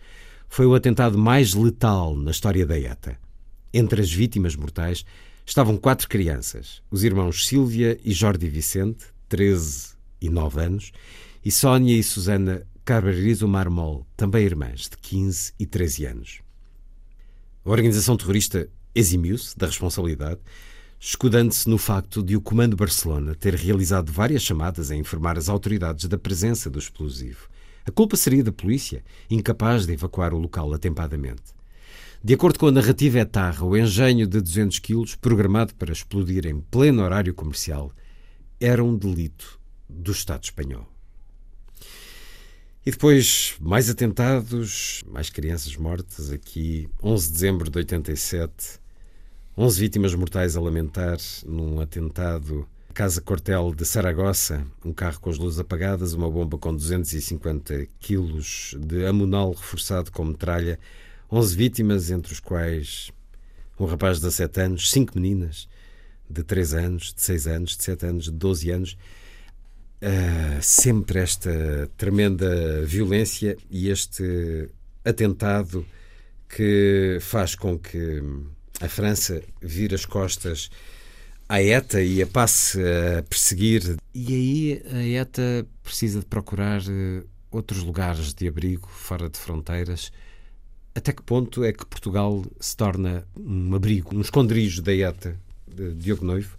Foi 0.48 0.66
o 0.66 0.74
atentado 0.74 1.16
mais 1.16 1.54
letal 1.54 2.16
na 2.16 2.32
história 2.32 2.66
da 2.66 2.76
ETA. 2.76 3.16
Entre 3.72 4.00
as 4.02 4.12
vítimas 4.12 4.56
mortais 4.56 5.04
estavam 5.46 5.76
quatro 5.76 6.08
crianças, 6.08 6.82
os 6.90 7.04
irmãos 7.04 7.46
Sílvia 7.46 7.96
e 8.04 8.12
Jordi 8.12 8.48
Vicente, 8.48 9.04
13 9.28 9.90
e 10.20 10.28
9 10.28 10.60
anos, 10.60 10.90
e 11.44 11.52
Sónia 11.52 11.96
e 11.96 12.02
Susana 12.02 12.66
Carvalho 12.86 13.48
Marmol, 13.48 14.06
também 14.16 14.44
irmãs, 14.44 14.82
de 14.82 14.96
15 14.98 15.54
e 15.58 15.66
13 15.66 16.06
anos. 16.06 16.40
A 17.64 17.68
organização 17.68 18.16
terrorista 18.16 18.70
eximiu-se 18.94 19.58
da 19.58 19.66
responsabilidade, 19.66 20.38
escudando-se 21.00 21.68
no 21.68 21.78
facto 21.78 22.22
de 22.22 22.36
o 22.36 22.40
Comando 22.40 22.76
Barcelona 22.76 23.34
ter 23.34 23.56
realizado 23.56 24.12
várias 24.12 24.42
chamadas 24.42 24.92
a 24.92 24.94
informar 24.94 25.36
as 25.36 25.48
autoridades 25.48 26.04
da 26.04 26.16
presença 26.16 26.70
do 26.70 26.78
explosivo. 26.78 27.48
A 27.84 27.90
culpa 27.90 28.16
seria 28.16 28.44
da 28.44 28.52
polícia, 28.52 29.02
incapaz 29.28 29.84
de 29.84 29.92
evacuar 29.92 30.32
o 30.32 30.38
local 30.38 30.72
atempadamente. 30.72 31.42
De 32.22 32.34
acordo 32.34 32.56
com 32.56 32.68
a 32.68 32.72
narrativa 32.72 33.18
etarra, 33.18 33.64
o 33.64 33.76
engenho 33.76 34.28
de 34.28 34.40
200 34.40 34.78
quilos, 34.78 35.16
programado 35.16 35.74
para 35.74 35.92
explodir 35.92 36.46
em 36.46 36.60
pleno 36.60 37.02
horário 37.02 37.34
comercial, 37.34 37.90
era 38.60 38.84
um 38.84 38.96
delito 38.96 39.58
do 39.88 40.12
Estado 40.12 40.44
espanhol. 40.44 40.95
E 42.86 42.90
depois, 42.92 43.56
mais 43.58 43.90
atentados, 43.90 45.02
mais 45.08 45.28
crianças 45.28 45.74
mortas. 45.74 46.30
Aqui, 46.30 46.88
11 47.02 47.26
de 47.26 47.32
dezembro 47.32 47.68
de 47.68 47.78
87, 47.78 48.78
11 49.58 49.80
vítimas 49.80 50.14
mortais 50.14 50.56
a 50.56 50.60
lamentar 50.60 51.18
num 51.44 51.80
atentado 51.80 52.64
Casa 52.94 53.20
Cortel 53.20 53.74
de 53.74 53.84
Saragossa, 53.84 54.64
um 54.84 54.92
carro 54.92 55.18
com 55.18 55.28
as 55.28 55.36
luzes 55.36 55.58
apagadas, 55.58 56.12
uma 56.12 56.30
bomba 56.30 56.56
com 56.58 56.72
250 56.72 57.88
quilos 57.98 58.76
de 58.78 59.04
amonal 59.04 59.50
reforçado 59.50 60.12
com 60.12 60.24
metralha, 60.24 60.78
11 61.28 61.56
vítimas, 61.56 62.08
entre 62.12 62.32
os 62.32 62.38
quais 62.38 63.10
um 63.80 63.86
rapaz 63.86 64.18
de 64.18 64.26
17 64.26 64.60
anos, 64.60 64.92
cinco 64.92 65.16
meninas 65.16 65.68
de 66.30 66.44
3 66.44 66.74
anos, 66.74 67.12
de 67.12 67.20
6 67.20 67.46
anos, 67.48 67.76
de 67.76 67.82
7 67.82 68.06
anos, 68.06 68.24
de 68.26 68.30
12 68.30 68.70
anos. 68.70 68.96
Uh, 70.02 70.62
sempre 70.62 71.20
esta 71.20 71.88
tremenda 71.96 72.82
violência 72.84 73.56
e 73.70 73.88
este 73.88 74.68
atentado 75.04 75.86
que 76.48 77.18
faz 77.20 77.54
com 77.54 77.78
que 77.78 78.22
a 78.80 78.88
França 78.88 79.42
vire 79.60 79.94
as 79.94 80.04
costas 80.04 80.70
à 81.48 81.62
ETA 81.62 82.02
e 82.02 82.22
a 82.22 82.26
passe 82.26 82.78
a 82.80 83.22
perseguir. 83.22 83.96
E 84.14 84.34
aí 84.34 84.82
a 84.92 85.22
ETA 85.22 85.66
precisa 85.82 86.20
de 86.20 86.26
procurar 86.26 86.80
eh, 86.82 87.22
outros 87.50 87.82
lugares 87.82 88.34
de 88.34 88.48
abrigo 88.48 88.88
fora 88.88 89.28
de 89.30 89.38
fronteiras. 89.38 90.12
Até 90.94 91.12
que 91.12 91.22
ponto 91.22 91.62
é 91.62 91.72
que 91.72 91.86
Portugal 91.86 92.44
se 92.58 92.76
torna 92.76 93.26
um 93.36 93.74
abrigo, 93.74 94.16
um 94.16 94.20
esconderijo 94.20 94.82
da 94.82 94.94
ETA 94.94 95.38
de 95.66 95.94
Diogo 95.94 96.24
Noivo? 96.24 96.58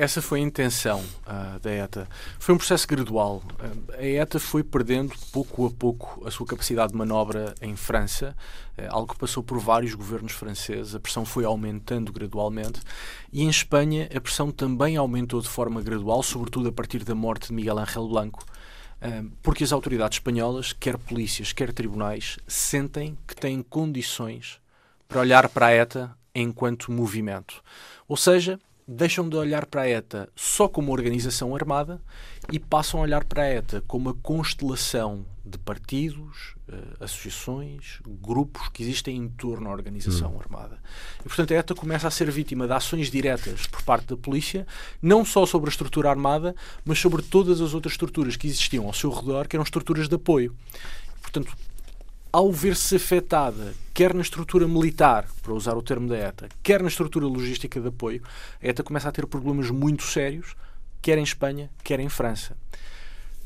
Essa 0.00 0.22
foi 0.22 0.40
a 0.40 0.42
intenção 0.42 1.04
uh, 1.26 1.60
da 1.60 1.70
ETA. 1.70 2.08
Foi 2.38 2.54
um 2.54 2.56
processo 2.56 2.88
gradual. 2.88 3.42
Uh, 3.62 3.92
a 3.98 4.02
ETA 4.02 4.40
foi 4.40 4.64
perdendo 4.64 5.12
pouco 5.30 5.66
a 5.66 5.70
pouco 5.70 6.26
a 6.26 6.30
sua 6.30 6.46
capacidade 6.46 6.92
de 6.92 6.96
manobra 6.96 7.54
em 7.60 7.76
França, 7.76 8.34
uh, 8.78 8.82
algo 8.88 9.12
que 9.12 9.20
passou 9.20 9.42
por 9.42 9.58
vários 9.58 9.92
governos 9.92 10.32
franceses. 10.32 10.94
A 10.94 11.00
pressão 11.00 11.26
foi 11.26 11.44
aumentando 11.44 12.10
gradualmente. 12.14 12.80
E 13.30 13.42
em 13.42 13.50
Espanha, 13.50 14.08
a 14.16 14.18
pressão 14.22 14.50
também 14.50 14.96
aumentou 14.96 15.38
de 15.42 15.50
forma 15.50 15.82
gradual, 15.82 16.22
sobretudo 16.22 16.70
a 16.70 16.72
partir 16.72 17.04
da 17.04 17.14
morte 17.14 17.48
de 17.48 17.52
Miguel 17.52 17.78
Ángel 17.78 18.08
Blanco, 18.08 18.42
porque 19.42 19.64
as 19.64 19.70
autoridades 19.70 20.16
espanholas, 20.16 20.72
quer 20.72 20.96
polícias, 20.96 21.52
quer 21.52 21.74
tribunais, 21.74 22.38
sentem 22.48 23.18
que 23.28 23.36
têm 23.36 23.62
condições 23.62 24.60
para 25.06 25.20
olhar 25.20 25.46
para 25.50 25.66
a 25.66 25.72
ETA 25.72 26.16
enquanto 26.34 26.90
movimento. 26.90 27.62
Ou 28.08 28.16
seja, 28.16 28.58
deixam 28.92 29.28
de 29.28 29.36
olhar 29.36 29.66
para 29.66 29.82
a 29.82 29.88
ETA 29.88 30.28
só 30.34 30.66
como 30.66 30.90
organização 30.90 31.54
armada 31.54 32.02
e 32.50 32.58
passam 32.58 32.98
a 32.98 33.04
olhar 33.04 33.22
para 33.22 33.44
a 33.44 33.48
ETA 33.48 33.84
como 33.86 34.10
uma 34.10 34.14
constelação 34.20 35.24
de 35.44 35.56
partidos, 35.58 36.56
uh, 36.68 37.04
associações, 37.04 38.00
grupos 38.04 38.68
que 38.70 38.82
existem 38.82 39.16
em 39.16 39.28
torno 39.28 39.66
da 39.66 39.70
organização 39.70 40.34
hum. 40.34 40.40
armada. 40.40 40.78
E, 41.20 41.22
portanto, 41.22 41.54
a 41.54 41.56
ETA 41.56 41.72
começa 41.72 42.08
a 42.08 42.10
ser 42.10 42.28
vítima 42.32 42.66
de 42.66 42.72
ações 42.72 43.12
diretas 43.12 43.64
por 43.68 43.80
parte 43.82 44.08
da 44.08 44.16
polícia, 44.16 44.66
não 45.00 45.24
só 45.24 45.46
sobre 45.46 45.70
a 45.70 45.72
estrutura 45.72 46.10
armada, 46.10 46.54
mas 46.84 46.98
sobre 46.98 47.22
todas 47.22 47.60
as 47.60 47.74
outras 47.74 47.92
estruturas 47.92 48.36
que 48.36 48.48
existiam 48.48 48.86
ao 48.86 48.92
seu 48.92 49.10
redor, 49.10 49.46
que 49.46 49.54
eram 49.54 49.62
estruturas 49.62 50.08
de 50.08 50.16
apoio. 50.16 50.52
Portanto, 51.22 51.56
ao 52.32 52.52
ver-se 52.52 52.96
afetada, 52.96 53.74
quer 53.92 54.14
na 54.14 54.22
estrutura 54.22 54.68
militar, 54.68 55.26
para 55.42 55.52
usar 55.52 55.76
o 55.76 55.82
termo 55.82 56.08
da 56.08 56.16
ETA, 56.16 56.48
quer 56.62 56.82
na 56.82 56.88
estrutura 56.88 57.26
logística 57.26 57.80
de 57.80 57.88
apoio, 57.88 58.22
a 58.62 58.68
ETA 58.68 58.82
começa 58.82 59.08
a 59.08 59.12
ter 59.12 59.26
problemas 59.26 59.70
muito 59.70 60.02
sérios, 60.04 60.54
quer 61.02 61.18
em 61.18 61.22
Espanha, 61.22 61.70
quer 61.82 62.00
em 62.00 62.08
França 62.08 62.56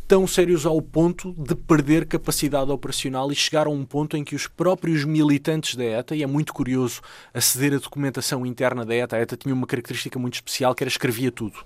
tão 0.06 0.26
sérios 0.26 0.66
ao 0.66 0.80
ponto 0.82 1.32
de 1.32 1.54
perder 1.54 2.06
capacidade 2.06 2.70
operacional 2.70 3.32
e 3.32 3.34
chegar 3.34 3.66
a 3.66 3.70
um 3.70 3.84
ponto 3.84 4.16
em 4.16 4.24
que 4.24 4.34
os 4.34 4.46
próprios 4.46 5.04
militantes 5.04 5.76
da 5.76 5.84
ETA, 5.84 6.14
e 6.14 6.22
é 6.22 6.26
muito 6.26 6.52
curioso 6.52 7.00
aceder 7.32 7.72
à 7.72 7.78
documentação 7.78 8.44
interna 8.44 8.84
da 8.84 8.94
ETA, 8.94 9.16
a 9.16 9.20
ETA 9.20 9.36
tinha 9.36 9.54
uma 9.54 9.66
característica 9.66 10.18
muito 10.18 10.34
especial 10.34 10.74
que 10.74 10.82
era 10.82 10.88
escrevia 10.88 11.32
tudo. 11.32 11.56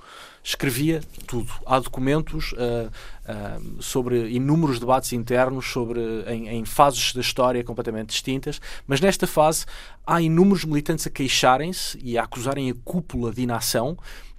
Escrevia 0.43 1.03
tudo. 1.27 1.53
Há 1.67 1.81
documentos 1.81 2.53
uh, 2.53 2.57
uh, 2.89 3.83
sobre 3.83 4.31
inúmeros 4.31 4.79
debates 4.79 5.13
internos 5.13 5.67
sobre 5.67 6.01
em, 6.27 6.49
em 6.49 6.65
fases 6.65 7.13
da 7.13 7.21
história 7.21 7.63
completamente 7.65 8.11
distintas, 8.11 8.61
mas 8.87 9.01
nesta 9.01 9.27
fase 9.27 9.67
há 10.07 10.23
inúmeros 10.23 10.65
militantes 10.65 11.07
a 11.07 11.11
queixarem-se 11.11 11.99
e 12.03 12.17
a 12.17 12.23
acusarem 12.23 12.71
a 12.71 12.75
cúpula 12.85 13.33
de 13.33 13.43
inação 13.43 13.99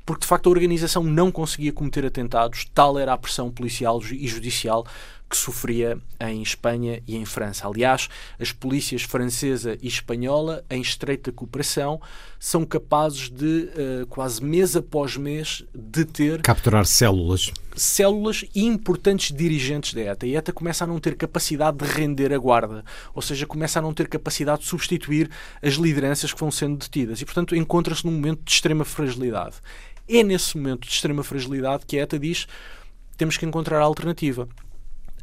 porque 0.10 0.22
de 0.22 0.27
facto 0.27 0.48
a 0.48 0.49
organização 0.49 1.03
não 1.03 1.31
conseguia 1.31 1.72
cometer 1.72 2.03
atentados, 2.03 2.65
tal 2.73 2.98
era 2.98 3.14
a 3.14 3.18
pressão 3.18 3.52
policial 3.52 4.02
e 4.11 4.27
judicial 4.27 4.84
que 5.30 5.38
sofria 5.38 5.99
em 6.19 6.41
Espanha 6.41 7.02
e 7.07 7.15
em 7.15 7.23
França. 7.23 7.68
Aliás, 7.68 8.10
as 8.40 8.52
polícias 8.52 9.03
francesa 9.03 9.77
e 9.81 9.88
espanhola, 9.88 10.65
em 10.69 10.81
estreita 10.81 11.31
cooperação, 11.31 12.02
são 12.40 12.65
capazes 12.65 13.30
de, 13.30 13.69
uh, 14.03 14.07
quase 14.07 14.44
mês 14.44 14.76
após 14.76 15.15
mês, 15.15 15.64
deter. 15.73 16.41
Capturar 16.41 16.86
células. 16.86 17.52
Células 17.76 18.44
e 18.56 18.65
importantes 18.65 19.36
dirigentes 19.36 19.94
da 19.94 20.02
ETA. 20.02 20.26
E 20.26 20.36
a 20.36 20.40
ETA 20.40 20.52
começa 20.52 20.84
a 20.84 20.88
não 20.88 20.99
ter 20.99 21.15
capacidade 21.15 21.77
de 21.77 21.86
render 21.86 22.34
a 22.34 22.38
guarda, 22.38 22.84
ou 23.14 23.22
seja, 23.22 23.45
começa 23.45 23.77
a 23.77 23.81
não 23.81 23.94
ter 23.94 24.07
capacidade 24.07 24.61
de 24.61 24.68
substituir 24.68 25.30
as 25.61 25.76
lideranças 25.76 26.34
que 26.34 26.40
vão 26.40 26.49
sendo 26.49 26.77
detidas. 26.77 27.22
E, 27.22 27.26
portanto, 27.26 27.56
encontra-se 27.56 28.06
num 28.06 28.11
momento 28.11 28.41
de 28.44 28.52
extrema 28.52 28.84
fragilidade. 28.84 29.57
É 30.11 30.23
nesse 30.23 30.57
momento 30.57 30.88
de 30.88 30.94
extrema 30.94 31.23
fragilidade 31.23 31.86
que 31.86 31.95
a 31.95 32.02
ETA 32.02 32.18
diz 32.18 32.48
temos 33.15 33.38
que 33.38 33.45
encontrar 33.45 33.80
a 33.80 33.84
alternativa. 33.84 34.49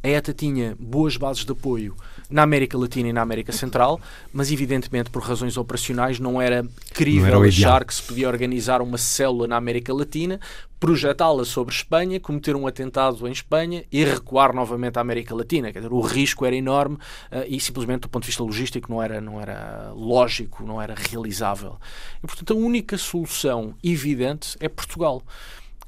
A 0.01 0.07
ETA 0.07 0.33
tinha 0.33 0.77
boas 0.79 1.17
bases 1.17 1.43
de 1.43 1.51
apoio 1.51 1.93
na 2.29 2.43
América 2.43 2.77
Latina 2.77 3.09
e 3.09 3.13
na 3.13 3.21
América 3.21 3.51
Central, 3.51 3.99
mas 4.33 4.51
evidentemente 4.51 5.09
por 5.09 5.23
razões 5.23 5.57
operacionais 5.57 6.19
não 6.19 6.41
era 6.41 6.65
crível 6.93 7.33
não 7.33 7.39
era 7.39 7.47
achar 7.47 7.85
que 7.85 7.93
se 7.93 8.03
podia 8.03 8.27
organizar 8.27 8.81
uma 8.81 8.97
célula 8.97 9.47
na 9.47 9.55
América 9.55 9.93
Latina, 9.93 10.39
projetá-la 10.79 11.43
sobre 11.43 11.73
Espanha, 11.73 12.19
cometer 12.19 12.55
um 12.55 12.67
atentado 12.67 13.27
em 13.27 13.31
Espanha 13.31 13.83
e 13.91 14.03
recuar 14.03 14.53
novamente 14.53 14.97
à 14.97 15.01
América 15.01 15.33
Latina. 15.33 15.71
Quer 15.71 15.79
dizer, 15.79 15.93
o 15.93 16.01
risco 16.01 16.45
era 16.45 16.55
enorme 16.55 16.95
uh, 16.95 17.45
e 17.47 17.59
simplesmente 17.59 18.01
do 18.01 18.09
ponto 18.09 18.23
de 18.23 18.27
vista 18.27 18.43
logístico 18.43 18.91
não 18.91 19.01
era, 19.01 19.19
não 19.19 19.41
era 19.41 19.91
lógico, 19.95 20.63
não 20.63 20.81
era 20.81 20.93
realizável. 20.95 21.77
E 22.23 22.27
portanto 22.27 22.53
a 22.53 22.55
única 22.55 22.97
solução 22.97 23.73
evidente 23.83 24.55
é 24.59 24.69
Portugal, 24.69 25.23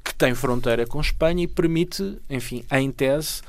que 0.02 0.14
tem 0.14 0.34
fronteira 0.34 0.86
com 0.86 1.00
Espanha 1.00 1.44
e 1.44 1.46
permite, 1.46 2.18
enfim, 2.28 2.64
em 2.72 2.90
tese, 2.90 3.42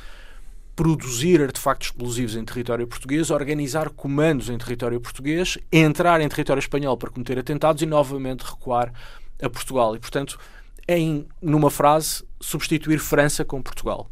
produzir 0.76 1.42
artefactos 1.42 1.90
explosivos 1.90 2.36
em 2.36 2.44
território 2.46 2.88
português, 2.88 3.30
organizar 3.30 3.90
comandos 3.90 4.50
em 4.50 4.58
território 4.58 5.00
português, 5.00 5.58
entrar 5.72 6.22
em 6.22 6.30
território 6.30 6.60
espanhol 6.60 6.98
para 6.98 7.10
cometer 7.10 7.38
atentados 7.38 7.82
e 7.82 7.86
novamente 7.86 8.42
recuar 8.42 8.94
a 9.42 9.50
Portugal. 9.50 9.96
E, 9.96 10.00
portanto, 10.00 10.40
em, 10.88 11.26
numa 11.42 11.70
frase, 11.70 12.24
substituir 12.40 13.00
França 13.00 13.46
com 13.46 13.62
Portugal. 13.62 14.10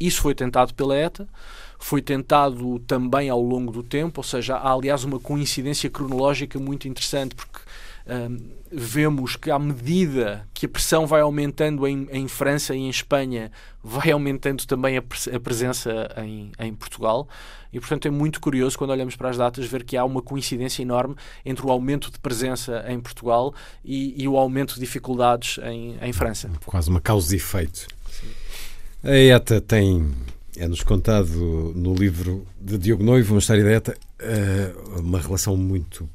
Isso 0.00 0.20
foi 0.20 0.34
tentado 0.34 0.74
pela 0.74 0.96
ETA, 0.96 1.28
foi 1.78 2.02
tentado 2.02 2.78
também 2.80 3.28
ao 3.28 3.40
longo 3.40 3.70
do 3.70 3.82
tempo, 3.82 4.20
ou 4.20 4.24
seja, 4.24 4.56
há 4.56 4.72
aliás 4.72 5.04
uma 5.04 5.20
coincidência 5.20 5.88
cronológica 5.88 6.58
muito 6.58 6.88
interessante, 6.88 7.34
porque 7.34 7.58
vemos 8.70 9.36
que 9.36 9.50
à 9.50 9.58
medida 9.58 10.48
que 10.54 10.66
a 10.66 10.68
pressão 10.68 11.06
vai 11.06 11.20
aumentando 11.20 11.86
em, 11.86 12.08
em 12.10 12.26
França 12.26 12.74
e 12.74 12.78
em 12.78 12.88
Espanha, 12.88 13.50
vai 13.82 14.10
aumentando 14.10 14.66
também 14.66 14.96
a, 14.96 15.00
a 15.00 15.40
presença 15.40 16.08
em, 16.16 16.52
em, 16.58 16.74
Portugal. 16.74 17.28
E, 17.72 17.78
portanto, 17.78 18.06
é 18.06 18.10
muito 18.10 18.40
curioso 18.40 18.76
quando 18.78 18.90
olhamos 18.90 19.16
para 19.16 19.28
as 19.28 19.36
datas 19.36 19.66
ver 19.66 19.84
que 19.84 19.96
há 19.96 20.04
uma 20.04 20.22
coincidência 20.22 20.82
enorme 20.82 21.16
entre 21.44 21.66
o 21.66 21.70
aumento 21.70 22.10
de 22.10 22.18
presença 22.18 22.84
em 22.88 23.00
Portugal 23.00 23.54
e, 23.84 24.22
e 24.22 24.28
o 24.28 24.36
aumento 24.36 24.74
de 24.74 24.80
dificuldades 24.80 25.58
em, 25.64 25.96
em 26.00 26.12
França. 26.12 26.50
Quase 26.64 26.88
uma 26.88 27.00
causa 27.00 27.34
e 27.34 27.36
efeito. 27.36 27.86
A 29.02 29.16
ETA 29.16 29.60
tem, 29.60 30.12
é-nos 30.56 30.82
contado 30.82 31.72
no 31.74 31.94
livro 31.94 32.46
de 32.60 32.78
Diogo 32.78 33.02
Noivo, 33.02 33.34
uma 33.34 33.40
história 33.40 33.64
da 33.64 33.70
ETA, 33.70 33.98
eh, 34.18 34.72
uma 34.98 35.18
relação 35.18 35.56
muito 35.56 36.08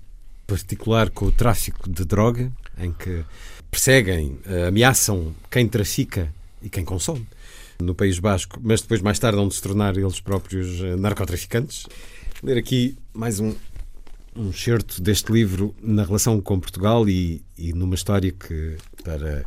particular 0.47 1.09
com 1.09 1.25
o 1.25 1.31
tráfico 1.31 1.89
de 1.89 2.05
droga, 2.05 2.51
em 2.79 2.91
que 2.91 3.23
perseguem, 3.69 4.39
eh, 4.45 4.67
ameaçam 4.67 5.35
quem 5.51 5.67
trafica 5.67 6.33
e 6.61 6.69
quem 6.69 6.85
consome 6.85 7.27
no 7.79 7.93
País 7.93 8.17
Basco, 8.17 8.59
mas 8.63 8.81
depois 8.81 9.01
mais 9.01 9.19
tarde 9.19 9.37
vão 9.37 9.51
se 9.51 9.61
tornar 9.61 9.95
eles 9.97 10.19
próprios 10.19 10.81
eh, 10.81 10.95
narcotraficantes. 10.95 11.85
Vou 12.41 12.49
ler 12.49 12.57
aqui 12.57 12.97
mais 13.13 13.39
um, 13.39 13.53
um 14.35 14.53
certo 14.53 15.01
deste 15.01 15.31
livro 15.31 15.75
na 15.81 16.03
relação 16.03 16.39
com 16.41 16.59
Portugal 16.59 17.07
e, 17.09 17.43
e 17.57 17.73
numa 17.73 17.95
história 17.95 18.31
que 18.31 18.77
para 19.03 19.45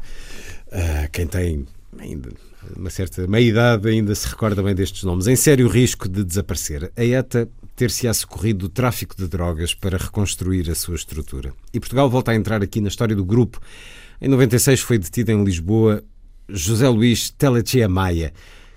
uh, 0.67 1.11
quem 1.13 1.27
tem 1.27 1.67
ainda 1.99 2.31
uma 2.77 2.91
certa 2.91 3.27
meia-idade 3.27 3.89
ainda 3.89 4.15
se 4.15 4.29
recorda 4.29 4.63
bem 4.63 4.75
destes 4.75 5.03
nomes. 5.03 5.27
Em 5.27 5.37
sério 5.37 5.69
risco 5.69 6.09
de 6.09 6.23
desaparecer. 6.23 6.93
A 6.97 7.05
ETA 7.05 7.49
ter-se-á 7.81 8.13
socorrido 8.13 8.59
do 8.59 8.69
tráfico 8.69 9.17
de 9.17 9.27
drogas 9.27 9.73
para 9.73 9.97
reconstruir 9.97 10.71
a 10.71 10.75
sua 10.75 10.97
estrutura. 10.97 11.55
E 11.73 11.81
Portugal 11.81 12.11
volta 12.11 12.31
a 12.31 12.35
entrar 12.35 12.63
aqui 12.63 12.79
na 12.79 12.89
história 12.89 13.17
do 13.17 13.25
grupo. 13.25 13.59
Em 14.21 14.29
96 14.29 14.81
foi 14.81 14.99
detido 14.99 15.33
em 15.33 15.43
Lisboa 15.43 16.05
José 16.47 16.87
Luís 16.91 17.31
Telechea 17.31 17.89
Maia, 17.89 18.35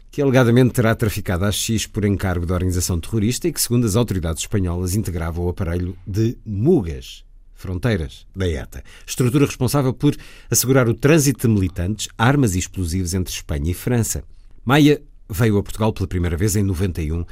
que 0.10 0.22
alegadamente 0.22 0.76
terá 0.76 0.96
traficado 0.96 1.44
a 1.44 1.52
X 1.52 1.86
por 1.86 2.06
encargo 2.06 2.46
da 2.46 2.54
organização 2.54 2.98
terrorista 2.98 3.46
e 3.46 3.52
que, 3.52 3.60
segundo 3.60 3.86
as 3.86 3.98
autoridades 3.98 4.44
espanholas, 4.44 4.96
integrava 4.96 5.42
o 5.42 5.50
aparelho 5.50 5.98
de 6.08 6.38
Mugas, 6.46 7.26
fronteiras 7.54 8.26
da 8.34 8.48
ETA, 8.48 8.86
estrutura 9.06 9.46
responsável 9.46 9.94
por 9.94 10.16
assegurar 10.50 10.88
o 10.88 10.94
trânsito 10.94 11.46
de 11.46 11.54
militantes, 11.54 12.08
armas 12.18 12.56
e 12.56 12.60
explosivos 12.60 13.14
entre 13.14 13.34
Espanha 13.34 13.70
e 13.70 13.74
França. 13.74 14.24
Maia 14.64 15.02
veio 15.34 15.58
a 15.58 15.64
Portugal 15.64 15.92
pela 15.92 16.08
primeira 16.08 16.38
vez 16.38 16.56
em 16.56 16.64
91 16.64 17.26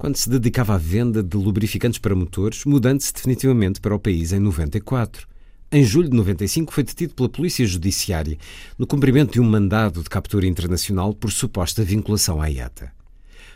quando 0.00 0.16
se 0.16 0.30
dedicava 0.30 0.76
à 0.76 0.78
venda 0.78 1.22
de 1.22 1.36
lubrificantes 1.36 1.98
para 1.98 2.14
motores, 2.14 2.64
mudando-se 2.64 3.12
definitivamente 3.12 3.82
para 3.82 3.94
o 3.94 3.98
país 3.98 4.32
em 4.32 4.38
94. 4.38 5.28
em 5.70 5.84
julho 5.84 6.08
de 6.08 6.16
95, 6.16 6.72
foi 6.72 6.82
detido 6.82 7.12
pela 7.14 7.28
Polícia 7.28 7.66
Judiciária 7.66 8.38
no 8.78 8.86
cumprimento 8.86 9.34
de 9.34 9.40
um 9.40 9.44
mandado 9.44 10.02
de 10.02 10.08
captura 10.08 10.46
internacional 10.46 11.12
por 11.12 11.30
suposta 11.30 11.84
vinculação 11.84 12.40
à 12.40 12.50
ETA. 12.50 12.90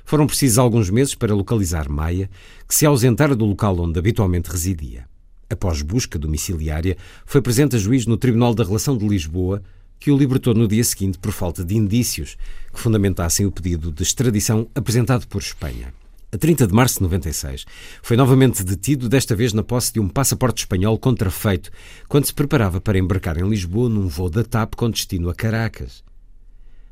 Foram 0.05 0.27
precisos 0.27 0.59
alguns 0.59 0.91
meses 0.91 1.15
para 1.15 1.35
localizar 1.35 1.89
Maia, 1.89 2.29
que 2.69 2.75
se 2.75 2.85
ausentara 2.85 3.35
do 3.35 3.47
local 3.47 3.81
onde 3.81 3.99
habitualmente 3.99 4.51
residia. 4.51 5.09
Após 5.49 5.81
busca 5.81 6.19
domiciliária, 6.19 6.99
foi 7.25 7.41
presente 7.41 7.75
a 7.77 7.79
juiz 7.79 8.05
no 8.05 8.19
Tribunal 8.19 8.55
da 8.55 8.65
Relação 8.65 8.99
de 8.99 9.09
Lisboa, 9.09 9.63
que 9.99 10.11
o 10.11 10.17
libertou 10.17 10.55
no 10.55 10.69
dia 10.69 10.85
seguinte 10.85 11.19
por 11.19 11.33
falta 11.33 11.65
de 11.65 11.77
indícios 11.77 12.37
que 12.73 12.81
fundamentassem 12.81 13.47
o 13.47 13.53
pedido 13.53 13.91
de 13.91 14.03
extradição 14.03 14.69
apresentado 14.75 15.27
por 15.27 15.41
Espanha 15.41 15.93
a 16.35 16.37
30 16.37 16.67
de 16.67 16.75
março 16.75 16.97
de 16.97 17.03
96, 17.05 17.65
foi 18.03 18.17
novamente 18.17 18.65
detido, 18.65 19.09
desta 19.09 19.37
vez 19.37 19.53
na 19.53 19.63
posse 19.63 19.93
de 19.93 20.01
um 20.01 20.09
passaporte 20.09 20.65
espanhol 20.65 20.99
contrafeito, 20.99 21.71
quando 22.09 22.25
se 22.25 22.35
preparava 22.35 22.81
para 22.81 22.99
embarcar 22.99 23.39
em 23.39 23.49
Lisboa 23.49 23.89
num 23.89 24.09
voo 24.09 24.29
da 24.29 24.43
TAP 24.43 24.75
com 24.75 24.91
destino 24.91 25.31
a 25.31 25.35
Caracas. 25.35 26.03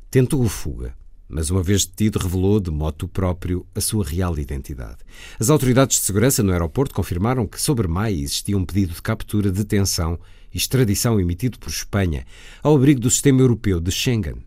Tentou 0.09 0.47
fuga, 0.47 0.95
mas 1.27 1.49
uma 1.49 1.61
vez 1.61 1.85
detido 1.85 2.19
revelou 2.19 2.57
de 2.57 2.71
moto 2.71 3.05
próprio 3.05 3.67
a 3.75 3.81
sua 3.81 4.05
real 4.05 4.39
identidade. 4.39 4.99
As 5.37 5.49
autoridades 5.49 5.99
de 5.99 6.05
segurança 6.05 6.41
no 6.41 6.53
aeroporto 6.53 6.95
confirmaram 6.95 7.45
que 7.45 7.61
sobre 7.61 7.85
Maia 7.85 8.13
existia 8.13 8.57
um 8.57 8.63
pedido 8.63 8.93
de 8.93 9.01
captura, 9.01 9.51
detenção 9.51 10.17
extradição 10.57 11.19
emitido 11.19 11.59
por 11.59 11.69
Espanha 11.69 12.25
ao 12.61 12.75
abrigo 12.75 12.99
do 12.99 13.09
sistema 13.09 13.41
europeu 13.41 13.79
de 13.79 13.91
Schengen 13.91 14.43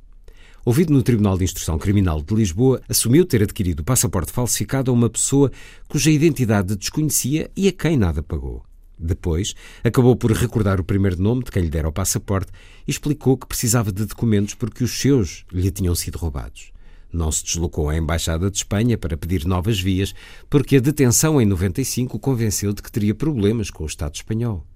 ouvido 0.67 0.93
no 0.93 1.01
Tribunal 1.01 1.39
de 1.39 1.45
Instrução 1.45 1.79
Criminal 1.79 2.21
de 2.21 2.35
Lisboa, 2.35 2.83
assumiu 2.89 3.25
ter 3.25 3.41
adquirido 3.41 3.81
o 3.81 3.85
passaporte 3.85 4.33
falsificado 4.33 4.91
a 4.91 4.95
uma 4.95 5.09
pessoa 5.09 5.53
cuja 5.89 6.11
identidade 6.11 6.75
desconhecia 6.75 7.49
e 7.57 7.69
a 7.69 7.73
quem 7.73 7.97
nada 7.97 8.21
pagou. 8.21 8.65
Depois, 8.99 9.55
acabou 9.85 10.17
por 10.17 10.33
recordar 10.33 10.81
o 10.81 10.85
primeiro 10.85 11.23
nome 11.23 11.45
de 11.45 11.53
quem 11.53 11.63
lhe 11.63 11.71
dera 11.71 11.89
o 11.89 11.93
passaporte 11.93 12.51
e 12.85 12.91
explicou 12.91 13.37
que 13.37 13.47
precisava 13.47 13.93
de 13.93 14.07
documentos 14.07 14.55
porque 14.55 14.83
os 14.83 14.99
seus 14.99 15.45
lhe 15.53 15.71
tinham 15.71 15.95
sido 15.95 16.19
roubados. 16.19 16.73
Não 17.13 17.31
se 17.31 17.45
deslocou 17.45 17.89
à 17.89 17.97
Embaixada 17.97 18.51
de 18.51 18.57
Espanha 18.57 18.99
para 18.99 19.17
pedir 19.17 19.47
novas 19.47 19.79
vias, 19.79 20.13
porque 20.51 20.77
a 20.77 20.81
detenção 20.81 21.41
em 21.41 21.47
95 21.47 22.17
o 22.17 22.21
convenceu 22.21 22.73
de 22.73 22.83
que 22.83 22.91
teria 22.91 23.15
problemas 23.15 23.71
com 23.71 23.85
o 23.85 23.87
Estado 23.87 24.17
espanhol. 24.17 24.67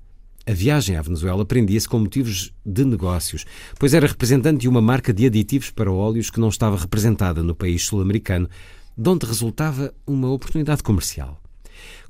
A 0.50 0.52
viagem 0.52 0.96
à 0.96 1.02
Venezuela 1.02 1.44
prendia-se 1.44 1.88
com 1.88 2.00
motivos 2.00 2.52
de 2.66 2.84
negócios, 2.84 3.44
pois 3.78 3.94
era 3.94 4.08
representante 4.08 4.62
de 4.62 4.68
uma 4.68 4.80
marca 4.80 5.14
de 5.14 5.24
aditivos 5.24 5.70
para 5.70 5.92
óleos 5.92 6.28
que 6.28 6.40
não 6.40 6.48
estava 6.48 6.76
representada 6.76 7.40
no 7.40 7.54
país 7.54 7.86
sul-americano, 7.86 8.50
de 8.98 9.08
onde 9.08 9.26
resultava 9.26 9.94
uma 10.04 10.28
oportunidade 10.28 10.82
comercial. 10.82 11.40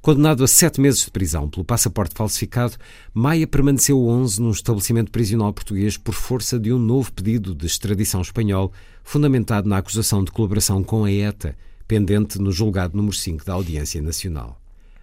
Condenado 0.00 0.42
a 0.42 0.48
sete 0.48 0.80
meses 0.80 1.04
de 1.04 1.10
prisão 1.10 1.50
pelo 1.50 1.66
passaporte 1.66 2.14
falsificado, 2.16 2.78
Maia 3.12 3.46
permaneceu 3.46 4.02
11 4.02 4.40
num 4.40 4.52
estabelecimento 4.52 5.10
prisional 5.10 5.52
português 5.52 5.98
por 5.98 6.14
força 6.14 6.58
de 6.58 6.72
um 6.72 6.78
novo 6.78 7.12
pedido 7.12 7.54
de 7.54 7.66
extradição 7.66 8.22
espanhol, 8.22 8.72
fundamentado 9.04 9.68
na 9.68 9.76
acusação 9.76 10.24
de 10.24 10.30
colaboração 10.30 10.82
com 10.82 11.04
a 11.04 11.12
ETA, 11.12 11.54
pendente 11.86 12.38
no 12.38 12.50
julgado 12.50 12.96
número 12.96 13.14
5 13.14 13.44
da 13.44 13.52
Audiência 13.52 14.00
Nacional. 14.00 14.59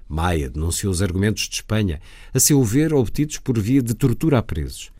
Maia 0.08 0.50
denunciou 0.50 0.92
os 0.92 1.02
argumentos 1.02 1.48
de 1.48 1.56
Espanha, 1.56 2.00
a 2.34 2.40
seu 2.40 2.64
ver 2.64 2.94
obtidos 2.94 3.38
por 3.38 3.60
via 3.60 3.82
de 3.82 3.94
tortura 3.94 4.38
a 4.38 4.42
presos. 4.42 4.92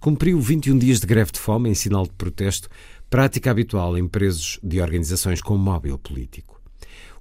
Cumpriu 0.00 0.40
21 0.40 0.78
dias 0.78 1.00
de 1.00 1.06
greve 1.06 1.32
de 1.32 1.38
fome 1.38 1.70
em 1.70 1.74
sinal 1.74 2.04
de 2.04 2.12
protesto, 2.12 2.68
prática 3.08 3.50
habitual 3.50 3.96
em 3.96 4.06
presos 4.06 4.58
de 4.62 4.80
organizações 4.80 5.40
com 5.40 5.56
móvel 5.56 5.98
político. 5.98 6.60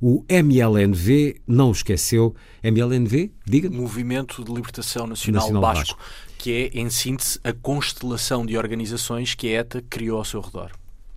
O 0.01 0.25
MLNV 0.27 1.37
não 1.47 1.69
o 1.69 1.71
esqueceu. 1.71 2.35
MLNV, 2.61 3.31
diga 3.45 3.69
-me. 3.69 3.77
Movimento 3.77 4.43
de 4.43 4.51
Libertação 4.51 5.07
Nacional, 5.07 5.41
Nacional 5.43 5.61
Basco, 5.61 5.95
Basco, 5.95 5.99
que 6.37 6.51
é, 6.51 6.77
em 6.77 6.89
síntese, 6.89 7.39
a 7.41 7.53
constelação 7.53 8.45
de 8.45 8.57
organizações 8.57 9.33
que 9.33 9.47
a 9.47 9.61
ETA 9.61 9.81
criou 9.89 10.17
ao 10.17 10.25
seu 10.25 10.41
redor. 10.41 10.71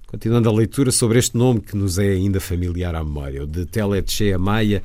Continuando 0.07 0.49
a 0.49 0.53
leitura 0.53 0.93
sobre 0.93 1.19
este 1.19 1.37
nome 1.37 1.61
que 1.61 1.77
nos 1.77 1.99
é 1.99 2.11
ainda 2.11 2.39
familiar 2.39 2.95
à 2.95 3.03
memória, 3.03 3.43
o 3.43 3.47
de 3.47 3.67
Teletche 3.67 4.37
Maia, 4.39 4.85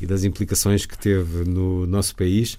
e 0.00 0.06
das 0.06 0.24
implicações 0.24 0.86
que 0.86 0.98
teve 0.98 1.44
no 1.44 1.86
nosso 1.86 2.14
país. 2.16 2.58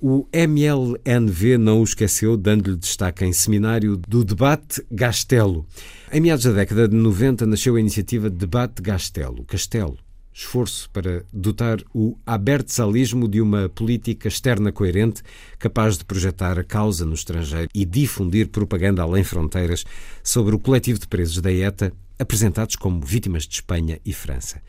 O 0.00 0.26
MLNV 0.32 1.58
não 1.58 1.80
o 1.80 1.84
esqueceu, 1.84 2.36
dando-lhe 2.36 2.76
destaque 2.76 3.24
em 3.24 3.32
seminário 3.32 3.96
do 3.96 4.24
Debate 4.24 4.84
Gastelo. 4.90 5.64
Em 6.12 6.20
meados 6.20 6.44
da 6.44 6.50
década 6.50 6.88
de 6.88 6.96
90 6.96 7.46
nasceu 7.46 7.76
a 7.76 7.80
iniciativa 7.80 8.28
Debate 8.28 8.82
Gastelo, 8.82 9.44
Castelo, 9.44 9.96
esforço 10.34 10.88
para 10.90 11.24
dotar 11.32 11.78
o 11.94 12.18
abertzalismo 12.26 13.28
de 13.28 13.40
uma 13.40 13.68
política 13.68 14.28
externa 14.28 14.72
coerente, 14.72 15.22
capaz 15.58 15.98
de 15.98 16.04
projetar 16.04 16.58
a 16.58 16.64
causa 16.64 17.04
no 17.04 17.14
estrangeiro 17.14 17.68
e 17.74 17.84
difundir 17.84 18.48
propaganda 18.48 19.02
além 19.02 19.22
fronteiras 19.22 19.84
sobre 20.22 20.54
o 20.54 20.58
coletivo 20.58 20.98
de 20.98 21.06
presos 21.06 21.40
da 21.40 21.52
ETA, 21.52 21.92
apresentados 22.18 22.76
como 22.76 23.04
vítimas 23.04 23.46
de 23.46 23.54
Espanha 23.54 24.00
e 24.04 24.12
França. 24.12 24.60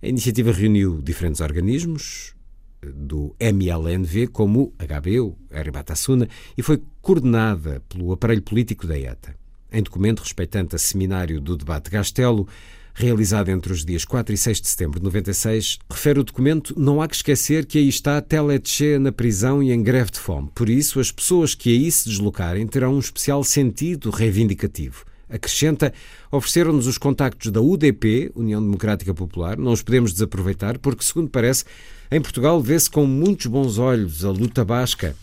A 0.00 0.06
iniciativa 0.06 0.52
reuniu 0.52 1.02
diferentes 1.02 1.40
organismos 1.40 2.32
do 2.80 3.34
MLNV, 3.40 4.28
como 4.28 4.62
o 4.62 4.72
HB, 4.78 5.20
o 5.20 5.36
Batasuna, 5.72 6.28
e 6.56 6.62
foi 6.62 6.80
coordenada 7.02 7.82
pelo 7.88 8.12
aparelho 8.12 8.42
político 8.42 8.86
da 8.86 8.96
ETA. 8.96 9.34
Em 9.72 9.82
documento 9.82 10.20
respeitante 10.20 10.76
a 10.76 10.78
seminário 10.78 11.40
do 11.40 11.56
debate 11.56 11.90
Gastelo, 11.90 12.46
realizado 12.94 13.48
entre 13.48 13.72
os 13.72 13.84
dias 13.84 14.04
4 14.04 14.32
e 14.32 14.38
6 14.38 14.60
de 14.60 14.68
setembro 14.68 15.00
de 15.00 15.04
96, 15.04 15.80
refere 15.90 16.20
o 16.20 16.24
documento: 16.24 16.78
não 16.78 17.02
há 17.02 17.08
que 17.08 17.16
esquecer 17.16 17.66
que 17.66 17.78
aí 17.78 17.88
está 17.88 18.20
Teletche 18.20 19.00
na 19.00 19.10
prisão 19.10 19.60
e 19.60 19.72
em 19.72 19.82
greve 19.82 20.12
de 20.12 20.20
fome. 20.20 20.48
Por 20.54 20.68
isso, 20.68 21.00
as 21.00 21.10
pessoas 21.10 21.56
que 21.56 21.70
aí 21.70 21.90
se 21.90 22.08
deslocarem 22.08 22.68
terão 22.68 22.94
um 22.94 23.00
especial 23.00 23.42
sentido 23.42 24.10
reivindicativo. 24.10 25.04
Acrescenta, 25.28 25.92
ofereceram-nos 26.30 26.86
os 26.86 26.98
contactos 26.98 27.50
da 27.50 27.60
UDP, 27.60 28.32
União 28.34 28.62
Democrática 28.62 29.12
Popular, 29.12 29.58
não 29.58 29.72
os 29.72 29.82
podemos 29.82 30.12
desaproveitar, 30.12 30.78
porque, 30.78 31.04
segundo 31.04 31.28
parece, 31.28 31.64
em 32.10 32.20
Portugal 32.20 32.60
vê-se 32.62 32.90
com 32.90 33.06
muitos 33.06 33.46
bons 33.46 33.78
olhos 33.78 34.24
a 34.24 34.30
luta 34.30 34.64
basca. 34.64 35.14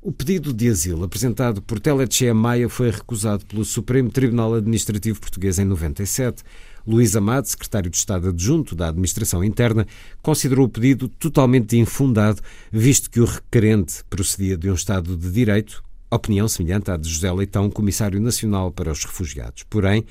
O 0.00 0.10
pedido 0.10 0.52
de 0.52 0.68
asilo 0.68 1.04
apresentado 1.04 1.62
por 1.62 1.78
Teletche 1.78 2.32
Maia 2.32 2.68
foi 2.68 2.90
recusado 2.90 3.46
pelo 3.46 3.64
Supremo 3.64 4.10
Tribunal 4.10 4.54
Administrativo 4.54 5.20
Português 5.20 5.60
em 5.60 5.64
97. 5.64 6.42
Luís 6.84 7.14
Amado, 7.14 7.46
secretário 7.46 7.88
de 7.88 7.96
Estado 7.96 8.30
adjunto 8.30 8.74
da 8.74 8.88
Administração 8.88 9.44
Interna, 9.44 9.86
considerou 10.20 10.66
o 10.66 10.68
pedido 10.68 11.08
totalmente 11.08 11.76
infundado, 11.76 12.40
visto 12.72 13.08
que 13.08 13.20
o 13.20 13.24
requerente 13.24 14.02
procedia 14.10 14.56
de 14.56 14.68
um 14.68 14.74
Estado 14.74 15.16
de 15.16 15.30
Direito, 15.30 15.84
Opinião 16.16 16.46
semelhante 16.46 16.90
à 16.90 16.96
de 16.96 17.08
José 17.08 17.32
Leitão, 17.32 17.70
Comissário 17.70 18.20
Nacional 18.20 18.70
para 18.70 18.92
os 18.92 19.02
Refugiados. 19.02 19.62
Porém, 19.62 20.04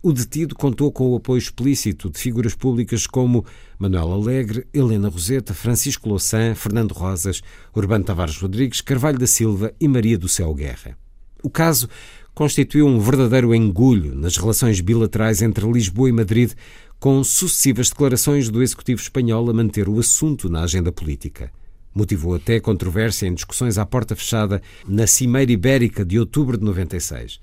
o 0.00 0.12
detido 0.12 0.54
contou 0.54 0.92
com 0.92 1.10
o 1.10 1.16
apoio 1.16 1.38
explícito 1.38 2.08
de 2.08 2.18
figuras 2.20 2.54
públicas 2.54 3.04
como 3.04 3.44
Manuel 3.76 4.12
Alegre, 4.12 4.66
Helena 4.72 5.08
Roseta, 5.08 5.52
Francisco 5.52 6.08
Louçã, 6.08 6.54
Fernando 6.54 6.92
Rosas, 6.92 7.42
Urbano 7.74 8.04
Tavares 8.04 8.36
Rodrigues, 8.36 8.80
Carvalho 8.80 9.18
da 9.18 9.26
Silva 9.26 9.74
e 9.80 9.88
Maria 9.88 10.16
do 10.16 10.28
Céu 10.28 10.54
Guerra. 10.54 10.96
O 11.42 11.50
caso 11.50 11.88
constituiu 12.32 12.86
um 12.86 13.00
verdadeiro 13.00 13.52
engulho 13.52 14.14
nas 14.14 14.36
relações 14.36 14.80
bilaterais 14.80 15.42
entre 15.42 15.70
Lisboa 15.70 16.08
e 16.08 16.12
Madrid, 16.12 16.52
com 17.00 17.24
sucessivas 17.24 17.90
declarações 17.90 18.48
do 18.48 18.62
executivo 18.62 19.00
espanhol 19.02 19.50
a 19.50 19.52
manter 19.52 19.88
o 19.88 19.98
assunto 19.98 20.48
na 20.48 20.62
agenda 20.62 20.92
política. 20.92 21.52
Motivou 21.94 22.34
até 22.34 22.60
controvérsia 22.60 23.26
em 23.26 23.34
discussões 23.34 23.78
à 23.78 23.84
porta 23.84 24.14
fechada 24.14 24.62
na 24.86 25.06
Cimeira 25.06 25.50
Ibérica 25.50 26.04
de 26.04 26.18
outubro 26.18 26.56
de 26.56 26.64
96. 26.64 27.40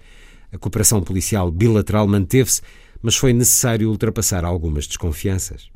A 0.52 0.57
cooperação 0.57 1.02
policial 1.02 1.52
bilateral 1.52 2.07
manteve-se, 2.07 2.61
mas 3.02 3.15
foi 3.15 3.34
necessário 3.34 3.90
ultrapassar 3.90 4.45
algumas 4.45 4.88
desconfianças. 4.88 5.69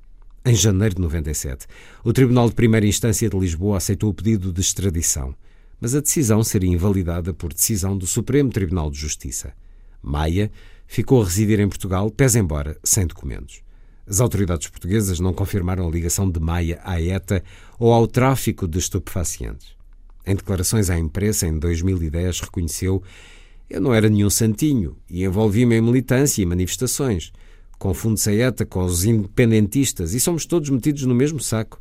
Em 0.43 0.55
janeiro 0.55 0.95
de 0.95 1.01
97, 1.01 1.67
o 2.03 2.11
Tribunal 2.11 2.49
de 2.49 2.55
Primeira 2.55 2.87
Instância 2.87 3.29
de 3.29 3.37
Lisboa 3.37 3.77
aceitou 3.77 4.09
o 4.09 4.13
pedido 4.13 4.51
de 4.51 4.61
extradição, 4.61 5.35
mas 5.79 5.93
a 5.93 5.99
decisão 5.99 6.43
seria 6.43 6.71
invalidada 6.71 7.33
por 7.33 7.53
decisão 7.53 7.97
do 7.97 8.07
Supremo 8.07 8.49
Tribunal 8.49 8.89
de 8.89 8.97
Justiça. 8.97 9.53
Maia 10.01 10.51
ficou 10.87 11.21
a 11.21 11.25
residir 11.25 11.59
em 11.59 11.69
Portugal, 11.69 12.09
pese 12.09 12.39
embora 12.39 12.77
sem 12.83 13.05
documentos. 13.05 13.61
As 14.11 14.19
autoridades 14.19 14.67
portuguesas 14.67 15.21
não 15.21 15.33
confirmaram 15.33 15.87
a 15.87 15.89
ligação 15.89 16.29
de 16.29 16.37
Maia 16.37 16.81
à 16.83 17.01
ETA 17.01 17.41
ou 17.79 17.93
ao 17.93 18.05
tráfico 18.05 18.67
de 18.67 18.77
estupefacientes. 18.77 19.69
Em 20.27 20.35
declarações 20.35 20.89
à 20.89 20.99
imprensa 20.99 21.47
em 21.47 21.57
2010 21.57 22.41
reconheceu 22.41 23.01
eu 23.69 23.79
não 23.79 23.93
era 23.93 24.09
nenhum 24.09 24.29
santinho 24.29 24.97
e 25.09 25.23
envolvi-me 25.23 25.77
em 25.77 25.81
militância 25.81 26.41
e 26.41 26.45
manifestações. 26.45 27.31
Confunde-se 27.79 28.29
a 28.31 28.33
ETA 28.49 28.65
com 28.65 28.83
os 28.83 29.05
independentistas 29.05 30.13
e 30.13 30.19
somos 30.19 30.45
todos 30.45 30.69
metidos 30.69 31.05
no 31.05 31.15
mesmo 31.15 31.39
saco. 31.39 31.79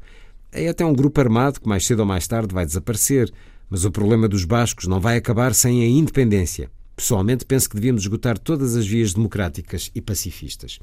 A 0.52 0.60
ETA 0.60 0.84
é 0.84 0.86
um 0.86 0.94
grupo 0.94 1.20
armado 1.20 1.60
que 1.60 1.68
mais 1.68 1.84
cedo 1.84 1.98
ou 1.98 2.06
mais 2.06 2.28
tarde 2.28 2.54
vai 2.54 2.64
desaparecer, 2.64 3.28
mas 3.68 3.84
o 3.84 3.90
problema 3.90 4.28
dos 4.28 4.44
bascos 4.44 4.86
não 4.86 5.00
vai 5.00 5.16
acabar 5.16 5.52
sem 5.52 5.82
a 5.82 5.88
independência. 5.88 6.70
Pessoalmente, 6.94 7.44
penso 7.44 7.68
que 7.68 7.74
devíamos 7.74 8.02
esgotar 8.02 8.38
todas 8.38 8.76
as 8.76 8.86
vias 8.86 9.12
democráticas 9.12 9.90
e 9.96 10.00
pacifistas. 10.00 10.78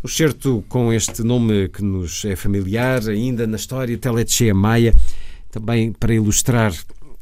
O 0.00 0.06
certo 0.06 0.64
com 0.68 0.92
este 0.92 1.24
nome 1.24 1.68
que 1.68 1.82
nos 1.82 2.24
é 2.24 2.36
familiar 2.36 3.08
ainda 3.08 3.48
na 3.48 3.56
história, 3.56 3.98
Teletchea 3.98 4.54
Maia, 4.54 4.94
também 5.50 5.92
para 5.92 6.14
ilustrar 6.14 6.72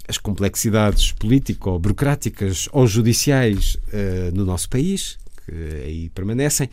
as 0.07 0.19
complexidades 0.19 1.11
político-burocráticas 1.12 2.69
ou 2.70 2.86
judiciais 2.86 3.77
uh, 3.77 4.35
no 4.35 4.44
nosso 4.44 4.69
país, 4.69 5.19
que 5.47 5.55
aí 5.85 6.11
permanecem, 6.11 6.69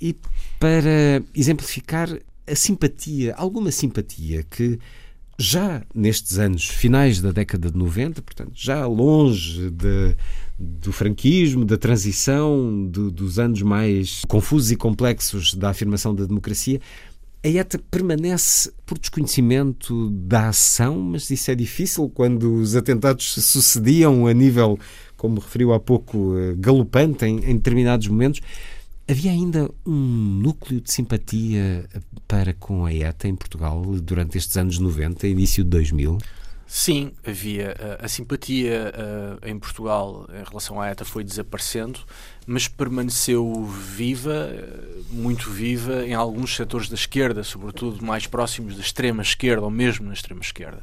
e 0.00 0.14
para 0.60 1.20
exemplificar 1.34 2.08
a 2.46 2.54
simpatia, 2.54 3.34
alguma 3.34 3.72
simpatia 3.72 4.44
que 4.48 4.78
já 5.42 5.82
nestes 5.94 6.38
anos 6.38 6.66
finais 6.68 7.20
da 7.20 7.32
década 7.32 7.70
de 7.70 7.76
90, 7.76 8.22
portanto, 8.22 8.52
já 8.54 8.86
longe 8.86 9.70
de, 9.70 10.16
do 10.58 10.92
franquismo, 10.92 11.64
da 11.64 11.76
transição, 11.76 12.86
do, 12.86 13.10
dos 13.10 13.38
anos 13.38 13.60
mais 13.62 14.22
confusos 14.28 14.70
e 14.70 14.76
complexos 14.76 15.54
da 15.54 15.70
afirmação 15.70 16.14
da 16.14 16.24
democracia, 16.24 16.80
a 17.44 17.48
ETA 17.48 17.80
permanece 17.90 18.72
por 18.86 18.96
desconhecimento 18.96 20.10
da 20.10 20.50
ação, 20.50 21.00
mas 21.00 21.28
isso 21.28 21.50
é 21.50 21.56
difícil 21.56 22.08
quando 22.08 22.54
os 22.54 22.76
atentados 22.76 23.34
se 23.34 23.42
sucediam 23.42 24.28
a 24.28 24.32
nível, 24.32 24.78
como 25.16 25.40
referiu 25.40 25.72
há 25.72 25.80
pouco, 25.80 26.38
eh, 26.38 26.54
galopante 26.56 27.24
em, 27.24 27.38
em 27.38 27.56
determinados 27.56 28.06
momentos. 28.06 28.40
Havia 29.08 29.32
ainda 29.32 29.68
um 29.84 29.92
núcleo 29.92 30.80
de 30.80 30.92
simpatia 30.92 31.88
para 32.28 32.54
com 32.54 32.86
a 32.86 32.94
ETA 32.94 33.28
em 33.28 33.34
Portugal 33.34 33.82
durante 34.00 34.38
estes 34.38 34.56
anos 34.56 34.78
90, 34.78 35.26
início 35.26 35.64
de 35.64 35.70
2000? 35.70 36.18
Sim, 36.74 37.12
havia. 37.26 37.76
A, 38.00 38.06
a 38.06 38.08
simpatia 38.08 38.94
uh, 38.96 39.46
em 39.46 39.58
Portugal 39.58 40.26
em 40.32 40.42
relação 40.42 40.80
à 40.80 40.88
ETA 40.88 41.04
foi 41.04 41.22
desaparecendo, 41.22 42.00
mas 42.46 42.66
permaneceu 42.66 43.64
viva, 43.64 44.50
muito 45.10 45.50
viva, 45.50 46.06
em 46.06 46.14
alguns 46.14 46.56
setores 46.56 46.88
da 46.88 46.94
esquerda, 46.94 47.44
sobretudo 47.44 48.02
mais 48.02 48.26
próximos 48.26 48.76
da 48.76 48.80
extrema 48.80 49.20
esquerda 49.20 49.62
ou 49.64 49.70
mesmo 49.70 50.06
na 50.06 50.14
extrema 50.14 50.40
esquerda. 50.40 50.82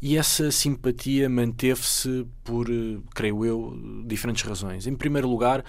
E 0.00 0.18
essa 0.18 0.50
simpatia 0.50 1.28
manteve-se 1.28 2.26
por, 2.42 2.68
eh, 2.68 2.98
creio 3.14 3.44
eu, 3.44 3.78
diferentes 4.04 4.42
razões. 4.42 4.88
Em 4.88 4.96
primeiro 4.96 5.28
lugar, 5.28 5.64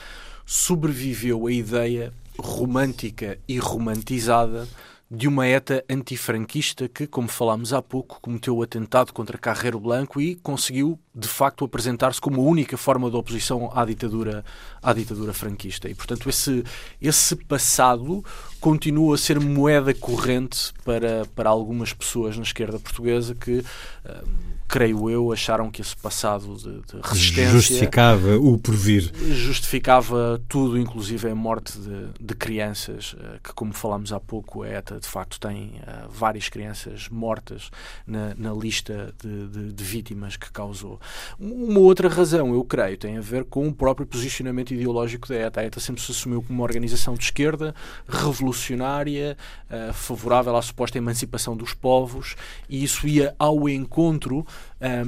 sobreviveu 0.45 1.48
a 1.48 1.52
ideia 1.52 2.14
romântica 2.38 3.38
e 3.48 3.57
romantizada 3.57 4.68
de 5.15 5.28
uma 5.28 5.45
ETA 5.45 5.86
antifranquista 5.88 6.90
que, 6.90 7.06
como 7.06 7.28
falámos 7.28 7.72
há 7.72 7.84
pouco, 7.84 8.20
cometeu 8.20 8.57
o 8.57 8.64
atentado 8.64 9.14
contra 9.14 9.38
Carreiro 9.38 9.80
Blanco 9.80 10.20
e 10.20 10.34
conseguiu, 10.36 10.99
de 11.14 11.28
facto, 11.28 11.64
apresentar-se 11.64 12.20
como 12.20 12.41
a 12.41 12.44
única 12.44 12.76
forma 12.78 13.11
de 13.11 13.15
oposição 13.15 13.72
à 13.76 13.86
ditadura, 13.86 14.44
à 14.82 14.91
ditadura 14.91 15.32
franquista. 15.32 15.88
E, 15.88 15.94
portanto, 15.94 16.28
esse, 16.28 16.64
esse 16.99 17.36
passado 17.36 18.26
continua 18.64 19.15
a 19.15 19.18
ser 19.18 19.41
moeda 19.41 19.94
corrente 19.94 20.72
para, 20.85 21.26
para 21.35 21.49
algumas 21.49 21.91
pessoas 21.91 22.38
na 22.38 22.44
esquerda 22.44 22.80
portuguesa 22.80 23.35
que. 23.35 23.60
Uh, 23.60 24.53
creio 24.73 25.07
eu, 25.07 25.31
acharam 25.31 25.69
que 25.69 25.81
esse 25.81 25.95
passado 25.95 26.56
de, 26.56 26.81
de 26.81 26.99
resistência 27.03 27.52
justificava 27.52 28.38
o 28.38 28.57
porvir. 28.57 29.11
Justificava 29.31 30.41
tudo, 30.48 30.80
inclusive 30.80 31.30
a 31.30 31.35
morte 31.35 31.77
de, 31.77 32.07
de 32.19 32.34
crianças, 32.34 33.15
eh, 33.19 33.40
que, 33.44 33.53
como 33.53 33.72
falámos 33.72 34.11
há 34.11 34.19
pouco, 34.19 34.64
a 34.64 34.68
ETA 34.68 34.99
de 34.99 35.07
facto 35.07 35.40
tem 35.40 35.76
uh, 35.81 36.10
várias 36.10 36.49
crianças 36.49 37.07
mortas 37.07 37.69
na, 38.07 38.34
na 38.35 38.52
lista 38.52 39.14
de, 39.22 39.48
de, 39.48 39.73
de, 39.73 39.84
vítimas 39.84 40.38
que 40.38 40.52
causou. 40.52 40.99
Uma 41.40 41.80
outra 41.80 42.10
razão, 42.10 42.52
eu 42.52 42.64
creio, 42.64 42.98
tem 42.98 43.18
a 43.18 43.22
ver 43.22 43.44
com 43.44 43.68
o 43.68 43.73
próprio 43.73 44.07
posicionamento 44.07 44.73
ideológico 44.73 45.27
da 45.27 45.35
ETA. 45.35 45.61
A 45.61 45.65
ETA 45.65 45.80
sempre 45.80 46.02
se 46.02 46.11
assumiu 46.11 46.41
como 46.41 46.60
uma 46.60 46.64
organização 46.64 47.14
de 47.14 47.26
esquerda, 47.26 47.76
revolucionária, 48.07 48.53
uh, 48.54 49.94
favorável 49.94 50.56
à 50.56 50.62
suposta 50.62 50.98
emancipação 50.98 51.56
dos 51.56 51.74
povos, 51.74 52.36
e 52.70 52.84
isso 52.84 53.08
ia 53.08 53.36
ao 53.38 53.68
encontro 53.68 54.46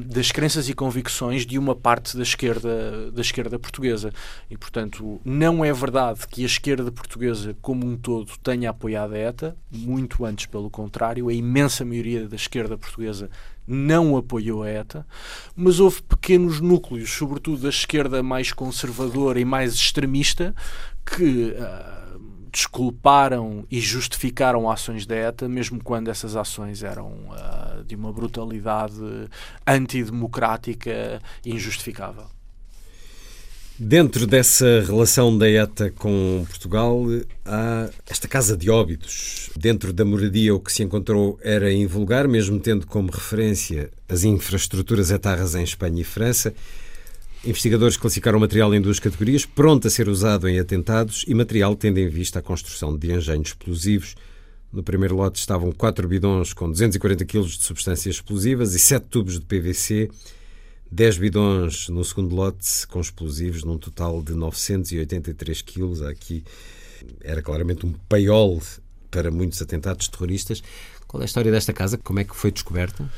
das 0.05 0.31
crenças 0.31 0.69
e 0.69 0.73
convicções 0.73 1.45
de 1.45 1.59
uma 1.59 1.75
parte 1.75 2.15
da 2.15 2.23
esquerda, 2.23 3.11
da 3.11 3.19
esquerda 3.19 3.59
portuguesa. 3.59 4.09
E, 4.49 4.57
portanto, 4.57 5.19
não 5.25 5.65
é 5.65 5.73
verdade 5.73 6.25
que 6.29 6.43
a 6.43 6.45
esquerda 6.45 6.89
portuguesa, 6.91 7.55
como 7.61 7.85
um 7.85 7.97
todo, 7.97 8.31
tenha 8.41 8.69
apoiado 8.69 9.13
a 9.13 9.17
ETA, 9.17 9.57
muito 9.69 10.23
antes, 10.23 10.45
pelo 10.45 10.69
contrário, 10.69 11.27
a 11.27 11.33
imensa 11.33 11.83
maioria 11.83 12.25
da 12.25 12.37
esquerda 12.37 12.77
portuguesa 12.77 13.29
não 13.67 14.15
apoiou 14.15 14.63
a 14.63 14.69
ETA, 14.69 15.05
mas 15.55 15.79
houve 15.79 16.01
pequenos 16.03 16.61
núcleos, 16.61 17.11
sobretudo 17.11 17.63
da 17.63 17.69
esquerda 17.69 18.21
mais 18.21 18.51
conservadora 18.51 19.39
e 19.39 19.45
mais 19.45 19.73
extremista, 19.73 20.55
que. 21.05 21.51
Uh, 21.51 22.04
desculparam 22.55 23.67
e 23.69 23.81
justificaram 23.81 24.71
ações 24.71 25.05
da 25.05 25.13
ETA, 25.13 25.49
mesmo 25.49 25.83
quando 25.83 26.09
essas 26.09 26.37
ações 26.37 26.83
eram 26.83 27.09
uh, 27.09 27.83
de 27.83 27.95
uma 27.95 28.13
brutalidade 28.13 28.95
antidemocrática 29.67 31.21
e 31.45 31.51
injustificável. 31.51 32.23
Dentro 33.77 34.25
dessa 34.25 34.85
relação 34.87 35.37
da 35.37 35.49
ETA 35.49 35.91
com 35.91 36.45
Portugal, 36.47 37.03
há 37.43 37.89
esta 38.09 38.25
casa 38.25 38.55
de 38.55 38.69
óbitos. 38.69 39.49
Dentro 39.57 39.91
da 39.91 40.05
moradia, 40.05 40.55
o 40.55 40.61
que 40.61 40.71
se 40.71 40.81
encontrou 40.81 41.37
era 41.43 41.73
invulgar, 41.73 42.25
mesmo 42.25 42.57
tendo 42.57 42.87
como 42.87 43.11
referência 43.11 43.91
as 44.07 44.23
infraestruturas 44.23 45.11
etarras 45.11 45.55
em 45.55 45.63
Espanha 45.63 45.99
e 45.99 46.05
França. 46.05 46.53
Investigadores 47.45 47.95
classificaram 47.95 48.39
o 48.39 48.41
material 48.41 48.73
em 48.73 48.81
duas 48.81 48.99
categorias: 48.99 49.45
pronto 49.45 49.87
a 49.87 49.91
ser 49.91 50.09
usado 50.09 50.49
em 50.49 50.59
atentados 50.59 51.23
e 51.27 51.33
material 51.35 51.75
tendo 51.75 51.99
em 51.99 52.09
vista 52.09 52.39
a 52.39 52.41
construção 52.41 52.97
de 52.97 53.13
engenhos 53.13 53.49
explosivos. 53.49 54.15
No 54.73 54.81
primeiro 54.81 55.15
lote 55.15 55.39
estavam 55.39 55.71
quatro 55.71 56.07
bidões 56.07 56.53
com 56.53 56.69
240 56.69 57.23
kg 57.23 57.45
de 57.45 57.63
substâncias 57.63 58.15
explosivas 58.15 58.73
e 58.73 58.79
sete 58.79 59.05
tubos 59.05 59.39
de 59.39 59.45
PVC. 59.45 60.09
10 60.91 61.17
bidões 61.17 61.89
no 61.89 62.03
segundo 62.03 62.35
lote 62.35 62.87
com 62.87 62.99
explosivos, 62.99 63.63
num 63.63 63.77
total 63.77 64.23
de 64.23 64.33
983 64.33 65.61
quilos. 65.61 66.01
Aqui 66.01 66.43
era 67.21 67.41
claramente 67.41 67.85
um 67.85 67.93
paiol 68.09 68.61
para 69.11 69.29
muitos 69.29 69.61
atentados 69.61 70.07
terroristas. 70.07 70.63
Qual 71.07 71.21
é 71.21 71.23
a 71.23 71.25
história 71.25 71.51
desta 71.51 71.71
casa? 71.71 71.97
Como 71.97 72.19
é 72.19 72.23
que 72.23 72.35
foi 72.35 72.51
descoberta? 72.51 73.09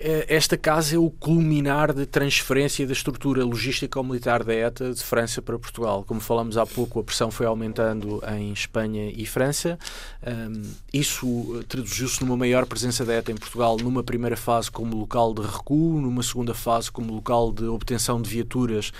É, 0.00 0.26
esta 0.28 0.56
casa 0.56 0.94
é 0.94 0.98
o 0.98 1.10
culminar 1.10 1.92
de 1.92 2.06
transferência 2.06 2.86
da 2.86 2.92
estrutura 2.92 3.44
logística 3.44 4.00
militar 4.00 4.44
da 4.44 4.54
ETA 4.54 4.94
de 4.94 5.02
França 5.02 5.42
para 5.42 5.58
Portugal. 5.58 6.04
Como 6.06 6.20
falamos 6.20 6.56
há 6.56 6.64
pouco, 6.64 7.00
a 7.00 7.04
pressão 7.04 7.32
foi 7.32 7.46
aumentando 7.46 8.22
em 8.38 8.52
Espanha 8.52 9.10
e 9.10 9.26
França. 9.26 9.76
Um, 10.24 10.62
isso 10.92 11.64
traduziu-se 11.68 12.24
numa 12.24 12.36
maior 12.36 12.64
presença 12.64 13.04
da 13.04 13.14
ETA 13.14 13.32
em 13.32 13.36
Portugal, 13.36 13.76
numa 13.76 14.04
primeira 14.04 14.36
fase 14.36 14.70
como 14.70 14.96
local 14.96 15.34
de 15.34 15.42
recuo, 15.42 16.00
numa 16.00 16.22
segunda 16.22 16.54
fase 16.54 16.92
como 16.92 17.12
local 17.12 17.50
de 17.50 17.64
obtenção 17.64 18.22
de 18.22 18.30
viaturas 18.30 18.92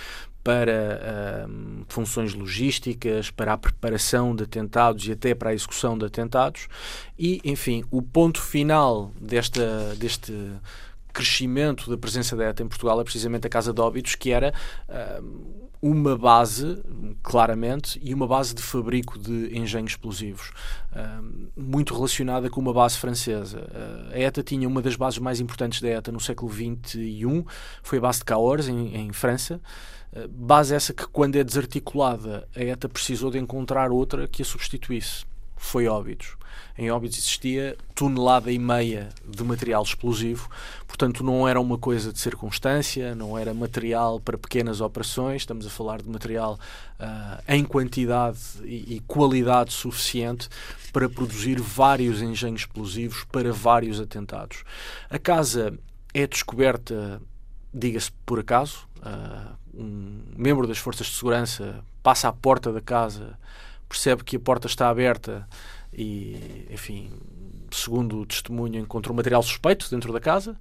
para 0.42 1.46
uh, 1.46 1.84
funções 1.88 2.32
logísticas, 2.32 3.30
para 3.30 3.52
a 3.52 3.58
preparação 3.58 4.34
de 4.34 4.44
atentados 4.44 5.06
e 5.06 5.12
até 5.12 5.34
para 5.34 5.50
a 5.50 5.54
execução 5.54 5.96
de 5.96 6.06
atentados. 6.06 6.68
E, 7.18 7.40
enfim, 7.44 7.84
o 7.90 8.00
ponto 8.00 8.40
final 8.40 9.12
desta, 9.20 9.94
deste 9.96 10.32
crescimento 11.12 11.90
da 11.90 11.96
presença 11.96 12.36
da 12.36 12.44
ETA 12.44 12.62
em 12.62 12.68
Portugal 12.68 13.00
é 13.00 13.04
precisamente 13.04 13.46
a 13.46 13.50
Casa 13.50 13.72
de 13.72 13.80
Óbitos, 13.80 14.14
que 14.14 14.30
era 14.30 14.52
uh, 14.88 15.68
uma 15.80 16.16
base, 16.16 16.82
claramente, 17.22 18.00
e 18.02 18.12
uma 18.12 18.26
base 18.26 18.54
de 18.54 18.62
fabrico 18.62 19.18
de 19.18 19.56
engenhos 19.56 19.92
explosivos, 19.92 20.50
uh, 20.92 21.50
muito 21.56 21.94
relacionada 21.94 22.50
com 22.50 22.60
uma 22.60 22.72
base 22.72 22.98
francesa. 22.98 23.58
Uh, 23.58 24.14
a 24.14 24.18
ETA 24.18 24.42
tinha 24.42 24.68
uma 24.68 24.82
das 24.82 24.96
bases 24.96 25.18
mais 25.18 25.40
importantes 25.40 25.80
da 25.80 25.88
ETA 25.88 26.12
no 26.12 26.20
século 26.20 26.52
XXI, 26.52 27.44
foi 27.82 27.98
a 27.98 28.00
base 28.00 28.20
de 28.20 28.24
Cahors, 28.24 28.68
em, 28.68 28.96
em 28.96 29.12
França. 29.12 29.60
Base 30.30 30.74
essa 30.74 30.94
que, 30.94 31.06
quando 31.06 31.36
é 31.36 31.44
desarticulada, 31.44 32.48
a 32.56 32.64
ETA 32.64 32.88
precisou 32.88 33.30
de 33.30 33.38
encontrar 33.38 33.92
outra 33.92 34.26
que 34.26 34.40
a 34.40 34.44
substituísse. 34.44 35.27
Foi 35.58 35.86
Óbidos 35.86 36.38
em 36.78 36.92
Óbidos 36.92 37.18
existia 37.18 37.76
tonelada 37.92 38.52
e 38.52 38.58
meia 38.58 39.08
de 39.26 39.42
material 39.42 39.82
explosivo, 39.82 40.48
portanto 40.86 41.24
não 41.24 41.46
era 41.46 41.60
uma 41.60 41.76
coisa 41.76 42.12
de 42.12 42.20
circunstância, 42.20 43.16
não 43.16 43.36
era 43.36 43.52
material 43.52 44.20
para 44.20 44.38
pequenas 44.38 44.80
operações, 44.80 45.42
estamos 45.42 45.66
a 45.66 45.70
falar 45.70 46.00
de 46.00 46.08
material 46.08 46.56
uh, 47.00 47.42
em 47.48 47.64
quantidade 47.64 48.38
e, 48.62 48.94
e 48.94 49.00
qualidade 49.08 49.72
suficiente 49.72 50.48
para 50.92 51.08
produzir 51.08 51.60
vários 51.60 52.22
engenhos 52.22 52.60
explosivos 52.60 53.24
para 53.24 53.52
vários 53.52 54.00
atentados. 54.00 54.62
A 55.10 55.18
casa 55.18 55.76
é 56.14 56.28
descoberta, 56.28 57.20
diga-se 57.74 58.12
por 58.24 58.38
acaso, 58.38 58.86
uh, 58.98 59.58
um 59.74 60.22
membro 60.36 60.64
das 60.64 60.78
forças 60.78 61.08
de 61.08 61.14
segurança 61.14 61.84
passa 62.04 62.28
à 62.28 62.32
porta 62.32 62.72
da 62.72 62.80
casa, 62.80 63.36
percebe 63.88 64.24
que 64.24 64.36
a 64.36 64.40
porta 64.40 64.66
está 64.66 64.88
aberta 64.88 65.48
e, 65.92 66.66
enfim, 66.70 67.10
segundo 67.70 68.20
o 68.20 68.26
testemunho, 68.26 68.78
encontrou 68.78 69.16
material 69.16 69.42
suspeito 69.42 69.90
dentro 69.90 70.12
da 70.12 70.20
casa, 70.20 70.52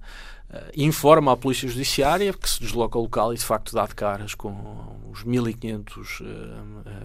uh, 0.50 0.56
informa 0.76 1.32
a 1.32 1.36
Polícia 1.36 1.68
Judiciária 1.68 2.32
que 2.32 2.48
se 2.48 2.60
desloca 2.60 2.98
ao 2.98 3.02
local 3.02 3.32
e, 3.32 3.36
de 3.36 3.44
facto, 3.44 3.74
dá 3.74 3.86
de 3.86 3.94
caras 3.94 4.34
com 4.34 4.96
os 5.10 5.24
1500 5.24 6.20
uh, 6.20 6.24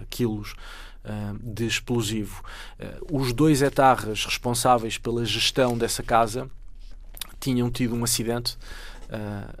quilos 0.08 0.52
uh, 1.04 1.38
de 1.40 1.66
explosivo. 1.66 2.42
os 3.10 3.32
dois 3.32 3.62
etarras 3.62 4.24
responsáveis 4.24 4.98
pela 4.98 5.24
gestão 5.24 5.76
dessa 5.76 6.02
casa 6.02 6.48
tinham 7.40 7.70
tido 7.70 7.94
um 7.94 8.04
acidente 8.04 8.56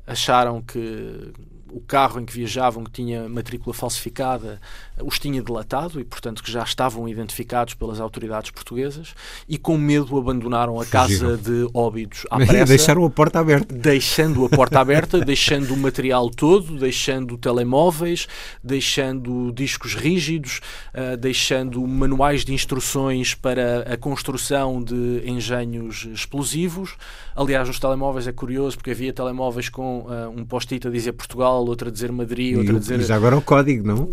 acharam 0.06 0.60
que 0.60 1.32
o 1.74 1.80
carro 1.80 2.20
em 2.20 2.24
que 2.24 2.32
viajavam, 2.32 2.84
que 2.84 2.90
tinha 2.90 3.28
matrícula 3.28 3.74
falsificada, 3.74 4.60
os 5.02 5.18
tinha 5.18 5.42
delatado 5.42 6.00
e, 6.00 6.04
portanto, 6.04 6.42
que 6.42 6.50
já 6.50 6.62
estavam 6.62 7.08
identificados 7.08 7.74
pelas 7.74 8.00
autoridades 8.00 8.50
portuguesas 8.50 9.14
e, 9.48 9.58
com 9.58 9.76
medo, 9.76 10.16
abandonaram 10.16 10.80
a 10.80 10.84
Fugiram. 10.84 11.02
casa 11.08 11.36
de 11.36 11.68
Óbidos 11.74 12.26
à 12.30 12.36
pressa. 12.44 12.64
deixaram 12.66 13.04
a 13.04 13.10
porta 13.10 13.40
aberta. 13.40 13.74
Deixando 13.74 14.44
a 14.44 14.48
porta 14.48 14.78
aberta, 14.80 15.20
deixando 15.20 15.74
o 15.74 15.76
material 15.76 16.30
todo, 16.30 16.78
deixando 16.78 17.36
telemóveis, 17.36 18.28
deixando 18.62 19.52
discos 19.52 19.94
rígidos, 19.94 20.60
uh, 20.94 21.16
deixando 21.16 21.84
manuais 21.86 22.44
de 22.44 22.52
instruções 22.52 23.34
para 23.34 23.92
a 23.92 23.96
construção 23.96 24.82
de 24.82 25.22
engenhos 25.24 26.06
explosivos. 26.12 26.96
Aliás, 27.34 27.68
os 27.68 27.80
telemóveis 27.80 28.28
é 28.28 28.32
curioso 28.32 28.76
porque 28.76 28.92
havia 28.92 29.12
telemóveis 29.12 29.68
com 29.68 30.00
uh, 30.02 30.28
um 30.30 30.44
post-it 30.44 30.86
a 30.86 30.90
dizer 30.90 31.12
Portugal, 31.12 31.64
outro 31.66 31.88
a 31.88 31.90
dizer 31.90 32.12
Madrid, 32.12 32.56
outro 32.56 32.76
a 32.76 32.78
dizer. 32.78 33.00
Já 33.02 33.16
agora 33.16 33.36
o 33.36 33.42
código, 33.42 33.86
não? 33.86 34.12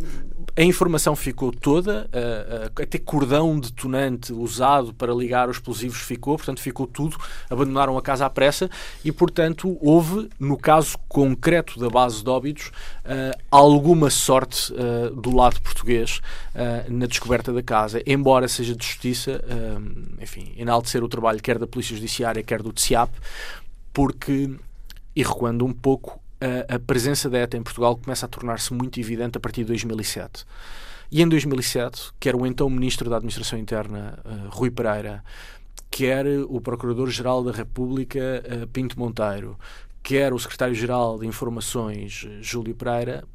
A 0.55 0.63
informação 0.63 1.15
ficou 1.15 1.51
toda, 1.51 2.09
uh, 2.13 2.65
uh, 2.67 2.83
até 2.83 2.97
cordão 2.97 3.59
detonante 3.59 4.33
usado 4.33 4.93
para 4.93 5.13
ligar 5.13 5.49
os 5.49 5.57
explosivos 5.57 5.99
ficou, 6.01 6.37
portanto 6.37 6.61
ficou 6.61 6.87
tudo, 6.87 7.17
abandonaram 7.49 7.97
a 7.97 8.01
casa 8.01 8.25
à 8.25 8.29
pressa 8.29 8.69
e, 9.03 9.11
portanto, 9.11 9.77
houve, 9.81 10.29
no 10.39 10.57
caso 10.57 10.97
concreto 11.07 11.79
da 11.79 11.89
base 11.89 12.23
de 12.23 12.29
óbidos, 12.29 12.67
uh, 13.05 13.37
alguma 13.49 14.09
sorte 14.09 14.73
do 15.15 15.35
lado 15.35 15.59
português 15.61 16.21
na 16.87 17.05
descoberta 17.05 17.51
da 17.51 17.61
casa, 17.61 18.01
embora 18.05 18.47
seja 18.47 18.75
de 18.75 18.85
justiça, 18.85 19.43
enfim, 20.21 20.53
enaltecer 20.57 21.03
o 21.03 21.07
trabalho 21.07 21.41
quer 21.41 21.57
da 21.57 21.67
Polícia 21.67 21.95
Judiciária, 21.95 22.43
quer 22.43 22.61
do 22.61 22.71
TCIAP, 22.71 23.11
porque, 23.93 24.49
e 25.15 25.23
recuando 25.23 25.65
um 25.65 25.73
pouco, 25.73 26.19
a, 26.67 26.79
presença 26.79 27.29
da 27.29 27.39
ETA 27.39 27.57
em 27.57 27.63
Portugal 27.63 27.95
começa 27.95 28.25
a 28.25 28.29
tornar-se 28.29 28.73
muito 28.73 28.99
evidente 28.99 29.37
a 29.37 29.39
partir 29.39 29.61
de 29.61 29.67
2007. 29.67 30.45
E 31.11 31.21
em 31.21 31.27
2007, 31.27 32.11
quer 32.19 32.35
o 32.35 32.45
então 32.45 32.69
Ministro 32.69 33.09
da 33.09 33.17
Administração 33.17 33.59
Interna, 33.59 34.17
uh, 34.25 34.49
Rui 34.49 34.71
Pereira, 34.71 35.23
quer 35.89 36.25
o 36.47 36.61
Procurador-Geral 36.61 37.43
da 37.43 37.51
República, 37.51 38.43
uh, 38.45 38.67
Pinto 38.67 38.97
Monteiro, 38.97 39.59
quer 40.01 40.33
o 40.33 40.39
Secretário-Geral 40.39 41.19
de 41.19 41.27
Informações, 41.27 42.27
Júlio 42.39 42.73
Pereira, 42.73 43.25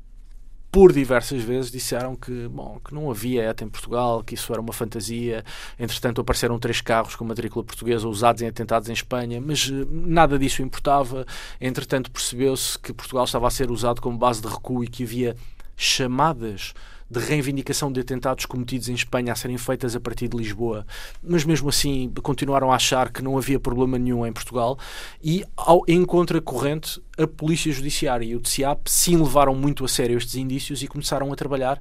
por 0.70 0.92
diversas 0.92 1.42
vezes 1.42 1.70
disseram 1.70 2.14
que, 2.14 2.48
bom, 2.48 2.78
que 2.84 2.94
não 2.94 3.10
havia 3.10 3.44
ETA 3.44 3.64
em 3.64 3.68
Portugal, 3.68 4.22
que 4.22 4.34
isso 4.34 4.52
era 4.52 4.60
uma 4.60 4.72
fantasia. 4.72 5.44
Entretanto, 5.78 6.20
apareceram 6.20 6.58
três 6.58 6.80
carros 6.80 7.14
com 7.14 7.24
matrícula 7.24 7.64
portuguesa 7.64 8.06
usados 8.06 8.42
em 8.42 8.48
atentados 8.48 8.88
em 8.88 8.92
Espanha, 8.92 9.40
mas 9.40 9.70
eh, 9.70 9.86
nada 9.90 10.38
disso 10.38 10.62
importava. 10.62 11.26
Entretanto, 11.60 12.10
percebeu-se 12.10 12.78
que 12.78 12.92
Portugal 12.92 13.24
estava 13.24 13.46
a 13.46 13.50
ser 13.50 13.70
usado 13.70 14.00
como 14.00 14.18
base 14.18 14.42
de 14.42 14.48
recuo 14.48 14.84
e 14.84 14.88
que 14.88 15.04
havia 15.04 15.36
chamadas 15.76 16.74
de 17.10 17.20
reivindicação 17.20 17.92
de 17.92 18.00
atentados 18.00 18.46
cometidos 18.46 18.88
em 18.88 18.94
Espanha 18.94 19.32
a 19.32 19.36
serem 19.36 19.56
feitas 19.56 19.94
a 19.94 20.00
partir 20.00 20.28
de 20.28 20.36
Lisboa, 20.36 20.86
mas 21.22 21.44
mesmo 21.44 21.68
assim 21.68 22.12
continuaram 22.22 22.72
a 22.72 22.76
achar 22.76 23.10
que 23.10 23.22
não 23.22 23.38
havia 23.38 23.60
problema 23.60 23.98
nenhum 23.98 24.26
em 24.26 24.32
Portugal 24.32 24.78
e, 25.22 25.44
ao, 25.56 25.82
em 25.86 26.04
contracorrente, 26.04 27.00
a 27.18 27.26
Polícia 27.26 27.72
Judiciária 27.72 28.24
e 28.24 28.34
o 28.34 28.40
TCIAP 28.40 28.88
sim 28.88 29.16
levaram 29.16 29.54
muito 29.54 29.84
a 29.84 29.88
sério 29.88 30.18
estes 30.18 30.34
indícios 30.34 30.82
e 30.82 30.88
começaram 30.88 31.32
a 31.32 31.36
trabalhar 31.36 31.80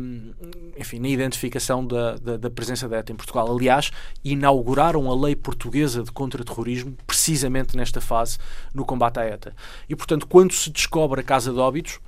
um, 0.00 0.32
enfim, 0.76 0.98
na 0.98 1.08
identificação 1.08 1.86
da, 1.86 2.16
da, 2.16 2.36
da, 2.36 2.50
presença 2.50 2.88
da 2.88 2.98
ETA 2.98 3.12
em 3.12 3.16
Portugal. 3.16 3.54
Aliás, 3.54 3.92
inauguraram 4.24 5.10
a 5.10 5.14
lei 5.14 5.36
portuguesa 5.36 6.02
de 6.02 6.10
contra-terrorismo 6.10 6.96
precisamente 7.06 7.76
nesta 7.76 8.00
fase 8.00 8.38
no 8.74 8.84
combate 8.84 9.20
à 9.20 9.26
ETA. 9.26 9.54
E, 9.88 9.94
portanto, 9.94 10.26
quando 10.26 10.52
se 10.52 10.70
descobre 10.70 11.20
a 11.20 11.24
Casa 11.24 11.52
de 11.52 11.58
Óbidos, 11.58 12.00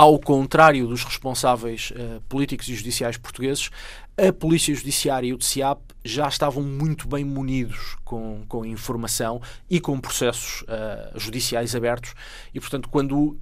ao 0.00 0.18
contrário 0.18 0.86
dos 0.86 1.04
responsáveis 1.04 1.90
uh, 1.90 2.22
políticos 2.22 2.66
e 2.70 2.74
judiciais 2.74 3.18
portugueses, 3.18 3.68
a 4.16 4.32
Polícia 4.32 4.74
Judiciária 4.74 5.26
e 5.28 5.34
o 5.34 5.36
TCIAP 5.36 5.78
já 6.02 6.26
estavam 6.26 6.62
muito 6.62 7.06
bem 7.06 7.22
munidos 7.22 7.96
com, 8.02 8.42
com 8.48 8.64
informação 8.64 9.42
e 9.68 9.78
com 9.78 10.00
processos 10.00 10.62
uh, 10.62 11.18
judiciais 11.18 11.74
abertos. 11.74 12.14
E, 12.54 12.60
portanto, 12.60 12.88
quando 12.88 13.14
uh, 13.14 13.38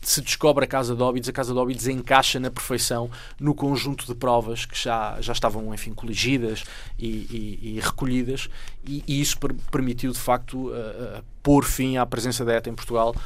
se 0.00 0.20
descobre 0.20 0.64
a 0.64 0.68
Casa 0.68 0.94
de 0.94 1.02
Óbidos, 1.02 1.28
a 1.28 1.32
Casa 1.32 1.52
de 1.52 1.58
Óbidos 1.58 1.88
encaixa 1.88 2.38
na 2.38 2.50
perfeição 2.50 3.10
no 3.40 3.52
conjunto 3.52 4.06
de 4.06 4.14
provas 4.14 4.64
que 4.64 4.80
já, 4.80 5.20
já 5.20 5.32
estavam, 5.32 5.74
enfim, 5.74 5.92
coligidas 5.92 6.62
e, 6.96 7.06
e, 7.08 7.58
e 7.76 7.80
recolhidas. 7.80 8.48
E, 8.86 9.02
e, 9.04 9.20
isso 9.20 9.36
per 9.36 9.52
permitiu, 9.72 10.12
de 10.12 10.18
facto, 10.20 10.68
uh, 10.68 11.24
pôr 11.48 11.64
fim 11.64 11.96
à 11.96 12.04
presença 12.04 12.44
da 12.44 12.52
ETA 12.52 12.68
em 12.68 12.74
Portugal, 12.74 13.16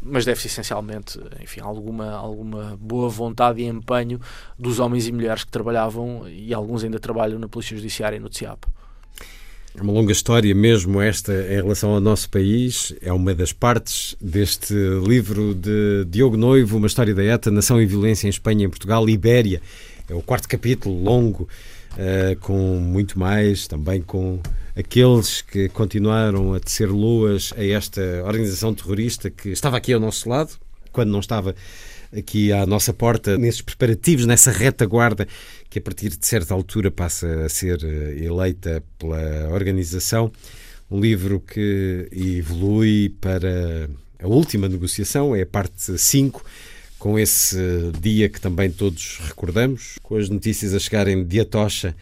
mas 0.00 0.24
deve-se 0.24 0.46
essencialmente, 0.46 1.18
enfim, 1.42 1.58
alguma, 1.58 2.12
alguma 2.12 2.78
boa 2.80 3.08
vontade 3.08 3.60
e 3.60 3.66
empenho 3.66 4.20
dos 4.56 4.78
homens 4.78 5.08
e 5.08 5.12
mulheres 5.12 5.42
que 5.42 5.50
trabalhavam 5.50 6.28
e 6.28 6.54
alguns 6.54 6.84
ainda 6.84 7.00
trabalham 7.00 7.36
na 7.40 7.48
Polícia 7.48 7.76
Judiciária 7.76 8.16
e 8.16 8.20
no 8.20 8.28
TCIAP. 8.28 8.60
É 9.76 9.82
uma 9.82 9.92
longa 9.92 10.12
história 10.12 10.54
mesmo 10.54 11.00
esta 11.00 11.32
em 11.32 11.56
relação 11.56 11.90
ao 11.90 12.00
nosso 12.00 12.30
país. 12.30 12.94
É 13.02 13.12
uma 13.12 13.34
das 13.34 13.52
partes 13.52 14.14
deste 14.20 14.72
livro 15.04 15.52
de 15.52 16.04
Diogo 16.08 16.36
Noivo, 16.36 16.76
Uma 16.76 16.86
História 16.86 17.12
da 17.12 17.24
ETA, 17.24 17.50
Nação 17.50 17.82
e 17.82 17.86
Violência 17.86 18.28
em 18.28 18.30
Espanha 18.30 18.62
e 18.62 18.66
em 18.66 18.70
Portugal, 18.70 19.08
Ibéria. 19.08 19.60
É 20.08 20.14
o 20.14 20.22
quarto 20.22 20.48
capítulo, 20.48 21.02
longo, 21.02 21.48
uh, 21.94 22.38
com 22.38 22.78
muito 22.78 23.18
mais, 23.18 23.66
também 23.66 24.00
com 24.00 24.38
aqueles 24.76 25.42
que 25.42 25.68
continuaram 25.68 26.54
a 26.54 26.60
tecer 26.60 26.88
luas 26.88 27.52
a 27.56 27.64
esta 27.64 28.00
organização 28.24 28.74
terrorista 28.74 29.30
que 29.30 29.50
estava 29.50 29.76
aqui 29.76 29.92
ao 29.92 30.00
nosso 30.00 30.28
lado, 30.28 30.52
quando 30.92 31.10
não 31.10 31.20
estava 31.20 31.54
aqui 32.16 32.52
à 32.52 32.66
nossa 32.66 32.92
porta, 32.92 33.38
nesses 33.38 33.62
preparativos, 33.62 34.26
nessa 34.26 34.50
retaguarda 34.50 35.26
que 35.68 35.78
a 35.78 35.82
partir 35.82 36.10
de 36.10 36.26
certa 36.26 36.54
altura 36.54 36.90
passa 36.90 37.44
a 37.44 37.48
ser 37.48 37.78
eh, 37.84 38.24
eleita 38.24 38.82
pela 38.98 39.48
organização. 39.50 40.32
Um 40.90 41.00
livro 41.00 41.38
que 41.40 42.08
evolui 42.10 43.14
para 43.20 43.88
a 44.20 44.26
última 44.26 44.68
negociação, 44.68 45.36
é 45.36 45.42
a 45.42 45.46
parte 45.46 45.96
5, 45.96 46.44
com 46.98 47.18
esse 47.18 47.56
dia 48.00 48.28
que 48.28 48.40
também 48.40 48.70
todos 48.70 49.18
recordamos, 49.22 49.98
com 50.02 50.16
as 50.16 50.28
notícias 50.28 50.74
a 50.74 50.78
chegarem 50.78 51.24
de 51.24 51.40
Atocha 51.40 51.94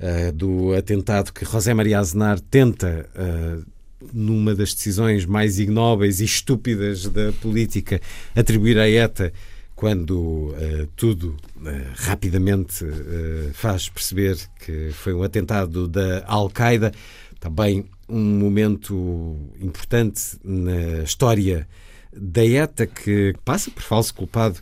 uh, 0.00 0.32
do 0.32 0.72
atentado 0.74 1.32
que 1.32 1.44
José 1.44 1.74
Maria 1.74 1.98
Aznar 1.98 2.40
tenta, 2.40 3.08
uh, 3.14 3.64
numa 4.12 4.54
das 4.54 4.74
decisões 4.74 5.26
mais 5.26 5.58
ignóbeis 5.58 6.20
e 6.20 6.24
estúpidas 6.24 7.06
da 7.06 7.32
política, 7.40 8.00
atribuir 8.34 8.78
à 8.78 8.88
ETA 8.88 9.32
quando 9.78 10.12
uh, 10.12 10.88
tudo 10.96 11.36
uh, 11.56 11.68
rapidamente 11.94 12.84
uh, 12.84 13.54
faz 13.54 13.88
perceber 13.88 14.36
que 14.58 14.90
foi 14.90 15.14
um 15.14 15.22
atentado 15.22 15.86
da 15.86 16.24
Al-Qaeda, 16.26 16.92
também 17.38 17.88
um 18.08 18.18
momento 18.18 19.36
importante 19.60 20.36
na 20.42 21.04
história 21.04 21.68
da 22.12 22.44
ETA 22.44 22.88
que 22.88 23.36
passa 23.44 23.70
por 23.70 23.84
falso 23.84 24.12
culpado 24.14 24.58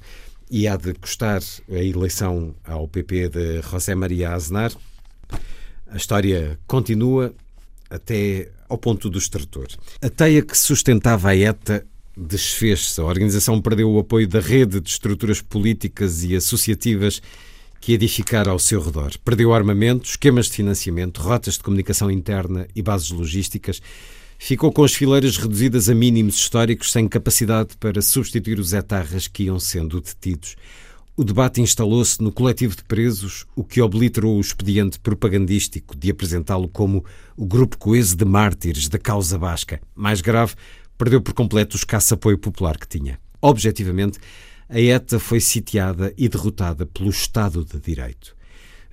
e 0.50 0.68
há 0.68 0.76
de 0.76 0.92
custar 0.92 1.40
a 1.70 1.78
eleição 1.78 2.54
ao 2.62 2.86
PP 2.86 3.30
de 3.30 3.62
José 3.62 3.94
Maria 3.94 4.34
Aznar. 4.34 4.70
A 5.90 5.96
história 5.96 6.58
continua 6.66 7.34
até 7.88 8.48
ao 8.68 8.76
ponto 8.76 9.08
do 9.08 9.18
extrator. 9.18 9.68
A 10.02 10.08
teia 10.08 10.42
que 10.42 10.56
sustentava 10.56 11.30
a 11.30 11.36
ETA 11.36 11.86
desfez-se. 12.16 13.00
A 13.00 13.04
organização 13.04 13.60
perdeu 13.60 13.90
o 13.90 13.98
apoio 13.98 14.26
da 14.26 14.40
rede 14.40 14.80
de 14.80 14.88
estruturas 14.88 15.40
políticas 15.40 16.24
e 16.24 16.34
associativas 16.34 17.20
que 17.80 17.92
edificara 17.92 18.50
ao 18.50 18.58
seu 18.58 18.80
redor. 18.80 19.12
Perdeu 19.24 19.54
armamento, 19.54 20.08
esquemas 20.08 20.46
de 20.46 20.52
financiamento, 20.52 21.20
rotas 21.20 21.54
de 21.54 21.60
comunicação 21.60 22.10
interna 22.10 22.66
e 22.74 22.82
bases 22.82 23.10
logísticas. 23.10 23.80
Ficou 24.38 24.72
com 24.72 24.82
as 24.82 24.94
fileiras 24.94 25.36
reduzidas 25.36 25.88
a 25.88 25.94
mínimos 25.94 26.36
históricos, 26.36 26.92
sem 26.92 27.08
capacidade 27.08 27.76
para 27.78 28.02
substituir 28.02 28.58
os 28.58 28.72
etarras 28.72 29.28
que 29.28 29.44
iam 29.44 29.60
sendo 29.60 30.00
detidos. 30.00 30.56
O 31.18 31.24
debate 31.24 31.62
instalou-se 31.62 32.22
no 32.22 32.30
coletivo 32.30 32.76
de 32.76 32.84
presos, 32.84 33.46
o 33.56 33.64
que 33.64 33.80
obliterou 33.80 34.36
o 34.36 34.40
expediente 34.40 35.00
propagandístico 35.00 35.96
de 35.96 36.10
apresentá-lo 36.10 36.68
como 36.68 37.02
o 37.34 37.46
grupo 37.46 37.78
coeso 37.78 38.14
de 38.14 38.26
mártires 38.26 38.86
da 38.86 38.98
causa 38.98 39.38
basca. 39.38 39.80
Mais 39.94 40.20
grave, 40.20 40.54
perdeu 40.98 41.22
por 41.22 41.32
completo 41.32 41.74
o 41.74 41.78
escasso 41.78 42.12
apoio 42.12 42.36
popular 42.36 42.76
que 42.76 42.86
tinha. 42.86 43.18
Objetivamente, 43.40 44.18
a 44.68 44.78
ETA 44.78 45.18
foi 45.18 45.40
sitiada 45.40 46.12
e 46.18 46.28
derrotada 46.28 46.84
pelo 46.84 47.08
Estado 47.08 47.64
de 47.64 47.80
Direito. 47.80 48.36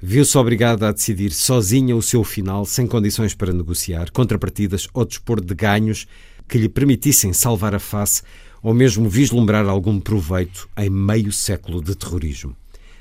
Viu-se 0.02 0.38
obrigada 0.38 0.88
a 0.88 0.94
decidir 0.94 1.34
sozinha 1.34 1.94
o 1.94 2.02
seu 2.02 2.24
final, 2.24 2.64
sem 2.64 2.88
condições 2.88 3.36
para 3.36 3.52
negociar, 3.52 4.12
contrapartidas 4.12 4.88
ou 4.94 5.04
dispor 5.04 5.44
de 5.44 5.54
ganhos 5.54 6.08
que 6.48 6.58
lhe 6.58 6.70
permitissem 6.70 7.34
salvar 7.34 7.76
a 7.76 7.80
face 7.80 8.22
ou 8.64 8.74
mesmo 8.74 9.10
vislumbrar 9.10 9.68
algum 9.68 10.00
proveito 10.00 10.70
em 10.78 10.90
meio 10.90 11.34
século 11.34 11.84
de 11.84 11.94
terrorismo. 11.96 12.56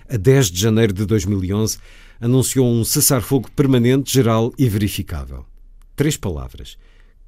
A 0.09 0.17
10 0.17 0.51
de 0.51 0.61
janeiro 0.61 0.93
de 0.93 1.07
2011, 1.07 1.79
anunciou 2.21 2.69
um 2.69 2.85
cessar-fogo 2.85 3.49
permanente, 3.53 4.13
geral 4.13 4.53
e 4.59 4.69
verificável. 4.69 5.47
Três 5.95 6.17
palavras 6.17 6.77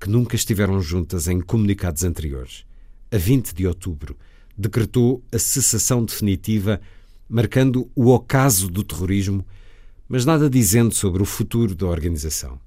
que 0.01 0.11
nunca 0.11 0.35
estiveram 0.37 0.81
juntas 0.81 1.29
em 1.29 1.41
comunicados 1.41 2.03
anteriores. 2.03 2.65
A 3.11 3.17
20 3.17 3.55
de 3.55 3.67
outubro, 3.67 4.17
decretou 4.59 5.23
a 5.33 5.39
cessação 5.39 6.05
definitiva, 6.05 6.81
marcando 7.29 7.89
o 7.95 8.11
ocaso 8.11 8.69
do 8.69 8.83
terrorismo, 8.83 9.47
mas 10.09 10.25
nada 10.25 10.51
dizendo 10.51 10.93
sobre 10.93 11.23
o 11.23 11.27
futuro 11.27 11.75
da 11.75 11.87
organização. 11.87 12.59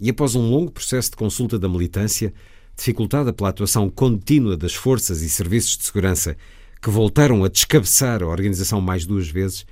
E 0.00 0.10
após 0.10 0.34
um 0.34 0.48
longo 0.48 0.70
processo 0.70 1.10
de 1.10 1.16
consulta 1.16 1.58
da 1.58 1.68
militância, 1.68 2.32
dificultada 2.76 3.32
pela 3.32 3.50
atuação 3.50 3.88
contínua 3.88 4.56
das 4.56 4.74
forças 4.74 5.22
e 5.22 5.28
serviços 5.28 5.76
de 5.76 5.84
segurança 5.84 6.36
que 6.80 6.90
voltaram 6.90 7.44
a 7.44 7.48
descabeçar 7.48 8.22
a 8.22 8.26
organização 8.26 8.80
mais 8.80 9.06
duas 9.06 9.28
vezes, 9.28 9.64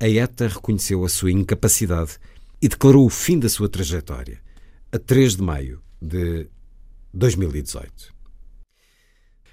a 0.00 0.08
ETA 0.08 0.48
reconheceu 0.48 1.04
a 1.04 1.08
sua 1.08 1.30
incapacidade 1.30 2.18
e 2.60 2.68
declarou 2.68 3.06
o 3.06 3.10
fim 3.10 3.38
da 3.38 3.48
sua 3.48 3.68
trajetória, 3.68 4.40
a 4.90 4.98
3 4.98 5.36
de 5.36 5.42
maio 5.42 5.80
de 6.00 6.48
2018. 7.14 8.14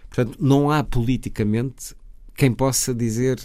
Portanto, 0.09 0.37
não 0.39 0.71
há 0.71 0.83
politicamente 0.83 1.95
quem 2.35 2.51
possa 2.51 2.93
dizer 2.93 3.39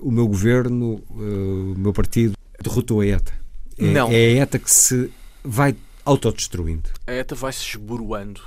o 0.00 0.10
meu 0.10 0.26
governo, 0.26 1.02
eh, 1.10 1.74
o 1.74 1.78
meu 1.78 1.92
partido 1.92 2.34
derrotou 2.60 3.00
a 3.00 3.06
ETA. 3.06 3.32
É, 3.76 3.92
não. 3.92 4.10
é 4.10 4.14
a 4.14 4.42
ETA 4.42 4.58
que 4.58 4.70
se 4.70 5.10
vai 5.44 5.76
autodestruindo. 6.04 6.90
A 7.06 7.12
ETA 7.12 7.34
vai 7.34 7.52
se 7.52 7.60
esboroando. 7.60 8.40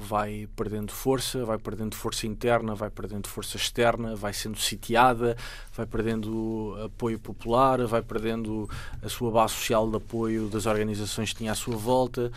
Vai 0.00 0.48
perdendo 0.54 0.92
força, 0.92 1.44
vai 1.44 1.58
perdendo 1.58 1.96
força 1.96 2.26
interna, 2.26 2.74
vai 2.74 2.88
perdendo 2.88 3.26
força 3.26 3.56
externa, 3.56 4.14
vai 4.14 4.32
sendo 4.32 4.56
sitiada, 4.56 5.36
vai 5.76 5.86
perdendo 5.86 6.76
apoio 6.84 7.18
popular, 7.18 7.84
vai 7.84 8.00
perdendo 8.00 8.70
a 9.02 9.08
sua 9.08 9.30
base 9.30 9.54
social 9.54 9.90
de 9.90 9.96
apoio 9.96 10.48
das 10.48 10.66
organizações 10.66 11.32
que 11.32 11.38
tinha 11.38 11.50
à 11.50 11.54
sua 11.54 11.76
volta, 11.76 12.30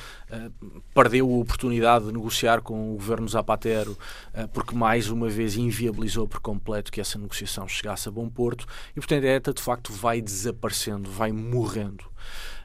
perdeu 0.93 1.27
a 1.29 1.37
oportunidade 1.37 2.05
de 2.05 2.11
negociar 2.11 2.61
com 2.61 2.93
o 2.93 2.95
governo 2.95 3.27
Zapatero, 3.27 3.91
uh, 4.33 4.47
porque 4.49 4.75
mais 4.75 5.09
uma 5.09 5.29
vez 5.29 5.55
inviabilizou 5.55 6.27
por 6.27 6.39
completo 6.39 6.91
que 6.91 6.99
essa 6.99 7.19
negociação 7.19 7.67
chegasse 7.67 8.09
a 8.09 8.11
bom 8.11 8.27
porto, 8.27 8.65
e 8.91 8.95
portanto 8.95 9.23
a 9.23 9.27
ETA 9.27 9.53
de 9.53 9.61
facto 9.61 9.93
vai 9.93 10.21
desaparecendo, 10.21 11.09
vai 11.09 11.31
morrendo. 11.31 12.05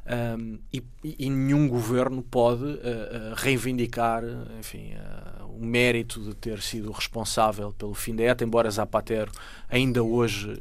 Um, 0.09 0.61
e, 0.73 0.85
e, 1.03 1.29
nenhum 1.29 1.67
governo 1.67 2.23
pode 2.23 2.63
uh, 2.63 2.69
uh, 2.69 3.35
reivindicar 3.35 4.23
enfim, 4.57 4.93
uh, 4.95 5.47
o 5.47 5.65
mérito 5.65 6.21
de 6.21 6.33
ter 6.33 6.63
sido 6.63 6.93
responsável 6.93 7.73
pelo 7.73 7.93
fim 7.93 8.15
da 8.15 8.23
ETA, 8.23 8.45
embora 8.45 8.71
Zapatero 8.71 9.33
ainda 9.69 10.05
hoje 10.05 10.55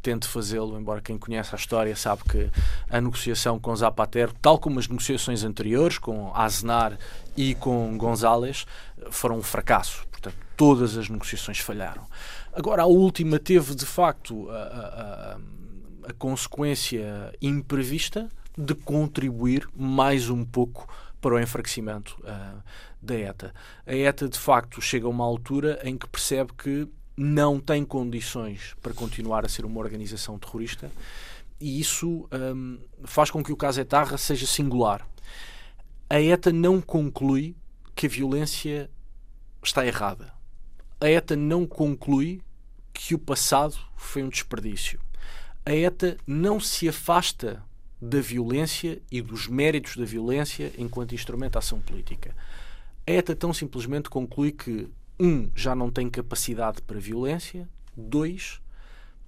tente 0.00 0.28
fazê-lo, 0.28 0.78
embora 0.78 1.00
quem 1.00 1.18
conhece 1.18 1.52
a 1.54 1.58
história 1.58 1.96
sabe 1.96 2.22
que 2.22 2.48
a 2.88 3.00
negociação 3.00 3.58
com 3.58 3.74
Zapatero, 3.74 4.32
tal 4.40 4.60
como 4.60 4.78
as 4.78 4.86
negociações 4.86 5.42
anteriores 5.42 5.98
com 5.98 6.32
Aznar 6.32 6.96
e 7.36 7.56
com 7.56 7.98
González, 7.98 8.64
foram 9.10 9.38
um 9.38 9.42
fracasso. 9.42 10.06
Portanto, 10.12 10.36
todas 10.56 10.96
as 10.96 11.08
negociações 11.08 11.58
falharam. 11.58 12.06
Agora, 12.52 12.82
a 12.82 12.86
última 12.86 13.40
teve, 13.40 13.74
de 13.74 13.86
facto, 13.86 14.48
a, 14.50 14.54
a, 14.54 15.38
a 16.10 16.12
consequência 16.12 17.32
imprevista 17.42 18.28
de 18.56 18.74
contribuir 18.74 19.68
mais 19.76 20.30
um 20.30 20.44
pouco 20.44 20.88
para 21.20 21.34
o 21.34 21.40
enfraquecimento 21.40 22.16
uh, 22.20 22.62
da 23.00 23.14
ETA. 23.14 23.54
A 23.86 23.94
ETA, 23.94 24.28
de 24.28 24.38
facto, 24.38 24.80
chega 24.80 25.06
a 25.06 25.10
uma 25.10 25.24
altura 25.24 25.80
em 25.82 25.96
que 25.96 26.06
percebe 26.06 26.52
que 26.52 26.88
não 27.16 27.60
tem 27.60 27.84
condições 27.84 28.74
para 28.82 28.92
continuar 28.92 29.44
a 29.44 29.48
ser 29.48 29.64
uma 29.64 29.80
organização 29.80 30.38
terrorista 30.38 30.90
e 31.60 31.80
isso 31.80 32.28
um, 32.32 32.78
faz 33.04 33.30
com 33.30 33.42
que 33.42 33.52
o 33.52 33.56
caso 33.56 33.80
Etarra 33.80 34.18
seja 34.18 34.46
singular. 34.46 35.06
A 36.10 36.20
ETA 36.20 36.52
não 36.52 36.80
conclui 36.80 37.56
que 37.94 38.06
a 38.06 38.08
violência 38.08 38.90
está 39.62 39.86
errada. 39.86 40.32
A 41.00 41.08
ETA 41.08 41.36
não 41.36 41.66
conclui 41.66 42.42
que 42.92 43.14
o 43.14 43.18
passado 43.18 43.76
foi 43.96 44.22
um 44.22 44.28
desperdício. 44.28 45.00
A 45.64 45.72
ETA 45.72 46.18
não 46.26 46.60
se 46.60 46.88
afasta 46.88 47.62
da 48.04 48.20
violência 48.20 49.00
e 49.10 49.22
dos 49.22 49.48
méritos 49.48 49.96
da 49.96 50.04
violência 50.04 50.70
enquanto 50.76 51.14
instrumento 51.14 51.52
de 51.52 51.58
ação 51.58 51.80
política. 51.80 52.36
A 53.06 53.10
ETA 53.10 53.34
tão 53.34 53.52
simplesmente 53.52 54.10
conclui 54.10 54.52
que, 54.52 54.88
um, 55.18 55.48
já 55.54 55.74
não 55.74 55.90
tem 55.90 56.10
capacidade 56.10 56.82
para 56.82 57.00
violência, 57.00 57.66
dois, 57.96 58.60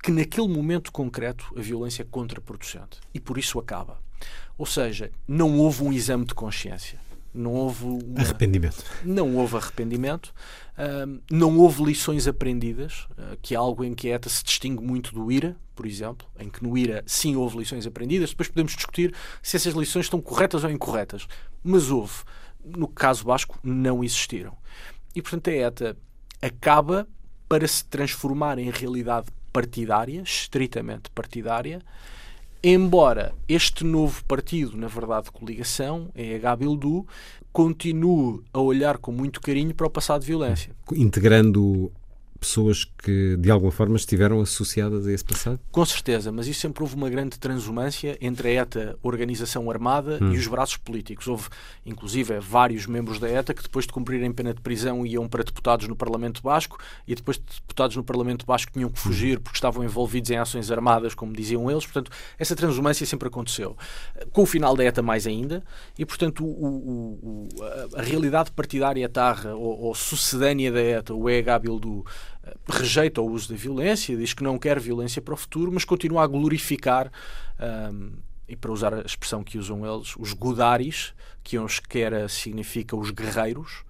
que 0.03 0.11
naquele 0.11 0.49
momento 0.49 0.93
concreto 0.93 1.55
a 1.57 1.61
violência 1.61 2.03
é 2.03 2.07
contraproducente 2.09 3.01
e 3.15 3.19
por 3.19 3.39
isso 3.39 3.59
acaba. 3.59 3.99
Ou 4.59 4.67
seja, 4.67 5.11
não 5.27 5.59
houve 5.59 5.83
um 5.83 5.93
exame 5.93 6.27
de 6.27 6.35
consciência. 6.35 6.99
Não 7.37 7.53
houve 7.53 7.85
uma... 7.85 8.21
arrependimento. 8.21 8.85
Não 9.05 9.37
houve 9.37 9.57
arrependimento. 9.57 10.35
Uh, 10.77 11.21
não 11.31 11.59
houve 11.59 11.85
lições 11.85 12.27
aprendidas, 12.27 13.07
uh, 13.13 13.37
que 13.43 13.55
é 13.55 13.57
algo 13.57 13.85
em 13.85 13.95
que 13.95 14.11
a 14.11 14.15
ETA 14.15 14.29
se 14.29 14.43
distingue 14.43 14.83
muito 14.83 15.15
do 15.15 15.31
IRA, 15.31 15.57
por 15.75 15.87
exemplo, 15.87 16.27
em 16.39 16.49
que 16.49 16.63
no 16.63 16.77
IRA 16.77 17.03
sim 17.07 17.37
houve 17.37 17.59
lições 17.59 17.87
aprendidas. 17.87 18.31
Depois 18.31 18.49
podemos 18.49 18.75
discutir 18.75 19.15
se 19.43 19.57
essas 19.57 19.75
lições 19.75 20.07
estão 20.07 20.21
corretas 20.21 20.65
ou 20.65 20.71
incorretas. 20.71 21.27
Mas 21.63 21.91
houve. 21.91 22.25
No 22.65 22.89
caso 22.89 23.25
basco, 23.25 23.59
não 23.63 24.03
existiram. 24.03 24.57
E, 25.15 25.23
portanto, 25.23 25.49
a 25.49 25.53
ETA 25.53 25.97
acaba 26.43 27.07
para 27.49 27.67
se 27.69 27.85
transformar 27.85 28.59
em 28.59 28.71
realidade 28.71 29.29
partidária, 29.53 30.21
estritamente 30.23 31.11
partidária, 31.11 31.81
Embora 32.69 33.33
este 33.49 33.85
novo 33.85 34.25
partido, 34.25 34.77
na 34.77 34.89
verdade, 34.89 35.31
coligação, 35.31 36.09
EH 36.17 36.57
Bildu, 36.57 37.07
continue 37.53 38.41
a 38.53 38.59
olhar 38.59 38.99
com 38.99 39.13
muito 39.13 39.41
carinho 39.41 39.73
para 39.73 39.87
o 39.87 39.91
passado 39.91 40.23
de 40.23 40.27
violência. 40.27 40.73
Integrando 40.93 41.93
pessoas 42.47 42.85
que 42.85 43.37
de 43.37 43.51
alguma 43.51 43.73
forma 43.73 43.97
estiveram 43.97 44.41
associadas 44.41 45.07
a 45.07 45.13
esse 45.13 45.25
passado? 45.25 45.59
Com 45.73 45.85
certeza, 45.85 46.31
mas 46.31 46.47
isso 46.47 46.61
sempre 46.61 46.83
houve 46.83 46.95
uma 46.95 47.11
grande 47.11 47.39
transumância 47.39 48.17
entre 48.21 48.49
a 48.49 48.63
ETA, 48.63 48.97
organização 49.03 49.69
armada, 49.71 50.19
hum. 50.23 50.33
e 50.33 50.39
os 50.39 50.47
braços 50.47 50.77
políticos. 50.77 51.27
Houve, 51.27 51.49
inclusive, 51.85 52.39
vários 52.39 52.87
membros 52.87 53.19
da 53.19 53.29
ETA 53.29 53.53
que 53.53 53.63
depois 53.63 53.85
de 53.85 53.93
cumprirem 53.93 54.33
pena 54.33 54.55
de 54.55 54.61
prisão 54.61 55.05
iam 55.05 55.29
para 55.29 55.43
deputados 55.43 55.89
no 55.89 55.97
Parlamento 55.97 56.41
Basco 56.43 56.79
e 57.07 57.15
depois 57.15 57.37
de 57.37 57.45
deputados 57.61 57.97
no 57.97 58.05
Parlamento 58.05 58.47
Basco 58.47 58.73
tinham 58.73 58.91
que 58.91 58.99
fugir 58.99 59.41
porque 59.41 59.57
estavam 59.57 59.83
envolvidos 59.83 60.31
em 60.31 60.37
ações 60.37 60.71
armadas, 60.71 61.15
como 61.15 61.33
diziam 61.33 61.69
eles. 61.71 61.85
Portanto, 61.85 62.11
essa 62.39 62.55
transumância 62.55 63.05
sempre 63.05 63.27
aconteceu. 63.27 63.77
Com 64.33 64.43
o 64.43 64.47
final 64.47 64.77
da 64.77 64.85
ETA 64.85 65.03
mais 65.03 65.27
ainda, 65.27 65.65
e 65.99 66.07
portanto 66.07 66.45
o, 66.45 66.49
o, 66.49 67.49
a, 67.95 68.01
a, 68.01 68.03
realidade 68.03 68.53
partidária 68.53 69.05
etarra 69.05 69.55
ou, 69.55 69.81
ou 69.81 69.95
sucedânea 69.95 70.71
da 70.71 70.81
ETA, 70.81 71.15
o 71.15 71.29
EH 71.29 71.59
Bildu, 71.61 72.05
rejeita 72.69 73.21
o 73.21 73.31
uso 73.31 73.49
da 73.49 73.57
violência, 73.57 74.17
diz 74.17 74.33
que 74.33 74.43
não 74.43 74.59
quer 74.59 74.79
violência 74.81 75.21
para 75.23 75.35
o 75.35 75.37
futuro, 75.37 75.73
mas 75.73 75.85
continua 75.85 76.23
a 76.25 76.27
glorificar, 76.27 77.11
um, 77.93 78.13
e 78.49 78.55
para 78.55 78.71
usar 78.71 78.95
a 78.95 79.01
expressão 79.01 79.43
que 79.43 79.59
usam 79.59 79.85
eles, 79.85 80.15
os 80.17 80.33
gudaris, 80.33 81.13
que 81.43 81.59
uns 81.59 81.81
quer 81.81 82.29
significa 82.31 82.97
os 82.97 83.11
guerreiros, 83.11 83.85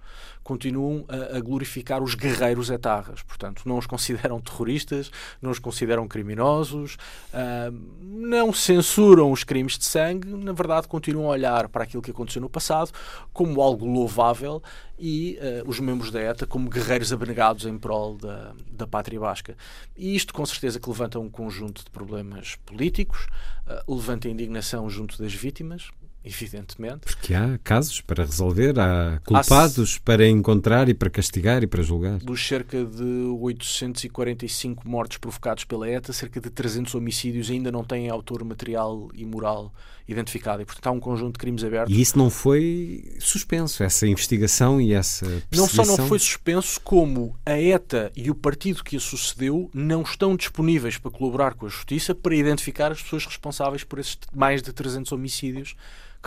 continuam 0.47 1.03
a, 1.09 1.37
a, 1.37 1.41
glorificar 1.41 2.01
os 2.01 2.15
guerreiros 2.15 2.69
etarras. 2.69 3.21
Portanto, 3.21 3.63
não 3.65 3.77
os 3.77 3.85
consideram 3.85 4.39
terroristas, 4.39 5.11
não 5.41 5.51
os 5.51 5.59
consideram 5.59 6.07
criminosos, 6.07 6.95
uh, 7.33 7.77
não 8.01 8.53
censuram 8.53 9.29
os 9.29 9.43
crimes 9.43 9.77
de 9.77 9.83
sangue, 9.83 10.29
na 10.29 10.53
verdade, 10.53 10.87
continuam 10.87 11.27
a 11.27 11.31
olhar 11.31 11.67
para 11.67 11.83
aquilo 11.83 12.01
que 12.01 12.11
aconteceu 12.11 12.41
no 12.41 12.49
passado 12.49 12.91
como 13.33 13.61
algo 13.61 13.85
louvável 13.85 14.63
e 14.97 15.37
uh, 15.41 15.69
os 15.69 15.81
membros 15.81 16.11
da 16.11 16.21
ETA 16.21 16.47
como 16.47 16.69
guerreiros 16.69 17.11
abnegados 17.11 17.65
em 17.65 17.77
prol 17.77 18.15
da, 18.15 18.53
da 18.71 18.87
pátria 18.87 19.19
basca. 19.19 19.57
E 19.97 20.15
isto, 20.15 20.33
com 20.33 20.45
certeza, 20.45 20.79
que 20.79 20.87
levanta 20.87 21.19
um 21.19 21.29
conjunto 21.29 21.83
de 21.83 21.91
problemas 21.91 22.55
políticos, 22.65 23.27
uh, 23.67 23.93
levanta 23.93 24.29
indignação 24.29 24.89
junto 24.89 25.21
das 25.21 25.33
vítimas, 25.33 25.91
evidentemente. 26.27 26.99
Porque 26.99 27.33
há 27.33 27.57
casos 27.63 28.01
para 28.01 28.23
resolver, 28.23 28.79
há 28.79 29.19
culpados 29.25 29.97
há, 29.97 30.05
para 30.05 30.27
encontrar 30.27 30.89
e 30.89 30.93
para 30.93 31.09
castigar 31.09 31.63
e 31.63 31.67
para 31.67 31.81
julgar. 31.81 32.17
Dos 32.19 32.45
cerca 32.45 32.83
de 32.83 33.03
845 33.39 34.87
mortes 34.87 35.17
provocados 35.17 35.63
pela 35.63 35.89
ETA, 35.89 36.11
cerca 36.13 36.39
de 36.39 36.49
300 36.49 36.93
homicídios 36.95 37.49
ainda 37.49 37.71
não 37.71 37.83
têm 37.83 38.09
autor 38.09 38.43
material 38.43 39.09
e 39.13 39.25
moral 39.25 39.73
identificado. 40.07 40.61
E, 40.61 40.65
portanto, 40.65 40.87
há 40.87 40.91
um 40.91 40.99
conjunto 40.99 41.33
de 41.33 41.39
crimes 41.39 41.63
abertos. 41.63 41.95
E 41.95 42.01
isso 42.01 42.17
não 42.17 42.29
foi 42.29 43.15
suspenso, 43.19 43.83
essa 43.83 44.07
investigação 44.07 44.79
e 44.79 44.93
essa 44.93 45.25
Não 45.51 45.67
só 45.67 45.85
não 45.85 45.97
foi 46.07 46.19
suspenso, 46.19 46.79
como 46.81 47.35
a 47.45 47.59
ETA 47.59 48.11
e 48.15 48.31
o 48.31 48.35
partido 48.35 48.83
que 48.83 48.95
a 48.95 48.99
sucedeu 48.99 49.69
não 49.73 50.01
estão 50.01 50.35
disponíveis 50.35 50.97
para 50.97 51.11
colaborar 51.11 51.55
com 51.55 51.65
a 51.65 51.69
justiça 51.69 52.15
para 52.15 52.35
identificar 52.35 52.91
as 52.91 53.01
pessoas 53.01 53.25
responsáveis 53.25 53.83
por 53.83 53.99
esses 53.99 54.17
mais 54.33 54.61
de 54.61 54.71
300 54.71 55.11
homicídios 55.11 55.75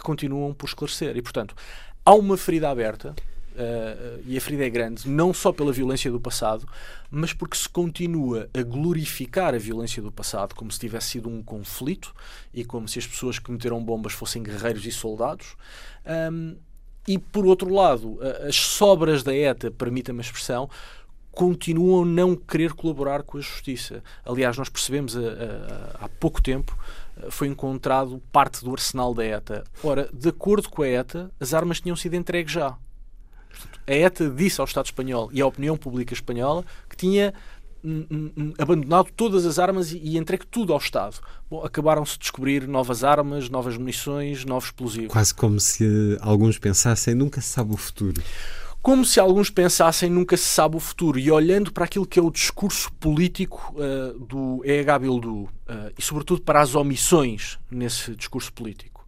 que 0.01 0.07
continuam 0.07 0.53
por 0.53 0.67
esclarecer. 0.67 1.17
E, 1.17 1.23
portanto, 1.23 1.55
há 2.05 2.15
uma 2.15 2.37
ferida 2.37 2.69
aberta, 2.71 3.15
uh, 3.55 4.23
e 4.27 4.37
a 4.37 4.41
ferida 4.41 4.67
é 4.67 4.71
grande, 4.71 5.09
não 5.09 5.33
só 5.33 5.53
pela 5.53 5.73
violência 5.73 6.11
do 6.11 6.21
passado, 6.21 6.67
mas 7.11 7.33
porque 7.33 7.57
se 7.57 7.69
continua 7.69 8.49
a 8.53 8.63
glorificar 8.63 9.55
a 9.55 9.59
violência 9.59 10.03
do 10.03 10.11
passado 10.11 10.55
como 10.55 10.73
se 10.73 10.79
tivesse 10.79 11.11
sido 11.11 11.29
um 11.29 11.43
conflito 11.43 12.15
e 12.53 12.65
como 12.65 12.89
se 12.89 12.99
as 12.99 13.07
pessoas 13.07 13.39
que 13.39 13.53
meteram 13.53 13.83
bombas 13.83 14.13
fossem 14.13 14.43
guerreiros 14.43 14.85
e 14.87 14.91
soldados. 14.91 15.55
Um, 16.33 16.57
e, 17.09 17.19
por 17.19 17.47
outro 17.47 17.73
lado, 17.73 18.19
as 18.47 18.55
sobras 18.55 19.23
da 19.23 19.35
ETA, 19.35 19.71
permita-me 19.71 20.21
a 20.21 20.23
expressão, 20.23 20.69
continuam 21.33 22.03
a 22.03 22.07
não 22.07 22.37
querer 22.37 22.73
colaborar 22.73 23.23
com 23.23 23.39
a 23.39 23.41
justiça. 23.41 24.03
Aliás, 24.25 24.57
nós 24.57 24.69
percebemos 24.69 25.17
a, 25.17 25.21
a, 25.21 26.05
há 26.05 26.09
pouco 26.09 26.43
tempo 26.43 26.77
foi 27.29 27.49
encontrado 27.49 28.23
parte 28.33 28.65
do 28.65 28.73
arsenal 28.73 29.13
da 29.15 29.25
ETA. 29.25 29.65
Ora, 29.83 30.09
de 30.13 30.29
acordo 30.29 30.69
com 30.69 30.83
a 30.83 30.89
ETA, 30.89 31.31
as 31.41 31.53
armas 31.53 31.81
tinham 31.81 31.97
sido 31.97 32.15
entregues 32.15 32.53
já. 32.53 32.77
A 33.87 33.93
ETA 33.93 34.31
disse 34.31 34.61
ao 34.61 34.65
Estado 34.65 34.87
espanhol 34.87 35.29
e 35.33 35.41
à 35.41 35.47
opinião 35.47 35.77
pública 35.77 36.15
espanhola 36.15 36.65
que 36.89 36.97
tinha 36.97 37.35
hum, 37.85 38.07
hum, 38.11 38.31
hum, 38.37 38.55
abandonado 38.59 39.11
todas 39.17 39.45
as 39.45 39.59
armas 39.59 39.93
e, 39.93 40.17
entregue 40.17 40.47
tudo 40.47 40.73
ao 40.73 40.79
Estado. 40.79 41.17
Acabaram-se 41.65 42.13
de 42.13 42.21
descobrir 42.21 42.69
novas 42.69 43.03
armas, 43.03 43.49
novas 43.49 43.77
munições, 43.77 44.45
novos 44.45 44.67
explosivos. 44.67 45.13
Quase 45.13 45.35
como 45.35 45.59
se 45.59 46.17
alguns 46.21 46.59
pensassem, 46.59 47.15
nunca 47.15 47.41
se 47.41 47.49
sabe 47.49 47.75
o 47.75 47.77
futuro. 47.77 48.23
Como 48.83 49.05
se 49.05 49.21
alguns 49.21 49.51
pensassem, 49.51 50.09
nunca 50.09 50.39
se 50.39 50.45
sabe 50.45 50.77
o 50.77 50.81
futuro. 50.81 51.19
E 51.19 51.31
olhando 51.31 51.71
para 51.71 51.85
aquilo 51.85 52.07
que 52.07 52.19
é 52.19 52.23
o 52.23 52.31
discurso 52.31 52.91
político 52.95 53.75
uh, 53.77 54.19
do 54.19 54.63
EH 54.65 54.99
Bildu, 54.99 55.43
uh, 55.43 55.49
e 55.99 56.03
sobretudo 56.03 56.41
para 56.41 56.63
as 56.63 56.75
omissões 56.75 57.59
nesse 57.71 58.17
discurso 58.17 58.51
político, 58.51 59.07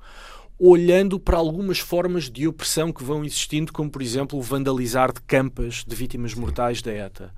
olhando 0.58 1.18
para 1.18 1.38
algumas 1.38 1.78
formas 1.78 2.28
de 2.28 2.46
opressão 2.46 2.92
que 2.92 3.02
vão 3.02 3.24
existindo, 3.24 3.72
como 3.72 3.90
por 3.90 4.02
exemplo 4.02 4.38
o 4.38 4.42
vandalizar 4.42 5.10
de 5.10 5.22
campas 5.22 5.84
de 5.86 5.96
vítimas 5.96 6.34
mortais 6.34 6.82
da 6.82 6.92
ETA, 6.92 7.34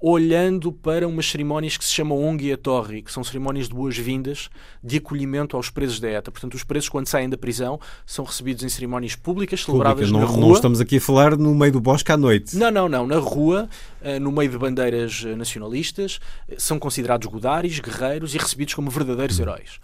olhando 0.00 0.72
para 0.72 1.06
umas 1.06 1.28
cerimónias 1.28 1.76
que 1.76 1.84
se 1.84 1.92
chamam 1.92 2.16
Ongi 2.24 2.50
a 2.50 2.56
Torre, 2.56 3.02
que 3.02 3.12
são 3.12 3.22
cerimónias 3.22 3.68
de 3.68 3.74
boas-vindas, 3.74 4.48
de 4.82 4.96
acolhimento 4.96 5.56
aos 5.56 5.68
presos 5.68 6.00
da 6.00 6.08
ETA. 6.08 6.30
Portanto, 6.30 6.54
os 6.54 6.64
presos, 6.64 6.88
quando 6.88 7.06
saem 7.06 7.28
da 7.28 7.36
prisão, 7.36 7.78
são 8.06 8.24
recebidos 8.24 8.64
em 8.64 8.68
cerimónias 8.70 9.14
públicas, 9.14 9.62
celebradas 9.62 10.08
Pública. 10.08 10.18
na 10.18 10.26
não, 10.26 10.34
rua. 10.34 10.46
Não 10.46 10.54
estamos 10.54 10.80
aqui 10.80 10.96
a 10.96 11.00
falar 11.00 11.36
no 11.36 11.54
meio 11.54 11.72
do 11.72 11.80
bosque 11.80 12.10
à 12.10 12.16
noite. 12.16 12.56
Não, 12.56 12.70
não, 12.70 12.88
não. 12.88 13.06
Na 13.06 13.18
rua, 13.18 13.68
eh, 14.00 14.18
no 14.18 14.32
meio 14.32 14.50
de 14.50 14.56
bandeiras 14.56 15.22
eh, 15.26 15.36
nacionalistas, 15.36 16.18
eh, 16.48 16.54
são 16.56 16.78
considerados 16.78 17.26
godares, 17.26 17.78
guerreiros 17.78 18.34
e 18.34 18.38
recebidos 18.38 18.72
como 18.72 18.90
verdadeiros 18.90 19.38
hum. 19.38 19.42
heróis. 19.42 19.80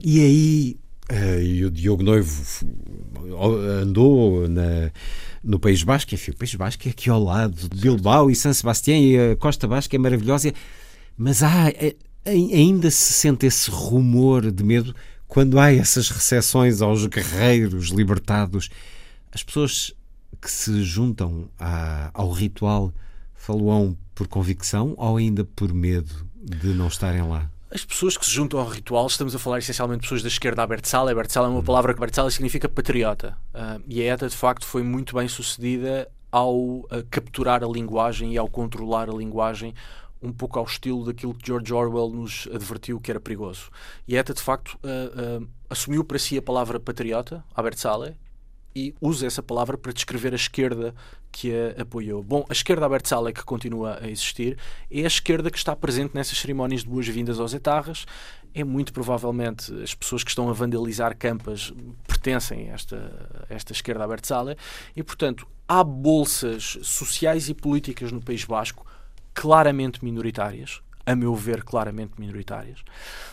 E 0.00 0.20
aí, 0.20 0.76
e 1.42 1.64
o 1.64 1.70
Diogo 1.70 2.02
Noivo 2.02 2.42
andou 3.80 4.48
na 4.48 4.90
no 5.42 5.58
País 5.58 5.82
Basco, 5.82 6.14
enfim, 6.14 6.30
o 6.30 6.36
País 6.36 6.54
Basco 6.54 6.86
é 6.86 6.90
aqui 6.90 7.10
ao 7.10 7.22
lado, 7.22 7.68
de 7.68 7.80
Bilbao 7.80 8.30
e 8.30 8.34
San 8.34 8.52
Sebastián 8.52 8.98
e 8.98 9.18
a 9.18 9.36
Costa 9.36 9.66
Basca 9.66 9.96
é 9.96 9.98
maravilhosa, 9.98 10.52
mas 11.16 11.42
há, 11.42 11.68
é, 11.70 11.94
ainda 12.24 12.90
se 12.90 13.12
sente 13.12 13.46
esse 13.46 13.70
rumor 13.70 14.50
de 14.50 14.62
medo 14.62 14.94
quando 15.26 15.58
há 15.58 15.72
essas 15.72 16.10
recepções 16.10 16.80
aos 16.80 17.06
guerreiros 17.06 17.88
libertados. 17.88 18.68
As 19.32 19.42
pessoas 19.42 19.94
que 20.40 20.50
se 20.50 20.82
juntam 20.82 21.48
ao 22.12 22.30
ritual 22.30 22.92
falam 23.34 23.96
por 24.14 24.28
convicção 24.28 24.94
ou 24.96 25.16
ainda 25.16 25.44
por 25.44 25.72
medo 25.72 26.26
de 26.36 26.68
não 26.68 26.86
estarem 26.88 27.22
lá? 27.22 27.50
As 27.74 27.86
pessoas 27.86 28.18
que 28.18 28.26
se 28.26 28.30
juntam 28.30 28.60
ao 28.60 28.68
ritual, 28.68 29.06
estamos 29.06 29.34
a 29.34 29.38
falar 29.38 29.58
essencialmente 29.58 30.00
de 30.00 30.02
pessoas 30.02 30.22
da 30.22 30.28
esquerda 30.28 30.62
Abertzale. 30.62 31.10
Abertzale 31.10 31.46
é 31.46 31.48
uma 31.48 31.60
hum. 31.60 31.64
palavra 31.64 31.94
que 31.94 31.98
Abertzale 31.98 32.30
significa 32.30 32.68
patriota. 32.68 33.34
Uh, 33.54 33.82
e 33.88 34.02
a 34.02 34.12
ETA, 34.12 34.28
de 34.28 34.36
facto, 34.36 34.66
foi 34.66 34.82
muito 34.82 35.16
bem 35.16 35.26
sucedida 35.26 36.06
ao 36.30 36.54
uh, 36.54 36.86
capturar 37.10 37.64
a 37.64 37.66
linguagem 37.66 38.34
e 38.34 38.36
ao 38.36 38.46
controlar 38.46 39.08
a 39.08 39.14
linguagem 39.14 39.72
um 40.20 40.30
pouco 40.30 40.58
ao 40.58 40.66
estilo 40.66 41.06
daquilo 41.06 41.32
que 41.32 41.46
George 41.46 41.72
Orwell 41.72 42.10
nos 42.10 42.46
advertiu 42.54 43.00
que 43.00 43.10
era 43.10 43.18
perigoso. 43.18 43.70
E 44.06 44.18
a 44.18 44.20
ETA, 44.20 44.34
de 44.34 44.42
facto, 44.42 44.78
uh, 44.84 45.48
assumiu 45.70 46.04
para 46.04 46.18
si 46.18 46.36
a 46.36 46.42
palavra 46.42 46.78
patriota, 46.78 47.42
Abertzale, 47.54 48.14
e 48.74 48.94
usa 49.00 49.26
essa 49.26 49.42
palavra 49.42 49.76
para 49.76 49.92
descrever 49.92 50.32
a 50.32 50.36
esquerda 50.36 50.94
que 51.30 51.52
a 51.54 51.82
apoiou. 51.82 52.22
Bom, 52.22 52.44
a 52.48 52.52
esquerda 52.52 52.86
Abertzale 52.86 53.32
que 53.32 53.42
continua 53.42 53.98
a 54.00 54.08
existir 54.08 54.58
é 54.90 55.02
a 55.02 55.06
esquerda 55.06 55.50
que 55.50 55.58
está 55.58 55.74
presente 55.74 56.14
nessas 56.14 56.38
cerimónias 56.38 56.82
de 56.82 56.88
boas-vindas 56.88 57.40
aos 57.40 57.54
etarras. 57.54 58.06
É 58.54 58.62
muito 58.62 58.92
provavelmente 58.92 59.72
as 59.82 59.94
pessoas 59.94 60.22
que 60.22 60.30
estão 60.30 60.48
a 60.50 60.52
vandalizar 60.52 61.16
campas 61.16 61.72
pertencem 62.06 62.70
a 62.70 62.74
esta, 62.74 63.46
a 63.48 63.54
esta 63.54 63.72
esquerda 63.72 64.04
Abertzale 64.04 64.56
e, 64.94 65.02
portanto, 65.02 65.46
há 65.66 65.82
bolsas 65.82 66.78
sociais 66.82 67.48
e 67.48 67.54
políticas 67.54 68.12
no 68.12 68.20
País 68.20 68.44
Basco 68.44 68.86
claramente 69.34 70.04
minoritárias, 70.04 70.82
a 71.06 71.16
meu 71.16 71.34
ver, 71.34 71.64
claramente 71.64 72.12
minoritárias, 72.18 72.80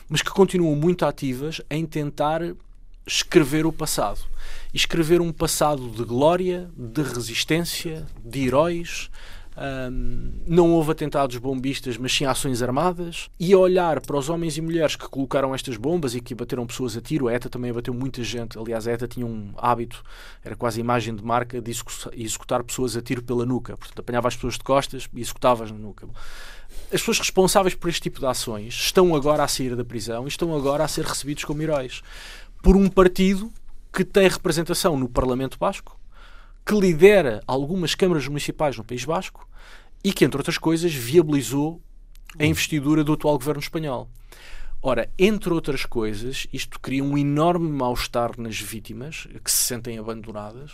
mas 0.07 0.21
que 0.21 0.31
continuam 0.31 0.75
muito 0.75 1.05
ativas 1.05 1.61
em 1.69 1.85
tentar 1.85 2.41
escrever 3.05 3.65
o 3.65 3.71
passado. 3.71 4.19
E 4.73 4.77
escrever 4.77 5.19
um 5.21 5.31
passado 5.31 5.89
de 5.89 6.03
glória, 6.03 6.69
de 6.75 7.01
resistência, 7.01 8.05
de 8.23 8.45
heróis. 8.45 9.09
Um, 9.61 10.31
não 10.47 10.71
houve 10.71 10.91
atentados 10.91 11.35
bombistas, 11.37 11.97
mas 11.97 12.13
sim 12.13 12.23
ações 12.23 12.61
armadas. 12.61 13.29
E 13.39 13.53
olhar 13.55 13.99
para 13.99 14.15
os 14.15 14.29
homens 14.29 14.57
e 14.57 14.61
mulheres 14.61 14.95
que 14.95 15.09
colocaram 15.09 15.53
estas 15.53 15.75
bombas 15.75 16.15
e 16.15 16.21
que 16.21 16.33
bateram 16.33 16.65
pessoas 16.65 16.95
a 16.95 17.01
tiro, 17.01 17.27
a 17.27 17.33
ETA 17.33 17.49
também 17.49 17.73
bateu 17.73 17.93
muita 17.93 18.23
gente. 18.23 18.57
Aliás, 18.57 18.87
a 18.87 18.91
ETA 18.91 19.07
tinha 19.07 19.25
um 19.25 19.53
hábito, 19.57 20.01
era 20.43 20.55
quase 20.55 20.79
imagem 20.79 21.15
de 21.15 21.23
marca, 21.23 21.59
de 21.59 21.71
executar 22.13 22.63
pessoas 22.63 22.95
a 22.95 23.01
tiro 23.01 23.21
pela 23.21 23.45
nuca. 23.45 23.75
Portanto, 23.75 23.99
apanhava 23.99 24.27
as 24.27 24.35
pessoas 24.35 24.53
de 24.53 24.63
costas 24.63 25.09
e 25.13 25.19
executava-as 25.19 25.71
na 25.71 25.77
nuca. 25.77 26.07
As 26.85 27.01
pessoas 27.01 27.19
responsáveis 27.19 27.75
por 27.75 27.89
este 27.89 28.01
tipo 28.01 28.19
de 28.19 28.25
ações 28.25 28.73
estão 28.73 29.15
agora 29.15 29.43
a 29.43 29.47
sair 29.47 29.75
da 29.75 29.83
prisão 29.83 30.25
e 30.25 30.27
estão 30.27 30.55
agora 30.55 30.83
a 30.83 30.87
ser 30.87 31.03
recebidos 31.03 31.43
como 31.43 31.61
heróis 31.61 32.01
por 32.61 32.75
um 32.75 32.89
partido 32.89 33.51
que 33.91 34.03
tem 34.03 34.27
representação 34.27 34.97
no 34.97 35.09
Parlamento 35.09 35.57
Basco, 35.57 35.99
que 36.65 36.73
lidera 36.75 37.41
algumas 37.47 37.95
câmaras 37.95 38.27
municipais 38.27 38.77
no 38.77 38.83
País 38.83 39.03
Basco 39.03 39.47
e 40.03 40.13
que, 40.13 40.23
entre 40.23 40.37
outras 40.37 40.57
coisas, 40.57 40.93
viabilizou 40.93 41.81
a 42.37 42.45
investidura 42.45 43.03
do 43.03 43.13
atual 43.13 43.37
governo 43.37 43.61
espanhol. 43.61 44.09
Ora, 44.81 45.09
entre 45.17 45.51
outras 45.51 45.83
coisas, 45.83 46.47
isto 46.53 46.79
cria 46.79 47.03
um 47.03 47.17
enorme 47.17 47.69
mal-estar 47.69 48.39
nas 48.39 48.57
vítimas 48.59 49.27
que 49.43 49.51
se 49.51 49.63
sentem 49.63 49.97
abandonadas 49.97 50.71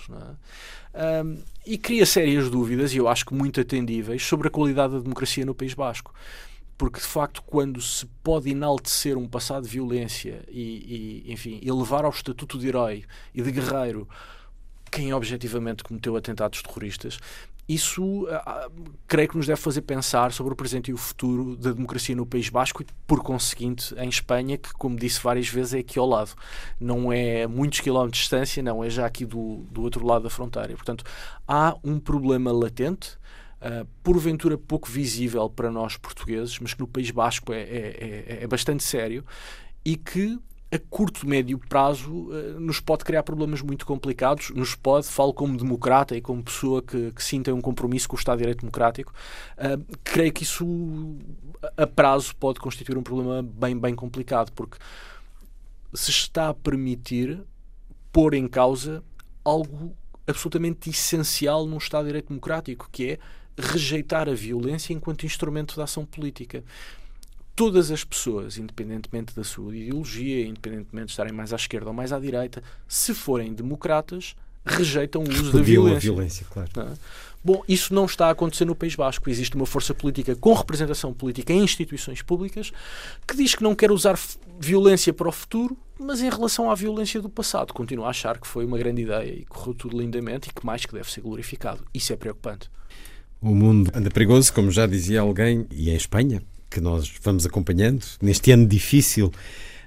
é? 0.94 1.24
um, 1.24 1.40
e 1.66 1.76
cria 1.76 2.06
sérias 2.06 2.48
dúvidas, 2.50 2.94
e 2.94 2.98
eu 2.98 3.08
acho 3.08 3.26
que 3.26 3.34
muito 3.34 3.60
atendíveis, 3.60 4.24
sobre 4.24 4.48
a 4.48 4.52
qualidade 4.52 4.94
da 4.94 5.00
democracia 5.00 5.44
no 5.44 5.56
País 5.56 5.74
Basco 5.74 6.14
porque 6.78 7.00
de 7.00 7.06
facto 7.06 7.42
quando 7.44 7.82
se 7.82 8.06
pode 8.24 8.50
enaltecer 8.50 9.18
um 9.18 9.28
passado 9.28 9.64
de 9.64 9.70
violência 9.70 10.44
e, 10.48 11.24
e, 11.26 11.32
enfim 11.32 11.60
elevar 11.64 12.06
ao 12.06 12.12
estatuto 12.12 12.58
de 12.58 12.68
herói 12.68 13.06
e 13.34 13.42
de 13.42 13.52
guerreiro 13.52 14.08
quem 14.92 15.14
objetivamente 15.14 15.84
cometeu 15.84 16.16
atentados 16.16 16.62
terroristas 16.62 17.20
isso 17.68 18.26
uh, 18.26 18.72
creio 19.08 19.28
que 19.28 19.38
nos 19.38 19.48
deve 19.48 19.60
fazer 19.60 19.82
pensar 19.82 20.32
sobre 20.32 20.54
o 20.54 20.56
presente 20.56 20.92
e 20.92 20.94
o 20.94 20.98
futuro 20.98 21.56
da 21.56 21.72
democracia 21.72 22.16
no 22.16 22.26
País 22.26 22.48
Basco 22.48 22.84
e 22.84 22.86
por 23.08 23.24
conseguinte 23.24 23.96
em 23.98 24.08
Espanha 24.08 24.56
que 24.56 24.72
como 24.74 24.96
disse 24.96 25.20
várias 25.20 25.48
vezes 25.48 25.74
é 25.74 25.80
aqui 25.80 25.98
ao 25.98 26.06
lado. 26.06 26.32
Não 26.80 27.12
é 27.12 27.48
muitos 27.48 27.80
quilómetros 27.80 28.18
de 28.18 28.22
distância 28.22 28.62
não 28.62 28.84
é 28.84 28.90
já 28.90 29.06
aqui 29.06 29.26
do, 29.26 29.66
do 29.72 29.82
outro 29.82 30.06
lado 30.06 30.24
da 30.24 30.30
fronteira. 30.30 30.76
Portanto 30.76 31.04
há 31.48 31.76
um 31.84 32.00
problema 32.00 32.52
latente 32.52 33.18
uh, 33.66 33.86
porventura 34.04 34.58
pouco 34.58 34.90
visível 34.90 35.50
para 35.50 35.72
nós 35.72 35.98
portugueses, 35.98 36.60
mas 36.60 36.74
que 36.74 36.80
no 36.80 36.88
País 36.88 37.10
Basco 37.12 37.52
é, 37.52 37.62
é, 37.62 38.26
é, 38.28 38.44
é 38.44 38.48
bastante 38.48 38.84
sério 38.84 39.26
e 39.84 39.96
que 39.96 40.40
a 40.72 40.80
curto, 40.90 41.28
médio 41.28 41.58
prazo 41.58 42.12
uh, 42.12 42.60
nos 42.60 42.80
pode 42.80 43.04
criar 43.04 43.24
problemas 43.24 43.62
muito 43.62 43.86
complicados, 43.86 44.50
nos 44.52 44.76
pode, 44.76 45.08
falo 45.08 45.34
como 45.34 45.58
democrata 45.58 46.16
e 46.16 46.22
como 46.22 46.44
pessoa 46.44 46.82
que, 46.82 47.12
que 47.12 47.52
um 47.52 47.62
compromisso 47.62 48.08
com 48.08 48.16
o 48.16 48.20
Estado 48.20 48.38
de 48.38 48.44
Direito 48.44 48.60
Democrático, 48.62 49.14
uh, 49.58 49.98
creio 50.04 50.34
que 50.34 50.44
isso 50.44 51.18
a 51.78 51.88
prazo 51.88 52.36
pode 52.36 52.60
constituir 52.60 52.98
um 52.98 53.04
problema 53.04 53.42
bem, 53.42 53.78
bem 53.78 53.96
complicado, 53.96 54.52
porque 54.54 54.78
se 55.94 56.12
está 56.12 56.50
a 56.50 56.54
permitir 56.54 57.42
pôr 58.12 58.34
em 58.34 58.48
causa 58.48 59.04
algo 59.44 59.96
absolutamente 60.28 60.90
essencial 60.90 61.66
num 61.66 61.78
Estado 61.78 62.04
de 62.04 62.08
Direito 62.08 62.30
Democrático, 62.30 62.90
que 62.92 63.12
é 63.12 63.20
rejeitar 63.58 64.28
a 64.30 64.34
violência 64.34 64.94
enquanto 64.94 65.26
instrumento 65.26 65.76
de 65.76 65.82
ação 65.82 66.06
política. 66.06 66.64
Todas 67.56 67.90
as 67.90 68.04
pessoas, 68.04 68.58
independentemente 68.58 69.34
da 69.34 69.44
sua 69.44 69.76
ideologia, 69.76 70.46
independentemente 70.46 71.08
de 71.08 71.12
estarem 71.12 71.32
mais 71.32 71.54
à 71.54 71.56
esquerda 71.56 71.88
ou 71.88 71.94
mais 71.94 72.12
à 72.12 72.20
direita, 72.20 72.62
se 72.88 73.14
forem 73.14 73.54
democratas, 73.54 74.36
rejeitam 74.66 75.24
o 75.24 75.30
uso 75.30 75.54
da 75.54 75.62
violência. 75.62 76.12
violência 76.12 76.46
claro. 76.50 76.70
É? 76.78 76.94
Bom, 77.44 77.64
isso 77.70 77.94
não 77.94 78.06
está 78.06 78.28
a 78.28 78.32
acontecer 78.32 78.66
no 78.66 78.76
País 78.76 78.96
Basco. 78.96 79.30
Existe 79.30 79.56
uma 79.56 79.68
força 79.68 79.94
política 79.94 80.36
com 80.36 80.52
representação 80.54 81.14
política 81.14 81.54
em 81.54 81.64
instituições 81.64 82.24
públicas 82.24 82.74
que 83.28 83.38
diz 83.38 83.54
que 83.54 83.62
não 83.62 83.76
quer 83.76 83.92
usar 83.92 84.18
violência 84.60 85.14
para 85.14 85.30
o 85.30 85.32
futuro, 85.32 85.78
mas 86.00 86.22
em 86.22 86.30
relação 86.30 86.72
à 86.72 86.76
violência 86.76 87.22
do 87.22 87.30
passado, 87.30 87.72
continua 87.74 88.08
a 88.08 88.10
achar 88.10 88.40
que 88.40 88.48
foi 88.48 88.66
uma 88.66 88.78
grande 88.80 89.04
ideia 89.04 89.32
e 89.32 89.46
correu 89.46 89.76
tudo 89.76 90.00
lindamente 90.00 90.50
e 90.50 90.54
que 90.54 90.66
mais 90.66 90.86
que 90.86 90.94
deve 90.94 91.12
ser 91.12 91.22
glorificado. 91.22 91.86
Isso 91.94 92.12
é 92.12 92.16
preocupante. 92.16 92.70
O 93.46 93.54
mundo 93.54 93.92
anda 93.94 94.10
perigoso, 94.10 94.52
como 94.52 94.72
já 94.72 94.88
dizia 94.88 95.22
alguém, 95.22 95.68
e 95.70 95.92
em 95.92 95.96
Espanha, 95.96 96.42
que 96.68 96.82
nós 96.82 97.14
vamos 97.22 97.46
acompanhando, 97.46 98.04
neste 98.20 98.50
ano 98.50 98.66
difícil 98.66 99.32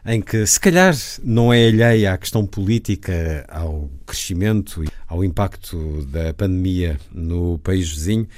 em 0.06 0.22
que 0.22 0.46
se 0.46 0.60
calhar 0.60 0.94
não 1.24 1.52
é 1.52 1.66
alheia 1.66 2.12
à 2.12 2.16
questão 2.16 2.46
política, 2.46 3.44
ao 3.48 3.90
crescimento 4.06 4.84
e 4.84 4.88
ao 5.08 5.24
impacto 5.24 6.06
da 6.06 6.32
pandemia 6.32 7.00
no 7.10 7.58
país 7.58 7.88
vizinho, 7.90 8.28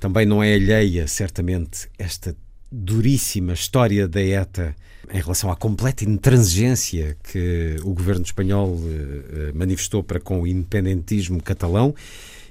também 0.00 0.26
não 0.26 0.42
é 0.42 0.54
alheia, 0.54 1.06
certamente, 1.06 1.88
esta 1.96 2.36
duríssima 2.68 3.52
história 3.52 4.08
da 4.08 4.20
ETA 4.20 4.74
em 5.14 5.20
relação 5.20 5.48
à 5.48 5.54
completa 5.54 6.04
intransigência 6.04 7.16
que 7.22 7.76
o 7.84 7.94
governo 7.94 8.24
espanhol 8.24 8.76
eh, 8.82 9.52
manifestou 9.54 10.02
para 10.02 10.18
com 10.18 10.40
o 10.40 10.46
independentismo 10.46 11.40
catalão 11.40 11.94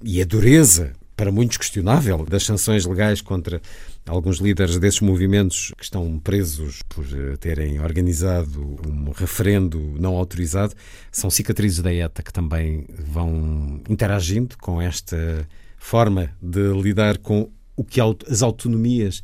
e 0.02 0.22
a 0.22 0.26
dureza, 0.26 0.94
para 1.16 1.32
muitos 1.32 1.58
questionável, 1.58 2.26
das 2.26 2.44
sanções 2.44 2.86
legais 2.86 3.22
contra 3.22 3.62
alguns 4.06 4.38
líderes 4.38 4.78
desses 4.78 5.00
movimentos 5.00 5.72
que 5.78 5.84
estão 5.84 6.20
presos 6.20 6.82
por 6.90 7.06
eh, 7.06 7.38
terem 7.38 7.80
organizado 7.80 8.78
um 8.86 9.12
referendo 9.12 9.80
não 10.00 10.16
autorizado, 10.16 10.74
são 11.12 11.30
cicatrizes 11.30 11.80
da 11.80 11.94
ETA 11.94 12.22
que 12.22 12.34
também 12.34 12.86
vão 12.90 13.82
interagindo 13.90 14.58
com 14.58 14.82
esta 14.82 15.48
forma 15.78 16.32
de 16.42 16.74
lidar 16.74 17.18
com 17.18 17.50
o 17.76 17.84
que 17.84 18.00
as 18.02 18.42
autonomias. 18.42 19.24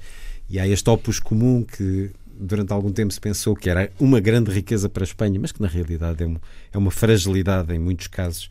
E 0.49 0.59
há 0.59 0.67
este 0.67 0.89
opus 0.89 1.19
comum 1.19 1.63
que 1.63 2.11
durante 2.25 2.73
algum 2.73 2.91
tempo 2.91 3.13
se 3.13 3.19
pensou 3.19 3.55
que 3.55 3.69
era 3.69 3.91
uma 3.99 4.19
grande 4.19 4.51
riqueza 4.51 4.89
para 4.89 5.03
a 5.03 5.05
Espanha, 5.05 5.39
mas 5.39 5.51
que 5.51 5.61
na 5.61 5.67
realidade 5.67 6.23
é, 6.23 6.27
um, 6.27 6.37
é 6.73 6.77
uma 6.77 6.91
fragilidade 6.91 7.73
em 7.73 7.79
muitos 7.79 8.07
casos, 8.07 8.49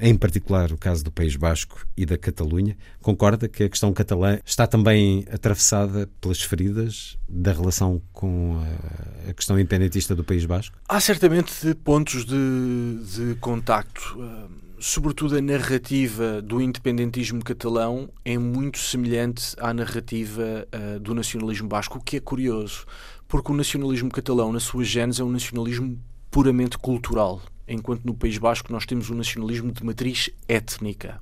em 0.00 0.14
particular 0.16 0.72
o 0.72 0.78
caso 0.78 1.02
do 1.02 1.10
País 1.10 1.36
Basco 1.36 1.86
e 1.96 2.04
da 2.06 2.18
Catalunha. 2.18 2.76
Concorda 3.00 3.48
que 3.48 3.64
a 3.64 3.68
questão 3.68 3.92
catalã 3.92 4.38
está 4.44 4.66
também 4.66 5.24
atravessada 5.32 6.08
pelas 6.20 6.42
feridas 6.42 7.16
da 7.28 7.52
relação 7.52 8.00
com 8.12 8.60
a, 9.28 9.32
questão 9.32 9.58
independentista 9.58 10.14
do 10.14 10.24
País 10.24 10.44
Basco? 10.44 10.76
Há 10.88 11.00
certamente 11.00 11.74
pontos 11.84 12.24
de, 12.24 13.00
de 13.04 13.34
contacto. 13.36 14.16
Uh 14.18 14.70
sobretudo 14.80 15.36
a 15.36 15.42
narrativa 15.42 16.40
do 16.40 16.60
independentismo 16.60 17.44
catalão 17.44 18.08
é 18.24 18.38
muito 18.38 18.78
semelhante 18.78 19.54
à 19.58 19.74
narrativa 19.74 20.66
uh, 20.74 20.98
do 20.98 21.14
nacionalismo 21.14 21.68
basco, 21.68 21.98
o 21.98 22.00
que 22.00 22.16
é 22.16 22.20
curioso, 22.20 22.86
porque 23.28 23.52
o 23.52 23.54
nacionalismo 23.54 24.10
catalão, 24.10 24.50
na 24.50 24.58
sua 24.58 24.82
gênese, 24.82 25.20
é 25.20 25.24
um 25.24 25.30
nacionalismo 25.30 26.00
puramente 26.30 26.78
cultural, 26.78 27.42
enquanto 27.72 28.04
no 28.04 28.14
País 28.14 28.36
Basco 28.36 28.72
nós 28.72 28.84
temos 28.84 29.10
um 29.10 29.14
nacionalismo 29.14 29.72
de 29.72 29.84
matriz 29.84 30.30
étnica. 30.48 31.20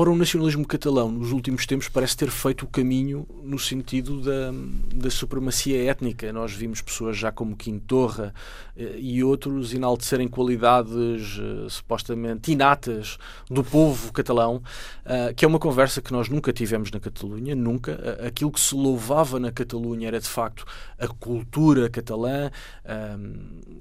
Ora, 0.00 0.10
o 0.10 0.16
nacionalismo 0.16 0.66
catalão, 0.66 1.12
nos 1.12 1.30
últimos 1.30 1.66
tempos, 1.66 1.86
parece 1.86 2.16
ter 2.16 2.30
feito 2.30 2.64
o 2.64 2.66
caminho 2.66 3.26
no 3.42 3.58
sentido 3.58 4.22
da, 4.22 4.50
da 4.94 5.10
supremacia 5.10 5.84
étnica. 5.90 6.32
Nós 6.32 6.54
vimos 6.54 6.80
pessoas 6.80 7.18
já 7.18 7.30
como 7.30 7.54
Quintorra 7.54 8.32
eh, 8.74 8.96
e 8.98 9.22
outros 9.22 9.74
enaltecerem 9.74 10.26
qualidades 10.26 11.38
eh, 11.38 11.68
supostamente 11.68 12.50
inatas 12.50 13.18
do 13.50 13.62
povo 13.62 14.10
catalão, 14.10 14.62
eh, 15.04 15.34
que 15.34 15.44
é 15.44 15.48
uma 15.48 15.58
conversa 15.58 16.00
que 16.00 16.12
nós 16.12 16.30
nunca 16.30 16.50
tivemos 16.50 16.90
na 16.90 16.98
Catalunha, 16.98 17.54
nunca. 17.54 18.16
Aquilo 18.26 18.50
que 18.50 18.60
se 18.60 18.74
louvava 18.74 19.38
na 19.38 19.52
Catalunha 19.52 20.08
era, 20.08 20.18
de 20.18 20.28
facto, 20.28 20.64
a 20.98 21.08
cultura 21.08 21.90
catalã. 21.90 22.50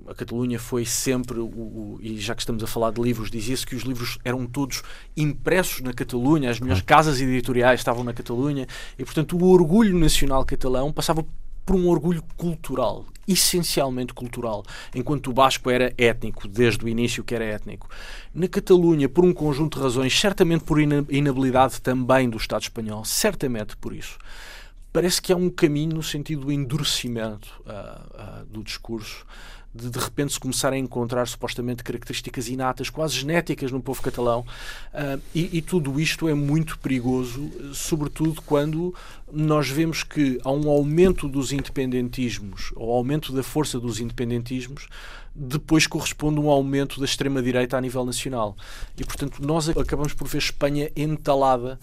a 0.05 0.13
Catalunha 0.15 0.59
foi 0.59 0.83
sempre, 0.83 1.39
o, 1.39 1.45
o, 1.45 1.99
e 2.01 2.19
já 2.19 2.35
que 2.35 2.41
estamos 2.41 2.61
a 2.61 2.67
falar 2.67 2.91
de 2.91 3.01
livros, 3.01 3.31
dizia-se 3.31 3.65
que 3.65 3.75
os 3.75 3.83
livros 3.83 4.19
eram 4.25 4.45
todos 4.45 4.83
impressos 5.15 5.79
na 5.79 5.93
Catalunha, 5.93 6.08
as 6.49 6.59
melhores 6.59 6.81
casas 6.81 7.19
editoriais 7.21 7.79
estavam 7.79 8.03
na 8.03 8.13
Catalunha 8.13 8.67
e, 8.97 9.03
portanto, 9.03 9.37
o 9.37 9.49
orgulho 9.49 9.97
nacional 9.97 10.45
catalão 10.45 10.91
passava 10.91 11.25
por 11.69 11.75
um 11.75 11.87
orgulho 11.87 12.23
cultural, 12.35 13.05
essencialmente 13.27 14.11
cultural, 14.11 14.63
enquanto 14.95 15.27
o 15.27 15.33
basco 15.33 15.69
era 15.69 15.93
étnico, 15.99 16.47
desde 16.47 16.83
o 16.83 16.89
início 16.89 17.23
que 17.23 17.35
era 17.35 17.45
étnico. 17.45 17.87
Na 18.33 18.47
Catalunha, 18.47 19.07
por 19.07 19.23
um 19.23 19.31
conjunto 19.31 19.77
de 19.77 19.83
razões, 19.83 20.19
certamente 20.19 20.63
por 20.63 20.81
inabilidade 20.81 21.79
também 21.79 22.27
do 22.27 22.37
Estado 22.37 22.63
espanhol, 22.63 23.05
certamente 23.05 23.77
por 23.77 23.93
isso, 23.93 24.17
parece 24.91 25.21
que 25.21 25.31
há 25.31 25.35
um 25.35 25.47
caminho 25.47 25.93
no 25.93 26.01
sentido 26.01 26.45
do 26.45 26.51
endurecimento 26.51 27.49
uh, 27.61 28.41
uh, 28.41 28.45
do 28.45 28.63
discurso 28.63 29.23
de 29.73 29.89
de 29.89 29.99
repente 29.99 30.33
se 30.33 30.39
começar 30.39 30.73
a 30.73 30.77
encontrar 30.77 31.27
supostamente 31.27 31.83
características 31.83 32.47
inatas, 32.47 32.89
quase 32.89 33.15
genéticas 33.15 33.71
no 33.71 33.81
povo 33.81 34.01
catalão. 34.01 34.41
Uh, 34.93 35.21
e, 35.33 35.57
e, 35.57 35.61
tudo 35.61 35.99
isto 35.99 36.27
é 36.27 36.33
muito 36.33 36.79
perigoso, 36.79 37.51
sobretudo 37.73 38.41
quando 38.41 38.93
nós 39.31 39.69
vemos 39.69 40.03
que 40.03 40.39
há 40.43 40.51
um 40.51 40.69
aumento 40.69 41.27
dos 41.27 41.51
independentismos, 41.51 42.71
ou 42.75 42.91
aumento 42.91 43.31
da 43.31 43.43
força 43.43 43.79
dos 43.79 43.99
independentismos, 43.99 44.87
depois 45.35 45.85
corresponde 45.85 46.39
um 46.39 46.49
aumento 46.49 46.99
da 46.99 47.05
extrema-direita 47.05 47.77
a 47.77 47.81
nível 47.81 48.03
nacional. 48.05 48.57
E, 48.97 49.05
portanto, 49.05 49.39
nós 49.45 49.69
acabamos 49.69 50.13
por 50.13 50.27
ver 50.27 50.39
Espanha 50.39 50.91
entalada 50.95 51.79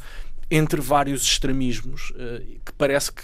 entre 0.50 0.80
vários 0.80 1.22
extremismos 1.22 2.10
uh, 2.10 2.40
que 2.64 2.72
parece 2.76 3.12
que 3.12 3.22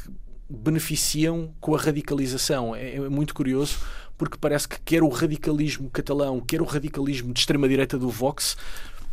beneficiam 0.48 1.52
com 1.60 1.74
a 1.74 1.78
radicalização. 1.78 2.76
É, 2.76 2.97
é 2.97 3.09
muito 3.09 3.34
curioso 3.34 3.78
porque 4.23 4.39
parece 4.40 4.69
que 4.69 4.81
quer 4.82 5.03
o 5.03 5.09
radicalismo 5.09 5.90
catalão, 5.90 6.40
quer 6.40 6.62
o 6.62 6.65
radicalismo 6.65 7.32
de 7.32 7.40
extrema-direita 7.40 7.99
do 7.99 8.09
Vox, 8.09 8.57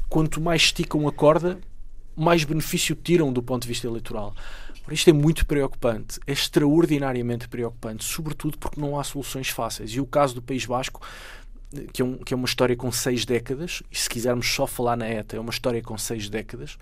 quanto 0.07 0.39
mais 0.39 0.61
esticam 0.61 1.07
a 1.07 1.11
corda, 1.11 1.59
mais 2.15 2.43
benefício 2.43 2.95
tiram 2.95 3.33
do 3.33 3.41
ponto 3.41 3.63
de 3.63 3.69
vista 3.69 3.87
eleitoral. 3.87 4.35
Isto 4.91 5.09
é 5.09 5.13
muito 5.13 5.47
preocupante, 5.47 6.19
é 6.27 6.31
extraordinariamente 6.31 7.49
preocupante, 7.49 8.05
sobretudo 8.05 8.59
porque 8.59 8.79
não 8.79 8.99
há 8.99 9.03
soluções 9.03 9.49
fáceis. 9.49 9.89
E 9.95 9.99
o 9.99 10.05
caso 10.05 10.35
do 10.35 10.43
País 10.43 10.63
Basco, 10.63 11.01
que 11.91 12.03
é, 12.03 12.05
um, 12.05 12.15
que 12.15 12.35
é 12.35 12.37
uma 12.37 12.45
história 12.45 12.75
com 12.75 12.91
seis 12.91 13.25
décadas, 13.25 13.81
e 13.91 13.97
se 13.97 14.07
quisermos 14.07 14.47
só 14.47 14.67
falar 14.67 14.95
na 14.95 15.09
ETA, 15.09 15.37
é 15.37 15.39
uma 15.39 15.49
história 15.49 15.81
com 15.81 15.97
seis 15.97 16.29
décadas, 16.29 16.77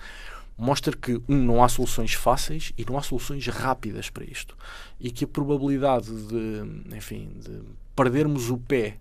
mostra 0.58 0.94
que, 0.94 1.14
um, 1.30 1.38
não 1.46 1.64
há 1.64 1.70
soluções 1.70 2.14
fáceis 2.14 2.74
e 2.78 2.84
não 2.84 2.98
há 2.98 3.02
soluções 3.02 3.48
rápidas 3.48 4.10
para 4.10 4.26
isto. 4.26 4.58
E 5.00 5.12
que 5.12 5.24
a 5.24 5.28
probabilidade 5.30 6.12
de, 6.12 6.94
enfim, 6.94 7.32
de 7.40 7.87
perdermos 7.98 8.52
o 8.52 8.58
pé 8.58 8.98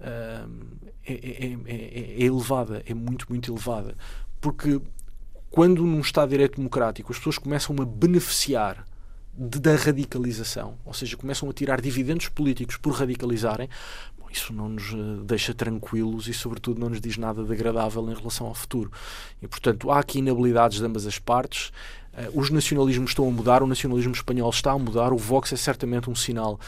uh, 0.00 0.50
é, 1.06 1.12
é, 1.12 1.58
é, 1.66 2.22
é, 2.22 2.24
elevada, 2.24 2.82
é 2.86 2.94
muito, 2.94 3.26
muito 3.28 3.52
elevada. 3.52 3.94
Porque 4.40 4.80
quando 5.50 5.84
num 5.84 6.00
Estado 6.00 6.28
de 6.28 6.34
Direito 6.36 6.56
Democrático 6.56 7.12
as 7.12 7.18
pessoas 7.18 7.38
começam 7.38 7.76
a 7.78 7.84
beneficiar 7.84 8.84
de, 9.36 9.60
da 9.60 9.76
radicalização, 9.76 10.78
ou 10.84 10.94
seja, 10.94 11.16
começam 11.16 11.48
a 11.50 11.52
tirar 11.52 11.80
dividendos 11.80 12.28
políticos 12.28 12.78
por 12.78 12.94
radicalizarem, 12.94 13.68
bom, 14.18 14.26
isso 14.32 14.52
não 14.54 14.70
nos 14.70 14.94
deixa 15.24 15.52
tranquilos 15.52 16.26
e, 16.26 16.32
sobretudo, 16.32 16.80
não 16.80 16.88
nos 16.88 17.00
diz 17.00 17.18
nada 17.18 17.44
de 17.44 17.52
agradável 17.52 18.10
em 18.10 18.14
relação 18.14 18.46
ao 18.46 18.54
futuro. 18.54 18.90
E, 19.42 19.46
portanto, 19.46 19.90
há 19.90 19.98
aqui 19.98 20.20
inabilidades 20.20 20.78
de 20.78 20.84
ambas 20.86 21.06
as 21.06 21.18
partes. 21.18 21.70
Uh, 22.14 22.40
os 22.40 22.48
nacionalismos 22.48 23.10
estão 23.10 23.28
a 23.28 23.30
mudar, 23.30 23.62
o 23.62 23.66
nacionalismo 23.66 24.12
espanhol 24.12 24.48
está 24.48 24.72
a 24.72 24.78
mudar, 24.78 25.12
o 25.12 25.18
Vox 25.18 25.52
é 25.52 25.56
certamente 25.56 26.08
um 26.08 26.14
sinal 26.14 26.58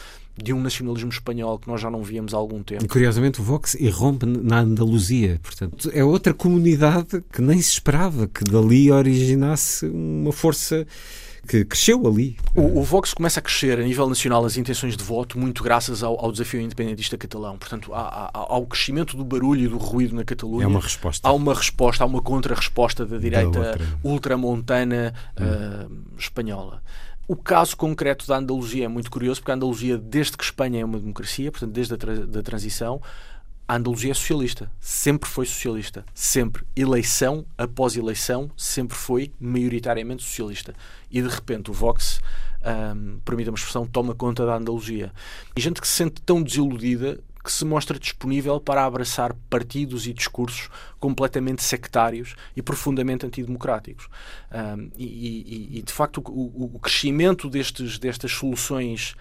de 0.41 0.53
um 0.53 0.61
nacionalismo 0.61 1.09
espanhol 1.09 1.57
que 1.59 1.67
nós 1.67 1.81
já 1.81 1.89
não 1.89 2.03
víamos 2.03 2.33
há 2.33 2.37
algum 2.37 2.61
tempo. 2.63 2.83
E, 2.83 2.87
curiosamente, 2.87 3.41
o 3.41 3.43
Vox 3.43 3.73
irrompe 3.75 4.25
na 4.25 4.59
Andaluzia. 4.59 5.39
Portanto, 5.41 5.89
é 5.93 6.03
outra 6.03 6.33
comunidade 6.33 7.23
que 7.31 7.41
nem 7.41 7.61
se 7.61 7.71
esperava 7.71 8.27
que 8.27 8.43
dali 8.43 8.91
originasse 8.91 9.85
uma 9.87 10.31
força 10.31 10.85
que 11.47 11.63
cresceu 11.63 12.05
ali. 12.05 12.37
O, 12.53 12.79
o, 12.79 12.83
Vox 12.83 13.13
começa 13.13 13.39
a 13.39 13.43
crescer 13.43 13.79
a 13.79 13.83
nível 13.83 14.07
nacional 14.07 14.43
as 14.45 14.57
intenções 14.57 14.97
de 14.97 15.03
voto 15.03 15.39
muito 15.39 15.63
graças 15.63 16.03
ao, 16.03 16.19
ao 16.23 16.31
desafio 16.31 16.59
independentista 16.59 17.17
catalão. 17.17 17.57
Portanto, 17.57 17.93
há, 17.93 18.29
há, 18.31 18.31
ao 18.33 18.65
crescimento 18.65 19.15
do 19.15 19.23
barulho 19.23 19.61
e 19.61 19.67
do 19.67 19.77
ruído 19.77 20.15
na 20.15 20.25
Catalunha. 20.25 20.65
É 20.65 20.67
uma 20.67 20.81
resposta. 20.81 21.27
Há 21.27 21.31
uma 21.31 21.53
resposta, 21.53 22.03
há 22.03 22.07
uma 22.07 22.21
contra-resposta 22.21 23.05
da 23.05 23.17
direita 23.17 23.59
da 23.59 23.77
ultramontana 24.03 25.13
hum. 25.39 25.85
uh, 25.85 26.19
espanhola. 26.19 26.83
O 27.27 27.35
caso 27.35 27.75
concreto 27.75 28.25
da 28.25 28.37
Andaluzia 28.37 28.85
é 28.85 28.87
muito 28.87 29.11
curioso, 29.11 29.41
porque 29.41 29.51
a 29.51 29.55
Andaluzia, 29.55 29.97
desde 29.97 30.37
que 30.37 30.43
Espanha 30.43 30.79
é 30.79 30.85
uma 30.85 30.97
democracia, 30.97 31.51
portanto, 31.51 31.73
desde 31.73 31.93
a 31.93 31.97
tra 31.97 32.15
da 32.25 32.41
transição, 32.41 33.01
a 33.67 33.75
Andaluzia 33.75 34.11
é 34.11 34.13
socialista. 34.13 34.71
Sempre 34.79 35.29
foi 35.29 35.45
socialista. 35.45 36.05
Sempre. 36.13 36.63
Eleição 36.73 37.45
após 37.57 37.97
eleição, 37.97 38.49
sempre 38.55 38.95
foi 38.95 39.33
maioritariamente 39.37 40.23
socialista. 40.23 40.73
E 41.11 41.21
de 41.21 41.27
repente 41.27 41.69
o 41.69 41.73
Vox, 41.73 42.21
um, 42.95 43.19
permita 43.25 43.51
uma 43.51 43.57
expressão, 43.57 43.85
toma 43.85 44.15
conta 44.15 44.45
da 44.45 44.55
Andaluzia. 44.55 45.11
E 45.53 45.59
gente 45.59 45.81
que 45.81 45.87
se 45.87 45.95
sente 45.95 46.21
tão 46.21 46.41
desiludida 46.41 47.19
que 47.47 47.53
se 47.53 47.63
mostra 47.63 47.97
disponível 47.97 48.59
para 48.59 48.83
abraçar 48.83 49.33
partidos 49.49 50.05
e 50.05 50.11
discursos 50.11 50.69
completamente 50.99 51.63
sectários 51.63 52.35
e 52.57 52.61
profundamente 52.61 53.25
antidemocráticos. 53.25 54.09
Um, 54.51 54.89
e, 54.97 55.05
e, 55.05 55.79
e, 55.79 55.81
de 55.81 55.93
facto, 55.93 56.21
o, 56.27 56.75
o 56.75 56.79
crescimento 56.79 57.49
destes, 57.49 57.97
destas 57.97 58.33
soluções 58.33 59.15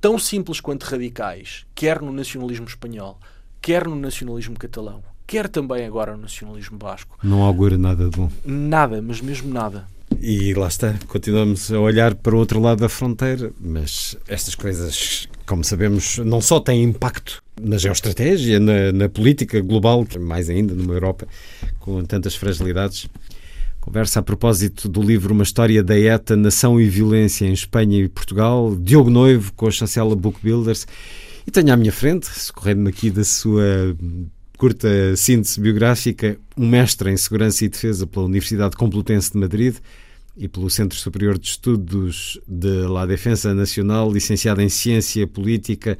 tão 0.00 0.18
simples 0.18 0.62
quanto 0.62 0.84
radicais, 0.84 1.66
quer 1.74 2.00
no 2.00 2.10
nacionalismo 2.10 2.66
espanhol, 2.66 3.20
quer 3.60 3.86
no 3.86 3.96
nacionalismo 3.96 4.58
catalão, 4.58 5.02
quer 5.26 5.46
também 5.46 5.84
agora 5.84 6.16
no 6.16 6.22
nacionalismo 6.22 6.78
basco. 6.78 7.18
Não 7.22 7.42
augura 7.42 7.76
nada 7.76 8.08
de 8.08 8.16
bom. 8.16 8.32
Nada, 8.46 9.02
mas 9.02 9.20
mesmo 9.20 9.52
nada. 9.52 9.86
E 10.18 10.54
lá 10.54 10.68
está, 10.68 10.94
continuamos 11.06 11.70
a 11.70 11.78
olhar 11.78 12.14
para 12.14 12.34
o 12.34 12.38
outro 12.38 12.60
lado 12.60 12.80
da 12.80 12.88
fronteira, 12.88 13.52
mas 13.60 14.16
estas 14.26 14.54
coisas, 14.54 15.28
como 15.44 15.62
sabemos, 15.62 16.16
não 16.16 16.40
só 16.40 16.58
têm 16.58 16.82
impacto 16.82 17.42
na 17.60 17.78
geoestratégia, 17.78 18.60
na, 18.60 18.92
na 18.92 19.08
política 19.08 19.60
global, 19.60 20.06
mais 20.20 20.48
ainda 20.48 20.74
numa 20.74 20.94
Europa 20.94 21.26
com 21.78 22.02
tantas 22.04 22.34
fragilidades. 22.34 23.08
Conversa 23.80 24.20
a 24.20 24.22
propósito 24.22 24.88
do 24.88 25.00
livro 25.00 25.32
Uma 25.32 25.42
História 25.42 25.82
da 25.82 25.98
ETA, 25.98 26.36
Nação 26.36 26.80
e 26.80 26.88
Violência 26.88 27.46
em 27.46 27.52
Espanha 27.52 28.04
e 28.04 28.08
Portugal, 28.08 28.76
Diogo 28.76 29.08
Noivo, 29.08 29.52
com 29.54 29.66
a 29.66 29.70
chancela 29.70 30.14
Book 30.14 30.38
Builders. 30.42 30.86
E 31.46 31.50
tenho 31.50 31.72
à 31.72 31.76
minha 31.76 31.92
frente, 31.92 32.26
socorrendo-me 32.26 32.90
aqui 32.90 33.10
da 33.10 33.24
sua 33.24 33.96
curta 34.58 35.16
síntese 35.16 35.58
biográfica, 35.60 36.36
um 36.56 36.68
mestre 36.68 37.10
em 37.10 37.16
Segurança 37.16 37.64
e 37.64 37.68
Defesa 37.68 38.06
pela 38.06 38.26
Universidade 38.26 38.76
Complutense 38.76 39.32
de 39.32 39.38
Madrid 39.38 39.76
e 40.36 40.46
pelo 40.48 40.68
Centro 40.68 40.98
Superior 40.98 41.38
de 41.38 41.48
Estudos 41.48 42.38
de 42.46 42.86
La 42.88 43.06
Defensa 43.06 43.54
Nacional, 43.54 44.12
licenciado 44.12 44.60
em 44.60 44.68
Ciência 44.68 45.26
Política, 45.26 45.96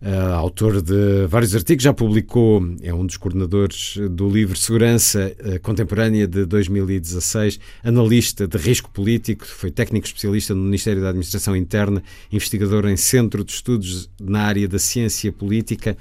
Uh, 0.00 0.34
autor 0.34 0.82
de 0.82 1.26
vários 1.26 1.54
artigos, 1.54 1.82
já 1.82 1.92
publicou, 1.92 2.62
é 2.82 2.92
um 2.92 3.06
dos 3.06 3.16
coordenadores 3.16 3.96
do 4.10 4.28
livro 4.28 4.56
Segurança 4.56 5.34
uh, 5.40 5.58
Contemporânea 5.60 6.26
de 6.26 6.44
2016, 6.44 7.58
analista 7.82 8.46
de 8.46 8.58
risco 8.58 8.90
político, 8.90 9.46
foi 9.46 9.70
técnico 9.70 10.06
especialista 10.06 10.54
no 10.54 10.62
Ministério 10.62 11.00
da 11.00 11.08
Administração 11.08 11.56
Interna, 11.56 12.02
investigador 12.30 12.86
em 12.86 12.96
Centro 12.96 13.42
de 13.42 13.52
Estudos 13.52 14.10
na 14.20 14.42
área 14.42 14.68
da 14.68 14.78
Ciência 14.78 15.32
Política. 15.32 15.96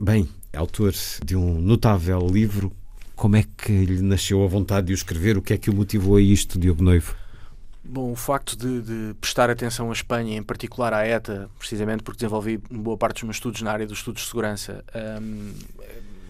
Bem, 0.00 0.28
é 0.52 0.58
autor 0.58 0.92
de 1.24 1.36
um 1.36 1.60
notável 1.60 2.26
livro. 2.26 2.72
Como 3.14 3.36
é 3.36 3.44
que 3.56 3.72
lhe 3.72 4.02
nasceu 4.02 4.42
a 4.42 4.46
vontade 4.48 4.88
de 4.88 4.92
o 4.92 4.94
escrever? 4.94 5.38
O 5.38 5.42
que 5.42 5.52
é 5.52 5.56
que 5.56 5.70
o 5.70 5.74
motivou 5.74 6.16
a 6.16 6.20
isto, 6.20 6.58
Diogo 6.58 6.82
Noivo? 6.82 7.23
Bom, 7.86 8.12
o 8.12 8.16
facto 8.16 8.56
de, 8.56 8.80
de, 8.80 9.14
prestar 9.20 9.50
atenção 9.50 9.90
à 9.90 9.92
Espanha, 9.92 10.38
em 10.38 10.42
particular 10.42 10.94
à 10.94 11.06
ETA, 11.06 11.50
precisamente 11.58 12.02
porque 12.02 12.18
desenvolvi 12.18 12.56
boa 12.56 12.96
parte 12.96 13.16
dos 13.16 13.24
meus 13.24 13.36
estudos 13.36 13.60
na 13.60 13.70
área 13.72 13.86
dos 13.86 13.98
estudos 13.98 14.22
de 14.22 14.28
segurança, 14.28 14.82
um, 15.20 15.52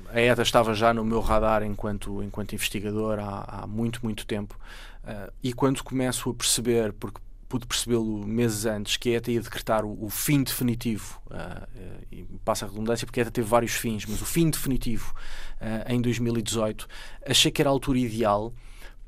a 0.09 0.21
ETA 0.21 0.43
estava 0.43 0.75
já 0.75 0.93
no 0.93 1.05
meu 1.05 1.21
radar 1.21 1.63
enquanto, 1.63 2.23
enquanto 2.25 2.55
investigador 2.55 3.21
há, 3.21 3.63
há 3.63 3.67
muito, 3.69 4.01
muito 4.03 4.27
tempo. 4.27 4.59
Uh, 5.05 5.33
e 5.43 5.53
quando 5.53 5.83
começo 5.85 6.29
a 6.29 6.35
perceber, 6.35 6.93
porque 6.93 7.21
pude 7.49 7.69
percebê-lo 7.69 8.27
meses 8.27 8.67
antes, 8.67 8.97
que 8.97 9.11
a 9.11 9.19
ETA 9.19 9.31
ia 9.31 9.41
decretar 9.41 9.85
o, 9.85 10.05
o 10.05 10.11
fim 10.11 10.43
definitivo, 10.43 11.21
uh, 11.27 11.69
e 12.11 12.25
passa 12.45 12.65
a 12.65 12.69
redundância 12.69 13.07
porque 13.07 13.21
a 13.21 13.23
ETA 13.23 13.31
teve 13.31 13.47
vários 13.47 13.75
fins, 13.75 14.05
mas 14.07 14.21
o 14.21 14.27
fim 14.27 14.51
definitivo 14.51 15.15
uh, 15.61 15.93
em 15.93 16.01
2018, 16.01 16.89
achei 17.25 17.53
que 17.53 17.63
era 17.63 17.71
a 17.71 17.73
altura 17.73 17.99
ideal 18.01 18.53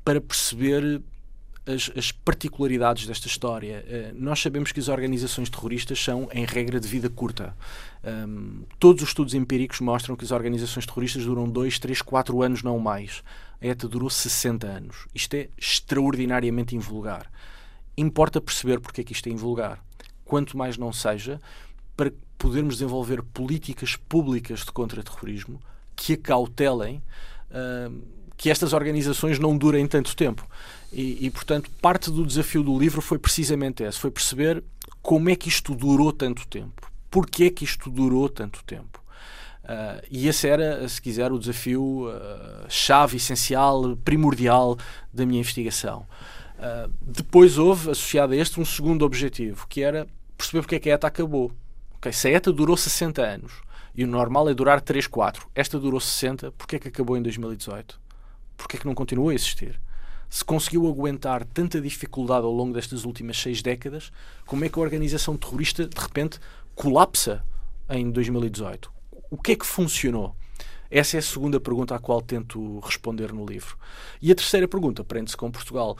para 0.05 0.21
perceber 0.21 1.01
as, 1.67 1.91
as, 1.95 2.11
particularidades 2.11 3.05
desta 3.05 3.27
história. 3.27 3.85
Uh, 3.85 4.15
nós 4.17 4.41
sabemos 4.41 4.71
que 4.71 4.79
as 4.79 4.87
organizações 4.87 5.49
terroristas 5.49 6.01
são, 6.01 6.29
em 6.31 6.45
regra, 6.45 6.79
de 6.79 6.87
vida 6.87 7.09
curta. 7.09 7.55
Um, 8.03 8.63
todos 8.79 9.03
os 9.03 9.09
estudos 9.09 9.33
empíricos 9.33 9.81
mostram 9.81 10.15
que 10.15 10.23
as 10.23 10.31
organizações 10.31 10.85
terroristas 10.85 11.25
duram 11.25 11.47
2, 11.49 11.77
3, 11.79 12.01
4 12.01 12.41
anos, 12.41 12.63
não 12.63 12.79
mais. 12.79 13.21
A 13.61 13.67
ETA 13.67 13.87
durou 13.87 14.09
60 14.09 14.65
anos. 14.65 15.07
Isto 15.13 15.35
é 15.35 15.49
extraordinariamente 15.57 16.75
invulgar. 16.75 17.29
Importa 17.97 18.39
perceber 18.39 18.79
porque 18.79 19.01
é 19.01 19.03
que 19.03 19.13
isto 19.13 19.27
é 19.27 19.31
invulgar. 19.31 19.83
Quanto 20.23 20.57
mais 20.57 20.77
não 20.77 20.93
seja, 20.93 21.41
para 21.95 22.13
podermos 22.37 22.75
desenvolver 22.75 23.23
políticas 23.23 23.95
públicas 23.95 24.59
de 24.59 24.71
contra-terrorismo 24.71 25.59
que 25.95 26.13
acautelem 26.13 27.01
uh, 27.49 28.17
que 28.37 28.51
estas 28.51 28.71
organizações 28.71 29.39
não 29.39 29.57
durem 29.57 29.87
tanto 29.87 30.15
tempo. 30.15 30.47
E, 30.91 31.25
e, 31.25 31.29
portanto, 31.29 31.69
parte 31.81 32.09
do 32.09 32.25
desafio 32.25 32.63
do 32.63 32.77
livro 32.77 33.01
foi 33.01 33.19
precisamente 33.19 33.83
esse: 33.83 33.99
foi 33.99 34.11
perceber 34.11 34.63
como 35.01 35.29
é 35.29 35.35
que 35.35 35.49
isto 35.49 35.75
durou 35.75 36.11
tanto 36.11 36.47
tempo. 36.47 36.91
Porquê 37.09 37.45
é 37.45 37.49
que 37.49 37.63
isto 37.63 37.89
durou 37.89 38.29
tanto 38.29 38.63
tempo? 38.63 39.01
Uh, 39.63 40.01
e 40.09 40.27
esse 40.29 40.47
era, 40.47 40.87
se 40.87 41.01
quiser, 41.01 41.31
o 41.31 41.37
desafio 41.37 42.07
uh, 42.07 42.65
chave, 42.69 43.17
essencial, 43.17 43.97
primordial 43.97 44.77
da 45.13 45.25
minha 45.25 45.41
investigação. 45.41 46.07
Uh, 46.57 46.91
depois 47.01 47.57
houve, 47.57 47.91
associado 47.91 48.33
a 48.33 48.35
este, 48.37 48.61
um 48.61 48.65
segundo 48.65 49.03
objetivo, 49.03 49.67
que 49.67 49.83
era 49.83 50.07
perceber 50.37 50.61
porque 50.61 50.75
é 50.75 50.79
que 50.79 50.89
a 50.89 50.93
ETA 50.93 51.07
acabou. 51.07 51.51
Okay, 51.97 52.13
se 52.13 52.29
a 52.29 52.31
ETA 52.31 52.53
durou 52.53 52.77
60 52.77 53.21
anos 53.21 53.51
e 53.93 54.05
o 54.05 54.07
normal 54.07 54.47
é 54.47 54.53
durar 54.53 54.79
3, 54.79 55.05
4, 55.07 55.49
esta 55.53 55.77
durou 55.77 55.99
60, 55.99 56.51
porque 56.53 56.77
é 56.77 56.79
que 56.79 56.87
acabou 56.87 57.17
em 57.17 57.21
2018? 57.21 57.99
Porque 58.55 58.77
é 58.77 58.79
que 58.79 58.85
não 58.85 58.95
continuou 58.95 59.29
a 59.29 59.35
existir? 59.35 59.79
Se 60.29 60.43
conseguiu 60.43 60.87
aguentar 60.87 61.45
tanta 61.45 61.79
dificuldade 61.79 62.45
ao 62.45 62.51
longo 62.51 62.73
destas 62.73 63.05
últimas 63.05 63.37
seis 63.37 63.61
décadas, 63.61 64.11
como 64.45 64.65
é 64.65 64.69
que 64.69 64.77
a 64.77 64.81
organização 64.81 65.37
terrorista 65.37 65.87
de 65.87 65.99
repente 65.99 66.39
colapsa 66.75 67.43
em 67.89 68.11
2018? 68.11 68.91
O 69.29 69.37
que 69.37 69.53
é 69.53 69.55
que 69.55 69.65
funcionou? 69.65 70.35
Essa 70.89 71.17
é 71.17 71.19
a 71.19 71.21
segunda 71.21 71.59
pergunta 71.59 71.93
à 71.93 71.99
qual 71.99 72.21
tento 72.21 72.79
responder 72.79 73.33
no 73.33 73.45
livro. 73.45 73.77
E 74.21 74.31
a 74.31 74.35
terceira 74.35 74.67
pergunta 74.69 75.03
prende-se 75.03 75.35
com 75.35 75.51
Portugal. 75.51 75.97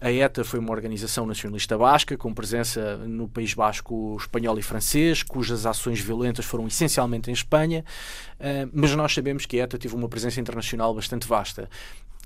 A 0.00 0.12
ETA 0.12 0.44
foi 0.44 0.60
uma 0.60 0.70
organização 0.70 1.26
nacionalista 1.26 1.76
basca, 1.76 2.16
com 2.16 2.32
presença 2.32 2.98
no 2.98 3.28
País 3.28 3.52
Basco 3.52 4.16
espanhol 4.16 4.56
e 4.60 4.62
francês, 4.62 5.24
cujas 5.24 5.66
ações 5.66 6.00
violentas 6.00 6.44
foram 6.44 6.68
essencialmente 6.68 7.30
em 7.30 7.32
Espanha, 7.32 7.84
mas 8.72 8.94
nós 8.94 9.12
sabemos 9.12 9.44
que 9.44 9.58
a 9.60 9.64
ETA 9.64 9.76
teve 9.76 9.96
uma 9.96 10.08
presença 10.08 10.40
internacional 10.40 10.94
bastante 10.94 11.26
vasta. 11.26 11.68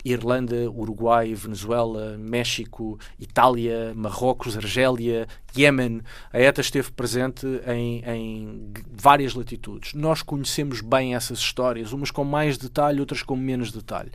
Irlanda, 0.04 0.70
Uruguai, 0.70 1.34
Venezuela, 1.34 2.16
México, 2.18 2.98
Itália, 3.18 3.92
Marrocos, 3.94 4.56
Argélia, 4.56 5.26
Iémen. 5.56 6.00
A 6.32 6.40
ETA 6.40 6.60
esteve 6.60 6.90
presente 6.92 7.46
em, 7.66 8.02
em, 8.06 8.72
várias 8.92 9.34
latitudes. 9.34 9.94
Nós 9.94 10.22
conhecemos 10.22 10.80
bem 10.80 11.14
essas 11.14 11.38
histórias, 11.38 11.92
umas 11.92 12.10
com 12.10 12.24
mais 12.24 12.56
detalhe, 12.56 13.00
outras 13.00 13.22
com 13.22 13.36
menos 13.36 13.72
detalhe. 13.72 14.10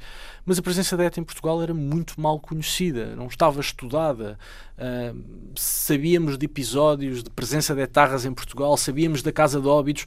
Mas 0.45 0.59
a 0.59 0.61
presença 0.61 0.95
da 0.95 1.05
ETA 1.05 1.19
em 1.19 1.23
Portugal 1.23 1.61
era 1.61 1.73
muito 1.73 2.19
mal 2.19 2.39
conhecida, 2.39 3.15
não 3.15 3.27
estava 3.27 3.59
estudada. 3.59 4.37
Uh, 4.77 5.23
sabíamos 5.55 6.37
de 6.37 6.45
episódios 6.45 7.23
de 7.23 7.29
presença 7.29 7.73
de 7.73 7.81
etarras 7.81 8.25
em 8.25 8.33
Portugal, 8.33 8.75
sabíamos 8.77 9.21
da 9.21 9.31
Casa 9.31 9.59
de 9.59 9.67
Óbidos, 9.67 10.05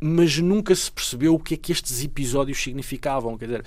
mas 0.00 0.38
nunca 0.38 0.74
se 0.74 0.90
percebeu 0.90 1.34
o 1.34 1.38
que 1.38 1.54
é 1.54 1.56
que 1.56 1.72
estes 1.72 2.02
episódios 2.02 2.62
significavam. 2.62 3.36
Quer 3.36 3.44
dizer, 3.46 3.64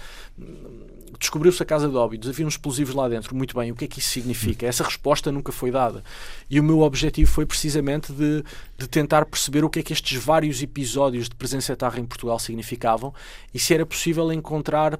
descobriu-se 1.20 1.62
a 1.62 1.66
casa 1.66 1.88
de 1.88 1.96
óbitos, 1.96 2.30
havia 2.30 2.46
uns 2.46 2.54
explosivos 2.54 2.96
lá 2.96 3.08
dentro, 3.08 3.36
muito 3.36 3.58
bem, 3.58 3.72
o 3.72 3.76
que 3.76 3.86
é 3.86 3.88
que 3.88 4.00
isso 4.00 4.10
significa? 4.10 4.66
Essa 4.66 4.84
resposta 4.84 5.32
nunca 5.32 5.52
foi 5.52 5.72
dada. 5.72 6.04
E 6.50 6.60
o 6.60 6.64
meu 6.64 6.82
objetivo 6.82 7.30
foi 7.30 7.46
precisamente 7.46 8.12
de, 8.12 8.44
de 8.78 8.88
tentar 8.88 9.26
perceber 9.26 9.64
o 9.64 9.70
que 9.70 9.80
é 9.80 9.84
que 9.84 9.94
estes 9.94 10.22
vários 10.24 10.62
episódios 10.62 11.30
de 11.30 11.36
presença 11.36 11.74
etarra 11.74 12.00
em 12.00 12.06
Portugal 12.06 12.40
significavam 12.40 13.14
e 13.54 13.60
se 13.60 13.74
era 13.74 13.86
possível 13.86 14.32
encontrar, 14.32 15.00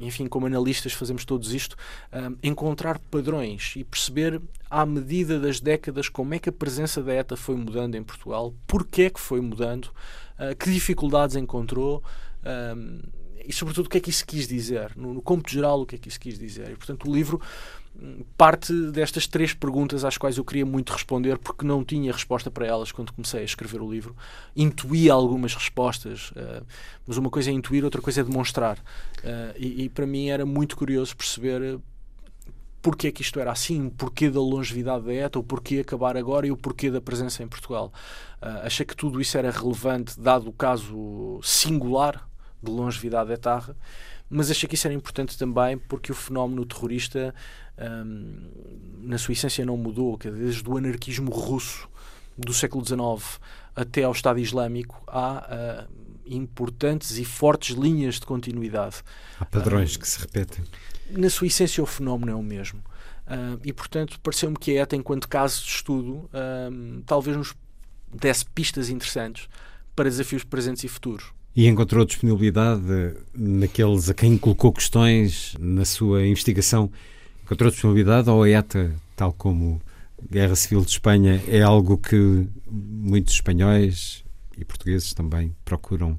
enfim, 0.00 0.26
como 0.26 0.46
analistas 0.46 0.92
fazemos 0.92 1.24
todos 1.24 1.52
isto, 1.52 1.76
um, 2.12 2.36
encontrar 2.42 2.98
padrões 2.98 3.74
e 3.76 3.84
perceber 3.84 4.40
à 4.70 4.86
medida 4.86 5.38
das 5.38 5.60
décadas 5.60 6.08
como 6.08 6.34
é 6.34 6.38
que 6.38 6.48
a 6.48 6.52
presença 6.52 7.02
da 7.02 7.12
ETA 7.12 7.36
foi 7.36 7.56
mudando 7.56 7.96
em 7.96 8.02
Portugal, 8.02 8.54
porque 8.66 9.02
é 9.02 9.10
que 9.10 9.20
foi 9.20 9.40
mudando, 9.40 9.90
uh, 10.40 10.56
que 10.56 10.70
dificuldades 10.70 11.36
encontrou. 11.36 12.02
Um, 12.44 13.00
e 13.44 13.52
sobretudo 13.52 13.86
o 13.86 13.88
que 13.88 13.98
é 13.98 14.00
que 14.00 14.10
isso 14.10 14.24
quis 14.24 14.46
dizer, 14.46 14.92
no, 14.96 15.14
no 15.14 15.22
cômputo 15.22 15.50
geral 15.50 15.80
o 15.80 15.86
que 15.86 15.96
é 15.96 15.98
que 15.98 16.08
isso 16.08 16.20
quis 16.20 16.38
dizer. 16.38 16.70
E, 16.70 16.76
portanto, 16.76 17.10
o 17.10 17.14
livro 17.14 17.40
hum, 18.00 18.22
parte 18.36 18.72
destas 18.92 19.26
três 19.26 19.52
perguntas 19.52 20.04
às 20.04 20.16
quais 20.16 20.36
eu 20.36 20.44
queria 20.44 20.66
muito 20.66 20.92
responder 20.92 21.38
porque 21.38 21.66
não 21.66 21.84
tinha 21.84 22.12
resposta 22.12 22.50
para 22.50 22.66
elas 22.66 22.92
quando 22.92 23.12
comecei 23.12 23.40
a 23.40 23.44
escrever 23.44 23.80
o 23.80 23.90
livro. 23.90 24.14
Intuí 24.54 25.10
algumas 25.10 25.54
respostas, 25.54 26.30
uh, 26.32 26.64
mas 27.06 27.16
uma 27.16 27.30
coisa 27.30 27.50
é 27.50 27.52
intuir, 27.52 27.84
outra 27.84 28.00
coisa 28.00 28.20
é 28.20 28.24
demonstrar. 28.24 28.78
Uh, 28.78 29.56
e, 29.56 29.84
e, 29.84 29.88
para 29.88 30.06
mim 30.06 30.28
era 30.28 30.46
muito 30.46 30.76
curioso 30.76 31.16
perceber 31.16 31.80
porque 32.82 33.08
é 33.08 33.12
que 33.12 33.22
isto 33.22 33.38
era 33.38 33.52
assim, 33.52 33.86
o 33.86 33.90
porquê 33.90 34.30
da 34.30 34.40
longevidade 34.40 35.04
da 35.04 35.12
ETA, 35.12 35.38
o 35.38 35.42
porquê 35.42 35.80
acabar 35.80 36.16
agora 36.16 36.46
e 36.46 36.50
o 36.50 36.56
porquê 36.56 36.90
da 36.90 37.00
presença 37.00 37.42
em 37.42 37.48
Portugal. 37.48 37.92
Uh, 38.40 38.64
achei 38.64 38.86
que 38.86 38.96
tudo 38.96 39.20
isso 39.20 39.36
era 39.36 39.50
relevante, 39.50 40.18
dado 40.18 40.48
o 40.48 40.52
caso 40.52 41.40
singular 41.42 42.26
de 42.62 42.70
longevidade 42.70 43.32
etarra, 43.32 43.76
mas 44.28 44.50
achei 44.50 44.68
que 44.68 44.76
isso 44.76 44.86
era 44.86 44.94
importante 44.94 45.36
também 45.36 45.76
porque 45.76 46.12
o 46.12 46.14
fenómeno 46.14 46.64
terrorista, 46.64 47.34
um, 47.78 48.48
na 49.00 49.18
sua 49.18 49.32
essência, 49.32 49.66
não 49.66 49.76
mudou. 49.76 50.16
Desde 50.16 50.68
o 50.68 50.76
anarquismo 50.76 51.30
russo 51.32 51.88
do 52.38 52.54
século 52.54 52.84
XIX 52.84 53.40
até 53.74 54.04
ao 54.04 54.12
Estado 54.12 54.38
Islâmico, 54.38 55.02
há 55.08 55.88
uh, 55.88 56.00
importantes 56.24 57.18
e 57.18 57.24
fortes 57.24 57.76
linhas 57.76 58.20
de 58.20 58.26
continuidade. 58.26 59.02
Há 59.38 59.44
padrões 59.44 59.96
uh, 59.96 59.98
que 59.98 60.08
se 60.08 60.20
repetem. 60.20 60.64
Na 61.12 61.30
sua 61.30 61.46
essência, 61.46 61.82
o 61.82 61.86
fenómeno 61.86 62.32
é 62.32 62.34
o 62.34 62.42
mesmo. 62.42 62.80
Uh, 63.26 63.60
e, 63.64 63.72
portanto, 63.72 64.18
pareceu-me 64.20 64.56
que 64.56 64.76
a 64.76 64.82
ETA, 64.82 64.96
enquanto 64.96 65.28
caso 65.28 65.62
de 65.62 65.70
estudo, 65.70 66.28
talvez 67.06 67.36
nos 67.36 67.54
desse 68.12 68.44
pistas 68.44 68.90
interessantes 68.90 69.48
para 69.94 70.08
desafios 70.08 70.42
presentes 70.42 70.82
e 70.82 70.88
futuros. 70.88 71.32
E 71.54 71.66
encontrou 71.68 72.04
disponibilidade 72.04 72.82
naqueles 73.34 74.08
a 74.08 74.14
quem 74.14 74.36
colocou 74.36 74.72
questões 74.72 75.54
na 75.58 75.84
sua 75.84 76.26
investigação? 76.26 76.90
contra 77.50 77.66
a 77.66 77.70
disponibilidade 77.72 78.30
ou 78.30 78.44
a 78.44 78.48
ETA, 78.48 78.94
tal 79.16 79.32
como 79.32 79.82
Guerra 80.30 80.54
Civil 80.54 80.82
de 80.82 80.92
Espanha, 80.92 81.42
é 81.48 81.60
algo 81.62 81.98
que 81.98 82.46
muitos 82.70 83.34
espanhóis 83.34 84.22
e 84.56 84.64
portugueses 84.64 85.12
também 85.12 85.52
procuram 85.64 86.16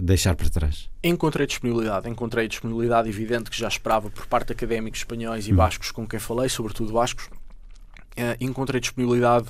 deixar 0.00 0.34
para 0.34 0.48
trás? 0.48 0.88
Encontrei 1.02 1.46
disponibilidade, 1.46 2.08
encontrei 2.08 2.48
disponibilidade 2.48 3.08
evidente 3.08 3.50
que 3.50 3.58
já 3.58 3.68
esperava 3.68 4.10
por 4.10 4.26
parte 4.26 4.48
de 4.48 4.52
académicos 4.52 5.00
espanhóis 5.00 5.46
e 5.46 5.52
hum. 5.52 5.56
bascos 5.56 5.90
com 5.90 6.06
quem 6.06 6.18
falei, 6.18 6.48
sobretudo 6.48 6.92
bascos. 6.92 7.26
Uh, 7.26 8.36
encontrei 8.40 8.80
disponibilidade 8.80 9.48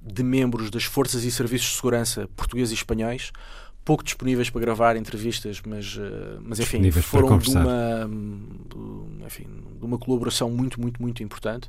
de 0.00 0.22
membros 0.22 0.70
das 0.70 0.84
forças 0.84 1.24
e 1.24 1.30
serviços 1.30 1.68
de 1.68 1.76
segurança 1.76 2.28
portugueses 2.36 2.72
e 2.72 2.74
espanhóis, 2.74 3.32
pouco 3.84 4.02
disponíveis 4.04 4.50
para 4.50 4.60
gravar 4.60 4.96
entrevistas, 4.96 5.60
mas, 5.66 5.96
uh, 5.96 6.40
mas 6.40 6.60
enfim, 6.60 6.90
foram 6.90 7.38
de 7.38 7.50
uma, 7.50 8.10
enfim, 9.26 9.46
de 9.78 9.84
uma 9.84 9.98
colaboração 9.98 10.50
muito, 10.50 10.80
muito, 10.80 11.00
muito 11.00 11.22
importante. 11.22 11.68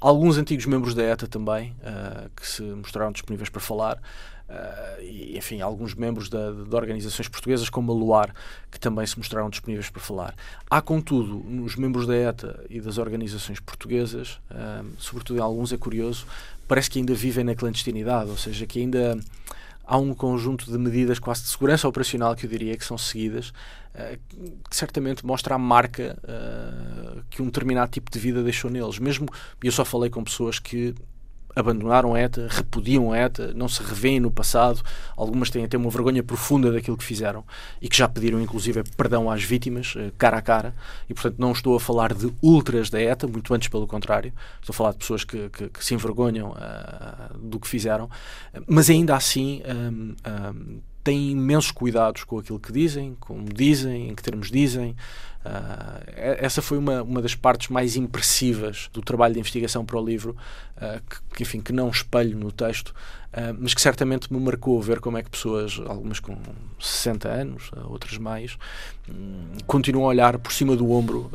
Alguns 0.00 0.38
antigos 0.38 0.66
membros 0.66 0.94
da 0.94 1.02
ETA 1.02 1.26
também, 1.26 1.74
uh, 1.80 2.30
que 2.36 2.46
se 2.46 2.62
mostraram 2.62 3.12
disponíveis 3.12 3.48
para 3.48 3.60
falar. 3.60 4.00
Uh, 4.48 5.02
e, 5.02 5.36
enfim, 5.36 5.60
alguns 5.60 5.94
membros 5.94 6.30
da, 6.30 6.50
de 6.50 6.74
organizações 6.74 7.28
portuguesas, 7.28 7.68
como 7.68 7.92
a 7.92 7.94
Luar, 7.94 8.34
que 8.70 8.80
também 8.80 9.04
se 9.06 9.18
mostraram 9.18 9.50
disponíveis 9.50 9.90
para 9.90 10.00
falar. 10.00 10.34
Há, 10.70 10.80
contudo, 10.80 11.44
nos 11.46 11.76
membros 11.76 12.06
da 12.06 12.16
ETA 12.16 12.64
e 12.70 12.80
das 12.80 12.96
organizações 12.96 13.60
portuguesas, 13.60 14.40
uh, 14.50 14.86
sobretudo 14.98 15.38
em 15.38 15.42
alguns, 15.42 15.70
é 15.70 15.76
curioso, 15.76 16.26
parece 16.66 16.88
que 16.88 16.98
ainda 16.98 17.14
vivem 17.14 17.44
na 17.44 17.54
clandestinidade, 17.54 18.30
ou 18.30 18.38
seja, 18.38 18.66
que 18.66 18.80
ainda 18.80 19.18
há 19.84 19.98
um 19.98 20.14
conjunto 20.14 20.70
de 20.70 20.78
medidas 20.78 21.18
quase 21.18 21.42
de 21.42 21.48
segurança 21.48 21.86
operacional 21.86 22.34
que 22.34 22.46
eu 22.46 22.50
diria 22.50 22.74
que 22.74 22.84
são 22.84 22.96
seguidas, 22.96 23.50
uh, 23.50 24.18
que 24.70 24.74
certamente 24.74 25.26
mostra 25.26 25.56
a 25.56 25.58
marca 25.58 26.16
que 27.28 27.42
um 27.42 27.46
determinado 27.46 27.90
tipo 27.90 28.10
de 28.10 28.18
vida 28.18 28.42
deixou 28.42 28.70
neles. 28.70 28.98
Mesmo, 28.98 29.28
eu 29.62 29.72
só 29.72 29.84
falei 29.84 30.08
com 30.08 30.24
pessoas 30.24 30.58
que 30.58 30.94
abandonaram 31.54 32.14
a 32.14 32.20
ETA, 32.20 32.46
repudiam 32.50 33.12
a 33.12 33.18
ETA, 33.18 33.52
não 33.54 33.68
se 33.68 33.82
revêem 33.82 34.20
no 34.20 34.30
passado, 34.30 34.80
algumas 35.16 35.50
têm 35.50 35.64
até 35.64 35.76
uma 35.76 35.90
vergonha 35.90 36.22
profunda 36.22 36.70
daquilo 36.70 36.96
que 36.96 37.04
fizeram 37.04 37.44
e 37.80 37.88
que 37.88 37.96
já 37.96 38.08
pediram 38.08 38.40
inclusive 38.40 38.82
perdão 38.96 39.30
às 39.30 39.42
vítimas, 39.42 39.94
eh, 39.96 40.12
cara 40.16 40.38
a 40.38 40.42
cara, 40.42 40.74
e 41.08 41.14
portanto 41.14 41.36
não 41.38 41.52
estou 41.52 41.74
a 41.76 41.80
falar 41.80 42.14
de 42.14 42.32
ultras 42.42 42.90
da 42.90 43.00
ETA, 43.00 43.26
muito 43.26 43.52
antes 43.52 43.68
pelo 43.68 43.86
contrário, 43.86 44.32
estou 44.60 44.72
a 44.72 44.76
falar 44.76 44.92
de 44.92 44.98
pessoas 44.98 45.24
que, 45.24 45.48
que, 45.50 45.68
que 45.68 45.84
se 45.84 45.94
envergonham 45.94 46.50
uh, 46.50 47.38
do 47.38 47.58
que 47.58 47.66
fizeram, 47.66 48.08
mas 48.66 48.88
ainda 48.88 49.16
assim 49.16 49.62
um, 49.66 50.14
um, 50.30 50.80
têm 51.02 51.30
imensos 51.30 51.70
cuidados 51.70 52.24
com 52.24 52.38
aquilo 52.38 52.60
que 52.60 52.70
dizem, 52.70 53.16
como 53.18 53.44
dizem, 53.44 54.10
em 54.10 54.14
que 54.14 54.22
termos 54.22 54.50
dizem, 54.50 54.94
Uh, 55.44 56.02
essa 56.14 56.60
foi 56.60 56.76
uma, 56.76 57.02
uma 57.02 57.22
das 57.22 57.34
partes 57.34 57.68
mais 57.68 57.96
impressivas 57.96 58.90
do 58.92 59.00
trabalho 59.00 59.34
de 59.34 59.40
investigação 59.40 59.84
para 59.84 59.98
o 59.98 60.04
livro, 60.04 60.36
uh, 60.76 61.00
que, 61.34 61.42
enfim, 61.42 61.60
que 61.60 61.72
não 61.72 61.88
espelho 61.88 62.36
no 62.36 62.50
texto, 62.50 62.88
uh, 62.88 63.56
mas 63.58 63.72
que 63.72 63.80
certamente 63.80 64.32
me 64.32 64.40
marcou 64.40 64.80
ver 64.82 65.00
como 65.00 65.16
é 65.16 65.22
que 65.22 65.30
pessoas, 65.30 65.80
algumas 65.86 66.18
com 66.18 66.36
60 66.78 67.28
anos, 67.28 67.70
outras 67.84 68.18
mais, 68.18 68.58
um, 69.08 69.56
continuam 69.66 70.06
a 70.06 70.08
olhar 70.08 70.38
por 70.38 70.52
cima 70.52 70.74
do 70.74 70.90
ombro. 70.90 71.30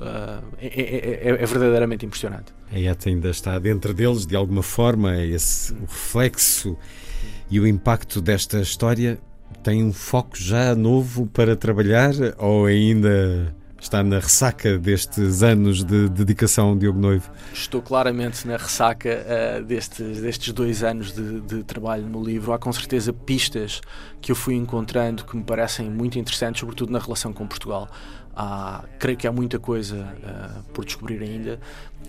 É, 0.60 0.68
é, 0.68 1.30
é, 1.30 1.30
é, 1.30 1.46
verdadeiramente 1.46 2.06
impressionante. 2.06 2.54
A 2.72 2.80
ETA 2.80 3.10
ainda 3.10 3.30
está 3.30 3.58
dentro 3.58 3.94
deles, 3.94 4.26
de 4.26 4.36
alguma 4.36 4.64
forma, 4.64 5.18
esse, 5.22 5.74
o 5.74 5.82
reflexo 5.82 6.78
e 7.50 7.60
o 7.60 7.66
impacto 7.66 8.22
desta 8.22 8.60
história 8.60 9.18
tem 9.64 9.84
um 9.84 9.94
foco 9.94 10.36
já 10.36 10.76
novo 10.76 11.26
para 11.28 11.56
trabalhar 11.56 12.12
ou 12.38 12.66
ainda 12.66 13.56
está 13.84 14.01
na 14.01 14.18
ressaca 14.18 14.77
destes 14.77 15.43
anos 15.43 15.84
de 15.84 16.07
dedicação, 16.07 16.77
Diogo 16.77 16.99
Noivo? 16.99 17.30
Estou 17.53 17.81
claramente 17.81 18.47
na 18.47 18.55
ressaca 18.55 19.10
uh, 19.10 19.64
destes, 19.64 20.22
destes 20.22 20.53
dois 20.53 20.84
anos 20.84 21.11
de, 21.11 21.41
de, 21.41 21.64
trabalho 21.64 22.05
no 22.07 22.23
livro. 22.23 22.53
Há 22.53 22.60
com 22.60 22.72
certeza 22.72 23.11
pistas 23.11 23.81
que 24.22 24.31
eu 24.31 24.35
fui 24.35 24.55
encontrando 24.55 25.26
que 25.26 25.35
me 25.35 25.43
parecem 25.43 25.89
muito 25.89 26.18
interessantes, 26.18 26.61
sobretudo 26.61 26.91
na 26.91 26.99
relação 26.99 27.34
com 27.34 27.45
Portugal. 27.45 27.89
Há, 28.35 28.85
creio 28.97 29.18
que 29.18 29.27
há 29.27 29.31
muita 29.31 29.60
coisa 29.60 29.97
uh, 29.97 30.64
por 30.72 30.85
descobrir 30.85 31.22
ainda. 31.22 31.60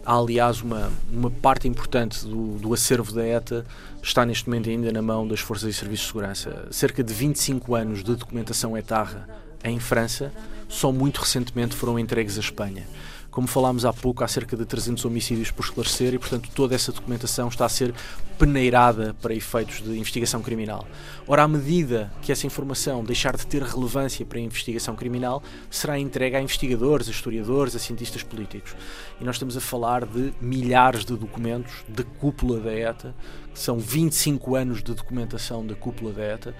Há, 0.06 0.16
aliás, 0.16 0.62
uma, 0.62 0.92
uma 1.12 1.30
parte 1.30 1.66
importante 1.66 2.24
do, 2.24 2.56
do 2.56 2.72
acervo 2.72 3.12
da 3.12 3.26
ETA 3.26 3.66
está 4.00 4.24
neste 4.24 4.48
momento 4.48 4.70
ainda 4.70 4.92
na 4.92 5.02
mão 5.02 5.26
das 5.26 5.40
Forças 5.40 5.68
e 5.68 5.72
Serviços 5.72 6.06
de 6.06 6.12
Segurança. 6.12 6.68
Cerca 6.70 7.02
de 7.02 7.12
25 7.12 7.74
anos 7.74 8.04
de 8.04 8.14
documentação 8.14 8.78
etarra 8.78 9.43
em 9.64 9.80
França 9.80 10.32
só 10.68 10.92
muito 10.92 11.20
recentemente 11.20 11.74
foram 11.74 11.98
entregues 11.98 12.36
à 12.36 12.40
Espanha. 12.40 12.86
Como 13.34 13.48
falámos 13.48 13.84
há 13.84 13.92
pouco, 13.92 14.22
há 14.22 14.28
cerca 14.28 14.56
de 14.56 14.64
300 14.64 15.04
homicídios 15.04 15.50
por 15.50 15.64
esclarecer 15.64 16.14
e, 16.14 16.18
portanto, 16.20 16.48
toda 16.54 16.72
essa 16.72 16.92
documentação 16.92 17.48
está 17.48 17.66
a 17.66 17.68
ser 17.68 17.92
peneirada 18.38 19.12
para 19.20 19.34
efeitos 19.34 19.82
de 19.82 19.90
investigação 19.98 20.40
criminal. 20.40 20.86
Ora, 21.26 21.42
à 21.42 21.48
medida 21.48 22.12
que 22.22 22.30
essa 22.30 22.46
informação 22.46 23.02
deixar 23.02 23.36
de 23.36 23.44
ter 23.44 23.60
relevância 23.62 24.24
para 24.24 24.38
a 24.38 24.40
investigação 24.40 24.94
criminal, 24.94 25.42
será 25.68 25.98
entregue 25.98 26.36
a 26.36 26.40
investigadores, 26.40 27.08
a 27.08 27.10
historiadores, 27.10 27.74
a 27.74 27.80
cientistas 27.80 28.22
políticos. 28.22 28.76
E 29.20 29.24
nós 29.24 29.34
estamos 29.34 29.56
a 29.56 29.60
falar 29.60 30.06
de 30.06 30.32
milhares 30.40 31.04
de 31.04 31.16
documentos 31.16 31.72
da 31.88 32.04
cúpula 32.04 32.60
da 32.60 32.72
ETA, 32.72 33.14
que 33.52 33.58
são 33.58 33.80
25 33.80 34.54
anos 34.54 34.80
de 34.80 34.94
documentação 34.94 35.66
da 35.66 35.74
cúpula 35.74 36.12
da 36.12 36.22
ETA, 36.22 36.54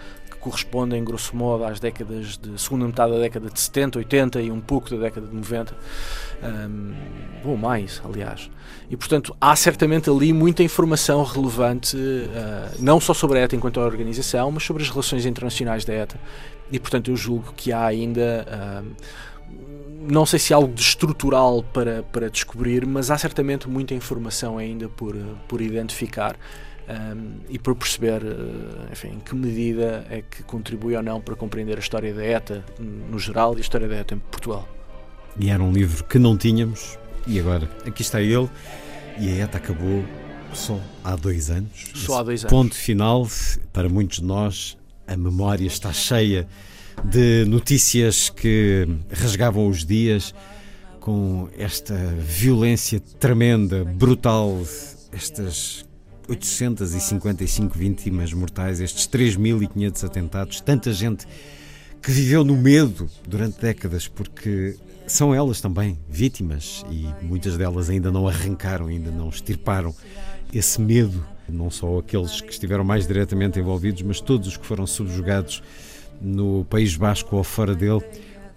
correspondem, 0.44 1.02
grosso 1.02 1.34
modo, 1.34 1.64
às 1.64 1.80
décadas 1.80 2.36
de 2.36 2.60
segunda 2.60 2.86
metade 2.86 3.12
da 3.12 3.18
década 3.18 3.48
de 3.48 3.58
70, 3.58 3.98
80 3.98 4.42
e 4.42 4.50
um 4.50 4.60
pouco 4.60 4.90
da 4.90 4.96
década 4.96 5.26
de 5.26 5.34
90, 5.34 5.74
um, 6.42 6.94
ou 7.44 7.56
mais, 7.56 8.02
aliás. 8.04 8.50
E, 8.90 8.96
portanto, 8.96 9.34
há 9.40 9.56
certamente 9.56 10.10
ali 10.10 10.32
muita 10.32 10.62
informação 10.62 11.24
relevante, 11.24 11.96
uh, 11.96 12.76
não 12.78 13.00
só 13.00 13.14
sobre 13.14 13.38
a 13.38 13.42
ETA 13.42 13.56
enquanto 13.56 13.80
organização, 13.80 14.50
mas 14.50 14.62
sobre 14.62 14.82
as 14.82 14.90
relações 14.90 15.24
internacionais 15.24 15.84
da 15.84 15.94
ETA. 15.94 16.20
E, 16.70 16.78
portanto, 16.78 17.10
eu 17.10 17.16
julgo 17.16 17.54
que 17.56 17.72
há 17.72 17.86
ainda. 17.86 18.46
Uh, 18.84 18.94
não 20.06 20.26
sei 20.26 20.38
se 20.38 20.52
há 20.52 20.56
algo 20.56 20.74
de 20.74 20.82
estrutural 20.82 21.62
para, 21.62 22.02
para 22.02 22.28
descobrir, 22.28 22.84
mas 22.84 23.10
há 23.10 23.16
certamente 23.16 23.66
muita 23.66 23.94
informação 23.94 24.58
ainda 24.58 24.86
por, 24.86 25.16
por 25.48 25.62
identificar 25.62 26.36
um, 26.88 27.40
e 27.48 27.58
por 27.58 27.74
perceber 27.74 28.22
uh, 28.22 28.92
enfim, 28.92 29.08
em 29.08 29.20
que 29.20 29.34
medida 29.34 30.06
é 30.10 30.22
que 30.22 30.42
contribui 30.42 30.94
ou 30.96 31.02
não 31.02 31.20
para 31.20 31.34
compreender 31.34 31.76
a 31.76 31.80
história 31.80 32.12
da 32.12 32.24
ETA 32.24 32.64
no 32.78 33.18
geral 33.18 33.54
e 33.54 33.58
a 33.58 33.60
história 33.60 33.88
da 33.88 33.96
ETA 33.96 34.14
em 34.14 34.18
Portugal. 34.18 34.68
E 35.38 35.50
era 35.50 35.62
um 35.62 35.72
livro 35.72 36.04
que 36.04 36.18
não 36.18 36.36
tínhamos, 36.36 36.98
e 37.26 37.40
agora 37.40 37.68
aqui 37.86 38.02
está 38.02 38.20
ele, 38.20 38.48
e 39.18 39.28
a 39.28 39.44
ETA 39.44 39.58
acabou 39.58 40.04
só 40.52 40.80
há 41.02 41.16
dois 41.16 41.50
anos. 41.50 41.70
Só 41.94 42.18
há 42.18 42.22
dois 42.22 42.42
anos. 42.42 42.50
Ponto 42.50 42.74
final, 42.74 43.26
para 43.72 43.88
muitos 43.88 44.18
de 44.18 44.24
nós, 44.24 44.76
a 45.06 45.16
memória 45.16 45.66
está 45.66 45.92
cheia 45.92 46.46
de 47.02 47.44
notícias 47.46 48.30
que 48.30 48.86
rasgavam 49.10 49.66
os 49.68 49.84
dias 49.84 50.34
com 51.00 51.48
esta 51.58 51.94
violência 52.18 53.00
tremenda, 53.00 53.84
brutal, 53.84 54.62
estas 55.12 55.84
855 56.28 57.76
vítimas 57.76 58.32
mortais, 58.32 58.80
estes 58.80 59.06
3.500 59.06 60.04
atentados, 60.04 60.60
tanta 60.60 60.92
gente 60.92 61.26
que 62.02 62.10
viveu 62.10 62.44
no 62.44 62.56
medo 62.56 63.08
durante 63.26 63.60
décadas, 63.60 64.06
porque 64.08 64.76
são 65.06 65.34
elas 65.34 65.60
também 65.60 65.98
vítimas 66.08 66.84
e 66.90 67.06
muitas 67.22 67.56
delas 67.56 67.90
ainda 67.90 68.10
não 68.10 68.26
arrancaram, 68.28 68.86
ainda 68.86 69.10
não 69.10 69.28
extirparam 69.28 69.94
esse 70.52 70.80
medo, 70.80 71.26
não 71.48 71.70
só 71.70 71.98
aqueles 71.98 72.40
que 72.40 72.52
estiveram 72.52 72.84
mais 72.84 73.06
diretamente 73.06 73.58
envolvidos, 73.58 74.02
mas 74.02 74.20
todos 74.20 74.48
os 74.48 74.56
que 74.56 74.66
foram 74.66 74.86
subjugados 74.86 75.62
no 76.20 76.64
País 76.64 76.96
Basco 76.96 77.36
ou 77.36 77.44
fora 77.44 77.74
dele. 77.74 78.02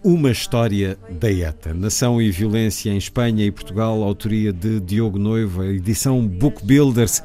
Uma 0.04 0.32
história 0.32 0.98
da 1.10 1.30
ETA, 1.32 1.74
Nação 1.74 2.22
e 2.22 2.32
Violência 2.32 2.92
em 2.92 2.98
Espanha 2.98 3.46
e 3.46 3.52
Portugal, 3.52 4.04
autoria 4.04 4.54
de 4.54 4.80
Diogo 4.80 5.18
Noivo, 5.18 5.62
a 5.62 5.68
edição 5.68 6.26
Book 6.26 6.66
Builders. 6.66 7.22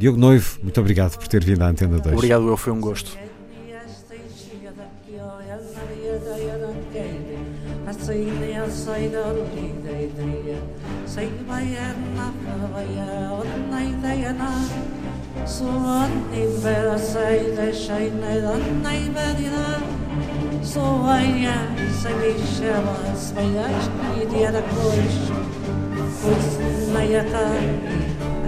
Diogo 0.00 0.16
Noivo, 0.16 0.60
muito 0.62 0.80
obrigado 0.80 1.18
por 1.18 1.28
ter 1.28 1.44
vindo 1.44 1.60
à 1.60 1.66
Antena 1.66 1.98
2. 1.98 2.14
Obrigado, 2.14 2.48
eu, 2.48 2.56
foi 2.56 2.72
um 2.72 2.80
gosto. 2.80 3.18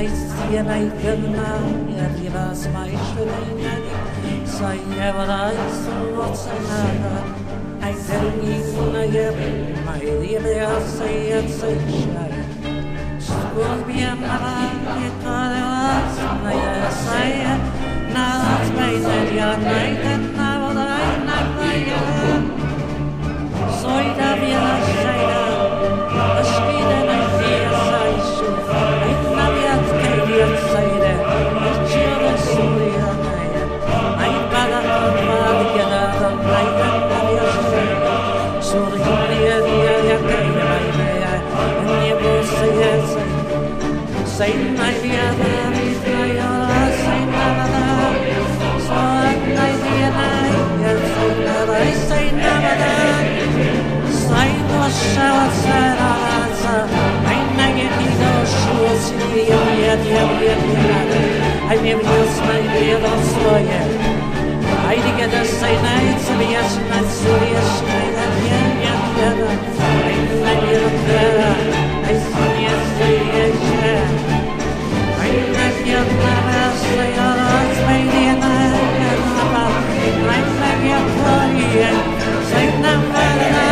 Aizsienai 0.00 0.86
pilnā 1.00 1.48
ierdzīvās 1.92 2.62
maišudīnē, 2.72 3.72
saņevarājas 4.54 5.80
un 5.92 6.06
vocenārā. 6.16 7.12
Aizsargīnai 7.88 9.06
pilnai 9.12 10.14
iedējās 10.30 10.96
aiziet 11.08 11.52
saišanai. 11.58 12.40
Skūpjam 13.28 14.24
arā, 14.36 14.54
my 14.86 15.10
najāsāja, 16.46 17.56
nāc 18.16 18.72
beidzējā, 18.78 19.50
naitēt 19.66 20.28
nāvodāja, 20.40 21.16
naitājā. 21.28 22.02
a 24.22 24.34
vienā 24.40 24.74
šajā. 24.88 25.61
нет, 59.92 60.06
я 60.10 60.26
вред 60.26 60.60
не 60.66 60.76
рада, 60.88 61.20
а 61.68 61.76
не 61.76 61.94
внес 61.94 62.34
наведал 62.46 63.18
свое. 63.34 63.80
Айди 64.88 65.10
когда 65.18 65.44
сайнается 65.44 66.32
бьешь 66.38 66.76
на 66.88 66.98
сурьешь, 67.04 67.78
айда 67.92 68.26
не 68.40 68.58
нет 68.80 69.02
лена, 69.18 69.50
айда 70.04 70.52
не 70.60 70.72
лена, 70.72 71.52
айда 72.08 72.44
не 72.58 72.72
сияще. 72.96 73.94
Айда 75.20 75.66
не 75.84 75.92
лена, 75.92 76.60
своя 76.80 77.28
раз 77.36 77.76
майдина, 77.86 78.50
айда 78.64 78.94
не 78.94 79.10
лена, 80.02 80.32
айда 80.32 80.96
не 81.52 81.66
лена, 81.72 82.04
айда 82.56 82.92
не 82.92 83.24
лена, 83.50 83.71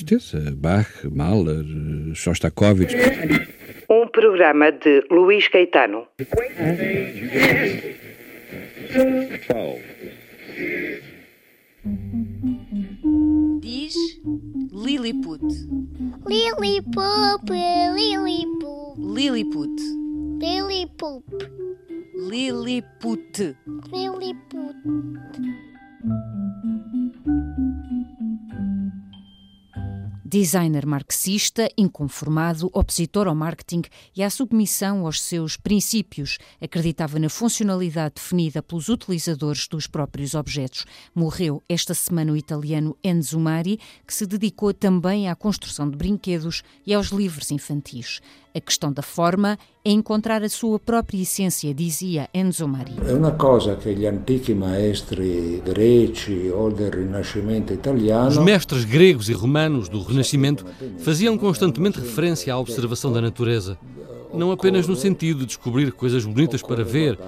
Certeza. 0.00 0.38
Bach, 0.56 1.04
Mahler, 1.04 1.64
Shostakovich. 2.14 2.94
Um 3.88 4.08
programa 4.08 4.70
de 4.70 5.02
Luís 5.10 5.48
Caetano. 5.48 6.06
Diz 13.60 13.94
Lilliput. 14.72 15.42
Lilliput, 16.26 17.50
Lilliput, 17.50 18.98
Lilliput. 18.98 19.80
Lilliput, 20.40 21.24
Lilliput. 22.14 23.56
Lilliput. 23.92 24.76
Designer 30.32 30.86
marxista, 30.86 31.68
inconformado, 31.76 32.70
opositor 32.72 33.26
ao 33.26 33.34
marketing 33.34 33.82
e 34.14 34.22
à 34.22 34.30
submissão 34.30 35.04
aos 35.04 35.20
seus 35.20 35.56
princípios, 35.56 36.38
acreditava 36.62 37.18
na 37.18 37.28
funcionalidade 37.28 38.14
definida 38.14 38.62
pelos 38.62 38.88
utilizadores 38.88 39.66
dos 39.66 39.88
próprios 39.88 40.36
objetos. 40.36 40.84
Morreu 41.12 41.60
esta 41.68 41.94
semana 41.94 42.30
o 42.30 42.36
italiano 42.36 42.96
Enzo 43.02 43.40
Mari, 43.40 43.80
que 44.06 44.14
se 44.14 44.24
dedicou 44.24 44.72
também 44.72 45.28
à 45.28 45.34
construção 45.34 45.90
de 45.90 45.96
brinquedos 45.96 46.62
e 46.86 46.94
aos 46.94 47.08
livros 47.08 47.50
infantis. 47.50 48.20
A 48.54 48.60
questão 48.60 48.92
da 48.92 49.02
forma 49.02 49.58
é 49.82 49.90
encontrar 49.90 50.42
a 50.42 50.48
sua 50.48 50.78
própria 50.78 51.22
essência, 51.22 51.72
dizia 51.72 52.28
Enzo 52.34 52.68
Mari. 52.68 52.94
È 53.02 53.12
una 53.12 53.32
cosa 53.32 53.76
che 53.76 53.94
gli 53.94 54.04
antichi 54.04 54.52
maestri 54.52 55.62
greci 55.64 56.50
o 56.52 56.70
del 56.70 56.90
Rinascimento 56.90 57.72
Os 57.72 57.78
italiano 57.78 58.42
mestres 58.42 58.84
gregos 58.84 59.28
e 59.28 59.32
romanos 59.32 59.88
do 59.88 60.02
Renascimento 60.02 60.66
faziam 60.98 61.38
constantemente 61.38 61.98
referência 61.98 62.52
à 62.52 62.58
observação 62.58 63.10
da 63.10 63.22
natureza, 63.22 63.78
não 64.34 64.52
apenas 64.52 64.86
no 64.86 64.94
sentido 64.94 65.40
de 65.40 65.46
descobrir 65.46 65.92
coisas 65.92 66.26
bonitas 66.26 66.60
para 66.60 66.84
ver, 66.84 67.18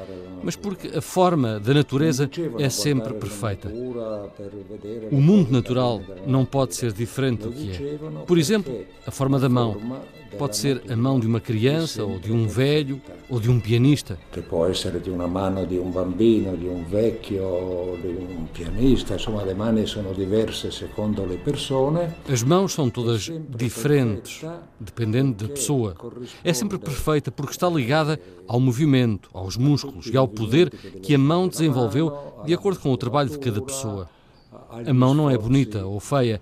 mas 0.42 0.56
porque 0.56 0.88
a 0.96 1.00
forma 1.00 1.58
da 1.60 1.74
natureza 1.74 2.28
é 2.58 2.68
sempre 2.68 3.14
perfeita. 3.14 3.72
O 5.10 5.20
mundo 5.20 5.50
natural 5.50 6.00
não 6.26 6.44
pode 6.44 6.74
ser 6.74 6.92
diferente 6.92 7.42
do 7.42 7.52
que 7.52 7.70
é. 7.70 7.98
Por 8.26 8.38
exemplo, 8.38 8.84
a 9.06 9.10
forma 9.10 9.38
da 9.38 9.48
mão. 9.48 9.80
Pode 10.38 10.56
ser 10.56 10.82
a 10.88 10.96
mão 10.96 11.20
de 11.20 11.26
uma 11.26 11.40
criança, 11.40 12.04
ou 12.04 12.18
de 12.18 12.32
um 12.32 12.46
velho, 12.46 13.00
ou 13.28 13.38
de 13.38 13.50
um 13.50 13.60
pianista. 13.60 14.18
può 14.48 14.66
essere 14.66 15.00
di 15.00 15.10
una 15.10 15.26
mano 15.26 15.64
di 15.66 15.76
un 15.76 15.92
bambino, 15.92 16.56
di 16.56 16.66
un 16.66 16.84
vecchio, 16.88 17.98
di 18.00 18.08
un 18.08 18.48
pianista, 18.50 19.14
insomma 19.14 19.44
le 19.44 19.54
mani 19.54 19.86
sono 19.86 20.12
diverse 20.12 20.70
secondo 20.70 21.26
le 21.26 21.36
persone. 21.36 22.14
As 22.28 22.42
mãos 22.42 22.72
são 22.72 22.90
todas 22.90 23.30
diferentes, 23.48 24.44
dependendo 24.80 25.44
da 25.44 25.52
pessoa. 25.52 25.94
É 26.42 26.52
sempre 26.52 26.78
perfeita 26.78 27.30
porque 27.30 27.52
está 27.52 27.68
ligada 27.68 28.18
ao 28.46 28.58
movimento, 28.58 29.28
aos 29.32 29.56
músculos 29.56 30.06
e 30.06 30.16
ao 30.16 30.28
poder 30.32 30.70
que 30.70 31.14
a 31.14 31.18
mão 31.18 31.48
desenvolveu 31.48 32.12
de 32.44 32.54
acordo 32.54 32.80
com 32.80 32.92
o 32.92 32.96
trabalho 32.96 33.30
de 33.30 33.38
cada 33.38 33.60
pessoa. 33.60 34.08
A 34.86 34.92
mão 34.92 35.14
não 35.14 35.30
é 35.30 35.36
bonita 35.36 35.86
ou 35.86 36.00
feia. 36.00 36.40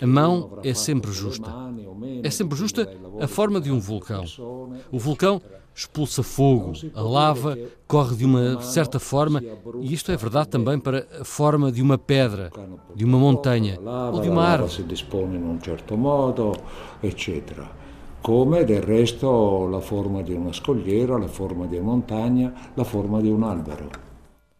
A 0.00 0.06
mão 0.06 0.58
é 0.64 0.72
sempre 0.72 1.12
justa. 1.12 1.50
É 2.22 2.30
sempre 2.30 2.56
justa 2.56 2.90
a 3.20 3.26
forma 3.26 3.60
de 3.60 3.70
um 3.70 3.78
vulcão. 3.78 4.24
O 4.90 4.98
vulcão 4.98 5.42
expulsa 5.74 6.22
fogo, 6.22 6.72
a 6.94 7.00
lava 7.00 7.58
corre 7.86 8.16
de 8.16 8.24
uma 8.24 8.60
certa 8.60 8.98
forma, 8.98 9.42
e 9.80 9.92
isto 9.92 10.12
é 10.12 10.16
verdade 10.16 10.48
também 10.48 10.78
para 10.78 11.06
a 11.20 11.24
forma 11.24 11.70
de 11.72 11.80
uma 11.80 11.96
pedra, 11.96 12.50
de 12.94 13.04
uma 13.04 13.18
montanha 13.18 13.78
ou 14.12 14.20
de 14.20 14.28
uma 14.28 14.44
árvore. 14.44 14.70
Come 18.22 18.64
del 18.64 18.82
resto 18.82 19.66
la 19.66 19.80
forma 19.80 20.20
di 20.20 20.34
una 20.34 20.52
scogliera, 20.52 21.16
la 21.16 21.26
forma 21.26 21.64
di 21.64 21.76
una 21.76 21.86
montagna, 21.86 22.70
la 22.74 22.84
forma 22.84 23.18
di 23.18 23.30
un 23.30 23.42
albero. 23.42 23.88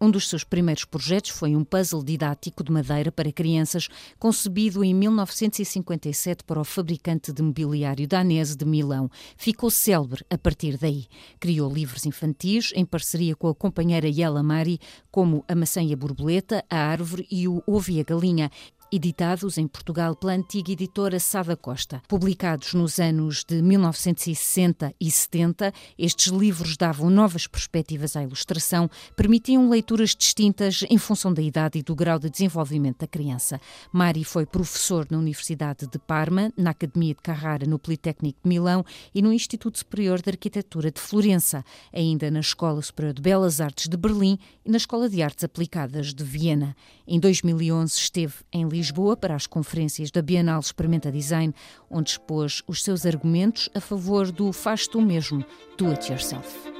Um 0.03 0.11
dos 0.11 0.31
seus 0.31 0.45
primeiros 0.45 0.87
projetos 0.87 1.31
foi 1.31 1.55
um 1.55 1.63
puzzle 1.63 2.03
didático 2.03 2.65
de 2.65 2.73
madeira 2.73 3.13
para 3.13 3.31
crianças, 3.31 3.87
concebido 4.19 4.83
em 4.83 4.95
1957 4.95 6.43
para 6.43 6.59
o 6.59 6.65
fabricante 6.65 7.35
de 7.35 7.43
mobiliário 7.43 8.09
danese 8.09 8.57
de 8.57 8.65
Milão. 8.65 9.11
Ficou 9.37 9.69
célebre 9.69 10.25
a 10.31 10.39
partir 10.39 10.79
daí. 10.79 11.05
Criou 11.39 11.71
livros 11.71 12.07
infantis 12.07 12.73
em 12.75 12.87
parceria 12.87 13.37
com 13.37 13.49
a 13.49 13.55
companheira 13.55 14.09
Yela 14.09 14.43
Mari, 14.43 14.81
como 15.11 15.45
A 15.47 15.55
Maçã 15.55 15.83
e 15.83 15.93
a 15.93 15.97
Borboleta, 15.99 16.65
A 16.71 16.79
Árvore 16.79 17.27
e 17.31 17.47
o 17.47 17.63
Ovo 17.67 17.91
e 17.91 18.01
a 18.01 18.03
Galinha, 18.03 18.51
editados 18.93 19.57
em 19.57 19.69
Portugal 19.69 20.17
pela 20.17 20.33
antiga 20.33 20.73
editora 20.73 21.21
Sada 21.21 21.57
Costa. 21.57 22.03
Publicados 22.09 22.75
nos 22.75 22.99
anos 22.99 23.45
de 23.45 23.63
1960 23.63 24.93
e 25.01 25.11
70, 25.11 25.73
estes 25.97 26.33
livros 26.33 26.77
davam 26.77 27.09
novas 27.09 27.47
perspectivas 27.47 28.17
à 28.17 28.23
ilustração, 28.23 28.91
permitiam 29.15 29.71
leituras 29.71 30.15
distintas 30.15 30.85
em 30.91 30.99
função 30.99 31.33
da 31.33 31.41
idade 31.41 31.79
e 31.79 31.83
do 31.83 31.95
grau 31.95 32.19
de 32.19 32.29
desenvolvimento 32.29 32.99
da 32.99 33.07
criança. 33.07 33.61
Mari 33.93 34.25
foi 34.25 34.45
professor 34.45 35.07
na 35.09 35.19
Universidade 35.19 35.87
de 35.87 35.99
Parma, 35.99 36.53
na 36.57 36.71
Academia 36.71 37.15
de 37.15 37.23
Carrara 37.23 37.67
no 37.67 37.79
Politécnico 37.79 38.41
de 38.43 38.49
Milão 38.49 38.85
e 39.15 39.23
no 39.23 39.33
Instituto 39.33 39.79
Superior 39.79 40.21
de 40.21 40.31
Arquitetura 40.31 40.91
de 40.91 41.01
Florença, 41.01 41.65
ainda 41.93 42.31
na 42.31 42.41
Escola 42.41 42.83
Superior 42.83 43.15
de 43.15 43.23
Belas 43.23 43.61
Artes 43.61 43.87
de 43.89 43.97
Berlim 43.97 44.37
e 44.65 44.71
na 44.71 44.79
Escola 44.79 45.09
de 45.09 45.23
Artes 45.23 45.45
Aplicadas 45.45 46.13
de 46.13 46.25
Viena. 46.25 46.75
Em 47.07 47.21
2011 47.21 47.95
esteve 47.97 48.35
em 48.53 48.69
Lisboa 48.69 48.80
Lisboa 48.81 49.15
para 49.15 49.35
as 49.35 49.47
conferências 49.47 50.11
da 50.11 50.23
Bienal 50.23 50.59
Experimenta 50.59 51.13
Design, 51.13 51.55
onde 51.91 52.13
expôs 52.13 52.63
os 52.67 52.83
seus 52.83 53.05
argumentos 53.05 53.69
a 53.75 53.81
favor 53.81 54.33
do 54.33 54.55
faz 54.55 54.89
tu 54.89 55.03
mesmo, 55.03 55.45
do 55.77 55.91
it 55.91 56.11
yourself. 56.11 56.80